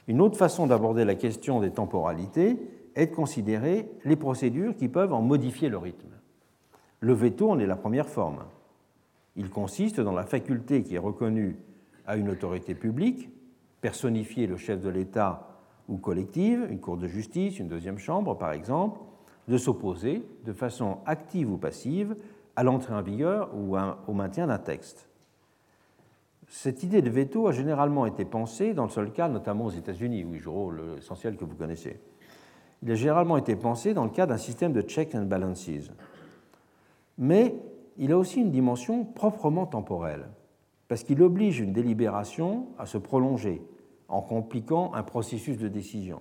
Une 0.06 0.20
autre 0.20 0.36
façon 0.36 0.66
d'aborder 0.66 1.04
la 1.04 1.14
question 1.14 1.60
des 1.60 1.70
temporalités 1.70 2.58
est 2.94 3.06
de 3.06 3.14
considérer 3.14 3.88
les 4.04 4.16
procédures 4.16 4.76
qui 4.76 4.88
peuvent 4.88 5.12
en 5.12 5.22
modifier 5.22 5.68
le 5.68 5.78
rythme. 5.78 6.08
Le 7.00 7.12
veto 7.12 7.50
en 7.50 7.58
est 7.58 7.66
la 7.66 7.76
première 7.76 8.08
forme. 8.08 8.44
Il 9.36 9.50
consiste 9.50 10.00
dans 10.00 10.12
la 10.12 10.24
faculté 10.24 10.82
qui 10.82 10.96
est 10.96 10.98
reconnue 10.98 11.56
à 12.06 12.16
une 12.16 12.28
autorité 12.28 12.74
publique, 12.74 13.30
personnifier 13.80 14.46
le 14.46 14.56
chef 14.56 14.80
de 14.80 14.88
l'État 14.88 15.48
ou 15.88 15.96
collective, 15.96 16.66
une 16.70 16.80
cour 16.80 16.96
de 16.96 17.06
justice, 17.06 17.58
une 17.58 17.68
deuxième 17.68 17.98
chambre 17.98 18.36
par 18.36 18.52
exemple, 18.52 18.98
de 19.48 19.58
s'opposer 19.58 20.22
de 20.44 20.52
façon 20.52 20.98
active 21.06 21.50
ou 21.50 21.56
passive 21.56 22.16
à 22.56 22.62
l'entrée 22.62 22.94
en 22.94 23.02
vigueur 23.02 23.50
ou 23.54 23.76
au 23.76 24.12
maintien 24.12 24.46
d'un 24.46 24.58
texte. 24.58 25.08
Cette 26.48 26.82
idée 26.82 27.02
de 27.02 27.10
veto 27.10 27.46
a 27.46 27.52
généralement 27.52 28.06
été 28.06 28.24
pensée 28.24 28.72
dans 28.72 28.84
le 28.84 28.90
seul 28.90 29.12
cas, 29.12 29.28
notamment 29.28 29.66
aux 29.66 29.70
États-Unis, 29.70 30.24
où 30.24 30.34
il 30.34 30.40
joue 30.40 30.52
rôle 30.52 30.82
que 30.98 31.44
vous 31.44 31.56
connaissez. 31.56 32.00
Il 32.82 32.90
a 32.90 32.94
généralement 32.94 33.36
été 33.36 33.56
pensé 33.56 33.92
dans 33.92 34.04
le 34.04 34.10
cas 34.10 34.26
d'un 34.26 34.38
système 34.38 34.72
de 34.72 34.80
checks 34.80 35.14
and 35.14 35.24
balances. 35.24 35.90
Mais 37.18 37.54
il 37.96 38.12
a 38.12 38.18
aussi 38.18 38.40
une 38.40 38.50
dimension 38.50 39.04
proprement 39.04 39.66
temporelle, 39.66 40.28
parce 40.86 41.02
qu'il 41.02 41.22
oblige 41.22 41.60
une 41.60 41.72
délibération 41.72 42.68
à 42.78 42.86
se 42.86 42.96
prolonger 42.96 43.62
en 44.08 44.22
compliquant 44.22 44.92
un 44.94 45.02
processus 45.02 45.58
de 45.58 45.68
décision. 45.68 46.20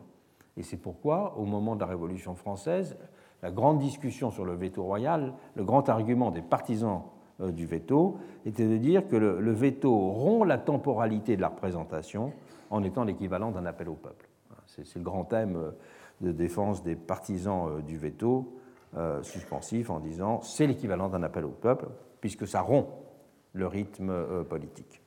Et 0.58 0.64
c'est 0.64 0.78
pourquoi, 0.78 1.38
au 1.38 1.45
moment 1.45 1.76
de 1.76 1.82
la 1.82 1.86
Révolution 1.86 2.36
française, 2.36 2.98
la 3.41 3.51
grande 3.51 3.80
discussion 3.80 4.31
sur 4.31 4.45
le 4.45 4.55
veto 4.55 4.84
royal, 4.84 5.34
le 5.55 5.64
grand 5.64 5.89
argument 5.89 6.31
des 6.31 6.41
partisans 6.41 7.03
euh, 7.41 7.51
du 7.51 7.65
veto, 7.65 8.18
était 8.45 8.68
de 8.68 8.77
dire 8.77 9.07
que 9.07 9.15
le, 9.15 9.51
veto 9.51 9.95
rompt 9.95 10.47
la 10.47 10.57
temporalité 10.57 11.35
de 11.35 11.41
la 11.41 11.49
représentation 11.49 12.34
en 12.69 12.84
étant 12.84 13.03
l'équivalent 13.03 13.51
d'un 13.51 13.65
appel 13.65 13.89
au 13.89 13.95
peuple. 13.95 14.27
C'est 14.65 14.95
le 14.95 15.03
grand 15.03 15.23
thème 15.23 15.55
euh, 15.55 15.72
de 16.22 16.31
défense 16.31 16.84
des 16.84 16.95
partisans 16.95 17.69
euh, 17.69 17.81
du 17.81 17.97
veto, 17.97 18.53
suspensif 19.22 19.91
en 19.91 19.99
disant 19.99 20.41
c'est 20.41 20.65
l'équivalent 20.65 21.07
d'un 21.09 21.22
appel 21.22 21.45
au 21.45 21.51
peuple, 21.51 21.88
puisque 22.19 22.47
ça 22.47 22.61
rompt 22.61 22.88
le 23.53 23.68
rythme 23.68 24.43
politique. 24.45 25.03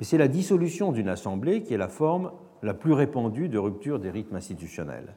Mais 0.00 0.06
c'est 0.06 0.18
la 0.18 0.26
dissolution 0.26 0.90
d'une 0.90 1.08
assemblée 1.08 1.62
qui 1.62 1.74
est 1.74 1.78
la 1.78 1.86
forme 1.86 2.32
la 2.62 2.74
plus 2.74 2.92
répandue 2.92 3.48
de 3.48 3.58
rupture 3.58 4.00
des 4.00 4.10
rythmes 4.10 4.34
institutionnels. 4.34 5.14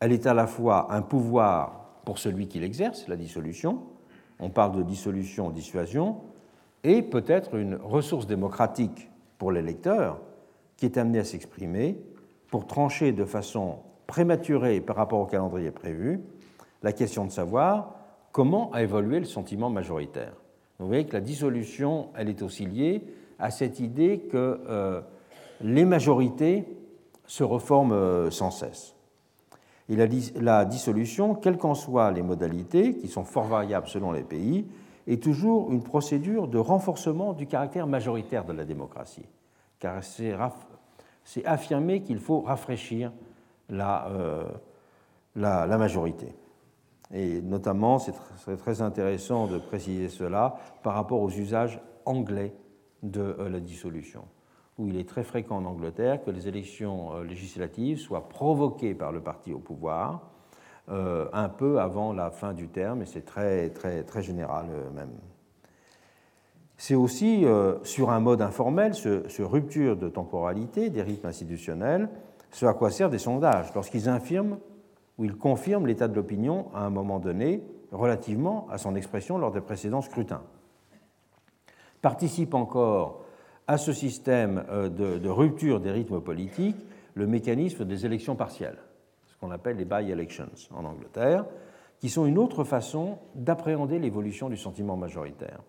Elle 0.00 0.12
est 0.12 0.26
à 0.26 0.34
la 0.34 0.46
fois 0.46 0.92
un 0.92 1.02
pouvoir 1.02 2.00
pour 2.04 2.18
celui 2.18 2.48
qui 2.48 2.58
l'exerce, 2.58 3.06
la 3.06 3.16
dissolution, 3.16 3.82
on 4.38 4.48
parle 4.48 4.76
de 4.76 4.82
dissolution-dissuasion, 4.82 6.16
et 6.82 7.02
peut-être 7.02 7.54
une 7.54 7.74
ressource 7.76 8.26
démocratique 8.26 9.10
pour 9.36 9.52
l'électeur 9.52 10.20
qui 10.78 10.86
est 10.86 10.96
amené 10.96 11.18
à 11.18 11.24
s'exprimer 11.24 12.00
pour 12.48 12.66
trancher 12.66 13.12
de 13.12 13.24
façon 13.24 13.80
prématuré 14.06 14.80
par 14.80 14.96
rapport 14.96 15.20
au 15.20 15.26
calendrier 15.26 15.70
prévu, 15.70 16.20
la 16.82 16.92
question 16.92 17.26
de 17.26 17.30
savoir 17.30 17.94
comment 18.32 18.72
a 18.72 18.82
évolué 18.82 19.20
le 19.20 19.26
sentiment 19.26 19.68
majoritaire. 19.68 20.32
Vous 20.78 20.86
voyez 20.86 21.04
que 21.04 21.12
la 21.12 21.20
dissolution, 21.20 22.08
elle 22.16 22.30
est 22.30 22.42
aussi 22.42 22.64
liée 22.64 23.04
à 23.38 23.50
cette 23.50 23.80
idée 23.80 24.20
que 24.30 24.60
euh, 24.66 25.02
les 25.60 25.84
majorités 25.84 26.64
se 27.26 27.44
reforment 27.44 27.92
euh, 27.92 28.30
sans 28.30 28.50
cesse. 28.50 28.96
Et 29.90 29.96
la, 29.96 30.64
dissolution, 30.64 31.34
quelles 31.34 31.58
qu'en 31.58 31.74
soient 31.74 32.12
les 32.12 32.22
modalités, 32.22 32.94
qui 32.94 33.08
sont 33.08 33.24
fort 33.24 33.46
variables 33.46 33.88
selon 33.88 34.12
les 34.12 34.22
pays, 34.22 34.64
est 35.08 35.20
toujours 35.20 35.72
une 35.72 35.82
procédure 35.82 36.46
de 36.46 36.58
renforcement 36.58 37.32
du 37.32 37.48
caractère 37.48 37.88
majoritaire 37.88 38.44
de 38.44 38.52
la 38.52 38.64
démocratie. 38.64 39.26
Car 39.80 40.04
c'est 40.04 41.44
affirmer 41.44 42.02
qu'il 42.02 42.20
faut 42.20 42.40
rafraîchir 42.40 43.10
euh, 43.72 44.44
la, 45.34 45.66
la, 45.66 45.78
majorité. 45.78 46.36
Et 47.12 47.42
notamment, 47.42 47.98
c'est 47.98 48.14
très 48.58 48.82
intéressant 48.82 49.48
de 49.48 49.58
préciser 49.58 50.08
cela 50.08 50.54
par 50.84 50.94
rapport 50.94 51.20
aux 51.20 51.30
usages 51.30 51.80
anglais 52.04 52.54
de 53.02 53.36
euh, 53.40 53.48
la 53.48 53.58
dissolution, 53.58 54.22
où 54.80 54.88
il 54.88 54.98
est 54.98 55.08
très 55.08 55.22
fréquent 55.22 55.58
en 55.58 55.64
Angleterre 55.66 56.24
que 56.24 56.30
les 56.30 56.48
élections 56.48 57.12
euh, 57.12 57.24
législatives 57.24 57.98
soient 57.98 58.28
provoquées 58.28 58.94
par 58.94 59.12
le 59.12 59.20
parti 59.20 59.52
au 59.52 59.58
pouvoir 59.58 60.22
un 61.32 61.48
peu 61.48 61.78
avant 61.78 62.12
la 62.12 62.32
fin 62.32 62.52
du 62.52 62.66
terme, 62.66 63.02
et 63.02 63.06
c'est 63.06 63.24
très, 63.24 63.70
très, 63.70 64.02
très 64.02 64.22
général 64.22 64.66
même. 64.92 65.12
C'est 66.76 66.96
aussi 66.96 67.44
sur 67.84 68.10
un 68.10 68.18
mode 68.18 68.42
informel, 68.42 68.94
ce, 68.94 69.28
ce, 69.28 69.42
rupture 69.42 69.96
de 69.96 70.08
temporalité 70.08 70.90
des 70.90 71.02
rythmes 71.02 71.28
institutionnels, 71.28 72.08
ce 72.50 72.66
à 72.66 72.74
quoi 72.74 72.90
servent 72.90 73.12
des 73.12 73.18
sondages, 73.18 73.72
lorsqu'ils 73.72 74.08
infirment 74.08 74.58
ou 75.18 75.24
ils 75.24 75.36
confirment 75.36 75.86
l'état 75.86 76.08
de 76.08 76.16
l'opinion 76.16 76.66
à 76.74 76.84
un 76.84 76.90
moment 76.90 77.20
donné 77.20 77.62
relativement 77.92 78.66
à 78.70 78.78
son 78.78 78.94
expression 78.96 79.38
lors 79.38 79.52
des 79.52 79.60
précédents 79.60 80.02
scrutins. 80.02 80.42
Participe 82.02 82.54
encore 82.54 83.22
à 83.70 83.78
ce 83.78 83.92
système 83.92 84.64
euh, 84.68 84.88
de, 84.88 85.28
rupture 85.28 85.78
des 85.78 85.92
rythmes 85.92 86.20
politiques 86.20 86.84
le 87.14 87.28
mécanisme 87.28 87.84
des 87.84 88.04
élections 88.04 88.34
partielles, 88.34 88.78
ce 89.26 89.36
qu'on 89.36 89.52
appelle 89.52 89.76
les 89.76 89.84
by-elections 89.84 90.50
en 90.74 90.84
Angleterre, 90.84 91.44
qui 92.00 92.08
sont 92.08 92.26
une 92.26 92.36
autre 92.36 92.64
façon 92.64 93.18
d'appréhender 93.36 94.00
l'évolution 94.00 94.48
du 94.48 94.56
sentiment 94.56 94.96
majoritaire. 94.96 95.60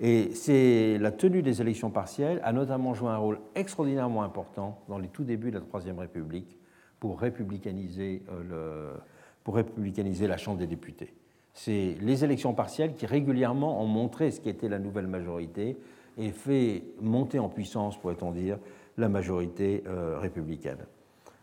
Et 0.00 0.30
c'est 0.34 0.98
la 0.98 1.10
tenue 1.10 1.42
des 1.42 1.60
élections 1.60 1.90
partielles 1.90 2.40
a 2.44 2.52
notamment 2.52 2.94
joué 2.94 3.10
un 3.10 3.16
rôle 3.16 3.40
extraordinairement 3.56 4.22
important 4.22 4.78
dans 4.88 4.98
les 4.98 5.08
tout 5.08 5.24
débuts 5.24 5.50
de 5.50 5.58
la 5.58 5.64
Troisième 5.64 5.98
République 5.98 6.60
pour 7.00 7.18
républicaniser, 7.18 8.22
euh, 8.30 8.42
le, 8.48 9.00
pour 9.42 9.56
républicaniser 9.56 10.28
la 10.28 10.36
Chambre 10.36 10.58
des 10.58 10.68
députés. 10.68 11.12
C'est 11.54 11.96
les 12.00 12.24
élections 12.24 12.54
partielles 12.54 12.94
qui 12.94 13.06
régulièrement 13.06 13.82
ont 13.82 13.88
montré 13.88 14.30
ce 14.30 14.40
qu'était 14.40 14.68
la 14.68 14.78
nouvelle 14.78 15.08
majorité 15.08 15.76
et 16.18 16.30
fait 16.30 16.84
monter 17.00 17.38
en 17.38 17.48
puissance, 17.48 17.96
pourrait-on 17.96 18.32
dire, 18.32 18.58
la 18.98 19.08
majorité 19.08 19.82
euh, 19.86 20.18
républicaine. 20.18 20.78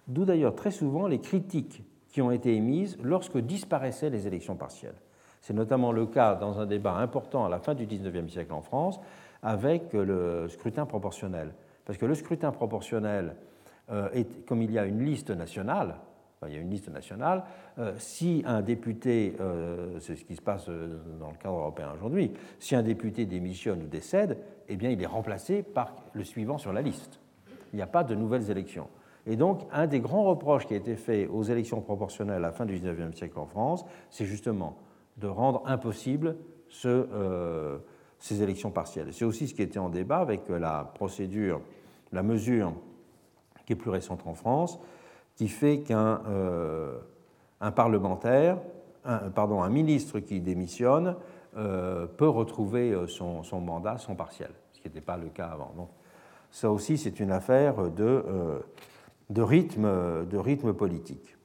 D'où 0.07 0.25
d'ailleurs 0.25 0.55
très 0.55 0.71
souvent 0.71 1.07
les 1.07 1.19
critiques 1.19 1.83
qui 2.09 2.21
ont 2.21 2.31
été 2.31 2.55
émises 2.55 2.97
lorsque 3.03 3.37
disparaissaient 3.37 4.09
les 4.09 4.27
élections 4.27 4.55
partielles. 4.55 4.95
C'est 5.41 5.53
notamment 5.53 5.91
le 5.91 6.05
cas 6.05 6.35
dans 6.35 6.59
un 6.59 6.65
débat 6.65 6.95
important 6.95 7.45
à 7.45 7.49
la 7.49 7.59
fin 7.59 7.75
du 7.75 7.85
XIXe 7.85 8.31
siècle 8.31 8.53
en 8.53 8.61
France 8.61 8.99
avec 9.41 9.93
le 9.93 10.47
scrutin 10.49 10.85
proportionnel. 10.85 11.53
Parce 11.85 11.97
que 11.97 12.05
le 12.05 12.15
scrutin 12.15 12.51
proportionnel, 12.51 13.35
euh, 13.91 14.23
comme 14.47 14.61
il 14.61 14.71
y 14.71 14.79
a 14.79 14.85
une 14.85 15.03
liste 15.03 15.29
nationale, 15.29 15.95
il 16.47 16.53
y 16.53 16.57
a 16.57 16.59
une 16.59 16.69
liste 16.69 16.89
nationale, 16.89 17.43
euh, 17.79 17.93
si 17.97 18.43
un 18.45 18.61
député, 18.61 19.35
c'est 19.99 20.15
ce 20.15 20.23
qui 20.23 20.35
se 20.35 20.41
passe 20.41 20.67
dans 20.67 21.31
le 21.31 21.37
cadre 21.37 21.57
européen 21.57 21.91
aujourd'hui, 21.93 22.31
si 22.59 22.75
un 22.75 22.83
député 22.83 23.25
démissionne 23.25 23.83
ou 23.83 23.87
décède, 23.87 24.37
eh 24.69 24.77
bien 24.77 24.89
il 24.89 25.01
est 25.01 25.07
remplacé 25.07 25.63
par 25.63 25.93
le 26.13 26.23
suivant 26.23 26.57
sur 26.57 26.73
la 26.73 26.81
liste. 26.81 27.19
Il 27.73 27.75
n'y 27.75 27.81
a 27.81 27.87
pas 27.87 28.03
de 28.03 28.15
nouvelles 28.15 28.49
élections. 28.49 28.87
Et 29.27 29.35
donc, 29.35 29.61
un 29.71 29.85
des 29.85 29.99
grands 29.99 30.23
reproches 30.23 30.65
qui 30.65 30.73
a 30.73 30.77
été 30.77 30.95
fait 30.95 31.27
aux 31.27 31.43
élections 31.43 31.81
proportionnelles 31.81 32.37
à 32.37 32.39
la 32.39 32.51
fin 32.51 32.65
du 32.65 32.79
XIXe 32.79 33.15
siècle 33.15 33.37
en 33.37 33.45
France, 33.45 33.85
c'est 34.09 34.25
justement 34.25 34.77
de 35.17 35.27
rendre 35.27 35.61
impossible 35.65 36.37
ce, 36.69 37.79
ces 38.17 38.41
élections 38.41 38.71
partielles. 38.71 39.13
C'est 39.13 39.25
aussi 39.25 39.47
ce 39.47 39.53
qui 39.53 39.61
était 39.61 39.77
en 39.77 39.89
débat 39.89 40.19
avec 40.19 40.47
la 40.47 40.89
procédure, 40.95 41.61
la 42.11 42.23
mesure 42.23 42.73
qui 43.65 43.73
est 43.73 43.75
plus 43.75 43.91
récente 43.91 44.21
en 44.25 44.33
France, 44.33 44.79
qui 45.35 45.47
fait 45.47 45.81
qu'un 45.81 46.21
un 47.61 47.71
parlementaire, 47.71 48.57
un, 49.05 49.29
pardon, 49.29 49.61
un 49.61 49.69
ministre 49.69 50.19
qui 50.19 50.39
démissionne 50.39 51.15
peut 51.53 52.30
retrouver 52.30 52.95
son, 53.07 53.43
son, 53.43 53.59
mandat, 53.61 53.97
son 53.97 54.15
partiel, 54.15 54.51
ce 54.73 54.81
qui 54.81 54.88
n'était 54.88 55.01
pas 55.01 55.17
le 55.17 55.30
cas 55.30 55.47
avant. 55.47 55.73
Donc, 55.76 55.89
ça 56.51 56.71
aussi, 56.71 56.97
c'est 56.97 57.19
une 57.19 57.31
affaire 57.31 57.89
de, 57.91 58.23
de, 59.30 59.41
rythme, 59.41 60.26
de 60.26 60.38
rythme 60.38 60.73
politique. 60.73 61.38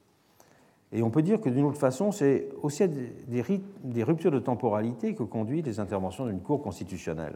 Et 0.95 1.03
on 1.03 1.09
peut 1.09 1.21
dire 1.21 1.41
que 1.41 1.49
d'une 1.49 1.65
autre 1.65 1.77
façon, 1.77 2.13
c'est 2.13 2.47
aussi 2.61 2.87
des, 2.87 4.03
ruptures 4.03 4.31
de 4.31 4.39
temporalité 4.39 5.13
que 5.13 5.23
conduisent 5.23 5.65
les 5.65 5.81
interventions 5.81 6.25
d'une 6.25 6.39
Cour 6.39 6.61
constitutionnelle. 6.61 7.35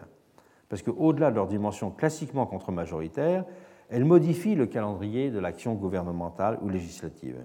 Parce 0.70 0.82
qu'au-delà 0.82 1.30
de 1.30 1.36
leur 1.36 1.48
dimension 1.48 1.92
classiquement 1.92 2.46
contre-majoritaire, 2.46 3.44
elles 3.90 4.06
modifient 4.06 4.56
le 4.56 4.68
calendrier 4.68 5.30
de 5.30 5.40
l'action 5.40 5.74
gouvernementale 5.74 6.58
ou 6.62 6.70
législative. 6.70 7.44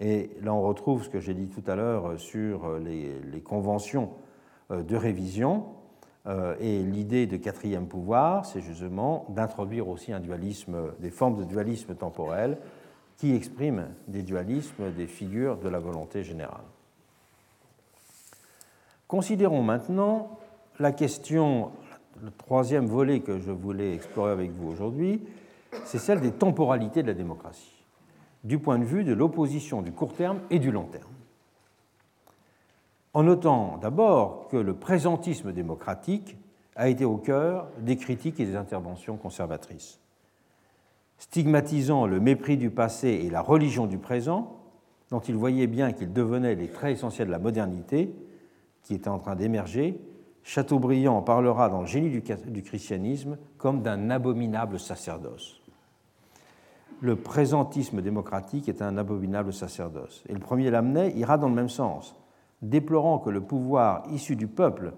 Et 0.00 0.30
là, 0.42 0.54
on 0.54 0.62
retrouve 0.62 1.04
ce 1.04 1.08
que 1.08 1.20
j'ai 1.20 1.34
dit 1.34 1.48
tout 1.48 1.62
à 1.70 1.76
l'heure 1.76 2.18
sur 2.18 2.78
les, 2.78 3.40
conventions 3.44 4.10
euh, 4.70 4.82
de 4.82 4.96
révision. 4.96 5.66
Euh, 6.26 6.54
et 6.60 6.82
l'idée 6.82 7.26
de 7.26 7.36
quatrième 7.36 7.86
pouvoir, 7.86 8.44
c'est 8.44 8.60
justement 8.60 9.26
d'introduire 9.30 9.88
aussi 9.88 10.12
des 10.98 11.10
formes 11.10 11.36
de 11.36 11.44
dualisme 11.44 11.94
temporel 11.94 12.58
qui 13.16 13.34
exprime 13.34 13.88
des 14.08 14.22
dualismes 14.22 14.92
des 14.92 15.06
figures 15.06 15.58
de 15.58 15.68
la 15.68 15.78
volonté 15.78 16.24
générale. 16.24 16.64
Considérons 19.06 19.62
maintenant 19.62 20.38
la 20.78 20.92
question, 20.92 21.72
le 22.22 22.30
troisième 22.30 22.86
volet 22.86 23.20
que 23.20 23.38
je 23.38 23.50
voulais 23.50 23.94
explorer 23.94 24.32
avec 24.32 24.52
vous 24.52 24.68
aujourd'hui, 24.68 25.20
c'est 25.84 25.98
celle 25.98 26.20
des 26.20 26.32
temporalités 26.32 27.02
de 27.02 27.08
la 27.08 27.14
démocratie, 27.14 27.79
du 28.44 28.58
point 28.58 28.78
de 28.78 28.84
vue 28.84 29.04
de 29.04 29.12
l'opposition 29.12 29.82
du 29.82 29.92
court 29.92 30.14
terme 30.14 30.40
et 30.50 30.58
du 30.58 30.70
long 30.70 30.84
terme. 30.84 31.12
En 33.12 33.22
notant 33.22 33.78
d'abord 33.78 34.48
que 34.48 34.56
le 34.56 34.74
présentisme 34.74 35.52
démocratique 35.52 36.36
a 36.76 36.88
été 36.88 37.04
au 37.04 37.16
cœur 37.16 37.68
des 37.78 37.96
critiques 37.96 38.40
et 38.40 38.46
des 38.46 38.56
interventions 38.56 39.16
conservatrices 39.16 40.00
stigmatisant 41.20 42.06
le 42.06 42.18
mépris 42.18 42.56
du 42.56 42.70
passé 42.70 43.08
et 43.08 43.30
la 43.30 43.42
religion 43.42 43.86
du 43.86 43.98
présent, 43.98 44.56
dont 45.10 45.20
il 45.20 45.36
voyait 45.36 45.66
bien 45.66 45.92
qu'ils 45.92 46.12
devenaient 46.12 46.54
les 46.54 46.68
traits 46.68 46.96
essentiels 46.96 47.28
de 47.28 47.32
la 47.32 47.38
modernité 47.38 48.14
qui 48.82 48.94
était 48.94 49.08
en 49.08 49.18
train 49.18 49.36
d'émerger, 49.36 50.00
Chateaubriand 50.42 51.20
parlera 51.20 51.68
dans 51.68 51.82
le 51.82 51.86
génie 51.86 52.08
du 52.10 52.62
christianisme 52.62 53.36
comme 53.58 53.82
d'un 53.82 54.08
abominable 54.08 54.80
sacerdoce. 54.80 55.59
Le 57.00 57.16
présentisme 57.16 58.02
démocratique 58.02 58.68
est 58.68 58.82
un 58.82 58.98
abominable 58.98 59.52
sacerdoce. 59.52 60.22
Et 60.28 60.34
le 60.34 60.40
premier 60.40 60.70
Lamennais 60.70 61.12
ira 61.16 61.38
dans 61.38 61.48
le 61.48 61.54
même 61.54 61.68
sens, 61.68 62.16
déplorant 62.62 63.18
que 63.18 63.30
le 63.30 63.40
pouvoir 63.40 64.02
issu 64.10 64.36
du 64.36 64.46
peuple 64.46 64.92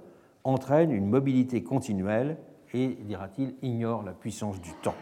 entraîne 0.44 0.90
une 0.90 1.06
mobilité 1.06 1.62
continuelle 1.62 2.39
et, 2.74 2.98
dira-t-il, 3.02 3.55
ignore 3.62 4.02
la 4.02 4.12
puissance 4.12 4.60
du 4.60 4.73
temps. 4.82 4.94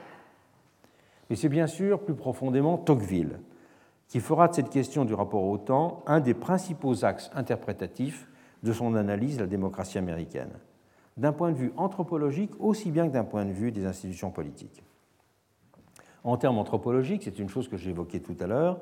Et 1.30 1.36
c'est 1.36 1.48
bien 1.48 1.66
sûr 1.66 2.00
plus 2.00 2.14
profondément 2.14 2.76
Tocqueville 2.76 3.40
qui 4.08 4.18
fera 4.18 4.48
de 4.48 4.54
cette 4.54 4.70
question 4.70 5.04
du 5.04 5.14
rapport 5.14 5.44
au 5.44 5.56
temps 5.56 6.02
un 6.06 6.18
des 6.18 6.34
principaux 6.34 7.04
axes 7.04 7.30
interprétatifs 7.32 8.28
de 8.64 8.72
son 8.72 8.96
analyse 8.96 9.36
de 9.36 9.42
la 9.42 9.46
démocratie 9.46 9.98
américaine, 9.98 10.50
d'un 11.16 11.32
point 11.32 11.52
de 11.52 11.56
vue 11.56 11.72
anthropologique 11.76 12.50
aussi 12.58 12.90
bien 12.90 13.06
que 13.06 13.12
d'un 13.12 13.24
point 13.24 13.44
de 13.44 13.52
vue 13.52 13.70
des 13.70 13.86
institutions 13.86 14.30
politiques. 14.30 14.82
En 16.24 16.36
termes 16.36 16.58
anthropologiques, 16.58 17.22
c'est 17.24 17.38
une 17.38 17.48
chose 17.48 17.68
que 17.68 17.76
j'évoquais 17.76 18.20
tout 18.20 18.36
à 18.40 18.46
l'heure, 18.46 18.78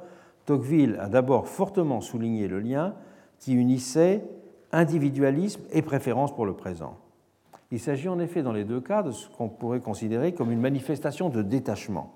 Tocqueville 0.47 0.97
a 1.01 1.09
d'abord 1.09 1.47
fortement 1.47 2.01
souligné 2.01 2.49
le 2.49 2.59
lien 2.59 2.95
qui 3.39 3.55
unissait 3.55 4.25
individualisme 4.73 5.61
et 5.73 5.83
préférence 5.83 6.35
pour 6.35 6.47
le 6.47 6.55
présent. 6.55 6.97
Il 7.71 7.79
s'agit 7.81 8.09
en 8.09 8.19
effet 8.19 8.43
dans 8.43 8.53
les 8.53 8.65
deux 8.65 8.81
cas 8.81 9.03
de 9.03 9.11
ce 9.11 9.29
qu'on 9.29 9.49
pourrait 9.49 9.81
considérer 9.81 10.33
comme 10.33 10.51
une 10.51 10.61
manifestation 10.61 11.29
de 11.29 11.43
détachement. 11.43 12.15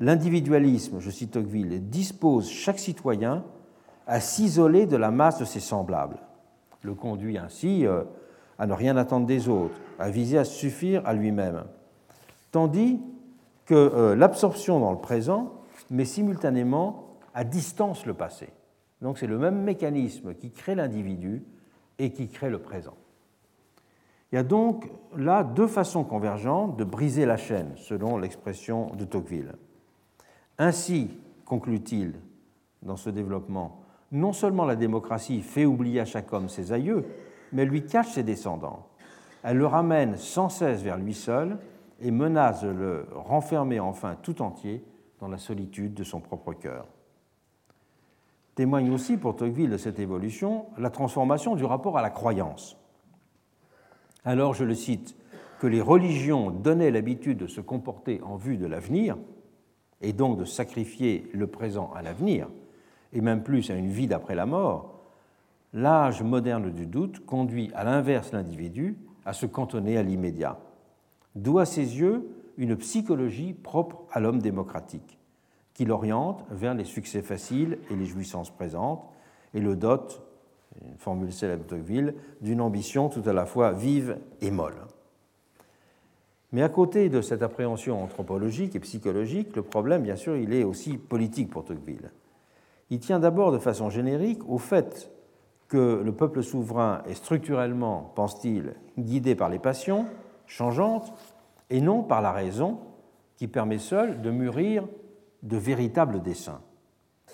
L'individualisme, 0.00 0.98
je 0.98 1.10
cite 1.10 1.32
Tocqueville, 1.32 1.88
dispose 1.88 2.50
chaque 2.50 2.80
citoyen 2.80 3.44
à 4.06 4.18
s'isoler 4.18 4.86
de 4.86 4.96
la 4.96 5.12
masse 5.12 5.38
de 5.38 5.44
ses 5.44 5.60
semblables, 5.60 6.18
le 6.82 6.94
conduit 6.94 7.38
ainsi 7.38 7.86
euh, 7.86 8.02
à 8.58 8.66
ne 8.66 8.72
rien 8.72 8.96
attendre 8.96 9.26
des 9.26 9.48
autres, 9.48 9.76
à 10.00 10.10
viser 10.10 10.38
à 10.38 10.44
suffire 10.44 11.02
à 11.06 11.14
lui-même. 11.14 11.62
Tandis 12.50 12.98
que 13.66 13.74
euh, 13.74 14.14
l'absorption 14.16 14.80
dans 14.80 14.92
le 14.92 14.98
présent 14.98 15.52
met 15.90 16.04
simultanément 16.04 17.16
à 17.34 17.44
distance 17.44 18.06
le 18.06 18.14
passé. 18.14 18.48
Donc 19.00 19.18
c'est 19.18 19.26
le 19.26 19.38
même 19.38 19.62
mécanisme 19.62 20.34
qui 20.34 20.50
crée 20.50 20.74
l'individu 20.74 21.44
et 21.98 22.12
qui 22.12 22.28
crée 22.28 22.50
le 22.50 22.58
présent. 22.58 22.94
Il 24.30 24.36
y 24.36 24.38
a 24.38 24.42
donc 24.42 24.90
là 25.16 25.44
deux 25.44 25.66
façons 25.66 26.04
convergentes 26.04 26.76
de 26.76 26.84
briser 26.84 27.26
la 27.26 27.36
chaîne, 27.36 27.72
selon 27.76 28.16
l'expression 28.16 28.94
de 28.94 29.04
Tocqueville. 29.04 29.56
Ainsi, 30.58 31.10
conclut-il 31.44 32.14
dans 32.82 32.96
ce 32.96 33.10
développement, 33.10 33.82
non 34.10 34.32
seulement 34.32 34.64
la 34.64 34.76
démocratie 34.76 35.42
fait 35.42 35.66
oublier 35.66 36.00
à 36.00 36.04
chaque 36.04 36.32
homme 36.32 36.48
ses 36.48 36.72
aïeux, 36.72 37.04
mais 37.52 37.64
lui 37.64 37.84
cache 37.84 38.12
ses 38.12 38.22
descendants. 38.22 38.86
Elle 39.42 39.58
le 39.58 39.66
ramène 39.66 40.16
sans 40.16 40.48
cesse 40.48 40.82
vers 40.82 40.96
lui 40.96 41.14
seul 41.14 41.58
et 42.02 42.10
menace 42.10 42.62
de 42.62 42.68
le 42.68 43.06
renfermer 43.14 43.80
enfin 43.80 44.16
tout 44.22 44.42
entier 44.42 44.84
dans 45.20 45.28
la 45.28 45.38
solitude 45.38 45.94
de 45.94 46.04
son 46.04 46.20
propre 46.20 46.52
cœur. 46.52 46.86
Témoigne 48.54 48.90
aussi 48.90 49.16
pour 49.16 49.36
Tocqueville 49.36 49.70
de 49.70 49.76
cette 49.78 49.98
évolution 49.98 50.66
la 50.76 50.90
transformation 50.90 51.54
du 51.54 51.64
rapport 51.64 51.96
à 51.96 52.02
la 52.02 52.10
croyance. 52.10 52.76
Alors, 54.24 54.52
je 54.52 54.64
le 54.64 54.74
cite, 54.74 55.16
que 55.58 55.66
les 55.68 55.80
religions 55.80 56.50
donnaient 56.50 56.90
l'habitude 56.90 57.38
de 57.38 57.46
se 57.46 57.60
comporter 57.60 58.20
en 58.22 58.36
vue 58.36 58.56
de 58.56 58.66
l'avenir, 58.66 59.16
et 60.00 60.12
donc 60.12 60.36
de 60.36 60.44
sacrifier 60.44 61.30
le 61.32 61.46
présent 61.46 61.92
à 61.94 62.02
l'avenir, 62.02 62.48
et 63.12 63.20
même 63.20 63.44
plus 63.44 63.70
à 63.70 63.74
une 63.74 63.90
vie 63.90 64.08
d'après 64.08 64.34
la 64.34 64.44
mort, 64.44 65.00
l'âge 65.72 66.22
moderne 66.22 66.70
du 66.72 66.86
doute 66.86 67.24
conduit 67.24 67.70
à 67.74 67.84
l'inverse 67.84 68.32
l'individu 68.32 68.98
à 69.24 69.32
se 69.32 69.46
cantonner 69.46 69.96
à 69.96 70.02
l'immédiat, 70.02 70.58
d'où 71.34 71.58
à 71.58 71.66
ses 71.66 71.98
yeux 71.98 72.28
une 72.56 72.76
psychologie 72.76 73.54
propre 73.54 74.02
à 74.10 74.20
l'homme 74.20 74.40
démocratique, 74.40 75.18
qui 75.74 75.84
l'oriente 75.84 76.44
vers 76.50 76.74
les 76.74 76.84
succès 76.84 77.22
faciles 77.22 77.78
et 77.90 77.96
les 77.96 78.04
jouissances 78.04 78.50
présentes, 78.50 79.04
et 79.54 79.60
le 79.60 79.76
dote, 79.76 80.22
une 80.84 80.96
formule 80.96 81.32
célèbre 81.32 81.64
de 81.64 81.68
Tocqueville, 81.68 82.14
d'une 82.40 82.60
ambition 82.60 83.08
tout 83.08 83.22
à 83.26 83.32
la 83.32 83.46
fois 83.46 83.72
vive 83.72 84.18
et 84.40 84.50
molle. 84.50 84.86
Mais 86.52 86.62
à 86.62 86.68
côté 86.68 87.08
de 87.08 87.22
cette 87.22 87.42
appréhension 87.42 88.02
anthropologique 88.02 88.76
et 88.76 88.80
psychologique, 88.80 89.56
le 89.56 89.62
problème, 89.62 90.02
bien 90.02 90.16
sûr, 90.16 90.36
il 90.36 90.52
est 90.52 90.64
aussi 90.64 90.98
politique 90.98 91.50
pour 91.50 91.64
Tocqueville. 91.64 92.10
Il 92.90 93.00
tient 93.00 93.20
d'abord 93.20 93.52
de 93.52 93.58
façon 93.58 93.88
générique 93.88 94.46
au 94.46 94.58
fait 94.58 95.10
que 95.68 96.02
le 96.04 96.12
peuple 96.12 96.42
souverain 96.42 97.02
est 97.08 97.14
structurellement, 97.14 98.12
pense-t-il, 98.14 98.74
guidé 98.98 99.34
par 99.34 99.48
les 99.48 99.58
passions 99.58 100.04
changeantes 100.52 101.12
et 101.70 101.80
non 101.80 102.02
par 102.02 102.20
la 102.20 102.30
raison 102.30 102.80
qui 103.36 103.48
permet 103.48 103.78
seule 103.78 104.20
de 104.20 104.30
mûrir 104.30 104.86
de 105.42 105.56
véritables 105.56 106.22
desseins. 106.22 106.60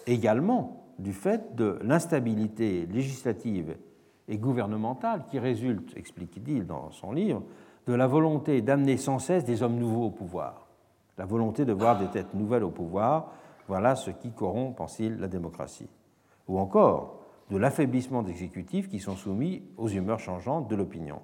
Également 0.06 0.86
du 0.98 1.12
fait 1.12 1.54
de 1.54 1.78
l'instabilité 1.82 2.86
législative 2.86 3.76
et 4.28 4.38
gouvernementale 4.38 5.24
qui 5.30 5.38
résulte, 5.38 5.96
explique-t-il 5.96 6.66
dans 6.66 6.90
son 6.90 7.12
livre, 7.12 7.42
de 7.86 7.94
la 7.94 8.06
volonté 8.06 8.62
d'amener 8.62 8.96
sans 8.96 9.18
cesse 9.18 9.44
des 9.44 9.62
hommes 9.62 9.78
nouveaux 9.78 10.06
au 10.06 10.10
pouvoir. 10.10 10.68
La 11.16 11.24
volonté 11.24 11.64
de 11.64 11.72
voir 11.72 11.98
des 11.98 12.06
têtes 12.06 12.34
nouvelles 12.34 12.64
au 12.64 12.70
pouvoir, 12.70 13.32
voilà 13.66 13.96
ce 13.96 14.10
qui 14.10 14.30
corrompt, 14.30 14.76
pense-t-il, 14.76 15.18
la 15.18 15.28
démocratie. 15.28 15.90
Ou 16.46 16.58
encore 16.58 17.20
de 17.50 17.56
l'affaiblissement 17.56 18.22
d'exécutifs 18.22 18.88
qui 18.88 19.00
sont 19.00 19.16
soumis 19.16 19.62
aux 19.76 19.88
humeurs 19.88 20.20
changeantes 20.20 20.68
de 20.68 20.76
l'opinion. 20.76 21.20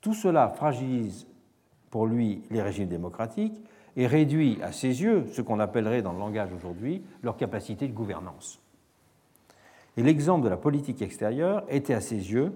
Tout 0.00 0.14
cela 0.14 0.48
fragilise 0.48 1.26
pour 1.90 2.06
lui 2.06 2.42
les 2.50 2.62
régimes 2.62 2.88
démocratiques 2.88 3.60
et 3.96 4.06
réduit 4.06 4.58
à 4.62 4.72
ses 4.72 5.02
yeux 5.02 5.26
ce 5.32 5.42
qu'on 5.42 5.58
appellerait 5.58 6.02
dans 6.02 6.12
le 6.12 6.18
langage 6.18 6.52
aujourd'hui 6.52 7.02
leur 7.22 7.36
capacité 7.36 7.88
de 7.88 7.92
gouvernance. 7.92 8.60
Et 9.96 10.02
l'exemple 10.02 10.44
de 10.44 10.48
la 10.48 10.56
politique 10.56 11.02
extérieure 11.02 11.64
était 11.68 11.94
à 11.94 12.00
ses 12.00 12.32
yeux 12.32 12.52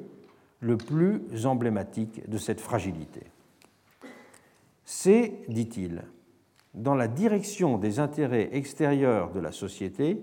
le 0.60 0.77
plus 0.77 1.44
emblématique 1.44 2.28
de 2.31 2.39
cette 2.39 2.60
fragilité. 2.60 3.23
C'est, 4.85 5.40
dit-il, 5.48 6.05
dans 6.74 6.94
la 6.94 7.09
direction 7.09 7.78
des 7.78 7.98
intérêts 7.98 8.51
extérieurs 8.52 9.32
de 9.32 9.40
la 9.40 9.51
société 9.51 10.23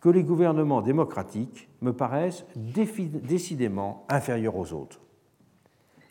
que 0.00 0.10
les 0.10 0.22
gouvernements 0.22 0.82
démocratiques 0.82 1.68
me 1.80 1.92
paraissent 1.92 2.44
décidément 2.54 4.04
inférieurs 4.08 4.56
aux 4.56 4.72
autres. 4.74 5.00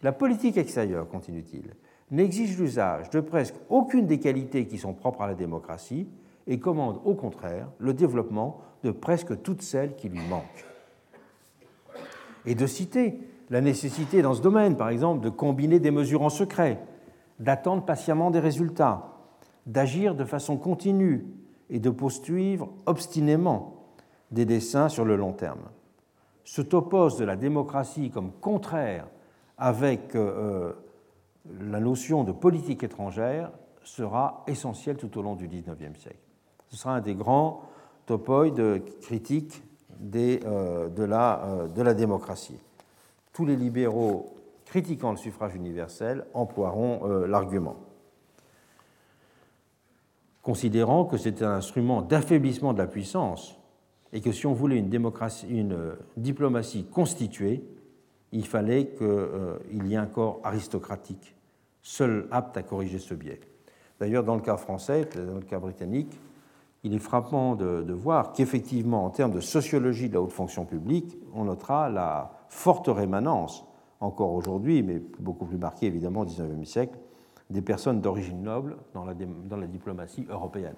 La 0.05 0.11
politique 0.11 0.57
extérieure, 0.57 1.09
continue-t-il, 1.09 1.63
n'exige 2.11 2.59
l'usage 2.59 3.09
de 3.09 3.21
presque 3.21 3.55
aucune 3.69 4.05
des 4.05 4.19
qualités 4.19 4.67
qui 4.67 4.77
sont 4.77 4.93
propres 4.93 5.23
à 5.23 5.27
la 5.27 5.33
démocratie 5.33 6.07
et 6.45 6.59
commande 6.59 7.01
au 7.05 7.15
contraire 7.15 7.71
le 7.79 7.91
développement 7.91 8.61
de 8.83 8.91
presque 8.91 9.41
toutes 9.41 9.63
celles 9.63 9.95
qui 9.95 10.09
lui 10.09 10.19
manquent. 10.29 10.63
Et 12.45 12.53
de 12.53 12.67
citer 12.67 13.17
la 13.49 13.61
nécessité 13.61 14.21
dans 14.21 14.35
ce 14.35 14.43
domaine, 14.43 14.77
par 14.77 14.89
exemple, 14.89 15.23
de 15.23 15.29
combiner 15.31 15.79
des 15.79 15.89
mesures 15.89 16.21
en 16.21 16.29
secret, 16.29 16.79
d'attendre 17.39 17.83
patiemment 17.83 18.29
des 18.29 18.39
résultats, 18.39 19.07
d'agir 19.65 20.13
de 20.13 20.23
façon 20.23 20.57
continue 20.57 21.25
et 21.71 21.79
de 21.79 21.89
poursuivre 21.89 22.69
obstinément 22.85 23.87
des 24.29 24.45
dessins 24.45 24.87
sur 24.87 25.03
le 25.03 25.15
long 25.15 25.33
terme. 25.33 25.67
Ce 26.43 26.61
topos 26.61 27.17
de 27.17 27.25
la 27.25 27.35
démocratie 27.37 28.11
comme 28.11 28.31
contraire 28.39 29.07
avec 29.57 30.15
euh, 30.15 30.73
la 31.59 31.79
notion 31.79 32.23
de 32.23 32.31
politique 32.31 32.83
étrangère 32.83 33.51
sera 33.83 34.43
essentielle 34.47 34.97
tout 34.97 35.17
au 35.17 35.21
long 35.21 35.35
du 35.35 35.47
XIXe 35.47 35.99
siècle. 35.99 36.19
Ce 36.69 36.77
sera 36.77 36.95
un 36.95 37.01
des 37.01 37.15
grands 37.15 37.63
euh, 38.09 38.79
de, 39.99 41.03
la, 41.03 41.43
euh, 41.43 41.67
de 41.67 41.81
la 41.81 41.93
démocratie. 41.93 42.59
Tous 43.33 43.45
les 43.45 43.55
libéraux 43.55 44.35
critiquant 44.65 45.11
le 45.11 45.17
suffrage 45.17 45.55
universel 45.55 46.25
emploieront 46.33 47.05
l'argument 47.27 47.75
considérant 50.45 51.05
que 51.05 51.17
c'était 51.17 51.43
un 51.43 51.55
instrument 51.55 52.03
d'affaiblissement 52.03 52.73
de 52.73 52.77
la 52.77 52.85
puissance 52.85 53.59
et 54.13 54.21
que 54.21 54.31
si 54.31 54.45
on 54.45 54.53
voulait 54.53 54.77
une 54.77 54.89
diplomatie 56.17 56.85
constituée, 56.85 57.63
il 58.35 58.45
fallait 58.45 58.87
qu'il 58.87 59.07
euh, 59.07 59.57
y 59.71 59.93
ait 59.93 59.97
un 59.97 60.07
corps 60.07 60.41
aristocratique, 60.43 61.35
seul 61.81 62.27
apte 62.31 62.57
à 62.57 62.63
corriger 62.63 62.99
ce 62.99 63.13
biais. 63.13 63.39
D'ailleurs, 63.99 64.25
dans 64.25 64.35
le 64.35 64.41
cas 64.41 64.57
français, 64.57 65.07
dans 65.15 65.35
le 65.35 65.45
cas 65.45 65.57
britannique, 65.57 66.19
il 66.83 66.93
est 66.93 66.99
frappant 66.99 67.55
de, 67.55 67.93
voir 67.93 68.33
qu'effectivement, 68.33 69.05
en 69.05 69.09
termes 69.09 69.31
de 69.31 69.39
sociologie 69.39 70.09
de 70.09 70.15
la 70.15 70.21
haute 70.21 70.33
fonction 70.33 70.65
publique, 70.65 71.17
on 71.33 71.45
notera 71.45 71.89
la 71.89 72.31
forte 72.49 72.89
rémanence, 72.89 73.65
encore 74.01 74.33
aujourd'hui, 74.33 74.83
mais 74.83 75.01
beaucoup 75.17 75.45
plus 75.45 75.57
marquée 75.57 75.87
évidemment 75.87 76.21
au 76.21 76.25
XIXe 76.25 76.69
siècle, 76.69 76.99
des 77.49 77.61
personnes 77.61 78.01
d'origine 78.01 78.43
noble 78.43 78.75
dans 78.93 79.05
la, 79.05 79.13
dans 79.13 79.57
la 79.57 79.67
diplomatie 79.67 80.27
européenne. 80.29 80.75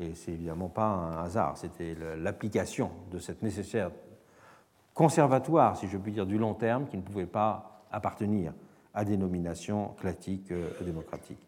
Et 0.00 0.14
c'est 0.14 0.32
évidemment 0.32 0.68
pas 0.68 0.86
un 0.86 1.22
hasard, 1.22 1.56
c'était 1.56 1.96
l'application 2.18 2.90
de 3.12 3.20
cette 3.20 3.42
nécessaire 3.42 3.92
conservatoire, 4.94 5.76
si 5.76 5.88
je 5.88 5.96
puis 5.96 6.12
dire, 6.12 6.26
du 6.26 6.38
long 6.38 6.54
terme 6.54 6.86
qui 6.86 6.96
ne 6.96 7.02
pouvait 7.02 7.26
pas 7.26 7.82
appartenir 7.90 8.52
à 8.94 9.04
des 9.04 9.16
nominations 9.16 9.94
classiques 9.98 10.52
euh, 10.52 10.70
démocratiques. 10.82 11.46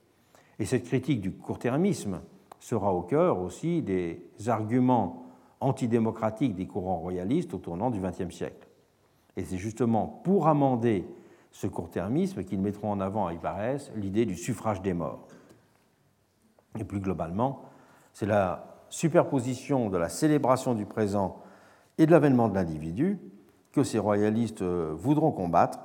Et 0.58 0.64
cette 0.64 0.84
critique 0.84 1.20
du 1.20 1.32
court-termisme 1.32 2.20
sera 2.60 2.92
au 2.92 3.02
cœur 3.02 3.40
aussi 3.40 3.82
des 3.82 4.30
arguments 4.46 5.26
antidémocratiques 5.60 6.54
des 6.54 6.66
courants 6.66 6.98
royalistes 6.98 7.54
au 7.54 7.58
tournant 7.58 7.90
du 7.90 8.00
XXe 8.00 8.34
siècle. 8.34 8.68
Et 9.36 9.44
c'est 9.44 9.58
justement 9.58 10.06
pour 10.24 10.48
amender 10.48 11.04
ce 11.50 11.66
court-termisme 11.66 12.44
qu'ils 12.44 12.60
mettront 12.60 12.90
en 12.90 13.00
avant, 13.00 13.30
il 13.30 13.38
paraît, 13.38 13.78
l'idée 13.96 14.26
du 14.26 14.36
suffrage 14.36 14.82
des 14.82 14.94
morts. 14.94 15.26
Et 16.78 16.84
plus 16.84 17.00
globalement, 17.00 17.62
c'est 18.12 18.26
la 18.26 18.84
superposition 18.88 19.90
de 19.90 19.96
la 19.96 20.08
célébration 20.08 20.74
du 20.74 20.86
présent 20.86 21.42
et 21.98 22.06
de 22.06 22.10
l'avènement 22.10 22.48
de 22.48 22.54
l'individu 22.54 23.18
que 23.74 23.82
ces 23.82 23.98
royalistes 23.98 24.62
euh, 24.62 24.94
voudront 24.96 25.32
combattre 25.32 25.80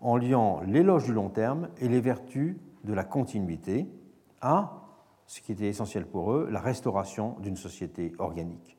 en 0.00 0.16
liant 0.16 0.60
l'éloge 0.66 1.04
du 1.04 1.12
long 1.12 1.28
terme 1.28 1.68
et 1.78 1.88
les 1.88 2.00
vertus 2.00 2.56
de 2.84 2.94
la 2.94 3.04
continuité 3.04 3.86
à 4.40 4.80
ce 5.26 5.40
qui 5.40 5.52
était 5.52 5.68
essentiel 5.68 6.06
pour 6.06 6.32
eux, 6.32 6.48
la 6.50 6.60
restauration 6.60 7.36
d'une 7.40 7.56
société 7.56 8.12
organique. 8.18 8.76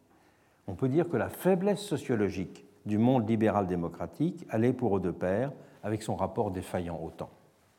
On 0.68 0.76
peut 0.76 0.90
dire 0.90 1.08
que 1.08 1.18
la 1.18 1.30
faiblesse 1.30 1.80
sociologique 1.80 2.66
du 2.86 2.98
monde 2.98 3.28
libéral 3.28 3.68
démocratique 3.68 4.46
allait 4.50 4.74
pour 4.74 4.98
eux 4.98 5.00
de 5.00 5.12
pair 5.12 5.52
avec 5.84 6.04
son 6.04 6.16
rapport 6.16 6.52
défaillant 6.52 7.00
au 7.04 7.10
temps. 7.10 7.32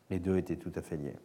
Les 0.09 0.19
deux 0.19 0.37
étaient 0.37 0.55
tout 0.55 0.71
à 0.75 0.81
fait 0.81 0.97
liés. 0.97 1.15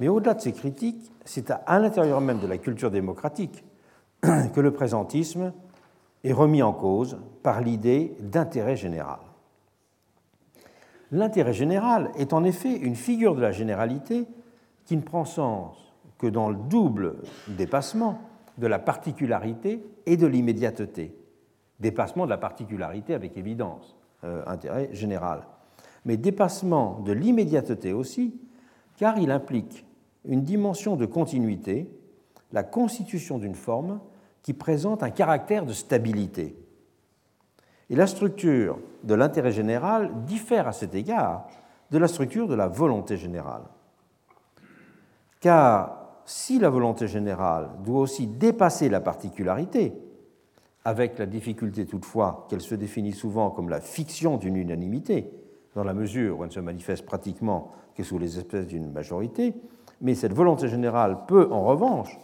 Mais 0.00 0.08
au-delà 0.08 0.34
de 0.34 0.40
ces 0.40 0.52
critiques, 0.52 1.12
c'est 1.24 1.50
à 1.50 1.78
l'intérieur 1.78 2.20
même 2.20 2.40
de 2.40 2.46
la 2.46 2.58
culture 2.58 2.90
démocratique 2.90 3.64
que 4.22 4.60
le 4.60 4.72
présentisme 4.72 5.52
est 6.24 6.32
remis 6.32 6.62
en 6.62 6.72
cause 6.72 7.18
par 7.42 7.60
l'idée 7.60 8.16
d'intérêt 8.20 8.76
général. 8.76 9.18
L'intérêt 11.10 11.54
général 11.54 12.10
est 12.18 12.32
en 12.32 12.44
effet 12.44 12.76
une 12.76 12.96
figure 12.96 13.34
de 13.34 13.40
la 13.40 13.52
généralité 13.52 14.26
qui 14.84 14.96
ne 14.96 15.02
prend 15.02 15.24
sens 15.24 15.76
que 16.18 16.26
dans 16.26 16.50
le 16.50 16.56
double 16.56 17.16
dépassement 17.48 18.18
de 18.58 18.66
la 18.66 18.78
particularité 18.78 19.82
et 20.06 20.16
de 20.16 20.26
l'immédiateté. 20.26 21.14
Dépassement 21.80 22.24
de 22.24 22.30
la 22.30 22.38
particularité 22.38 23.14
avec 23.14 23.36
évidence, 23.36 23.96
euh, 24.24 24.42
intérêt 24.46 24.90
général, 24.92 25.46
mais 26.04 26.16
dépassement 26.16 27.00
de 27.00 27.12
l'immédiateté 27.12 27.92
aussi, 27.92 28.34
car 28.96 29.18
il 29.18 29.30
implique 29.30 29.86
une 30.24 30.42
dimension 30.42 30.96
de 30.96 31.06
continuité, 31.06 31.88
la 32.52 32.64
constitution 32.64 33.38
d'une 33.38 33.54
forme 33.54 34.00
qui 34.48 34.54
présente 34.54 35.02
un 35.02 35.10
caractère 35.10 35.66
de 35.66 35.74
stabilité. 35.74 36.56
Et 37.90 37.94
la 37.94 38.06
structure 38.06 38.78
de 39.04 39.12
l'intérêt 39.12 39.52
général 39.52 40.24
diffère 40.24 40.66
à 40.66 40.72
cet 40.72 40.94
égard 40.94 41.46
de 41.90 41.98
la 41.98 42.08
structure 42.08 42.48
de 42.48 42.54
la 42.54 42.66
volonté 42.66 43.18
générale. 43.18 43.64
Car 45.40 46.22
si 46.24 46.58
la 46.58 46.70
volonté 46.70 47.08
générale 47.08 47.72
doit 47.84 48.00
aussi 48.00 48.26
dépasser 48.26 48.88
la 48.88 49.02
particularité, 49.02 49.92
avec 50.82 51.18
la 51.18 51.26
difficulté 51.26 51.84
toutefois 51.84 52.46
qu'elle 52.48 52.62
se 52.62 52.74
définit 52.74 53.12
souvent 53.12 53.50
comme 53.50 53.68
la 53.68 53.82
fiction 53.82 54.38
d'une 54.38 54.56
unanimité, 54.56 55.30
dans 55.74 55.84
la 55.84 55.92
mesure 55.92 56.38
où 56.38 56.42
elle 56.42 56.48
ne 56.48 56.54
se 56.54 56.60
manifeste 56.60 57.04
pratiquement 57.04 57.72
que 57.94 58.02
sous 58.02 58.18
les 58.18 58.38
espèces 58.38 58.66
d'une 58.66 58.90
majorité, 58.90 59.52
mais 60.00 60.14
cette 60.14 60.32
volonté 60.32 60.68
générale 60.68 61.26
peut 61.26 61.48
en 61.52 61.64
revanche 61.64 62.16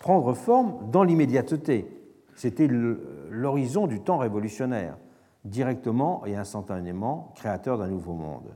prendre 0.00 0.32
forme 0.34 0.90
dans 0.90 1.04
l'immédiateté. 1.04 1.86
C'était 2.34 2.66
l'horizon 2.66 3.86
du 3.86 4.00
temps 4.00 4.18
révolutionnaire, 4.18 4.96
directement 5.44 6.24
et 6.26 6.34
instantanément 6.34 7.32
créateur 7.36 7.78
d'un 7.78 7.88
nouveau 7.88 8.14
monde. 8.14 8.50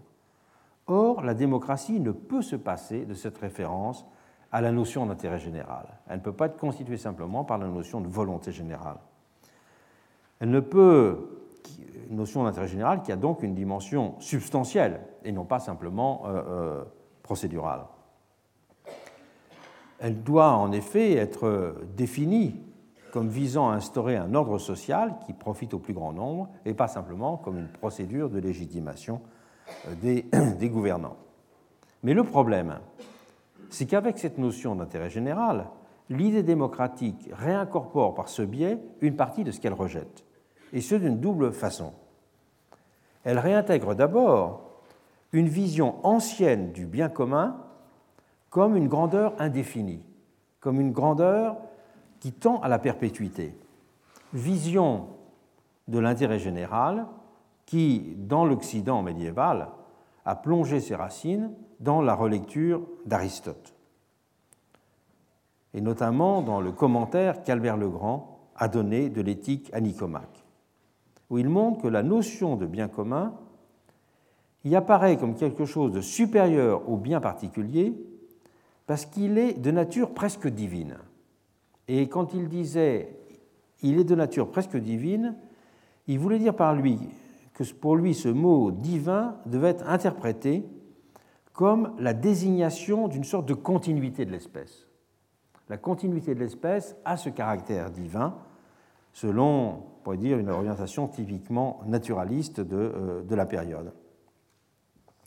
Or, 0.86 1.22
la 1.22 1.34
démocratie 1.34 2.00
ne 2.00 2.10
peut 2.10 2.42
se 2.42 2.56
passer 2.56 3.04
de 3.04 3.14
cette 3.14 3.38
référence 3.38 4.06
à 4.52 4.60
la 4.60 4.72
notion 4.72 5.06
d'intérêt 5.06 5.38
général. 5.38 5.86
Elle 6.08 6.18
ne 6.18 6.22
peut 6.22 6.32
pas 6.32 6.46
être 6.46 6.56
constituée 6.56 6.96
simplement 6.96 7.44
par 7.44 7.58
la 7.58 7.68
notion 7.68 8.00
de 8.00 8.08
volonté 8.08 8.52
générale. 8.52 8.98
Elle 10.40 10.50
ne 10.50 10.60
peut, 10.60 11.42
une 12.10 12.16
notion 12.16 12.44
d'intérêt 12.44 12.68
général 12.68 13.02
qui 13.02 13.12
a 13.12 13.16
donc 13.16 13.42
une 13.42 13.54
dimension 13.54 14.14
substantielle 14.20 15.00
et 15.24 15.32
non 15.32 15.44
pas 15.44 15.58
simplement 15.58 16.22
euh, 16.26 16.42
euh, 16.48 16.84
procédurale. 17.22 17.84
Elle 20.00 20.22
doit 20.22 20.52
en 20.52 20.72
effet 20.72 21.14
être 21.14 21.76
définie 21.96 22.60
comme 23.14 23.28
visant 23.28 23.70
à 23.70 23.74
instaurer 23.74 24.16
un 24.16 24.34
ordre 24.34 24.58
social 24.58 25.14
qui 25.24 25.32
profite 25.32 25.72
au 25.72 25.78
plus 25.78 25.94
grand 25.94 26.12
nombre 26.12 26.48
et 26.64 26.74
pas 26.74 26.88
simplement 26.88 27.36
comme 27.36 27.58
une 27.58 27.68
procédure 27.68 28.28
de 28.28 28.40
légitimation 28.40 29.20
euh, 29.86 29.94
des, 30.02 30.26
des 30.58 30.68
gouvernants. 30.68 31.16
Mais 32.02 32.12
le 32.12 32.24
problème, 32.24 32.80
c'est 33.70 33.86
qu'avec 33.86 34.18
cette 34.18 34.36
notion 34.38 34.74
d'intérêt 34.74 35.10
général, 35.10 35.66
l'idée 36.10 36.42
démocratique 36.42 37.30
réincorpore 37.32 38.14
par 38.14 38.28
ce 38.28 38.42
biais 38.42 38.78
une 39.00 39.14
partie 39.14 39.44
de 39.44 39.52
ce 39.52 39.60
qu'elle 39.60 39.74
rejette 39.74 40.24
et 40.72 40.80
ce 40.80 40.96
d'une 40.96 41.20
double 41.20 41.52
façon. 41.52 41.92
Elle 43.22 43.38
réintègre 43.38 43.94
d'abord 43.94 44.80
une 45.32 45.48
vision 45.48 46.04
ancienne 46.04 46.72
du 46.72 46.86
bien 46.86 47.08
commun 47.08 47.63
comme 48.54 48.76
une 48.76 48.86
grandeur 48.86 49.34
indéfinie, 49.40 50.00
comme 50.60 50.80
une 50.80 50.92
grandeur 50.92 51.56
qui 52.20 52.30
tend 52.30 52.60
à 52.60 52.68
la 52.68 52.78
perpétuité. 52.78 53.52
Vision 54.32 55.08
de 55.88 55.98
l'intérêt 55.98 56.38
général 56.38 57.08
qui, 57.66 58.14
dans 58.16 58.44
l'Occident 58.44 59.02
médiéval, 59.02 59.70
a 60.24 60.36
plongé 60.36 60.78
ses 60.78 60.94
racines 60.94 61.50
dans 61.80 62.00
la 62.00 62.14
relecture 62.14 62.82
d'Aristote, 63.06 63.74
et 65.74 65.80
notamment 65.80 66.40
dans 66.40 66.60
le 66.60 66.70
commentaire 66.70 67.42
qu'Albert 67.42 67.76
le 67.76 67.88
Grand 67.88 68.38
a 68.54 68.68
donné 68.68 69.10
de 69.10 69.20
l'éthique 69.20 69.68
à 69.72 69.80
Nicomaque 69.80 70.44
où 71.28 71.38
il 71.38 71.48
montre 71.48 71.82
que 71.82 71.88
la 71.88 72.04
notion 72.04 72.54
de 72.54 72.66
bien 72.66 72.86
commun 72.86 73.34
y 74.62 74.76
apparaît 74.76 75.16
comme 75.16 75.34
quelque 75.34 75.64
chose 75.64 75.90
de 75.90 76.00
supérieur 76.00 76.88
au 76.88 76.96
bien 76.96 77.20
particulier 77.20 78.13
parce 78.86 79.06
qu'il 79.06 79.38
est 79.38 79.54
de 79.54 79.70
nature 79.70 80.12
presque 80.12 80.48
divine. 80.48 80.98
Et 81.88 82.08
quand 82.08 82.34
il 82.34 82.48
disait 82.48 83.16
il 83.82 83.98
est 83.98 84.04
de 84.04 84.14
nature 84.14 84.50
presque 84.50 84.76
divine, 84.76 85.36
il 86.06 86.18
voulait 86.18 86.38
dire 86.38 86.56
par 86.56 86.74
lui 86.74 86.98
que 87.52 87.64
pour 87.74 87.96
lui 87.96 88.14
ce 88.14 88.28
mot 88.28 88.70
divin 88.70 89.36
devait 89.46 89.68
être 89.68 89.88
interprété 89.88 90.64
comme 91.52 91.94
la 91.98 92.14
désignation 92.14 93.08
d'une 93.08 93.24
sorte 93.24 93.46
de 93.46 93.54
continuité 93.54 94.24
de 94.24 94.32
l'espèce. 94.32 94.88
La 95.68 95.76
continuité 95.76 96.34
de 96.34 96.40
l'espèce 96.40 96.96
a 97.04 97.16
ce 97.16 97.28
caractère 97.28 97.90
divin, 97.90 98.36
selon, 99.12 99.68
on 99.68 100.02
pourrait 100.02 100.16
dire, 100.16 100.38
une 100.38 100.50
orientation 100.50 101.06
typiquement 101.06 101.80
naturaliste 101.86 102.60
de, 102.60 102.76
euh, 102.76 103.22
de 103.22 103.34
la 103.34 103.46
période. 103.46 103.92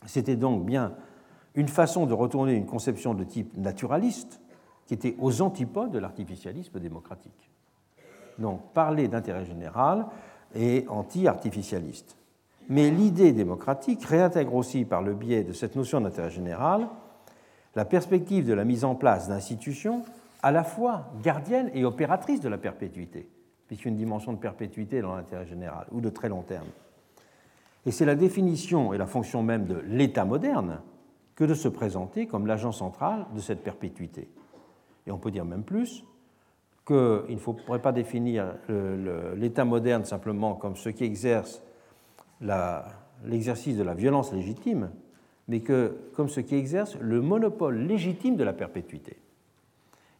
C'était 0.06 0.36
donc 0.36 0.64
bien 0.64 0.94
une 1.58 1.68
façon 1.68 2.06
de 2.06 2.14
retourner 2.14 2.54
une 2.54 2.66
conception 2.66 3.14
de 3.14 3.24
type 3.24 3.56
naturaliste 3.56 4.40
qui 4.86 4.94
était 4.94 5.16
aux 5.18 5.42
antipodes 5.42 5.90
de 5.90 5.98
l'artificialisme 5.98 6.78
démocratique. 6.78 7.50
Donc 8.38 8.60
parler 8.72 9.08
d'intérêt 9.08 9.44
général 9.44 10.06
est 10.54 10.86
anti-artificialiste. 10.88 12.16
Mais 12.68 12.90
l'idée 12.90 13.32
démocratique 13.32 14.04
réintègre 14.04 14.54
aussi 14.54 14.84
par 14.84 15.02
le 15.02 15.14
biais 15.14 15.42
de 15.42 15.52
cette 15.52 15.74
notion 15.74 16.00
d'intérêt 16.00 16.30
général 16.30 16.86
la 17.74 17.84
perspective 17.84 18.46
de 18.46 18.54
la 18.54 18.64
mise 18.64 18.84
en 18.84 18.94
place 18.94 19.28
d'institutions 19.28 20.04
à 20.44 20.52
la 20.52 20.62
fois 20.62 21.10
gardiennes 21.24 21.72
et 21.74 21.84
opératrices 21.84 22.40
de 22.40 22.48
la 22.48 22.58
perpétuité, 22.58 23.28
puisqu'une 23.66 23.96
dimension 23.96 24.32
de 24.32 24.38
perpétuité 24.38 25.00
dans 25.00 25.16
l'intérêt 25.16 25.46
général, 25.46 25.88
ou 25.90 26.00
de 26.00 26.08
très 26.08 26.28
long 26.28 26.42
terme. 26.42 26.68
Et 27.84 27.90
c'est 27.90 28.04
la 28.04 28.14
définition 28.14 28.94
et 28.94 28.98
la 28.98 29.06
fonction 29.06 29.42
même 29.42 29.66
de 29.66 29.82
l'État 29.88 30.24
moderne 30.24 30.78
que 31.38 31.44
de 31.44 31.54
se 31.54 31.68
présenter 31.68 32.26
comme 32.26 32.48
l'agent 32.48 32.72
central 32.72 33.24
de 33.32 33.38
cette 33.38 33.62
perpétuité. 33.62 34.28
Et 35.06 35.12
on 35.12 35.18
peut 35.18 35.30
dire 35.30 35.44
même 35.44 35.62
plus 35.62 36.04
qu'il 36.84 36.96
ne 36.96 37.38
faudrait 37.38 37.80
pas 37.80 37.92
définir 37.92 38.56
l'État 39.36 39.64
moderne 39.64 40.04
simplement 40.04 40.54
comme 40.56 40.74
ce 40.74 40.88
qui 40.88 41.04
exerce 41.04 41.62
l'exercice 42.40 43.76
de 43.76 43.84
la 43.84 43.94
violence 43.94 44.32
légitime, 44.32 44.90
mais 45.46 45.60
comme 45.60 46.28
ce 46.28 46.40
qui 46.40 46.56
exerce 46.56 46.96
le 46.98 47.22
monopole 47.22 47.86
légitime 47.86 48.34
de 48.34 48.42
la 48.42 48.52
perpétuité. 48.52 49.16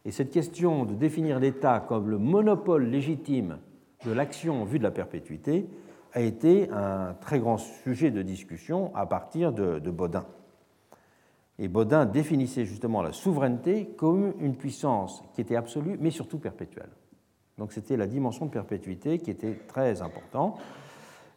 Et 0.05 0.11
cette 0.11 0.31
question 0.31 0.85
de 0.85 0.93
définir 0.93 1.41
l'État 1.41 1.81
comme 1.85 2.09
le 2.09 2.17
monopole 2.17 2.85
légitime 2.85 3.57
de 4.05 4.13
l'action 4.13 4.61
en 4.61 4.63
vue 4.63 4.79
de 4.79 4.83
la 4.85 4.91
perpétuité 4.91 5.67
a 6.13 6.21
été 6.21 6.69
un 6.71 7.13
très 7.19 7.39
grand 7.39 7.57
sujet 7.57 8.09
de 8.09 8.21
discussion 8.21 8.95
à 8.95 9.05
partir 9.05 9.51
de, 9.51 9.79
de 9.79 9.91
Baudin. 9.91 10.25
Et 11.59 11.67
Baudin 11.67 12.05
définissait 12.05 12.65
justement 12.65 13.01
la 13.01 13.11
souveraineté 13.11 13.87
comme 13.97 14.33
une 14.39 14.55
puissance 14.55 15.23
qui 15.33 15.41
était 15.41 15.57
absolue, 15.57 15.97
mais 15.99 16.09
surtout 16.09 16.39
perpétuelle. 16.39 16.89
Donc 17.57 17.73
c'était 17.73 17.97
la 17.97 18.07
dimension 18.07 18.45
de 18.45 18.51
perpétuité 18.51 19.19
qui 19.19 19.29
était 19.29 19.55
très 19.67 20.01
importante. 20.01 20.59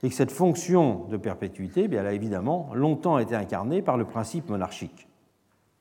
Et 0.04 0.08
que 0.08 0.14
cette 0.14 0.30
fonction 0.30 1.06
de 1.10 1.16
perpétuité, 1.16 1.88
elle 1.92 2.06
a 2.06 2.12
évidemment 2.12 2.70
longtemps 2.74 3.18
été 3.18 3.34
incarnée 3.34 3.82
par 3.82 3.96
le 3.96 4.04
principe 4.04 4.48
monarchique, 4.48 5.08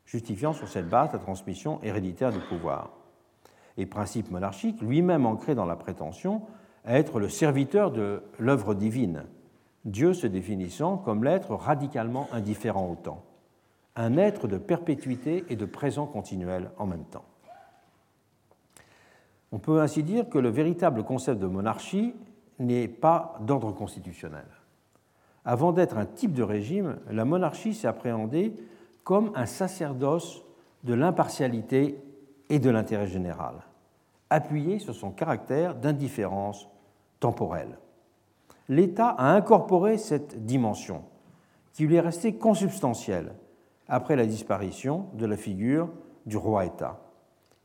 justifiant 0.05 0.53
sur 0.53 0.67
cette 0.67 0.89
base 0.89 1.13
la 1.13 1.19
transmission 1.19 1.79
héréditaire 1.81 2.31
du 2.31 2.39
pouvoir. 2.39 2.91
Et 3.77 3.85
principe 3.85 4.29
monarchique, 4.29 4.81
lui-même 4.81 5.25
ancré 5.25 5.55
dans 5.55 5.65
la 5.65 5.75
prétention 5.75 6.41
à 6.83 6.97
être 6.97 7.19
le 7.19 7.29
serviteur 7.29 7.91
de 7.91 8.23
l'œuvre 8.39 8.73
divine, 8.73 9.25
Dieu 9.85 10.13
se 10.13 10.27
définissant 10.27 10.97
comme 10.97 11.23
l'être 11.23 11.55
radicalement 11.55 12.27
indifférent 12.31 12.87
au 12.91 12.95
temps, 12.95 13.23
un 13.95 14.17
être 14.17 14.47
de 14.47 14.57
perpétuité 14.57 15.45
et 15.49 15.55
de 15.55 15.65
présent 15.65 16.05
continuel 16.05 16.71
en 16.77 16.85
même 16.85 17.05
temps. 17.05 17.25
On 19.51 19.59
peut 19.59 19.81
ainsi 19.81 20.03
dire 20.03 20.29
que 20.29 20.37
le 20.37 20.49
véritable 20.49 21.03
concept 21.03 21.39
de 21.39 21.47
monarchie 21.47 22.15
n'est 22.59 22.87
pas 22.87 23.37
d'ordre 23.41 23.71
constitutionnel. 23.73 24.45
Avant 25.43 25.71
d'être 25.73 25.97
un 25.97 26.05
type 26.05 26.33
de 26.33 26.43
régime, 26.43 26.99
la 27.09 27.25
monarchie 27.25 27.73
s'est 27.73 27.87
appréhendée 27.87 28.53
comme 29.03 29.31
un 29.35 29.45
sacerdoce 29.45 30.43
de 30.83 30.93
l'impartialité 30.93 32.01
et 32.49 32.59
de 32.59 32.69
l'intérêt 32.69 33.07
général, 33.07 33.55
appuyé 34.29 34.79
sur 34.79 34.95
son 34.95 35.11
caractère 35.11 35.75
d'indifférence 35.75 36.67
temporelle. 37.19 37.77
L'État 38.69 39.09
a 39.09 39.33
incorporé 39.33 39.97
cette 39.97 40.45
dimension, 40.45 41.03
qui 41.73 41.87
lui 41.87 41.95
est 41.95 42.01
restée 42.01 42.35
consubstantielle 42.35 43.33
après 43.91 44.15
la 44.15 44.25
disparition 44.25 45.07
de 45.15 45.25
la 45.25 45.35
figure 45.35 45.89
du 46.25 46.37
roi-État. 46.37 47.01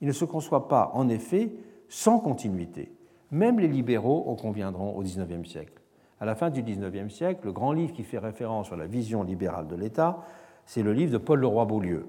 Il 0.00 0.08
ne 0.08 0.12
se 0.12 0.24
conçoit 0.24 0.66
pas, 0.66 0.90
en 0.92 1.08
effet, 1.08 1.52
sans 1.88 2.18
continuité. 2.18 2.92
Même 3.30 3.60
les 3.60 3.68
libéraux 3.68 4.24
en 4.26 4.34
conviendront 4.34 4.96
au 4.96 5.02
XIXe 5.02 5.48
siècle. 5.48 5.80
À 6.20 6.24
la 6.24 6.34
fin 6.34 6.50
du 6.50 6.62
XIXe 6.62 7.14
siècle, 7.14 7.42
le 7.44 7.52
grand 7.52 7.72
livre 7.72 7.92
qui 7.92 8.02
fait 8.02 8.18
référence 8.18 8.72
à 8.72 8.76
la 8.76 8.86
vision 8.86 9.22
libérale 9.22 9.68
de 9.68 9.76
l'État, 9.76 10.18
c'est 10.64 10.82
le 10.82 10.92
livre 10.92 11.12
de 11.12 11.18
Paul 11.18 11.38
Leroy-Beaulieu, 11.38 12.08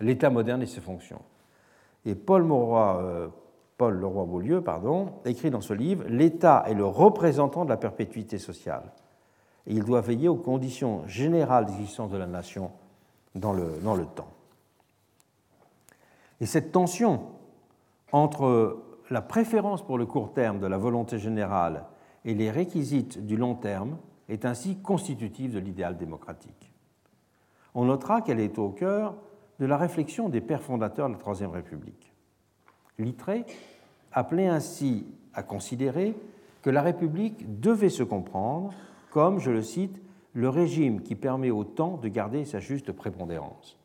L'État 0.00 0.28
moderne 0.28 0.62
et 0.62 0.66
ses 0.66 0.82
fonctions. 0.82 1.22
Et 2.04 2.14
Paul, 2.14 2.46
Leroy, 2.46 3.00
euh, 3.02 3.28
Leroy-Beaulieu 3.80 4.60
pardon, 4.60 5.06
écrit 5.24 5.50
dans 5.50 5.62
ce 5.62 5.72
livre 5.72 6.04
L'État 6.06 6.64
est 6.68 6.74
le 6.74 6.84
représentant 6.84 7.64
de 7.64 7.70
la 7.70 7.78
perpétuité 7.78 8.38
sociale 8.38 8.92
et 9.66 9.72
il 9.72 9.84
doit 9.84 10.00
veiller 10.02 10.28
aux 10.28 10.36
conditions 10.36 11.06
générales 11.06 11.66
d'existence 11.66 12.10
de 12.10 12.16
la 12.16 12.26
nation 12.26 12.70
dans 13.38 13.52
le, 13.52 13.78
dans 13.82 13.94
le 13.94 14.06
temps. 14.06 14.32
Et 16.40 16.46
cette 16.46 16.72
tension 16.72 17.22
entre 18.12 18.82
la 19.10 19.22
préférence 19.22 19.82
pour 19.82 19.98
le 19.98 20.06
court 20.06 20.32
terme 20.32 20.60
de 20.60 20.66
la 20.66 20.78
volonté 20.78 21.18
générale 21.18 21.84
et 22.24 22.34
les 22.34 22.50
réquisites 22.50 23.24
du 23.24 23.36
long 23.36 23.54
terme 23.54 23.98
est 24.28 24.44
ainsi 24.44 24.76
constitutive 24.76 25.54
de 25.54 25.58
l'idéal 25.58 25.96
démocratique. 25.96 26.72
On 27.74 27.86
notera 27.86 28.20
qu'elle 28.22 28.40
est 28.40 28.58
au 28.58 28.70
cœur 28.70 29.14
de 29.58 29.66
la 29.66 29.76
réflexion 29.76 30.28
des 30.28 30.40
pères 30.40 30.62
fondateurs 30.62 31.08
de 31.08 31.14
la 31.14 31.18
Troisième 31.18 31.50
République. 31.50 32.12
Littré 32.98 33.44
appelait 34.12 34.48
ainsi 34.48 35.06
à 35.34 35.42
considérer 35.42 36.14
que 36.62 36.70
la 36.70 36.82
République 36.82 37.60
devait 37.60 37.88
se 37.88 38.02
comprendre 38.02 38.72
comme, 39.10 39.38
je 39.38 39.50
le 39.50 39.62
cite, 39.62 40.00
le 40.34 40.48
régime 40.48 41.02
qui 41.02 41.14
permet 41.14 41.50
au 41.50 41.64
temps 41.64 41.96
de 41.96 42.08
garder 42.08 42.44
sa 42.44 42.60
juste 42.60 42.92
prépondérance. 42.92 43.78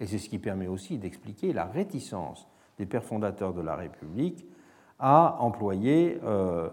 Et 0.00 0.06
c'est 0.06 0.18
ce 0.18 0.28
qui 0.28 0.38
permet 0.38 0.66
aussi 0.68 0.98
d'expliquer 0.98 1.52
la 1.52 1.64
réticence 1.64 2.46
des 2.78 2.86
pères 2.86 3.04
fondateurs 3.04 3.52
de 3.52 3.60
la 3.60 3.74
République 3.74 4.46
à 4.98 5.36
employer 5.40 6.18
euh, 6.24 6.68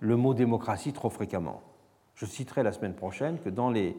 le 0.00 0.16
mot 0.16 0.34
démocratie 0.34 0.92
trop 0.92 1.10
fréquemment. 1.10 1.60
Je 2.14 2.26
citerai 2.26 2.62
la 2.62 2.72
semaine 2.72 2.94
prochaine 2.94 3.38
que 3.38 3.48
dans 3.48 3.70
les, 3.70 3.96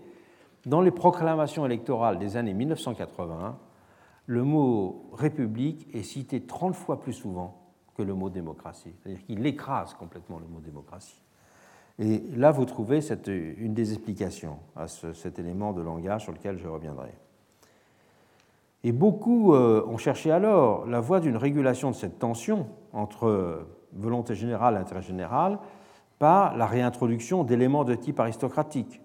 dans 0.65 0.81
les 0.81 0.91
proclamations 0.91 1.65
électorales 1.65 2.19
des 2.19 2.37
années 2.37 2.53
1980, 2.53 3.57
le 4.25 4.43
mot 4.43 5.09
république 5.13 5.87
est 5.93 6.03
cité 6.03 6.41
30 6.41 6.75
fois 6.75 6.99
plus 6.99 7.13
souvent 7.13 7.59
que 7.95 8.03
le 8.03 8.13
mot 8.13 8.29
démocratie. 8.29 8.93
C'est-à-dire 9.01 9.25
qu'il 9.25 9.45
écrase 9.45 9.93
complètement 9.93 10.39
le 10.39 10.47
mot 10.47 10.59
démocratie. 10.59 11.21
Et 11.99 12.23
là, 12.35 12.51
vous 12.51 12.65
trouvez 12.65 13.01
une 13.27 13.73
des 13.73 13.93
explications 13.93 14.57
à 14.75 14.87
cet 14.87 15.37
élément 15.37 15.73
de 15.73 15.81
langage 15.81 16.23
sur 16.23 16.31
lequel 16.31 16.57
je 16.57 16.67
reviendrai. 16.67 17.13
Et 18.85 18.93
beaucoup 18.93 19.53
euh, 19.53 19.85
ont 19.85 19.97
cherché 19.97 20.31
alors 20.31 20.87
la 20.87 21.01
voie 21.01 21.19
d'une 21.19 21.35
régulation 21.35 21.91
de 21.91 21.95
cette 21.95 22.17
tension 22.17 22.67
entre 22.93 23.65
volonté 23.93 24.35
générale 24.35 24.75
et 24.75 24.77
intérêt 24.77 25.01
général 25.01 25.59
par 26.19 26.55
la 26.55 26.65
réintroduction 26.65 27.43
d'éléments 27.43 27.83
de 27.83 27.95
type 27.95 28.19
aristocratique, 28.19 29.01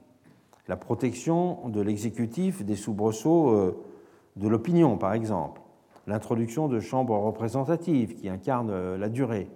la 0.69 0.77
protection 0.77 1.69
de 1.69 1.81
l'exécutif 1.81 2.65
des 2.65 2.77
soubresauts 2.77 3.51
euh, 3.51 3.85
de 4.37 4.49
l'opinion, 4.49 4.97
par 4.97 5.13
exemple, 5.13 5.61
l'introduction 6.07 6.69
de 6.69 6.81
chambres 6.81 7.17
représentatives 7.17 8.15
qui 8.15 8.29
incarnent 8.29 8.71
euh, 8.71 8.97
la 8.97 9.09
durée. 9.09 9.49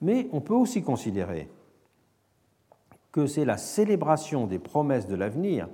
Mais 0.00 0.28
on 0.32 0.40
peut 0.40 0.54
aussi 0.54 0.82
considérer 0.82 1.48
que 3.12 3.26
c'est 3.26 3.44
la 3.44 3.56
célébration 3.56 4.46
des 4.46 4.58
promesses 4.58 5.06
de 5.06 5.16
l'avenir 5.16 5.68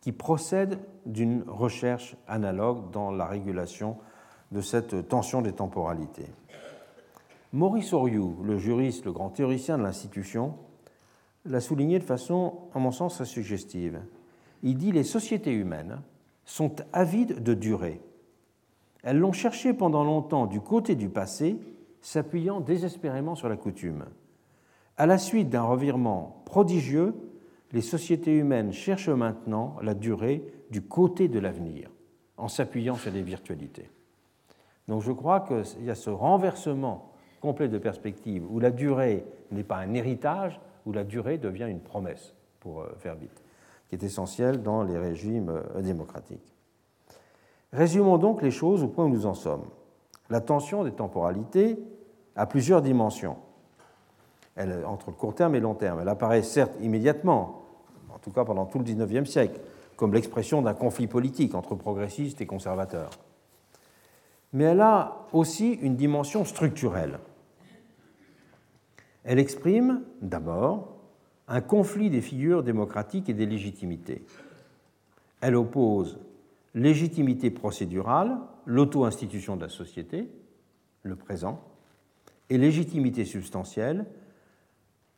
qui 0.00 0.12
procède 0.12 0.78
d'une 1.06 1.44
recherche 1.46 2.16
analogue 2.28 2.90
dans 2.90 3.10
la 3.10 3.26
régulation 3.26 3.96
de 4.52 4.60
cette 4.60 5.08
tension 5.08 5.42
des 5.42 5.52
temporalités. 5.52 6.26
Maurice 7.52 7.92
Oriou, 7.92 8.36
le 8.42 8.58
juriste, 8.58 9.04
le 9.04 9.12
grand 9.12 9.30
théoricien 9.30 9.78
de 9.78 9.82
l'institution, 9.82 10.54
l'a 11.44 11.60
souligné 11.60 11.98
de 11.98 12.04
façon, 12.04 12.54
à 12.74 12.78
mon 12.78 12.90
sens, 12.90 13.14
très 13.14 13.24
suggestive. 13.24 14.00
Il 14.62 14.76
dit 14.76 14.92
les 14.92 15.04
sociétés 15.04 15.52
humaines 15.52 16.00
sont 16.44 16.76
avides 16.92 17.42
de 17.42 17.54
durée. 17.54 18.00
Elles 19.02 19.18
l'ont 19.18 19.32
cherché 19.32 19.72
pendant 19.72 20.04
longtemps 20.04 20.46
du 20.46 20.60
côté 20.60 20.94
du 20.94 21.08
passé, 21.08 21.58
s'appuyant 22.00 22.60
désespérément 22.60 23.34
sur 23.34 23.48
la 23.48 23.56
coutume. 23.56 24.04
À 24.96 25.06
la 25.06 25.18
suite 25.18 25.48
d'un 25.48 25.62
revirement 25.62 26.42
prodigieux, 26.44 27.14
les 27.72 27.80
sociétés 27.80 28.32
humaines 28.36 28.72
cherchent 28.72 29.08
maintenant 29.08 29.76
la 29.82 29.94
durée 29.94 30.44
du 30.70 30.82
côté 30.82 31.28
de 31.28 31.40
l'avenir, 31.40 31.90
en 32.36 32.48
s'appuyant 32.48 32.94
sur 32.94 33.10
des 33.10 33.22
virtualités. 33.22 33.90
Donc 34.86 35.02
je 35.02 35.12
crois 35.12 35.40
qu'il 35.40 35.84
y 35.84 35.90
a 35.90 35.94
ce 35.94 36.10
renversement 36.10 37.12
complet 37.40 37.68
de 37.68 37.78
perspective, 37.78 38.44
où 38.50 38.60
la 38.60 38.70
durée 38.70 39.24
n'est 39.50 39.64
pas 39.64 39.78
un 39.78 39.92
héritage, 39.94 40.60
où 40.86 40.92
la 40.92 41.04
durée 41.04 41.38
devient 41.38 41.66
une 41.68 41.80
promesse, 41.80 42.34
pour 42.60 42.82
euh, 42.82 42.94
faire 42.98 43.16
vite, 43.16 43.42
qui 43.88 43.96
est 43.96 44.02
essentielle 44.02 44.62
dans 44.62 44.82
les 44.82 44.96
régimes 44.96 45.50
euh, 45.50 45.82
démocratiques. 45.82 46.54
Résumons 47.72 48.18
donc 48.18 48.40
les 48.40 48.50
choses 48.50 48.82
au 48.82 48.88
point 48.88 49.04
où 49.04 49.08
nous 49.08 49.26
en 49.26 49.34
sommes. 49.34 49.66
La 50.30 50.40
tension 50.40 50.84
des 50.84 50.92
temporalités 50.92 51.78
a 52.36 52.46
plusieurs 52.46 52.80
dimensions. 52.80 53.36
Elle, 54.56 54.84
entre 54.86 55.10
le 55.10 55.16
court 55.16 55.34
terme 55.34 55.54
et 55.54 55.58
le 55.58 55.64
long 55.64 55.74
terme. 55.74 56.00
Elle 56.00 56.08
apparaît 56.08 56.42
certes 56.42 56.74
immédiatement, 56.80 57.64
en 58.12 58.18
tout 58.18 58.30
cas 58.30 58.44
pendant 58.44 58.66
tout 58.66 58.78
le 58.78 58.84
XIXe 58.84 59.28
siècle, 59.28 59.60
comme 59.96 60.14
l'expression 60.14 60.62
d'un 60.62 60.74
conflit 60.74 61.06
politique 61.06 61.54
entre 61.54 61.74
progressistes 61.74 62.40
et 62.40 62.46
conservateurs. 62.46 63.10
Mais 64.52 64.64
elle 64.64 64.80
a 64.80 65.26
aussi 65.32 65.72
une 65.72 65.96
dimension 65.96 66.44
structurelle. 66.44 67.18
Elle 69.24 69.38
exprime 69.38 70.02
d'abord 70.22 70.94
un 71.48 71.60
conflit 71.60 72.10
des 72.10 72.20
figures 72.20 72.62
démocratiques 72.62 73.28
et 73.28 73.34
des 73.34 73.46
légitimités. 73.46 74.24
Elle 75.40 75.56
oppose 75.56 76.18
légitimité 76.74 77.50
procédurale, 77.50 78.38
l'auto-institution 78.66 79.56
de 79.56 79.62
la 79.62 79.68
société, 79.68 80.28
le 81.02 81.16
présent, 81.16 81.60
et 82.50 82.58
légitimité 82.58 83.24
substantielle, 83.24 84.06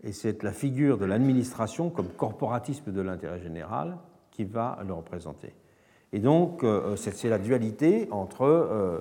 et 0.06 0.12
c'est 0.12 0.44
la 0.44 0.52
figure 0.52 0.98
de 0.98 1.04
l'administration 1.04 1.90
comme 1.90 2.08
corporatisme 2.10 2.92
de 2.92 3.00
l'intérêt 3.00 3.40
général 3.40 3.98
qui 4.30 4.44
va 4.44 4.78
le 4.86 4.94
représenter. 4.94 5.52
Et 6.12 6.20
donc, 6.20 6.62
euh, 6.62 6.94
c'est 6.94 7.28
la 7.28 7.40
dualité 7.40 8.06
entre 8.12 8.42
euh, 8.44 9.00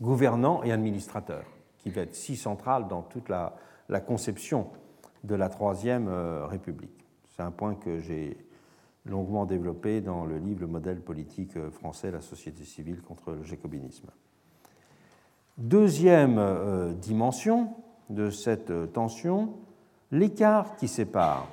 gouvernant 0.00 0.62
et 0.62 0.70
administrateur 0.70 1.42
qui 1.78 1.90
va 1.90 2.02
être 2.02 2.14
si 2.14 2.36
centrale 2.36 2.86
dans 2.86 3.02
toute 3.02 3.28
la, 3.28 3.56
conception 4.06 4.68
de 5.24 5.34
la 5.34 5.48
Troisième 5.48 6.06
euh, 6.06 6.46
République. 6.46 7.04
C'est 7.34 7.42
un 7.42 7.50
point 7.50 7.74
que 7.74 7.98
j'ai 7.98 8.38
longuement 9.04 9.46
développé 9.46 10.00
dans 10.00 10.24
le 10.24 10.38
livre 10.38 10.60
Le 10.60 10.68
modèle 10.68 11.00
politique 11.00 11.58
français, 11.70 12.12
la 12.12 12.20
société 12.20 12.62
civile 12.62 13.02
contre 13.02 13.32
le 13.32 13.42
jacobinisme. 13.42 14.10
Deuxième 15.58 16.94
dimension 17.00 17.74
de 18.10 18.30
cette 18.30 18.92
tension, 18.92 19.54
l'écart 20.10 20.76
qui 20.76 20.88
sépare 20.88 21.48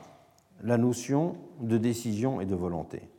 la 0.62 0.78
notion 0.78 1.36
de 1.60 1.78
décision 1.78 2.40
et 2.42 2.46
de 2.46 2.56
volonté. 2.56 3.10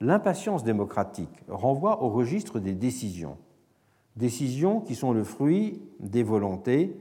L'impatience 0.00 0.64
démocratique 0.64 1.42
renvoie 1.48 2.02
au 2.02 2.10
registre 2.10 2.60
des 2.60 2.74
décisions, 2.74 3.38
décisions 4.16 4.80
qui 4.80 4.94
sont 4.94 5.12
le 5.12 5.24
fruit 5.24 5.80
des 6.00 6.22
volontés 6.22 6.96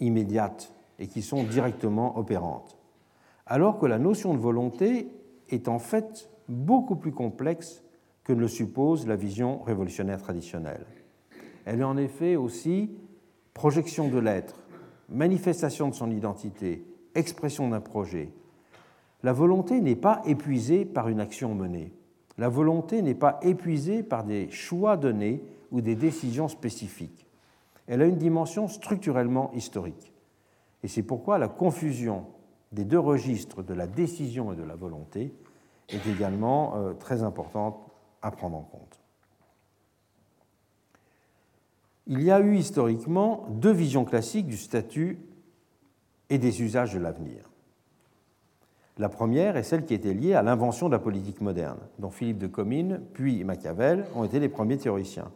immédiates 0.00 0.72
et 0.98 1.06
qui 1.06 1.22
sont 1.22 1.44
directement 1.44 2.18
opérantes, 2.18 2.76
alors 3.46 3.78
que 3.78 3.86
la 3.86 3.98
notion 3.98 4.34
de 4.34 4.38
volonté 4.38 5.08
est 5.48 5.68
en 5.68 5.78
fait 5.78 6.28
beaucoup 6.48 6.96
plus 6.96 7.12
complexe 7.12 7.82
que 8.24 8.32
ne 8.32 8.40
le 8.40 8.48
suppose 8.48 9.06
la 9.06 9.16
vision 9.16 9.62
révolutionnaire 9.62 10.20
traditionnelle. 10.20 10.84
Elle 11.64 11.80
est 11.80 11.84
en 11.84 11.96
effet 11.96 12.36
aussi 12.36 12.90
projection 13.54 14.08
de 14.08 14.18
l'être, 14.18 14.61
manifestation 15.12 15.88
de 15.88 15.94
son 15.94 16.10
identité, 16.10 16.84
expression 17.14 17.68
d'un 17.68 17.80
projet. 17.80 18.30
La 19.22 19.32
volonté 19.32 19.80
n'est 19.80 19.96
pas 19.96 20.22
épuisée 20.24 20.84
par 20.84 21.08
une 21.08 21.20
action 21.20 21.54
menée. 21.54 21.92
La 22.38 22.48
volonté 22.48 23.02
n'est 23.02 23.14
pas 23.14 23.38
épuisée 23.42 24.02
par 24.02 24.24
des 24.24 24.50
choix 24.50 24.96
donnés 24.96 25.44
ou 25.70 25.80
des 25.80 25.94
décisions 25.94 26.48
spécifiques. 26.48 27.26
Elle 27.86 28.02
a 28.02 28.06
une 28.06 28.16
dimension 28.16 28.68
structurellement 28.68 29.52
historique. 29.54 30.12
Et 30.82 30.88
c'est 30.88 31.02
pourquoi 31.02 31.38
la 31.38 31.48
confusion 31.48 32.26
des 32.72 32.84
deux 32.84 32.98
registres 32.98 33.62
de 33.62 33.74
la 33.74 33.86
décision 33.86 34.52
et 34.52 34.56
de 34.56 34.62
la 34.62 34.74
volonté 34.74 35.34
est 35.88 36.06
également 36.06 36.76
euh, 36.76 36.94
très 36.94 37.22
importante 37.22 37.78
à 38.22 38.30
prendre 38.30 38.56
en 38.56 38.62
compte. 38.62 39.01
Il 42.06 42.22
y 42.22 42.30
a 42.30 42.40
eu 42.40 42.56
historiquement 42.56 43.46
deux 43.50 43.72
visions 43.72 44.04
classiques 44.04 44.48
du 44.48 44.56
statut 44.56 45.18
et 46.30 46.38
des 46.38 46.62
usages 46.62 46.94
de 46.94 46.98
l'avenir. 46.98 47.48
La 48.98 49.08
première 49.08 49.56
est 49.56 49.62
celle 49.62 49.84
qui 49.84 49.94
était 49.94 50.12
liée 50.12 50.34
à 50.34 50.42
l'invention 50.42 50.86
de 50.88 50.92
la 50.92 50.98
politique 50.98 51.40
moderne, 51.40 51.78
dont 51.98 52.10
Philippe 52.10 52.38
de 52.38 52.46
Comines 52.46 53.00
puis 53.14 53.44
Machiavel 53.44 54.04
ont 54.14 54.24
été 54.24 54.40
les 54.40 54.48
premiers 54.48 54.78
théoriciens. 54.78 55.30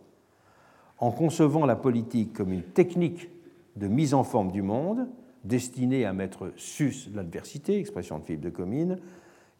En 0.99 1.11
concevant 1.11 1.67
la 1.67 1.77
politique 1.77 2.33
comme 2.33 2.53
une 2.53 2.63
technique 2.63 3.31
de 3.77 3.87
mise 3.87 4.15
en 4.15 4.25
forme 4.25 4.51
du 4.51 4.63
monde, 4.63 5.07
destinée 5.45 6.05
à 6.05 6.13
mettre 6.13 6.53
sus 6.57 7.09
l'adversité, 7.15 7.79
expression 7.79 8.19
de 8.19 8.25
Philippe 8.25 8.43
de 8.43 8.51
Comines, 8.51 8.99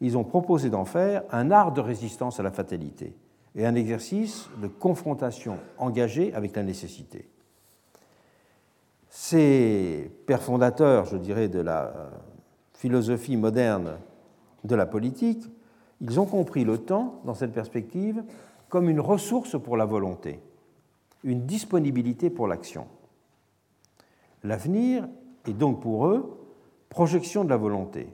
ils 0.01 0.17
ont 0.17 0.23
proposé 0.23 0.69
d'en 0.69 0.85
faire 0.85 1.23
un 1.31 1.51
art 1.51 1.71
de 1.71 1.81
résistance 1.81 2.39
à 2.39 2.43
la 2.43 2.51
fatalité 2.51 3.15
et 3.57 3.65
un 3.65 3.75
exercice 3.75 4.49
de 4.61 4.67
confrontation 4.67 5.57
engagée 5.77 6.33
avec 6.33 6.55
la 6.55 6.63
nécessité. 6.63 7.27
Ces 9.09 10.11
pères 10.27 10.43
fondateurs, 10.43 11.05
je 11.05 11.17
dirais, 11.17 11.47
de 11.49 11.59
la 11.59 11.87
euh, 11.87 12.09
philosophie 12.73 13.35
moderne 13.35 13.97
de 14.63 14.75
la 14.75 14.85
politique, 14.85 15.43
ils 16.01 16.19
ont 16.19 16.27
compris 16.27 16.63
le 16.63 16.77
temps, 16.77 17.19
dans 17.25 17.33
cette 17.33 17.51
perspective, 17.51 18.23
comme 18.69 18.89
une 18.89 18.99
ressource 18.99 19.59
pour 19.59 19.75
la 19.75 19.85
volonté, 19.85 20.39
une 21.23 21.47
disponibilité 21.47 22.29
pour 22.29 22.47
l'action. 22.47 22.85
L'avenir 24.43 25.07
est 25.47 25.53
donc 25.53 25.81
pour 25.81 26.07
eux 26.07 26.37
projection 26.89 27.43
de 27.43 27.49
la 27.49 27.57
volonté, 27.57 28.07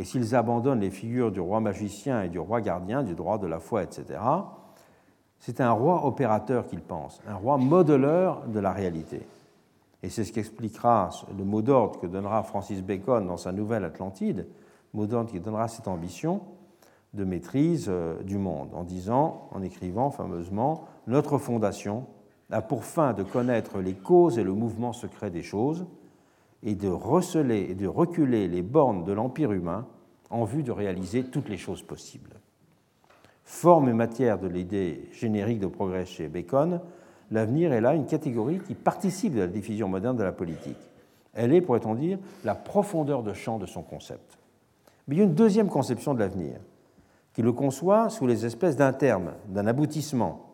et 0.00 0.04
s'ils 0.04 0.34
abandonnent 0.34 0.80
les 0.80 0.90
figures 0.90 1.30
du 1.30 1.40
roi 1.40 1.60
magicien 1.60 2.22
et 2.22 2.30
du 2.30 2.38
roi 2.38 2.62
gardien, 2.62 3.02
du 3.02 3.14
droit 3.14 3.36
de 3.36 3.46
la 3.46 3.60
foi, 3.60 3.82
etc., 3.82 4.18
c'est 5.38 5.60
un 5.60 5.72
roi 5.72 6.06
opérateur 6.06 6.66
qu'ils 6.66 6.80
pensent, 6.80 7.20
un 7.28 7.34
roi 7.34 7.58
modeleur 7.58 8.46
de 8.46 8.58
la 8.60 8.72
réalité. 8.72 9.26
Et 10.02 10.08
c'est 10.08 10.24
ce 10.24 10.32
qu'expliquera 10.32 11.10
le 11.36 11.44
mot 11.44 11.60
d'ordre 11.60 12.00
que 12.00 12.06
donnera 12.06 12.42
Francis 12.44 12.82
Bacon 12.82 13.26
dans 13.26 13.36
sa 13.36 13.52
nouvelle 13.52 13.84
Atlantide, 13.84 14.46
mot 14.94 15.04
d'ordre 15.04 15.30
qui 15.30 15.38
donnera 15.38 15.68
cette 15.68 15.86
ambition 15.86 16.40
de 17.12 17.24
maîtrise 17.24 17.88
euh, 17.90 18.22
du 18.22 18.38
monde, 18.38 18.70
en 18.72 18.84
disant, 18.84 19.48
en 19.50 19.60
écrivant 19.60 20.10
fameusement, 20.10 20.84
Notre 21.08 21.36
fondation 21.36 22.06
a 22.50 22.62
pour 22.62 22.84
fin 22.84 23.12
de 23.12 23.22
connaître 23.22 23.80
les 23.80 23.94
causes 23.94 24.38
et 24.38 24.44
le 24.44 24.54
mouvement 24.54 24.94
secret 24.94 25.30
des 25.30 25.42
choses, 25.42 25.84
et 26.62 26.74
de 26.74 26.88
receler 26.88 27.66
et 27.70 27.74
de 27.74 27.86
reculer 27.86 28.48
les 28.48 28.62
bornes 28.62 29.04
de 29.04 29.12
l'empire 29.12 29.52
humain 29.52 29.86
en 30.28 30.44
vue 30.44 30.62
de 30.62 30.72
réaliser 30.72 31.24
toutes 31.24 31.48
les 31.48 31.56
choses 31.56 31.82
possibles. 31.82 32.40
Forme 33.44 33.88
et 33.88 33.94
matière 33.94 34.38
de 34.38 34.46
l'idée 34.46 35.08
générique 35.12 35.58
de 35.58 35.66
progrès 35.66 36.06
chez 36.06 36.28
Bacon, 36.28 36.80
l'avenir 37.30 37.72
est 37.72 37.80
là 37.80 37.94
une 37.94 38.06
catégorie 38.06 38.60
qui 38.60 38.74
participe 38.74 39.34
de 39.34 39.40
la 39.40 39.48
diffusion 39.48 39.88
moderne 39.88 40.16
de 40.16 40.22
la 40.22 40.32
politique. 40.32 40.78
Elle 41.34 41.52
est, 41.52 41.60
pourrait-on 41.60 41.94
dire, 41.94 42.18
la 42.44 42.54
profondeur 42.54 43.22
de 43.22 43.32
champ 43.32 43.58
de 43.58 43.66
son 43.66 43.82
concept. 43.82 44.38
Mais 45.06 45.16
il 45.16 45.18
y 45.18 45.22
a 45.22 45.24
une 45.24 45.34
deuxième 45.34 45.68
conception 45.68 46.14
de 46.14 46.20
l'avenir, 46.20 46.60
qui 47.32 47.42
le 47.42 47.52
conçoit 47.52 48.10
sous 48.10 48.26
les 48.26 48.46
espèces 48.46 48.76
d'un 48.76 48.92
terme, 48.92 49.32
d'un 49.48 49.66
aboutissement. 49.66 50.46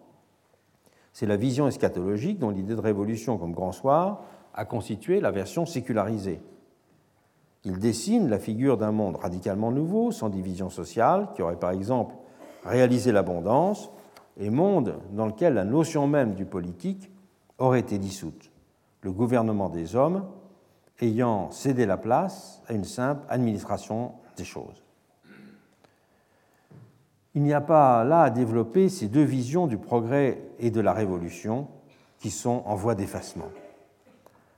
C'est 1.12 1.26
la 1.26 1.36
vision 1.36 1.66
eschatologique 1.66 2.38
dont 2.38 2.50
l'idée 2.50 2.74
de 2.74 2.80
révolution 2.80 3.38
comme 3.38 3.52
grand 3.52 3.72
soir 3.72 4.22
a 4.56 4.64
constitué 4.64 5.20
la 5.20 5.30
version 5.30 5.66
sécularisée. 5.66 6.40
Il 7.64 7.78
dessine 7.78 8.28
la 8.28 8.38
figure 8.38 8.78
d'un 8.78 8.92
monde 8.92 9.16
radicalement 9.16 9.70
nouveau, 9.70 10.12
sans 10.12 10.28
division 10.28 10.70
sociale, 10.70 11.28
qui 11.34 11.42
aurait 11.42 11.58
par 11.58 11.70
exemple 11.70 12.14
réalisé 12.64 13.12
l'abondance, 13.12 13.90
et 14.38 14.50
monde 14.50 14.98
dans 15.12 15.26
lequel 15.26 15.54
la 15.54 15.64
notion 15.64 16.06
même 16.06 16.34
du 16.34 16.44
politique 16.44 17.10
aurait 17.58 17.80
été 17.80 17.98
dissoute, 17.98 18.50
le 19.02 19.12
gouvernement 19.12 19.68
des 19.68 19.96
hommes 19.96 20.26
ayant 21.00 21.50
cédé 21.50 21.86
la 21.86 21.96
place 21.96 22.62
à 22.68 22.72
une 22.72 22.84
simple 22.84 23.24
administration 23.28 24.12
des 24.36 24.44
choses. 24.44 24.82
Il 27.34 27.42
n'y 27.42 27.52
a 27.52 27.60
pas 27.60 28.02
là 28.04 28.22
à 28.22 28.30
développer 28.30 28.88
ces 28.88 29.08
deux 29.08 29.22
visions 29.22 29.66
du 29.66 29.76
progrès 29.76 30.40
et 30.58 30.70
de 30.70 30.80
la 30.80 30.94
révolution 30.94 31.68
qui 32.18 32.30
sont 32.30 32.62
en 32.64 32.74
voie 32.74 32.94
d'effacement. 32.94 33.50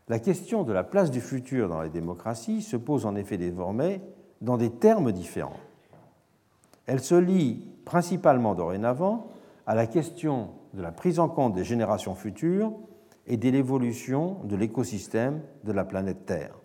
La 0.08 0.18
question 0.18 0.62
de 0.62 0.72
la 0.72 0.84
place 0.84 1.10
du 1.10 1.20
futur 1.20 1.68
dans 1.68 1.82
les 1.82 1.90
démocraties 1.90 2.62
se 2.62 2.76
pose 2.76 3.04
en 3.04 3.14
effet 3.14 3.36
désormais 3.36 4.00
dans 4.40 4.56
des 4.56 4.70
termes 4.70 5.12
différents. 5.12 5.60
Elle 6.86 7.00
se 7.00 7.14
lie 7.14 7.68
principalement 7.84 8.54
dorénavant 8.54 9.28
à 9.66 9.74
la 9.74 9.86
question 9.86 10.50
de 10.72 10.80
la 10.80 10.92
prise 10.92 11.18
en 11.18 11.28
compte 11.28 11.52
des 11.52 11.64
générations 11.64 12.14
futures 12.14 12.72
et 13.26 13.36
de 13.36 13.50
l'évolution 13.50 14.38
de 14.44 14.56
l'écosystème 14.56 15.42
de 15.64 15.72
la 15.72 15.84
planète 15.84 16.24
Terre. 16.24 16.58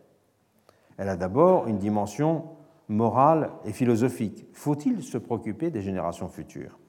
Elle 0.97 1.09
a 1.09 1.17
d'abord 1.17 1.67
une 1.67 1.79
dimension 1.79 2.45
morale 2.87 3.51
et 3.65 3.73
philosophique. 3.73 4.45
Faut-il 4.53 5.03
se 5.03 5.17
préoccuper 5.17 5.69
des 5.69 5.81
générations 5.81 6.29
futures 6.29 6.79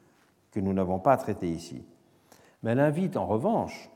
que 0.53 0.61
nous 0.61 0.73
n'avons 0.73 1.01
pas 1.01 1.13
à 1.13 1.17
traiter 1.17 1.49
ici? 1.49 1.85
Mais 2.63 2.73
elle 2.73 2.81
invite 2.81 3.17
en 3.17 3.27
revanche 3.27 3.91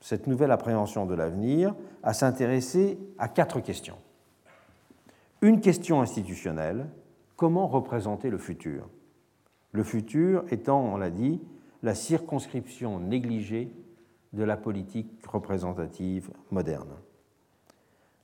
cette 0.00 0.26
nouvelle 0.26 0.50
appréhension 0.50 1.06
de 1.06 1.14
l'avenir 1.14 1.74
à 2.02 2.12
s'intéresser 2.12 2.98
à 3.18 3.28
quatre 3.28 3.60
questions. 3.60 3.96
Une 5.42 5.60
question 5.60 6.00
institutionnelle, 6.00 6.88
comment 7.36 7.66
représenter 7.66 8.30
le 8.30 8.38
futur? 8.38 8.88
Le 9.72 9.84
futur 9.84 10.44
étant, 10.50 10.80
on 10.80 10.96
l'a 10.96 11.10
dit, 11.10 11.40
la 11.82 11.94
circonscription 11.94 12.98
négligée 12.98 13.72
de 14.32 14.42
la 14.42 14.56
politique 14.56 15.10
représentative 15.26 16.30
moderne. 16.50 16.94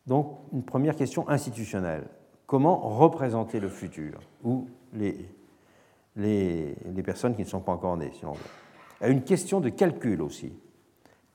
Donc, 0.06 0.38
une 0.52 0.64
première 0.64 0.96
question 0.96 1.28
institutionnelle. 1.28 2.06
Comment 2.46 2.76
représenter 2.76 3.59
le 3.59 3.68
futur? 3.68 4.20
Ou 4.42 4.68
les, 4.92 5.16
personnes 7.05 7.34
qui 7.34 7.42
ne 7.42 7.46
sont 7.46 7.60
pas 7.60 7.72
encore 7.72 7.96
nées, 7.96 8.12
si 8.12 8.24
on 8.26 8.32
veut. 8.32 9.10
Une 9.10 9.22
question 9.22 9.60
de 9.60 9.70
calcul 9.70 10.20
aussi. 10.20 10.52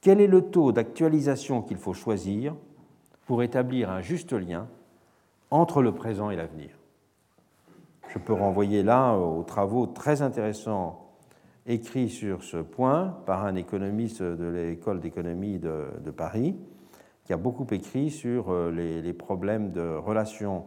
Quel 0.02 0.22
est 0.22 0.28
le 0.28 0.42
taux 0.42 0.72
d'actualisation 0.72 1.62
qu'il 1.62 1.78
faut 1.78 1.94
choisir 1.94 2.56
pour 3.26 3.44
établir 3.44 3.90
un 3.90 4.02
juste 4.02 4.34
lien 4.34 4.68
entre 5.52 5.82
le 5.82 5.94
présent 5.94 6.30
et 6.30 6.36
l'avenir? 6.36 6.70
Je 8.08 8.18
peux 8.18 8.34
renvoyer 8.34 8.82
là 8.82 9.14
aux 9.16 9.44
travaux 9.44 9.86
très 9.86 10.22
intéressants 10.22 11.10
écrits 11.68 12.10
sur 12.10 12.44
ce 12.44 12.58
point 12.58 13.18
par 13.26 13.46
un 13.46 13.56
économiste 13.56 14.24
de 14.24 14.50
l'école 14.50 15.00
d'économie 15.00 15.60
de, 15.60 16.12
Paris, 16.16 16.56
qui 17.26 17.34
a 17.34 17.38
beaucoup 17.38 17.68
écrit 17.72 18.10
sur 18.10 18.50
euh, 18.50 18.72
les, 18.72 19.14
problèmes 19.14 19.72
de 19.72 19.96
relations 19.96 20.66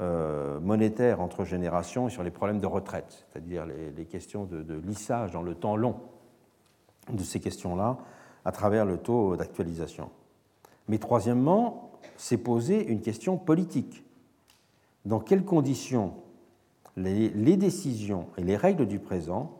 euh, 0.00 0.58
monétaires 0.58 1.20
entre 1.20 1.44
générations 1.44 2.08
et 2.08 2.10
sur 2.10 2.24
les 2.24 2.32
problèmes 2.32 2.58
de 2.58 2.66
retraite, 2.66 3.26
c'est-à-dire 3.30 3.64
les, 3.66 4.04
questions 4.06 4.44
de, 4.44 4.74
lissage 4.84 5.30
dans 5.30 5.42
le 5.42 5.54
temps 5.54 5.76
long 5.76 5.96
de 7.12 7.22
ces 7.22 7.38
questions-là 7.38 7.98
à 8.44 8.52
travers 8.52 8.84
le 8.84 8.98
taux 8.98 9.36
d'actualisation. 9.36 10.10
Mais 10.88 10.98
troisièmement, 10.98 11.92
c'est 12.16 12.38
poser 12.38 12.86
une 12.86 13.00
question 13.00 13.36
politique. 13.38 14.04
Dans 15.04 15.20
quelles 15.20 15.44
conditions 15.44 16.14
les, 16.96 17.56
décisions 17.56 18.26
et 18.36 18.42
les 18.42 18.56
règles 18.56 18.86
du 18.86 18.98
présent 18.98 19.58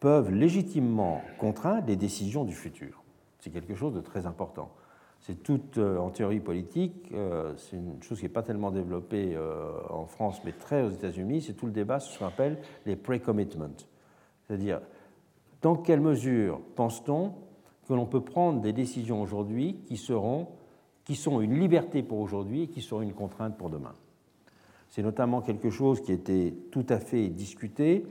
peuvent 0.00 0.30
légitimement 0.30 1.22
contraindre 1.38 1.86
les 1.86 1.96
décisions 1.96 2.44
du 2.44 2.54
futur? 2.54 3.02
C'est 3.40 3.50
quelque 3.50 3.74
chose 3.74 3.94
de 3.94 4.00
très 4.00 4.26
important. 4.26 4.70
C'est 5.20 5.42
tout 5.42 5.60
euh, 5.78 5.96
en 5.96 6.10
théorie 6.10 6.40
politique, 6.40 7.10
euh, 7.12 7.54
c'est 7.56 7.76
une 7.76 8.02
chose 8.02 8.18
qui 8.18 8.26
n'est 8.26 8.32
pas 8.32 8.42
tellement 8.42 8.70
développée 8.70 9.34
euh, 9.34 9.70
en 9.88 10.04
France, 10.04 10.42
mais 10.44 10.52
très 10.52 10.82
aux 10.82 10.90
États-Unis, 10.90 11.42
c'est 11.42 11.54
tout 11.54 11.64
le 11.64 11.72
débat 11.72 11.98
sur 11.98 12.12
ce 12.12 12.18
qu'on 12.18 12.26
appelle 12.26 12.58
les 12.84 12.94
pre-commitments. 12.94 13.86
C'est-à-dire, 14.42 14.82
dans 15.62 15.76
quelle 15.76 16.00
mesure 16.00 16.60
pense-t-on 16.76 17.32
que 17.86 17.94
l'on 17.94 18.06
peut 18.06 18.22
prendre 18.22 18.60
des 18.60 18.72
décisions 18.72 19.20
aujourd'hui 19.22 19.78
qui, 19.86 19.96
seront, 19.96 20.48
qui 21.04 21.14
sont 21.14 21.40
une 21.40 21.58
liberté 21.58 22.02
pour 22.02 22.18
aujourd'hui 22.18 22.62
et 22.62 22.68
qui 22.68 22.82
seront 22.82 23.02
une 23.02 23.12
contrainte 23.12 23.56
pour 23.56 23.70
demain 23.70 23.94
C'est 24.88 25.02
notamment 25.02 25.40
quelque 25.40 25.70
chose 25.70 26.00
qui 26.00 26.12
était 26.12 26.54
tout 26.70 26.86
à 26.88 26.98
fait 26.98 27.28
discuté 27.28 28.06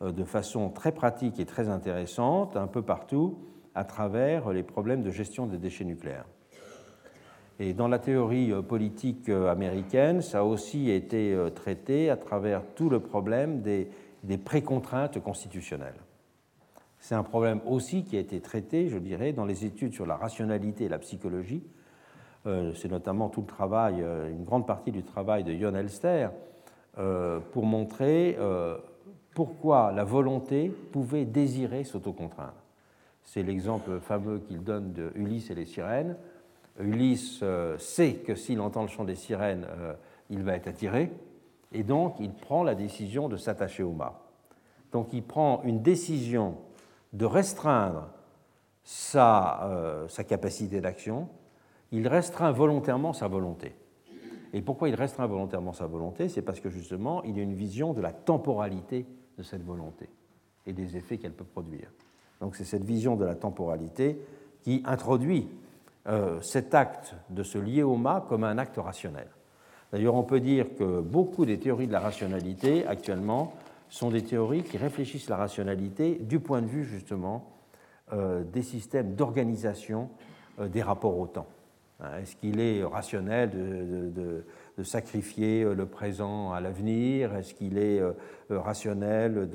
de 0.00 0.24
façon 0.24 0.70
très 0.70 0.92
pratique 0.92 1.40
et 1.40 1.44
très 1.44 1.68
intéressante 1.68 2.56
un 2.56 2.68
peu 2.68 2.82
partout 2.82 3.38
à 3.74 3.84
travers 3.84 4.52
les 4.52 4.62
problèmes 4.62 5.02
de 5.02 5.10
gestion 5.10 5.46
des 5.46 5.58
déchets 5.58 5.84
nucléaires. 5.84 6.26
Et 7.60 7.72
dans 7.74 7.88
la 7.88 7.98
théorie 7.98 8.52
euh, 8.52 8.62
politique 8.62 9.28
euh, 9.28 9.50
américaine, 9.50 10.22
ça 10.22 10.40
a 10.40 10.42
aussi 10.42 10.90
été 10.90 11.32
euh, 11.32 11.50
traité 11.50 12.08
à 12.08 12.16
travers 12.16 12.62
tout 12.76 12.88
le 12.88 13.00
problème 13.00 13.62
des, 13.62 13.88
des 14.22 14.38
précontraintes 14.38 15.20
constitutionnelles. 15.20 16.00
C'est 17.08 17.14
un 17.14 17.22
problème 17.22 17.62
aussi 17.64 18.04
qui 18.04 18.18
a 18.18 18.20
été 18.20 18.38
traité, 18.38 18.90
je 18.90 18.98
dirais, 18.98 19.32
dans 19.32 19.46
les 19.46 19.64
études 19.64 19.94
sur 19.94 20.04
la 20.04 20.14
rationalité 20.14 20.84
et 20.84 20.88
la 20.90 20.98
psychologie. 20.98 21.62
C'est 22.44 22.90
notamment 22.90 23.30
tout 23.30 23.40
le 23.40 23.46
travail, 23.46 24.04
une 24.30 24.44
grande 24.44 24.66
partie 24.66 24.92
du 24.92 25.02
travail 25.02 25.42
de 25.42 25.54
Jon 25.54 25.74
Elster, 25.74 26.28
pour 27.52 27.64
montrer 27.64 28.36
pourquoi 29.34 29.90
la 29.90 30.04
volonté 30.04 30.68
pouvait 30.68 31.24
désirer 31.24 31.82
s'autocontraindre. 31.82 32.52
C'est 33.24 33.42
l'exemple 33.42 34.00
fameux 34.00 34.40
qu'il 34.40 34.62
donne 34.62 34.92
de 34.92 35.10
Ulysse 35.14 35.50
et 35.50 35.54
les 35.54 35.64
sirènes. 35.64 36.14
Ulysse 36.78 37.40
euh, 37.42 37.78
sait 37.78 38.16
que 38.16 38.34
s'il 38.34 38.60
entend 38.60 38.82
le 38.82 38.88
chant 38.88 39.04
des 39.04 39.14
sirènes, 39.14 39.66
euh, 39.78 39.94
il 40.28 40.42
va 40.42 40.56
être 40.56 40.68
attiré, 40.68 41.10
et 41.72 41.84
donc 41.84 42.16
il 42.20 42.34
prend 42.34 42.62
la 42.64 42.74
décision 42.74 43.30
de 43.30 43.38
s'attacher 43.38 43.82
au 43.82 43.92
mât. 43.92 44.20
Donc 44.92 45.14
il 45.14 45.22
prend 45.22 45.62
une 45.64 45.80
décision 45.80 46.58
de 47.12 47.24
restreindre 47.24 48.08
sa, 48.84 49.64
euh, 49.64 50.08
sa 50.08 50.24
capacité 50.24 50.80
d'action, 50.80 51.28
il 51.92 52.06
restreint 52.08 52.52
volontairement 52.52 53.12
sa 53.12 53.28
volonté. 53.28 53.74
Et 54.52 54.62
pourquoi 54.62 54.88
il 54.88 54.94
restreint 54.94 55.26
volontairement 55.26 55.72
sa 55.72 55.86
volonté? 55.86 56.28
C'est 56.28 56.42
parce 56.42 56.60
que 56.60 56.70
justement, 56.70 57.22
il 57.24 57.38
a 57.38 57.42
une 57.42 57.54
vision 57.54 57.92
de 57.92 58.00
la 58.00 58.12
temporalité 58.12 59.06
de 59.36 59.42
cette 59.42 59.64
volonté 59.64 60.08
et 60.66 60.72
des 60.72 60.96
effets 60.96 61.18
qu'elle 61.18 61.32
peut 61.32 61.44
produire. 61.44 61.90
Donc 62.40 62.56
c'est 62.56 62.64
cette 62.64 62.84
vision 62.84 63.16
de 63.16 63.24
la 63.24 63.34
temporalité 63.34 64.20
qui 64.62 64.82
introduit 64.86 65.48
euh, 66.06 66.40
cet 66.40 66.74
acte 66.74 67.14
de 67.30 67.42
se 67.42 67.58
lier 67.58 67.82
au 67.82 67.96
mât 67.96 68.24
comme 68.28 68.44
un 68.44 68.58
acte 68.58 68.76
rationnel. 68.78 69.28
D'ailleurs, 69.92 70.14
on 70.14 70.22
peut 70.22 70.40
dire 70.40 70.66
que 70.76 71.00
beaucoup 71.00 71.46
des 71.46 71.58
théories 71.58 71.86
de 71.86 71.92
la 71.92 72.00
rationalité 72.00 72.86
actuellement 72.86 73.54
sont 73.88 74.10
des 74.10 74.22
théories 74.22 74.62
qui 74.62 74.76
réfléchissent 74.76 75.28
la 75.28 75.36
rationalité 75.36 76.16
du 76.16 76.40
point 76.40 76.62
de 76.62 76.66
vue 76.66 76.84
justement 76.84 77.56
euh, 78.12 78.42
des 78.44 78.62
systèmes 78.62 79.14
d'organisation 79.14 80.08
euh, 80.60 80.68
des 80.68 80.82
rapports 80.82 81.18
au 81.18 81.26
temps. 81.26 81.46
Hein, 82.00 82.18
est-ce 82.20 82.36
qu'il 82.36 82.60
est 82.60 82.84
rationnel 82.84 83.50
de, 83.50 84.44
sacrifier 84.84 85.64
le 85.64 85.86
présent 85.86 86.52
à 86.52 86.60
l'avenir? 86.60 87.34
Est-ce 87.34 87.52
qu'il 87.52 87.78
est 87.78 88.00
rationnel 88.48 89.50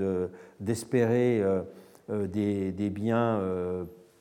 d'espérer 0.59 1.41
des, 2.09 2.73
des, 2.73 2.89
biens 2.89 3.39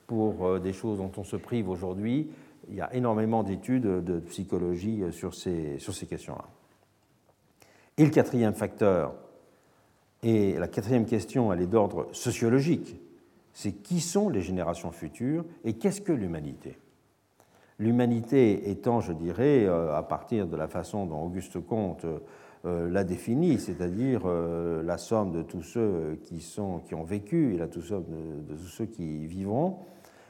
pour 0.07 0.47
euh, 0.47 0.59
des 0.59 0.75
choses 0.75 0.99
dont 0.99 1.11
on 1.17 1.25
se 1.25 1.37
prive 1.37 1.69
aujourd'hui? 1.69 2.31
Il 2.69 2.75
y 2.75 2.81
a 2.81 2.95
énormément 2.95 3.43
d'études 3.43 4.05
de 4.05 4.21
psychologie 4.21 5.03
euh, 5.03 5.11
sur 5.11 5.35
ces, 5.35 5.79
sur 5.79 5.95
ces 5.95 6.07
questions-là. 6.07 6.45
Et 7.97 8.05
le 8.05 8.11
quatrième 8.11 8.55
facteur, 8.55 9.15
et 10.23 10.55
la 10.55 10.69
quatrième 10.69 11.07
question, 11.07 11.53
elle 11.53 11.61
est 11.61 11.67
d'ordre 11.67 12.09
sociologique, 12.13 13.01
c'est 13.53 13.73
qui 13.73 14.01
sont 14.01 14.29
les 14.29 14.41
générations 14.41 14.93
futures 14.93 15.45
et 15.65 15.75
qu'est-ce 15.75 16.01
que 16.01 16.13
l'humanité? 16.13 16.79
L'humanité 17.79 18.71
étant, 18.71 19.01
je 19.01 19.13
dirais, 19.13 19.65
euh, 19.65 19.95
à 19.95 20.03
partir 20.03 20.47
de 20.47 20.57
la 20.57 20.69
façon 20.69 21.07
dont 21.07 21.23
Auguste 21.23 21.61
Comte 21.61 22.07
l'a 22.65 23.03
définie, 23.03 23.59
c'est-à-dire 23.59 24.25
la 24.25 24.97
somme 24.97 25.33
de 25.33 25.43
tous 25.43 25.63
ceux 25.63 26.17
qui, 26.23 26.41
ont 26.61 27.03
vécu 27.03 27.55
et 27.55 27.59
la 27.59 27.67
somme 27.69 28.05
de 28.49 28.55
tous 28.55 28.69
ceux 28.69 28.87
qui 28.87 29.27
vivront, 29.27 29.79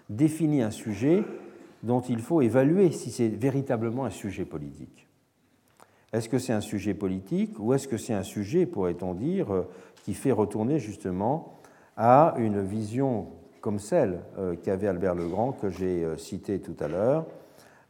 définit 0.08 0.62
un 0.62 0.70
sujet 0.70 1.24
dont 1.82 2.00
il 2.00 2.20
faut 2.20 2.40
évaluer 2.40 2.90
si 2.90 3.10
c'est 3.10 3.28
véritablement 3.28 4.04
un 4.04 4.10
sujet 4.10 4.44
politique. 4.44 5.08
Est-ce 6.12 6.28
que 6.28 6.38
c'est 6.38 6.52
un 6.52 6.60
sujet 6.60 6.92
politique 6.92 7.58
ou 7.58 7.72
est-ce 7.72 7.88
que 7.88 7.96
c'est 7.96 8.12
un 8.12 8.22
sujet, 8.22 8.66
pourrait-on 8.66 9.14
dire, 9.14 9.52
euh, 9.52 9.68
qui 10.04 10.12
fait 10.12 10.32
retourner 10.32 10.78
justement 10.78 11.54
à 11.96 12.34
une 12.36 12.60
vision 12.60 13.28
comme 13.62 13.78
celle 13.78 14.20
euh, 14.38 14.54
qu'avait 14.62 14.88
Albert 14.88 15.14
Legrand, 15.14 15.52
que 15.52 15.70
j'ai 15.70 16.04
euh, 16.04 16.16
cité 16.18 16.60
tout 16.60 16.76
à 16.80 16.88
l'heure, 16.88 17.26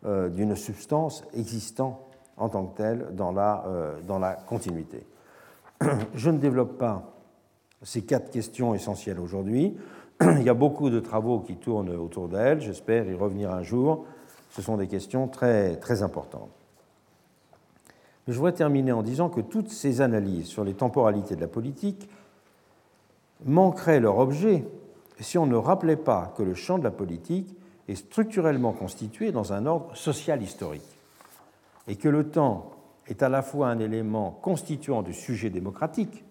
d'une 0.04 0.56
substance 0.56 1.22
existant 1.32 2.08
en 2.36 2.48
tant 2.48 2.66
que 2.66 2.76
telle 2.76 3.14
dans 3.14 3.30
la, 3.30 4.36
continuité. 4.48 5.06
Je 6.16 6.30
ne 6.30 6.38
développe 6.38 6.76
pas 6.76 7.14
ces 7.84 8.02
quatre 8.02 8.32
questions 8.32 8.74
essentielles 8.74 9.20
aujourd'hui. 9.20 9.76
Il 10.20 10.42
y 10.42 10.48
a 10.48 10.54
beaucoup 10.54 10.90
de 10.90 10.98
travaux 10.98 11.38
qui 11.38 11.54
tournent 11.54 11.94
autour 11.94 12.28
d'elle, 12.28 12.60
j'espère 12.60 13.08
y 13.08 13.14
revenir 13.14 13.52
un 13.52 13.62
jour. 13.62 14.04
Ce 14.50 14.60
sont 14.60 14.76
des 14.76 14.88
questions 14.88 15.28
très 15.28 16.02
importantes. 16.02 16.61
Je 18.28 18.34
voudrais 18.34 18.52
terminer 18.52 18.92
en 18.92 19.02
disant 19.02 19.28
que 19.28 19.40
toutes 19.40 19.70
ces 19.70 20.00
analyses 20.00 20.46
sur 20.46 20.64
les 20.64 20.74
temporalités 20.74 21.34
de 21.34 21.40
la 21.40 21.48
politique 21.48 22.08
manqueraient 23.44 24.00
leur 24.00 24.18
objet 24.18 24.64
si 25.20 25.38
on 25.38 25.46
ne 25.46 25.56
rappelait 25.56 25.96
pas 25.96 26.32
que 26.36 26.42
le 26.42 26.54
champ 26.54 26.78
de 26.78 26.84
la 26.84 26.90
politique 26.90 27.56
est 27.88 27.94
structurellement 27.94 28.72
constitué 28.72 29.32
dans 29.32 29.52
un 29.52 29.66
ordre 29.66 29.94
social 29.96 30.42
historique 30.42 30.82
et 31.88 31.96
que 31.96 32.08
le 32.08 32.28
temps 32.30 32.70
est 33.08 33.22
à 33.22 33.28
la 33.28 33.42
fois 33.42 33.68
un 33.68 33.78
élément 33.78 34.30
constituant 34.30 35.02
du 35.02 35.12
sujet 35.12 35.50
démocratique, 35.50 36.24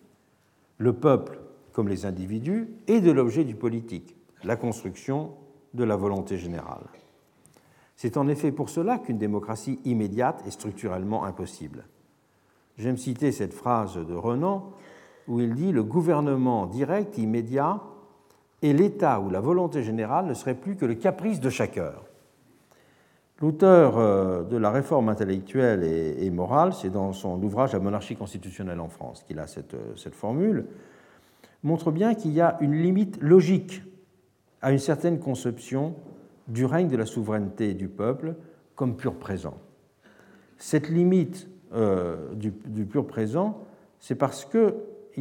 le 0.77 0.93
peuple 0.93 1.39
comme 1.73 1.87
les 1.87 2.05
individus, 2.05 2.69
et 2.87 2.99
de 2.99 3.11
l'objet 3.11 3.43
du 3.45 3.55
politique, 3.55 4.15
la 4.43 4.55
construction 4.55 5.31
de 5.73 5.83
la 5.83 5.95
volonté 5.95 6.37
générale. 6.37 6.83
C'est 8.01 8.17
en 8.17 8.27
effet 8.27 8.51
pour 8.51 8.71
cela 8.71 8.97
qu'une 8.97 9.19
démocratie 9.19 9.79
immédiate 9.85 10.41
est 10.47 10.49
structurellement 10.49 11.23
impossible. 11.23 11.83
J'aime 12.79 12.97
citer 12.97 13.31
cette 13.31 13.53
phrase 13.53 13.95
de 13.95 14.15
Renan 14.15 14.71
où 15.27 15.39
il 15.39 15.53
dit 15.53 15.71
Le 15.71 15.83
gouvernement 15.83 16.65
direct, 16.65 17.19
immédiat, 17.19 17.79
et 18.63 18.73
l'État 18.73 19.19
ou 19.19 19.29
la 19.29 19.39
volonté 19.39 19.83
générale 19.83 20.25
ne 20.25 20.33
serait 20.33 20.55
plus 20.55 20.75
que 20.77 20.85
le 20.85 20.95
caprice 20.95 21.39
de 21.39 21.51
chaque 21.51 21.77
heure. 21.77 22.05
L'auteur 23.39 23.99
euh, 23.99 24.41
de 24.45 24.57
la 24.57 24.71
réforme 24.71 25.07
intellectuelle 25.07 25.83
et 25.83 26.27
morale, 26.31 26.73
c'est 26.73 26.89
dans 26.89 27.13
son 27.13 27.39
ouvrage 27.43 27.73
La 27.73 27.79
monarchie 27.79 28.15
constitutionnelle 28.15 28.79
en 28.79 28.89
France 28.89 29.23
qu'il 29.27 29.37
a 29.37 29.43
euh, 29.43 29.93
cette 29.95 30.15
formule, 30.15 30.65
montre 31.61 31.91
bien 31.91 32.15
qu'il 32.15 32.31
y 32.31 32.41
a 32.41 32.57
une 32.61 32.73
limite 32.73 33.21
logique 33.21 33.83
à 34.63 34.71
une 34.71 34.79
certaine 34.79 35.19
conception 35.19 35.93
du 36.47 36.65
règne 36.65 36.87
de 36.87 36.97
la 36.97 37.05
souveraineté 37.05 37.73
du 37.73 37.87
peuple 37.87 38.35
comme 38.75 38.95
pur 38.95 39.15
présent. 39.15 39.55
Cette 40.57 40.89
limite 40.89 41.49
euh, 41.73 42.33
du, 42.33 42.51
pur 42.85 43.07
présent, 43.07 43.59
c'est 43.99 44.15
parce 44.15 44.45
qu'il 44.45 44.73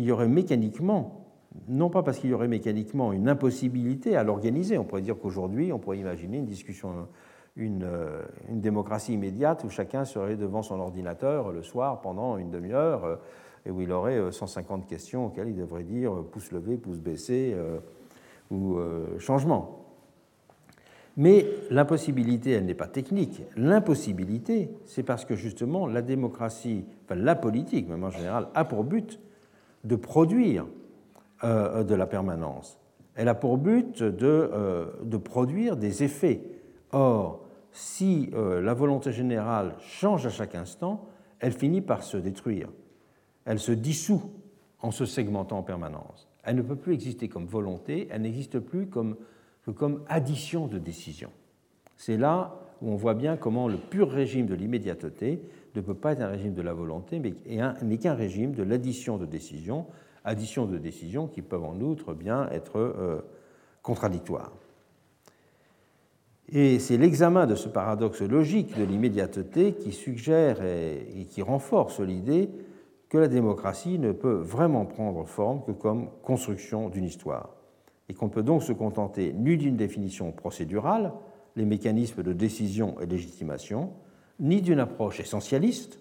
y 0.02 0.10
aurait 0.12 0.28
mécaniquement, 0.28 1.26
non 1.68 1.90
pas 1.90 2.02
parce 2.02 2.18
qu'il 2.18 2.30
y 2.30 2.34
aurait 2.34 2.48
mécaniquement 2.48 3.12
une 3.12 3.28
impossibilité 3.28 4.16
à 4.16 4.24
l'organiser, 4.24 4.78
on 4.78 4.84
pourrait 4.84 5.02
dire 5.02 5.18
qu'aujourd'hui, 5.18 5.72
on 5.72 5.78
pourrait 5.78 5.98
imaginer 5.98 6.38
une 6.38 6.46
discussion 6.46 7.08
euh, 7.58 8.22
une, 8.48 8.60
démocratie 8.60 9.14
immédiate 9.14 9.64
où 9.64 9.70
chacun 9.70 10.04
serait 10.04 10.36
devant 10.36 10.62
son 10.62 10.78
ordinateur 10.78 11.52
le 11.52 11.62
soir 11.62 12.00
pendant 12.00 12.36
une 12.36 12.50
demi-heure 12.50 13.04
euh, 13.04 13.16
et 13.66 13.70
où 13.70 13.80
il 13.80 13.90
aurait 13.92 14.30
150 14.30 14.82
euh, 14.82 14.86
questions 14.86 15.26
auxquelles 15.26 15.48
il 15.48 15.56
devrait 15.56 15.82
dire 15.82 16.12
pouce 16.30 16.52
levé, 16.52 16.76
pouce 16.76 16.98
baissé 16.98 17.54
ou 18.50 18.78
changement. 19.18 19.79
Mais 21.16 21.46
l'impossibilité, 21.70 22.52
elle 22.52 22.66
n'est 22.66 22.74
pas 22.74 22.86
technique. 22.86 23.42
L'impossibilité, 23.56 24.70
c'est 24.86 25.02
parce 25.02 25.24
que 25.24 25.34
justement 25.34 25.86
la 25.86 26.02
démocratie, 26.02 26.84
enfin 27.04 27.16
la 27.16 27.34
politique 27.34 27.88
même 27.88 28.04
en 28.04 28.10
général, 28.10 28.48
a 28.54 28.64
pour 28.64 28.84
but 28.84 29.20
de 29.84 29.96
produire 29.96 30.66
de 31.42 31.94
la 31.94 32.06
permanence. 32.06 32.78
Elle 33.16 33.28
a 33.28 33.34
pour 33.34 33.58
but 33.58 34.02
de, 34.02 34.86
de 35.02 35.16
produire 35.16 35.76
des 35.76 36.02
effets 36.04 36.42
Or, 36.92 37.46
si 37.72 38.30
euh, 38.34 38.60
la 38.60 38.74
volonté 38.74 39.12
générale 39.12 39.74
change 39.80 40.26
à 40.26 40.30
chaque 40.30 40.54
instant, 40.54 41.06
elle 41.38 41.52
finit 41.52 41.80
par 41.80 42.02
se 42.02 42.16
détruire. 42.16 42.68
Elle 43.44 43.60
se 43.60 43.72
dissout 43.72 44.22
en 44.80 44.90
se 44.90 45.04
segmentant 45.06 45.58
en 45.58 45.62
permanence. 45.62 46.28
Elle 46.42 46.56
ne 46.56 46.62
peut 46.62 46.76
plus 46.76 46.94
exister 46.94 47.28
comme 47.28 47.46
volonté, 47.46 48.08
elle 48.10 48.22
n'existe 48.22 48.58
plus 48.58 48.86
comme, 48.86 49.16
que 49.64 49.70
comme 49.70 50.02
addition 50.08 50.66
de 50.66 50.78
décisions. 50.78 51.30
C'est 51.96 52.16
là 52.16 52.56
où 52.82 52.90
on 52.90 52.96
voit 52.96 53.14
bien 53.14 53.36
comment 53.36 53.68
le 53.68 53.76
pur 53.76 54.10
régime 54.10 54.46
de 54.46 54.54
l'immédiateté 54.54 55.42
ne 55.74 55.80
peut 55.80 55.94
pas 55.94 56.12
être 56.12 56.22
un 56.22 56.28
régime 56.28 56.54
de 56.54 56.62
la 56.62 56.72
volonté, 56.72 57.18
mais 57.18 57.34
n'est 57.82 57.98
qu'un 57.98 58.14
régime 58.14 58.52
de 58.52 58.62
l'addition 58.62 59.18
de 59.18 59.26
décisions, 59.26 59.86
addition 60.24 60.66
de 60.66 60.78
décisions 60.78 61.26
qui 61.26 61.42
peuvent 61.42 61.64
en 61.64 61.78
outre 61.80 62.14
bien 62.14 62.48
être 62.50 62.78
euh, 62.78 63.20
contradictoires. 63.82 64.52
Et 66.52 66.78
c'est 66.80 66.96
l'examen 66.96 67.46
de 67.46 67.54
ce 67.54 67.68
paradoxe 67.68 68.22
logique 68.22 68.76
de 68.76 68.82
l'immédiateté 68.82 69.74
qui 69.74 69.92
suggère 69.92 70.64
et 70.64 71.26
qui 71.28 71.42
renforce 71.42 72.00
l'idée 72.00 72.50
que 73.08 73.18
la 73.18 73.28
démocratie 73.28 73.98
ne 73.98 74.12
peut 74.12 74.34
vraiment 74.34 74.84
prendre 74.84 75.24
forme 75.26 75.62
que 75.64 75.72
comme 75.72 76.08
construction 76.22 76.88
d'une 76.88 77.04
histoire, 77.04 77.54
et 78.10 78.12
qu'on 78.12 78.28
peut 78.28 78.42
donc 78.42 78.64
se 78.64 78.72
contenter 78.72 79.32
ni 79.32 79.56
d'une 79.56 79.76
définition 79.76 80.32
procédurale, 80.32 81.12
les 81.54 81.64
mécanismes 81.64 82.24
de 82.24 82.32
décision 82.32 83.00
et 83.00 83.06
légitimation, 83.06 83.92
ni 84.40 84.60
d'une 84.60 84.80
approche 84.80 85.20
essentialiste, 85.20 86.00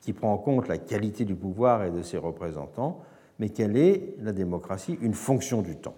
qui 0.00 0.12
prend 0.12 0.32
en 0.32 0.38
compte 0.38 0.68
la 0.68 0.78
qualité 0.78 1.24
du 1.24 1.34
pouvoir 1.34 1.82
et 1.82 1.90
de 1.90 2.02
ses 2.02 2.16
représentants, 2.16 3.00
mais 3.40 3.48
qu'elle 3.48 3.76
est, 3.76 4.14
la 4.20 4.30
démocratie, 4.30 4.96
une 5.02 5.14
fonction 5.14 5.62
du 5.62 5.74
temps. 5.74 5.96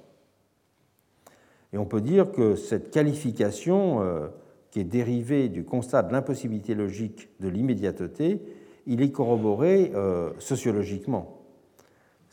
Et 1.75 1.79
on 1.79 1.85
peut 1.85 2.01
dire 2.01 2.33
que 2.33 2.55
cette 2.55 2.91
qualification, 2.91 4.01
euh, 4.01 4.29
qui 4.71 4.81
est 4.81 4.85
dérivée 4.85 5.51
du 5.51 5.65
constat 5.65 6.05
de 6.05 6.13
l'impossibilité 6.13 6.75
logique 6.75 7.29
de 7.41 7.49
l'immédiateté, 7.49 8.41
il 8.87 9.03
est 9.03 9.11
corroboré 9.11 9.93
euh, 9.95 10.31
sociologiquement. 10.39 11.34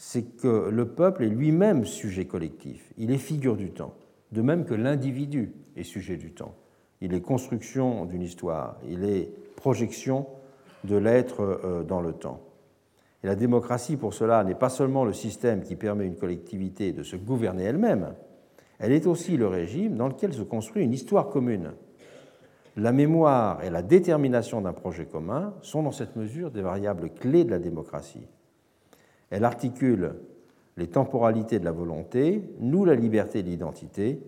C'est 0.04 0.36
que 0.36 0.68
le 0.72 0.88
peuple 0.88 1.26
est 1.26 1.30
lui-même 1.30 1.86
sujet 1.86 2.26
collectif, 2.26 2.92
il 2.98 3.12
est 3.12 3.20
figure 3.20 3.56
du 3.56 3.70
temps, 3.70 3.94
de 4.32 4.42
même 4.42 4.66
que 4.66 4.74
l'individu 4.74 5.54
est 5.76 5.84
sujet 5.84 6.18
du 6.18 6.32
temps. 6.32 6.56
Il 7.02 7.14
est 7.14 7.22
construction 7.22 8.06
d'une 8.06 8.24
histoire, 8.24 8.80
il 8.90 9.04
est 9.04 9.32
projection 9.56 10.26
de 10.86 10.96
l'être 10.96 11.42
euh, 11.42 11.84
dans 11.84 12.02
le 12.02 12.14
temps. 12.14 12.42
Et 13.24 13.28
la 13.28 13.36
démocratie, 13.36 13.96
pour 13.96 14.16
cela, 14.16 14.44
n'est 14.44 14.56
pas 14.56 14.70
seulement 14.70 15.06
le 15.06 15.14
système 15.14 15.62
qui 15.62 15.76
permet 15.76 16.06
à 16.06 16.08
une 16.08 16.18
collectivité 16.18 16.94
de 16.94 17.04
se 17.04 17.16
gouverner 17.16 17.66
elle-même, 17.66 18.16
elle 18.80 18.94
est 18.94 19.06
aussi 19.06 19.38
le 19.38 19.46
régime 19.46 19.98
dans 19.98 20.08
lequel 20.08 20.34
se 20.34 20.42
construit 20.42 20.84
une 20.84 20.94
histoire 20.94 21.30
commune. 21.30 21.74
La 22.76 22.92
mémoire 22.92 23.64
et 23.64 23.70
la 23.70 23.84
détermination 23.84 24.62
d'un 24.62 24.74
projet 24.74 25.06
commun 25.06 25.54
sont 25.62 25.84
dans 25.84 25.92
cette 25.92 26.16
mesure 26.16 26.50
des 26.50 26.64
variables 26.64 27.12
clés 27.12 27.44
de 27.44 27.52
la 27.52 27.60
démocratie. 27.60 28.28
Elle 29.32 29.46
articule 29.46 30.16
les 30.78 30.88
temporalités 30.88 31.60
de 31.60 31.66
la 31.66 31.72
volonté, 31.72 32.44
noue 32.60 32.86
la 32.86 32.96
liberté 32.96 33.44
de 33.44 33.50
l'identité 33.50 34.22